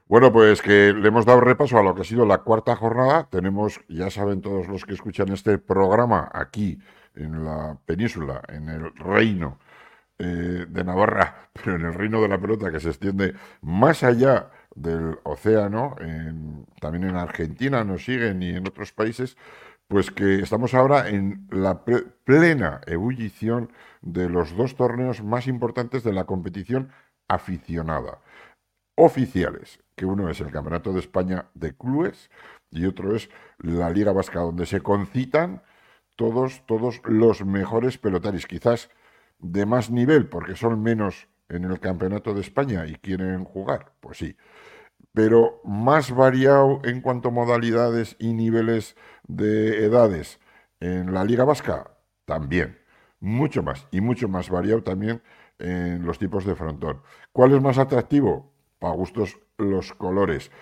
Bueno, 0.06 0.32
pues 0.32 0.60
que 0.62 0.92
le 0.92 1.08
hemos 1.08 1.24
dado 1.24 1.40
repaso 1.40 1.78
a 1.78 1.82
lo 1.82 1.94
que 1.94 2.02
ha 2.02 2.04
sido 2.04 2.26
la 2.26 2.38
cuarta 2.38 2.76
jornada. 2.76 3.28
Tenemos, 3.30 3.80
ya 3.88 4.10
saben 4.10 4.40
todos 4.42 4.68
los 4.68 4.84
que 4.84 4.94
escuchan 4.94 5.30
este 5.30 5.58
programa 5.58 6.30
aquí 6.34 6.78
en 7.14 7.44
la 7.44 7.78
península, 7.86 8.42
en 8.48 8.68
el 8.68 8.94
reino 8.96 9.58
eh, 10.18 10.66
de 10.68 10.84
Navarra, 10.84 11.50
pero 11.52 11.76
en 11.76 11.82
el 11.86 11.94
reino 11.94 12.20
de 12.22 12.28
la 12.28 12.40
pelota 12.40 12.70
que 12.70 12.80
se 12.80 12.88
extiende 12.90 13.34
más 13.62 14.02
allá 14.02 14.50
del 14.74 15.18
océano, 15.24 15.96
en- 16.00 16.66
también 16.80 17.04
en 17.04 17.16
Argentina 17.16 17.84
nos 17.84 18.04
siguen 18.04 18.42
y 18.42 18.50
en 18.50 18.66
otros 18.66 18.92
países, 18.92 19.36
pues 19.88 20.10
que 20.10 20.40
estamos 20.40 20.74
ahora 20.74 21.08
en 21.08 21.46
la 21.50 21.84
ple- 21.84 22.06
plena 22.24 22.80
ebullición 22.86 23.70
de 24.00 24.28
los 24.28 24.56
dos 24.56 24.76
torneos 24.76 25.22
más 25.22 25.46
importantes 25.46 26.02
de 26.04 26.12
la 26.12 26.24
competición 26.24 26.90
aficionada. 27.28 28.18
Oficiales, 28.96 29.80
que 29.96 30.04
uno 30.04 30.28
es 30.28 30.40
el 30.40 30.50
Campeonato 30.50 30.92
de 30.92 31.00
España 31.00 31.46
de 31.54 31.74
clubes 31.74 32.30
y 32.70 32.84
otro 32.86 33.16
es 33.16 33.30
la 33.58 33.88
Liga 33.90 34.12
Vasca, 34.12 34.40
donde 34.40 34.66
se 34.66 34.82
concitan 34.82 35.62
todos, 36.22 36.62
todos 36.66 37.00
los 37.04 37.44
mejores 37.44 37.98
pelotaris, 37.98 38.46
quizás 38.46 38.90
de 39.40 39.66
más 39.66 39.90
nivel, 39.90 40.28
porque 40.28 40.54
son 40.54 40.80
menos 40.80 41.26
en 41.48 41.64
el 41.64 41.80
Campeonato 41.80 42.32
de 42.32 42.42
España 42.42 42.86
y 42.86 42.94
quieren 42.94 43.44
jugar, 43.44 43.94
pues 43.98 44.18
sí, 44.18 44.36
pero 45.12 45.60
más 45.64 46.14
variado 46.14 46.80
en 46.84 47.00
cuanto 47.00 47.30
a 47.30 47.32
modalidades 47.32 48.14
y 48.20 48.34
niveles 48.34 48.94
de 49.26 49.84
edades 49.84 50.38
en 50.78 51.12
la 51.12 51.24
Liga 51.24 51.44
Vasca, 51.44 51.90
también, 52.24 52.78
mucho 53.18 53.64
más, 53.64 53.88
y 53.90 54.00
mucho 54.00 54.28
más 54.28 54.48
variado 54.48 54.84
también 54.84 55.22
en 55.58 56.06
los 56.06 56.20
tipos 56.20 56.44
de 56.44 56.54
frontón. 56.54 57.02
¿Cuál 57.32 57.52
es 57.52 57.60
más 57.60 57.78
atractivo? 57.78 58.52
Para 58.78 58.94
gustos 58.94 59.40
los 59.58 59.92
colores. 59.92 60.52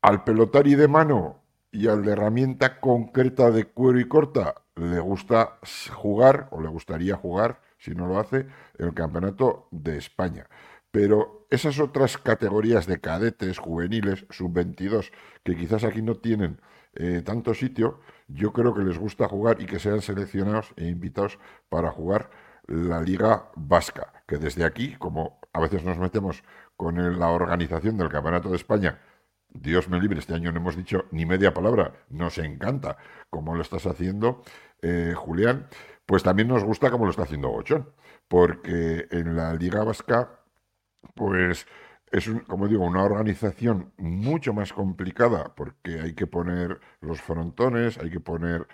Al 0.00 0.24
pelotari 0.24 0.76
de 0.76 0.88
mano 0.88 1.42
y 1.70 1.88
al 1.88 2.02
de 2.02 2.12
herramienta 2.12 2.80
concreta 2.80 3.50
de 3.50 3.66
cuero 3.66 4.00
y 4.00 4.08
corta 4.08 4.63
le 4.76 5.00
gusta 5.00 5.58
jugar 5.92 6.48
o 6.50 6.60
le 6.60 6.68
gustaría 6.68 7.16
jugar, 7.16 7.60
si 7.78 7.92
no 7.94 8.06
lo 8.06 8.18
hace, 8.18 8.46
el 8.78 8.94
Campeonato 8.94 9.68
de 9.70 9.98
España. 9.98 10.46
Pero 10.90 11.46
esas 11.50 11.78
otras 11.80 12.18
categorías 12.18 12.86
de 12.86 13.00
cadetes, 13.00 13.58
juveniles, 13.58 14.26
sub-22, 14.30 15.10
que 15.42 15.56
quizás 15.56 15.84
aquí 15.84 16.02
no 16.02 16.16
tienen 16.16 16.60
eh, 16.94 17.22
tanto 17.24 17.54
sitio, 17.54 18.00
yo 18.28 18.52
creo 18.52 18.74
que 18.74 18.82
les 18.82 18.98
gusta 18.98 19.28
jugar 19.28 19.60
y 19.60 19.66
que 19.66 19.80
sean 19.80 20.00
seleccionados 20.00 20.72
e 20.76 20.86
invitados 20.86 21.38
para 21.68 21.90
jugar 21.90 22.30
la 22.66 23.00
Liga 23.00 23.50
Vasca, 23.56 24.12
que 24.26 24.38
desde 24.38 24.64
aquí, 24.64 24.96
como 24.96 25.40
a 25.52 25.60
veces 25.60 25.84
nos 25.84 25.98
metemos 25.98 26.42
con 26.76 27.18
la 27.18 27.28
organización 27.28 27.96
del 27.96 28.08
Campeonato 28.08 28.48
de 28.48 28.56
España, 28.56 29.00
Dios 29.54 29.88
me 29.88 30.00
libre, 30.00 30.18
este 30.18 30.34
año 30.34 30.50
no 30.52 30.58
hemos 30.58 30.76
dicho 30.76 31.06
ni 31.12 31.26
media 31.26 31.54
palabra, 31.54 31.92
nos 32.10 32.38
encanta 32.38 32.96
como 33.30 33.54
lo 33.54 33.62
estás 33.62 33.86
haciendo, 33.86 34.42
eh, 34.82 35.14
Julián, 35.16 35.68
pues 36.06 36.22
también 36.22 36.48
nos 36.48 36.64
gusta 36.64 36.90
como 36.90 37.04
lo 37.04 37.10
está 37.10 37.22
haciendo 37.22 37.50
Bochón, 37.50 37.88
porque 38.28 39.06
en 39.10 39.36
la 39.36 39.54
Liga 39.54 39.84
Vasca, 39.84 40.40
pues 41.14 41.66
es, 42.12 42.28
un- 42.28 42.40
como 42.40 42.68
digo, 42.68 42.84
una 42.84 43.04
organización 43.04 43.92
mucho 43.98 44.54
más 44.54 44.72
complicada, 44.72 45.54
porque 45.56 46.00
hay 46.00 46.14
que 46.14 46.26
poner 46.26 46.80
los 47.00 47.20
frontones, 47.22 47.98
hay 47.98 48.10
que 48.10 48.20
poner 48.20 48.68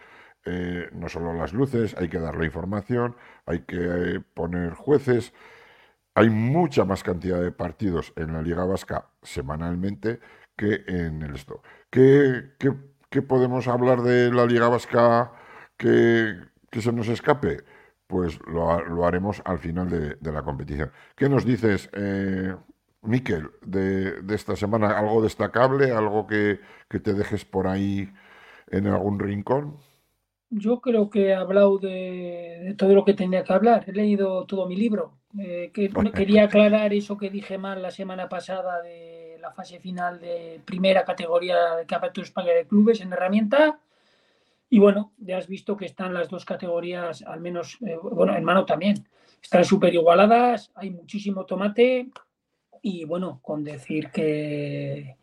eh, 0.46 0.88
no 0.92 1.08
solo 1.08 1.34
las 1.34 1.52
luces, 1.54 1.96
hay 1.98 2.08
que 2.08 2.18
dar 2.20 2.36
la 2.36 2.46
información, 2.46 3.16
hay 3.46 3.60
que 3.60 3.76
eh, 4.16 4.20
poner 4.34 4.74
jueces, 4.74 5.32
hay 6.14 6.28
mucha 6.30 6.84
más 6.84 7.02
cantidad 7.02 7.40
de 7.40 7.52
partidos 7.52 8.12
en 8.16 8.32
la 8.32 8.42
Liga 8.42 8.64
Vasca 8.64 9.06
semanalmente 9.22 10.20
en 10.86 11.22
el 11.22 11.34
esto. 11.34 11.62
¿Qué, 11.90 12.52
qué- 12.58 12.74
qué 13.10 13.22
podemos 13.22 13.68
hablar 13.68 14.02
de 14.02 14.32
la 14.32 14.46
Liga 14.46 14.68
Vasca 14.68 15.32
que, 15.76 16.36
que 16.70 16.82
se 16.82 16.92
nos 16.92 17.08
escape? 17.08 17.64
Pues 18.06 18.38
lo, 18.46 18.84
lo 18.86 19.06
haremos 19.06 19.42
al 19.44 19.58
final 19.58 19.88
de, 19.88 20.16
de 20.16 20.32
la 20.32 20.42
competición. 20.42 20.90
¿Qué 21.16 21.28
nos 21.28 21.44
dices, 21.44 21.88
eh, 21.94 22.54
Miquel, 23.02 23.50
de, 23.62 24.22
de 24.22 24.34
esta 24.34 24.56
semana? 24.56 24.98
¿Algo 24.98 25.22
destacable? 25.22 25.92
¿Algo 25.92 26.26
que, 26.26 26.60
que 26.88 27.00
te 27.00 27.14
dejes 27.14 27.44
por 27.44 27.66
ahí 27.68 28.12
en 28.68 28.86
algún 28.88 29.18
rincón? 29.20 29.78
Yo 30.50 30.80
creo 30.80 31.10
que 31.10 31.28
he 31.28 31.34
hablado 31.34 31.78
de, 31.78 32.60
de 32.64 32.74
todo 32.74 32.94
lo 32.94 33.04
que 33.04 33.14
tenía 33.14 33.44
que 33.44 33.52
hablar. 33.52 33.84
He 33.86 33.92
leído 33.92 34.44
todo 34.46 34.66
mi 34.66 34.76
libro. 34.76 35.20
Eh, 35.38 35.70
que, 35.72 35.90
quería 36.12 36.44
aclarar 36.44 36.92
eso 36.92 37.16
que 37.16 37.30
dije 37.30 37.56
mal 37.56 37.80
la 37.80 37.92
semana 37.92 38.28
pasada 38.28 38.82
de 38.82 39.38
la 39.40 39.52
fase 39.52 39.78
final 39.78 40.18
de 40.18 40.60
primera 40.64 41.04
categoría 41.04 41.76
de 41.76 41.86
Campeonato 41.86 42.20
de 42.20 42.24
España 42.24 42.52
de 42.52 42.66
Clubes 42.66 43.00
en 43.00 43.12
herramienta. 43.12 43.78
Y 44.68 44.78
bueno, 44.80 45.12
ya 45.18 45.38
has 45.38 45.46
visto 45.46 45.76
que 45.76 45.86
están 45.86 46.14
las 46.14 46.28
dos 46.28 46.44
categorías, 46.44 47.22
al 47.22 47.40
menos, 47.40 47.78
eh, 47.86 47.96
bueno, 48.00 48.36
en 48.36 48.44
mano 48.44 48.64
también, 48.64 49.06
están 49.42 49.64
súper 49.64 49.94
igualadas, 49.94 50.70
hay 50.74 50.90
muchísimo 50.90 51.44
tomate 51.44 52.08
y 52.82 53.04
bueno, 53.04 53.40
con 53.42 53.64
decir 53.64 54.10
que 54.10 55.16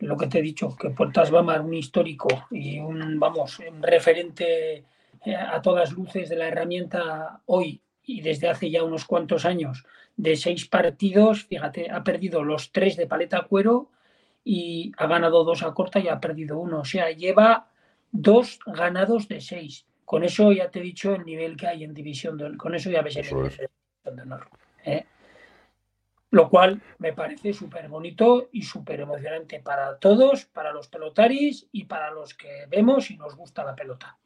lo 0.00 0.16
que 0.16 0.26
te 0.26 0.38
he 0.38 0.42
dicho, 0.42 0.76
que 0.76 0.90
Puertas 0.90 1.30
Bamar, 1.30 1.60
un 1.60 1.74
histórico 1.74 2.28
y 2.50 2.78
un, 2.78 3.18
vamos, 3.18 3.58
un 3.58 3.82
referente 3.82 4.84
eh, 5.24 5.34
a 5.34 5.60
todas 5.60 5.92
luces 5.92 6.28
de 6.28 6.36
la 6.36 6.48
herramienta 6.48 7.40
hoy 7.46 7.80
y 8.04 8.20
desde 8.20 8.48
hace 8.48 8.70
ya 8.70 8.82
unos 8.84 9.04
cuantos 9.04 9.44
años, 9.44 9.84
de 10.16 10.34
seis 10.36 10.66
partidos, 10.66 11.44
fíjate, 11.44 11.90
ha 11.90 12.02
perdido 12.02 12.42
los 12.42 12.72
tres 12.72 12.96
de 12.96 13.06
paleta 13.06 13.42
cuero 13.42 13.90
y 14.44 14.92
ha 14.96 15.06
ganado 15.06 15.44
dos 15.44 15.62
a 15.62 15.74
corta 15.74 16.00
y 16.00 16.08
ha 16.08 16.18
perdido 16.18 16.58
uno. 16.58 16.80
O 16.80 16.84
sea, 16.84 17.10
lleva 17.10 17.68
dos 18.10 18.58
ganados 18.66 19.28
de 19.28 19.40
seis. 19.40 19.86
Con 20.04 20.24
eso 20.24 20.52
ya 20.52 20.70
te 20.70 20.78
he 20.78 20.82
dicho 20.82 21.14
el 21.14 21.24
nivel 21.24 21.56
que 21.56 21.66
hay 21.66 21.84
en 21.84 21.92
división 21.92 22.38
de 22.38 22.44
honor. 22.44 22.56
Con 22.56 22.74
eso 22.74 22.90
ya 22.90 23.02
ves 23.02 23.16
el 23.16 23.26
nivel 23.26 23.46
es. 23.46 23.58
de 23.58 23.68
división 23.68 24.16
de 24.16 24.22
honor. 24.22 24.48
¿eh? 24.84 25.04
Lo 26.30 26.50
cual 26.50 26.82
me 26.98 27.12
parece 27.12 27.52
súper 27.52 27.88
bonito 27.88 28.48
y 28.52 28.62
súper 28.62 29.00
emocionante 29.00 29.60
para 29.60 29.98
todos, 29.98 30.44
para 30.44 30.72
los 30.72 30.88
pelotaris 30.88 31.66
y 31.72 31.84
para 31.84 32.10
los 32.10 32.34
que 32.34 32.66
vemos 32.68 33.10
y 33.10 33.16
nos 33.16 33.34
gusta 33.34 33.64
la 33.64 33.74
pelota. 33.74 34.18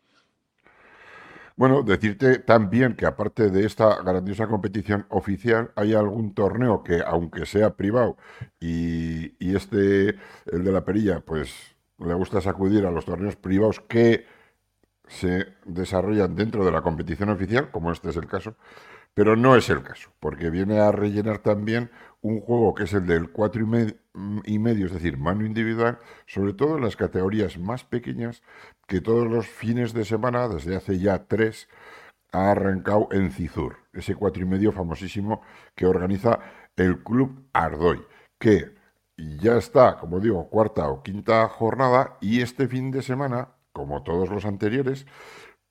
Bueno, 1.55 1.83
decirte 1.83 2.39
también 2.39 2.97
que 2.97 3.07
aparte 3.07 3.51
de 3.51 3.67
esta 3.67 4.03
grandiosa 4.03 4.49
competición 4.49 5.07
oficial, 5.11 5.71
hay 5.77 5.93
algún 5.93 6.35
torneo 6.35 6.83
que, 6.83 7.03
aunque 7.07 7.47
sea 7.47 7.77
privado, 7.77 8.17
y, 8.59 9.37
y 9.39 9.55
este, 9.55 10.17
el 10.47 10.65
de 10.65 10.73
la 10.73 10.85
perilla, 10.85 11.21
pues 11.21 11.77
le 11.99 12.15
gusta 12.15 12.41
sacudir 12.41 12.87
a 12.87 12.91
los 12.91 13.05
torneos 13.05 13.37
privados 13.37 13.81
que 13.81 14.27
se 15.07 15.47
desarrollan 15.67 16.35
dentro 16.35 16.65
de 16.65 16.73
la 16.73 16.81
competición 16.81 17.29
oficial, 17.29 17.71
como 17.71 17.93
este 17.93 18.09
es 18.11 18.17
el 18.17 18.27
caso, 18.27 18.57
pero 19.15 19.37
no 19.37 19.57
es 19.57 19.69
el 19.71 19.83
caso, 19.83 20.11
porque 20.21 20.51
viene 20.51 20.79
a 20.81 20.93
rellenar 20.93 21.39
también 21.39 21.91
un 22.23 22.41
juego 22.41 22.75
que 22.75 22.85
es 22.85 22.93
el 22.93 23.07
del 23.07 23.31
4 23.31 23.63
y, 24.45 24.55
y 24.55 24.59
medio, 24.59 24.87
es 24.87 24.93
decir, 24.93 25.19
mano 25.19 25.45
individual, 25.45 25.99
sobre 26.27 26.55
todo 26.55 26.77
en 26.77 26.85
las 26.85 26.97
categorías 26.97 27.59
más 27.59 27.85
pequeñas, 27.85 28.43
que 28.87 29.01
todos 29.01 29.29
los 29.29 29.47
fines 29.47 29.93
de 29.93 30.05
semana, 30.05 30.49
desde 30.49 30.77
hace 30.77 30.99
ya 30.99 31.27
tres, 31.27 31.69
ha 32.33 32.51
arrancado 32.53 33.09
en 33.13 33.31
Cizur, 33.31 33.77
ese 33.93 34.15
cuatro 34.15 34.43
y 34.43 34.47
medio 34.47 34.73
famosísimo 34.73 35.43
que 35.75 35.87
organiza 35.87 36.41
el 36.77 37.03
Club 37.03 37.49
Ardoy, 37.53 38.03
que 38.39 38.75
ya 39.17 39.57
está, 39.57 39.99
como 39.99 40.21
digo, 40.21 40.49
cuarta 40.49 40.89
o 40.89 41.03
quinta 41.03 41.47
jornada 41.49 42.17
y 42.21 42.41
este 42.41 42.69
fin 42.69 42.91
de 42.91 43.03
semana, 43.03 43.51
como 43.73 44.03
todos 44.03 44.31
los 44.31 44.45
anteriores, 44.45 45.07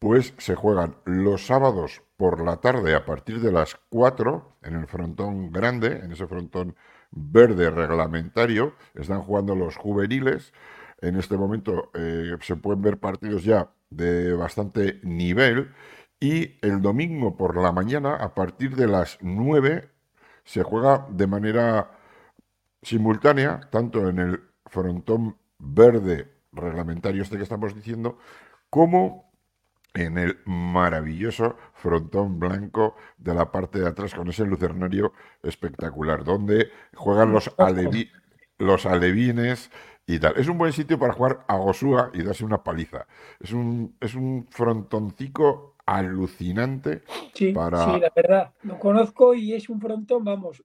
pues 0.01 0.33
se 0.39 0.55
juegan 0.55 0.95
los 1.05 1.45
sábados 1.45 2.01
por 2.17 2.43
la 2.43 2.57
tarde 2.57 2.95
a 2.95 3.05
partir 3.05 3.39
de 3.39 3.51
las 3.51 3.75
4 3.89 4.57
en 4.63 4.73
el 4.73 4.87
frontón 4.87 5.51
grande, 5.51 5.99
en 6.03 6.11
ese 6.11 6.25
frontón 6.25 6.75
verde 7.11 7.69
reglamentario, 7.69 8.73
están 8.95 9.21
jugando 9.21 9.55
los 9.55 9.75
juveniles. 9.77 10.53
En 11.01 11.17
este 11.17 11.37
momento 11.37 11.91
eh, 11.93 12.35
se 12.41 12.55
pueden 12.55 12.81
ver 12.81 12.97
partidos 12.97 13.43
ya 13.43 13.69
de 13.91 14.33
bastante 14.33 14.99
nivel 15.03 15.71
y 16.19 16.57
el 16.65 16.81
domingo 16.81 17.37
por 17.37 17.55
la 17.55 17.71
mañana 17.71 18.15
a 18.15 18.33
partir 18.33 18.75
de 18.75 18.87
las 18.87 19.19
9 19.21 19.87
se 20.43 20.63
juega 20.63 21.05
de 21.11 21.27
manera 21.27 21.91
simultánea, 22.81 23.69
tanto 23.69 24.09
en 24.09 24.17
el 24.17 24.41
frontón 24.65 25.37
verde 25.59 26.27
reglamentario 26.53 27.21
este 27.21 27.37
que 27.37 27.43
estamos 27.43 27.75
diciendo, 27.75 28.17
como 28.71 29.30
en 29.93 30.17
el 30.17 30.39
maravilloso 30.45 31.57
frontón 31.73 32.39
blanco 32.39 32.95
de 33.17 33.33
la 33.33 33.51
parte 33.51 33.79
de 33.79 33.87
atrás 33.87 34.13
con 34.13 34.29
ese 34.29 34.45
lucernario 34.45 35.13
espectacular, 35.43 36.23
donde 36.23 36.69
juegan 36.95 37.31
los, 37.31 37.51
los 38.57 38.85
alevines 38.85 39.71
y 40.05 40.19
tal. 40.19 40.33
Es 40.37 40.47
un 40.47 40.57
buen 40.57 40.73
sitio 40.73 40.97
para 40.97 41.13
jugar 41.13 41.45
a 41.47 41.57
Gosúa 41.57 42.11
y 42.13 42.23
darse 42.23 42.45
una 42.45 42.63
paliza. 42.63 43.05
Es 43.39 43.51
un, 43.51 43.95
es 43.99 44.15
un 44.15 44.47
frontoncico 44.49 45.75
alucinante. 45.85 47.03
Sí, 47.33 47.51
para... 47.51 47.85
sí, 47.85 47.99
la 47.99 48.11
verdad. 48.15 48.53
Lo 48.63 48.79
conozco 48.79 49.33
y 49.33 49.53
es 49.53 49.69
un 49.69 49.81
frontón, 49.81 50.23
vamos, 50.23 50.63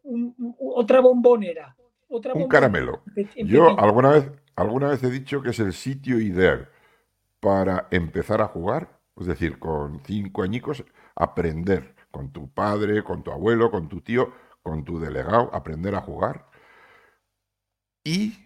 otra 0.59 1.01
bombonera. 1.01 1.77
Otra 2.09 2.35
un 2.35 2.47
caramelo. 2.47 3.03
Yo 3.35 3.78
alguna 3.81 4.11
vez, 4.11 4.31
alguna 4.55 4.89
vez 4.89 5.03
he 5.03 5.11
dicho 5.11 5.43
que 5.43 5.51
es 5.51 5.59
el 5.59 5.73
sitio 5.73 6.20
ideal 6.20 6.69
para 7.40 7.89
empezar 7.90 8.40
a 8.40 8.47
jugar 8.47 8.95
es 9.18 9.26
decir, 9.26 9.59
con 9.59 10.01
cinco 10.01 10.43
añicos, 10.43 10.84
aprender 11.14 11.94
con 12.10 12.30
tu 12.32 12.51
padre, 12.51 13.02
con 13.02 13.22
tu 13.22 13.30
abuelo, 13.30 13.70
con 13.70 13.88
tu 13.88 14.01
tío, 14.01 14.32
con 14.62 14.84
tu 14.84 14.98
delegado, 14.98 15.51
aprender 15.55 15.94
a 15.94 16.01
jugar 16.01 16.47
y 18.05 18.38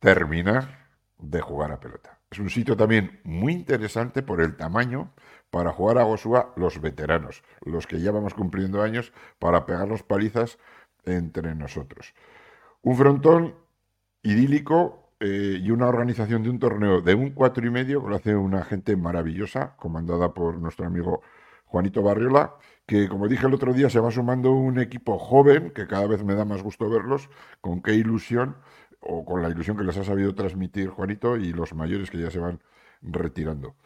terminar 0.00 0.88
de 1.18 1.40
jugar 1.40 1.72
a 1.72 1.80
pelota. 1.80 2.18
Es 2.30 2.38
un 2.38 2.50
sitio 2.50 2.76
también 2.76 3.20
muy 3.24 3.52
interesante 3.52 4.22
por 4.22 4.40
el 4.40 4.56
tamaño 4.56 5.12
para 5.50 5.72
jugar 5.72 5.98
a 5.98 6.04
Gosúa 6.04 6.52
los 6.56 6.80
veteranos, 6.80 7.42
los 7.62 7.86
que 7.86 8.00
ya 8.00 8.12
vamos 8.12 8.34
cumpliendo 8.34 8.82
años, 8.82 9.12
para 9.38 9.64
pegarnos 9.64 10.02
palizas 10.02 10.58
entre 11.04 11.54
nosotros. 11.54 12.14
Un 12.82 12.96
frontón 12.96 13.54
idílico 14.22 15.07
eh, 15.20 15.58
y 15.60 15.70
una 15.70 15.88
organización 15.88 16.42
de 16.42 16.50
un 16.50 16.58
torneo 16.58 17.00
de 17.00 17.14
un 17.14 17.30
cuatro 17.30 17.66
y 17.66 17.70
medio 17.70 18.00
lo 18.06 18.16
hace 18.16 18.36
una 18.36 18.64
gente 18.64 18.96
maravillosa, 18.96 19.74
comandada 19.76 20.32
por 20.32 20.58
nuestro 20.58 20.86
amigo 20.86 21.22
Juanito 21.66 22.02
Barriola, 22.02 22.54
que 22.86 23.08
como 23.08 23.28
dije 23.28 23.46
el 23.46 23.54
otro 23.54 23.72
día 23.72 23.90
se 23.90 24.00
va 24.00 24.10
sumando 24.10 24.52
un 24.52 24.78
equipo 24.78 25.18
joven, 25.18 25.70
que 25.70 25.86
cada 25.86 26.06
vez 26.06 26.24
me 26.24 26.34
da 26.34 26.44
más 26.44 26.62
gusto 26.62 26.88
verlos, 26.88 27.28
con 27.60 27.82
qué 27.82 27.94
ilusión, 27.94 28.56
o 29.00 29.24
con 29.24 29.42
la 29.42 29.48
ilusión 29.48 29.76
que 29.76 29.84
les 29.84 29.96
ha 29.96 30.04
sabido 30.04 30.34
transmitir 30.34 30.88
Juanito 30.88 31.36
y 31.36 31.52
los 31.52 31.74
mayores 31.74 32.10
que 32.10 32.18
ya 32.18 32.30
se 32.30 32.38
van 32.38 32.60
retirando. 33.02 33.76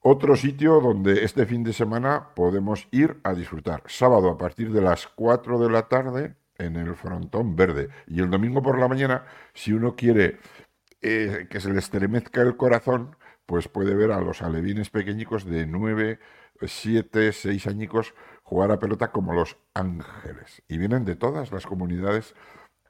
Otro 0.00 0.36
sitio 0.36 0.80
donde 0.80 1.24
este 1.24 1.46
fin 1.46 1.64
de 1.64 1.72
semana 1.72 2.34
podemos 2.34 2.88
ir 2.90 3.20
a 3.24 3.32
disfrutar. 3.32 3.82
Sábado 3.86 4.30
a 4.30 4.36
partir 4.36 4.70
de 4.72 4.82
las 4.82 5.06
4 5.06 5.58
de 5.58 5.70
la 5.70 5.88
tarde 5.88 6.36
en 6.58 6.76
el 6.76 6.94
frontón 6.94 7.56
verde. 7.56 7.88
Y 8.06 8.20
el 8.20 8.30
domingo 8.30 8.62
por 8.62 8.78
la 8.78 8.88
mañana, 8.88 9.24
si 9.54 9.72
uno 9.72 9.96
quiere 9.96 10.38
eh, 11.02 11.46
que 11.50 11.60
se 11.60 11.72
le 11.72 11.78
estremezca 11.78 12.42
el 12.42 12.56
corazón, 12.56 13.16
pues 13.46 13.68
puede 13.68 13.94
ver 13.94 14.12
a 14.12 14.20
los 14.20 14.42
alevines 14.42 14.90
pequeñicos 14.90 15.44
de 15.44 15.66
9, 15.66 16.18
7, 16.62 17.32
6 17.32 17.66
añicos 17.66 18.14
jugar 18.42 18.70
a 18.70 18.78
pelota 18.78 19.10
como 19.12 19.34
los 19.34 19.56
ángeles. 19.74 20.62
Y 20.68 20.78
vienen 20.78 21.04
de 21.04 21.16
todas 21.16 21.52
las 21.52 21.66
comunidades 21.66 22.34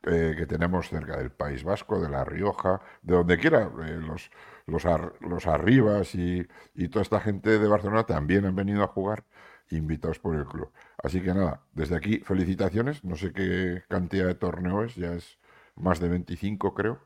eh, 0.05 0.35
que 0.37 0.47
tenemos 0.47 0.91
cerca 0.91 1.17
del 1.17 1.31
País 1.31 1.65
Vasco, 1.65 2.01
de 2.01 2.11
La 2.11 2.25
Rioja, 2.25 2.83
de 3.03 3.15
donde 3.15 3.39
quiera. 3.39 3.71
Eh, 3.87 3.99
los, 4.01 4.31
los, 4.67 4.85
los 5.21 5.47
Arribas 5.47 6.15
y, 6.15 6.47
y 6.75 6.89
toda 6.89 7.03
esta 7.03 7.21
gente 7.21 7.59
de 7.59 7.69
Barcelona 7.69 8.05
también 8.05 8.45
han 8.45 8.55
venido 8.55 8.83
a 8.85 8.89
jugar 8.89 9.25
invitados 9.71 10.19
por 10.19 10.37
el 10.37 10.47
club. 10.47 10.71
Así 11.03 11.21
que 11.21 11.35
nada, 11.35 11.63
desde 11.73 11.97
aquí 11.97 12.19
felicitaciones, 12.19 13.05
no 13.05 13.17
sé 13.17 13.33
qué 13.33 13.83
cantidad 13.89 14.27
de 14.27 14.35
torneos, 14.35 14.95
ya 14.95 15.15
es 15.15 15.39
más 15.77 16.01
de 16.01 16.09
25 16.09 16.75
creo, 16.75 17.01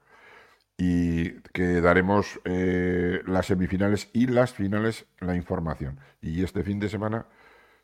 y 0.76 1.40
que 1.52 1.80
daremos 1.80 2.40
eh, 2.44 3.20
las 3.26 3.46
semifinales 3.46 4.10
y 4.12 4.26
las 4.26 4.52
finales 4.52 5.06
la 5.20 5.34
información. 5.34 5.98
Y 6.20 6.42
este 6.44 6.62
fin 6.62 6.78
de 6.78 6.88
semana, 6.88 7.26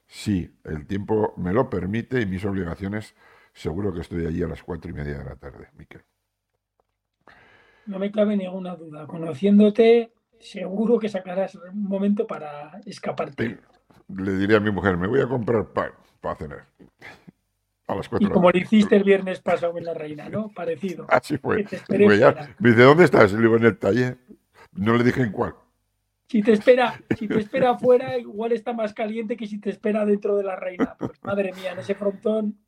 sí, 0.07 0.57
el 0.65 0.87
tiempo 0.87 1.35
me 1.37 1.53
lo 1.53 1.69
permite 1.71 2.21
y 2.21 2.27
mis 2.27 2.45
obligaciones, 2.45 3.15
seguro 3.53 3.93
que 3.93 4.01
estoy 4.01 4.27
allí 4.27 4.43
a 4.43 4.49
las 4.49 4.63
cuatro 4.63 4.91
y 4.91 4.95
media 4.95 5.19
de 5.19 5.25
la 5.25 5.37
tarde, 5.37 5.69
Miquel. 5.77 6.03
No 7.87 7.99
me 7.99 8.11
cabe 8.11 8.37
ninguna 8.37 8.77
duda. 8.77 9.07
Conociéndote, 9.07 10.13
seguro 10.39 10.99
que 10.99 11.09
sacarás 11.09 11.55
un 11.57 11.85
momento 11.85 12.27
para 12.27 12.81
escaparte 12.87 13.59
le 14.09 14.33
diré 14.39 14.57
a 14.57 14.61
mi 14.61 14.71
mujer, 14.71 14.97
me 14.97 15.07
voy 15.07 15.21
a 15.21 15.29
comprar 15.29 15.67
pan 15.73 15.93
para 16.21 16.37
cenar. 16.37 16.67
A 17.87 17.95
las 17.95 18.09
cuatro 18.09 18.29
y 18.29 18.31
como 18.31 18.51
lo 18.51 18.59
hiciste 18.59 18.97
el 18.97 19.05
viernes 19.05 19.41
pasado 19.41 19.77
en 19.77 19.85
La 19.85 19.93
Reina, 19.93 20.29
¿no? 20.29 20.49
Parecido. 20.49 21.07
Así 21.11 21.37
fue. 21.37 21.67
me 21.89 22.71
dice, 22.71 22.83
¿dónde 22.83 23.05
estás? 23.05 23.33
le 23.33 23.41
digo, 23.41 23.57
en 23.57 23.65
el 23.65 23.79
taller. 23.79 24.17
No 24.73 24.97
le 24.97 25.05
dije 25.05 25.23
en 25.23 25.33
cuál. 25.33 25.55
Si 26.29 26.43
te 26.43 26.53
espera, 26.53 27.01
si 27.17 27.29
te 27.29 27.39
espera 27.39 27.73
afuera, 27.73 28.17
igual 28.19 28.53
está 28.53 28.73
más 28.73 28.95
caliente 28.95 29.37
que 29.37 29.47
si 29.47 29.61
te 29.61 29.71
espera 29.71 30.05
dentro 30.07 30.37
de 30.37 30.45
La 30.45 30.57
Reina. 30.57 30.97
Pues, 30.99 31.23
madre 31.23 31.53
mía, 31.53 31.73
en 31.73 31.79
ese 31.79 31.95
frontón. 31.95 32.59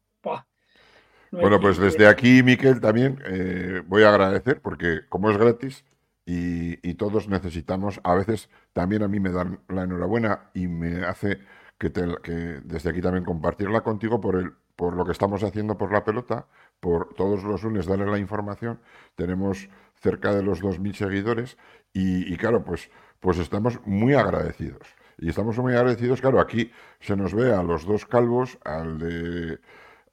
bueno, 1.32 1.58
pues 1.58 1.78
desde 1.78 2.06
aquí, 2.06 2.42
Miquel, 2.42 2.80
también 2.80 3.18
eh, 3.26 3.82
voy 3.86 4.02
a 4.02 4.10
agradecer 4.10 4.60
porque 4.60 5.00
como 5.08 5.30
es 5.30 5.38
gratis, 5.38 5.84
y, 6.28 6.94
todos 6.94 7.28
necesitamos, 7.28 8.00
a 8.02 8.14
veces 8.14 8.50
también 8.72 9.04
a 9.04 9.08
mí 9.08 9.20
me 9.20 9.30
dan 9.30 9.60
la 9.68 9.84
enhorabuena 9.84 10.50
y 10.54 10.66
me 10.66 11.04
hace 11.04 11.38
que, 11.78 11.92
que 11.92 12.32
desde 12.64 12.90
aquí 12.90 13.00
también 13.00 13.24
compartirla 13.24 13.82
contigo 13.82 14.20
por, 14.20 14.34
el, 14.34 14.52
por 14.74 14.94
lo 14.96 15.04
que 15.04 15.12
estamos 15.12 15.44
haciendo 15.44 15.78
por 15.78 15.92
la 15.92 16.04
pelota, 16.04 16.46
por 16.80 17.14
todos 17.14 17.44
los 17.44 17.62
lunes 17.62 17.86
darle 17.86 18.06
la 18.06 18.18
información. 18.18 18.80
Tenemos 19.14 19.68
cerca 19.94 20.34
de 20.34 20.42
los 20.42 20.62
2.000 20.62 20.94
seguidores 20.94 21.56
y, 21.92 22.36
claro, 22.36 22.64
pues, 22.64 22.90
pues 23.20 23.38
estamos 23.38 23.80
muy 23.86 24.14
agradecidos. 24.14 24.82
Y 25.18 25.30
estamos 25.30 25.56
muy 25.58 25.74
agradecidos, 25.74 26.20
claro, 26.20 26.40
aquí 26.40 26.70
se 27.00 27.16
nos 27.16 27.34
ve 27.34 27.54
a 27.54 27.62
los 27.62 27.86
dos 27.86 28.04
calvos, 28.04 28.58
al 28.64 28.98
de, 28.98 29.58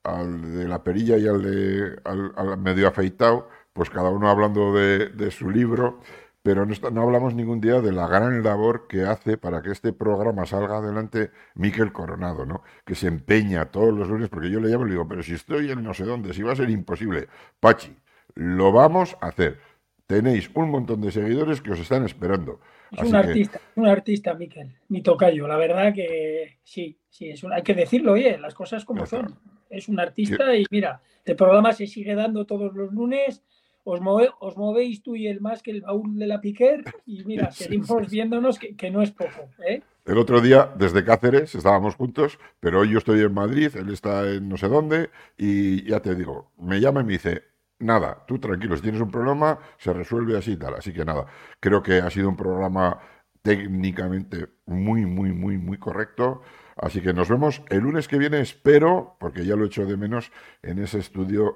al 0.03 0.59
de 0.59 0.67
la 0.67 0.81
perilla 0.83 1.17
y 1.17 1.27
al 1.27 1.41
de 1.41 1.99
al 2.05 2.57
medio 2.57 2.87
afeitado, 2.87 3.49
pues 3.73 3.89
cada 3.89 4.09
uno 4.09 4.29
hablando 4.29 4.73
de, 4.73 5.31
su 5.31 5.49
libro, 5.49 5.99
pero 6.43 6.65
no, 6.65 6.73
no, 6.91 7.01
hablamos 7.01 7.33
ningún 7.33 7.59
día 7.59 7.81
de 7.81 7.91
la 7.91 8.07
gran 8.07 8.43
labor 8.43 8.87
que 8.87 9.01
hace 9.01 9.37
para 9.37 9.61
que 9.61 9.71
este 9.71 9.93
programa 9.93 10.45
salga 10.45 10.77
adelante 10.77 11.31
Miquel 11.55 11.91
Coronado, 11.91 12.45
¿no? 12.45 12.63
Que 12.85 12.95
se 12.95 13.07
empeña 13.07 13.65
todos 13.65 13.93
los 13.93 14.07
lunes, 14.07 14.29
porque 14.29 14.51
yo 14.51 14.59
le 14.59 14.69
llamo 14.69 14.85
y 14.85 14.89
le 14.89 14.93
digo, 14.93 15.07
pero 15.07 15.23
si 15.23 15.33
estoy 15.33 15.71
en 15.71 15.83
no 15.83 15.93
sé 15.93 16.03
dónde, 16.03 16.33
si 16.33 16.43
va 16.43 16.53
a 16.53 16.55
ser 16.55 16.69
imposible. 16.69 17.27
Pachi, 17.59 17.95
lo 18.35 18.71
vamos 18.71 19.17
a 19.21 19.27
hacer. 19.27 19.59
Tenéis 20.05 20.51
un 20.53 20.69
montón 20.69 21.01
de 21.01 21.11
seguidores 21.11 21.61
que 21.61 21.71
os 21.71 21.79
están 21.79 22.03
esperando. 22.03 22.59
Es 22.91 23.09
un 23.09 23.15
artista, 23.15 23.59
un 23.75 23.87
artista, 23.87 24.33
Miquel, 24.35 24.71
mi 24.89 25.01
tocayo. 25.01 25.47
La 25.47 25.57
verdad 25.57 25.93
que 25.93 26.59
sí, 26.63 26.99
sí, 27.09 27.29
es 27.29 27.43
hay 27.43 27.63
que 27.63 27.73
decirlo, 27.73 28.11
oye, 28.13 28.37
las 28.37 28.53
cosas 28.53 28.85
como 28.85 29.05
son. 29.07 29.39
Es 29.69 29.87
un 29.87 29.99
artista 29.99 30.55
y 30.55 30.65
mira, 30.69 31.01
el 31.25 31.35
programa 31.35 31.73
se 31.73 31.87
sigue 31.87 32.13
dando 32.13 32.45
todos 32.45 32.73
los 32.75 32.93
lunes 32.93 33.43
os, 33.83 33.99
os 34.39 34.57
movéis 34.57 35.03
tú 35.03 35.15
y 35.15 35.27
el 35.27 35.41
más 35.41 35.61
que 35.61 35.71
el 35.71 35.81
baúl 35.81 36.17
de 36.17 36.27
la 36.27 36.41
Piquer 36.41 36.83
y 37.05 37.23
mira, 37.25 37.51
seguimos 37.51 38.09
viéndonos 38.09 38.59
que, 38.59 38.91
no 38.91 39.01
es 39.01 39.11
poco. 39.11 39.49
¿eh? 39.67 39.81
El 40.05 40.17
otro 40.17 40.41
día, 40.41 40.71
desde 40.77 41.03
Cáceres, 41.03 41.55
estábamos 41.55 41.95
juntos, 41.95 42.39
pero 42.59 42.81
hoy 42.81 42.91
yo 42.91 42.97
estoy 42.97 43.21
en 43.21 43.33
Madrid, 43.33 43.71
él 43.75 43.89
está 43.89 44.29
en 44.29 44.49
no 44.49 44.57
sé 44.57 44.67
dónde, 44.67 45.09
y 45.37 45.83
ya 45.89 46.01
te 46.01 46.15
digo, 46.15 46.51
me 46.57 46.79
llama 46.79 47.01
y 47.01 47.05
me 47.05 47.13
dice, 47.13 47.43
nada, 47.79 48.23
tú 48.27 48.39
tranquilo, 48.39 48.75
si 48.75 48.81
tienes 48.81 49.01
un 49.01 49.11
problema, 49.11 49.59
se 49.77 49.93
resuelve 49.93 50.37
así 50.37 50.53
y 50.53 50.57
tal. 50.57 50.75
Así 50.75 50.93
que 50.93 51.05
nada, 51.05 51.25
creo 51.59 51.81
que 51.81 51.99
ha 51.99 52.09
sido 52.09 52.29
un 52.29 52.37
programa 52.37 52.99
técnicamente 53.41 54.47
muy, 54.65 55.05
muy, 55.05 55.33
muy, 55.33 55.57
muy 55.57 55.77
correcto. 55.77 56.41
Así 56.75 57.01
que 57.01 57.13
nos 57.13 57.29
vemos 57.29 57.61
el 57.69 57.79
lunes 57.79 58.07
que 58.07 58.17
viene, 58.17 58.39
espero, 58.39 59.15
porque 59.19 59.45
ya 59.45 59.55
lo 59.55 59.65
echo 59.65 59.85
de 59.85 59.97
menos, 59.97 60.31
en 60.63 60.79
ese 60.79 60.99
estudio 60.99 61.55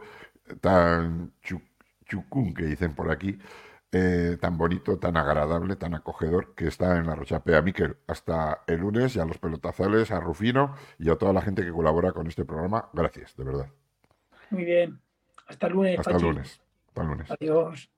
tan 0.62 1.34
chucún 2.08 2.54
que 2.54 2.64
dicen 2.64 2.96
por 2.96 3.12
aquí, 3.12 3.38
eh, 3.92 4.38
tan 4.42 4.58
bonito, 4.58 5.00
tan 5.00 5.16
agradable, 5.16 5.76
tan 5.76 5.94
acogedor 5.94 6.54
que 6.56 6.68
está 6.68 6.98
en 6.98 7.08
la 7.08 7.16
Rochapea. 7.16 7.62
Miquel, 7.62 7.98
hasta 8.08 8.64
el 8.68 8.80
lunes 8.82 9.16
y 9.16 9.20
a 9.20 9.26
los 9.26 9.38
pelotazales, 9.38 10.12
a 10.12 10.20
Rufino 10.20 10.76
y 11.00 11.10
a 11.10 11.16
toda 11.16 11.34
la 11.34 11.42
gente 11.42 11.64
que 11.64 11.72
colabora 11.72 12.12
con 12.12 12.28
este 12.28 12.44
programa, 12.46 12.90
gracias, 12.94 13.36
de 13.38 13.44
verdad. 13.44 13.68
Muy 14.50 14.66
bien. 14.66 15.00
Hasta 15.48 15.68
el 15.68 15.74
lunes. 15.74 16.00
Hasta 16.00 16.12
el 16.12 16.22
lunes. 16.22 16.62
Hasta 16.88 17.02
el 17.02 17.08
lunes. 17.08 17.32
Adiós. 17.32 17.90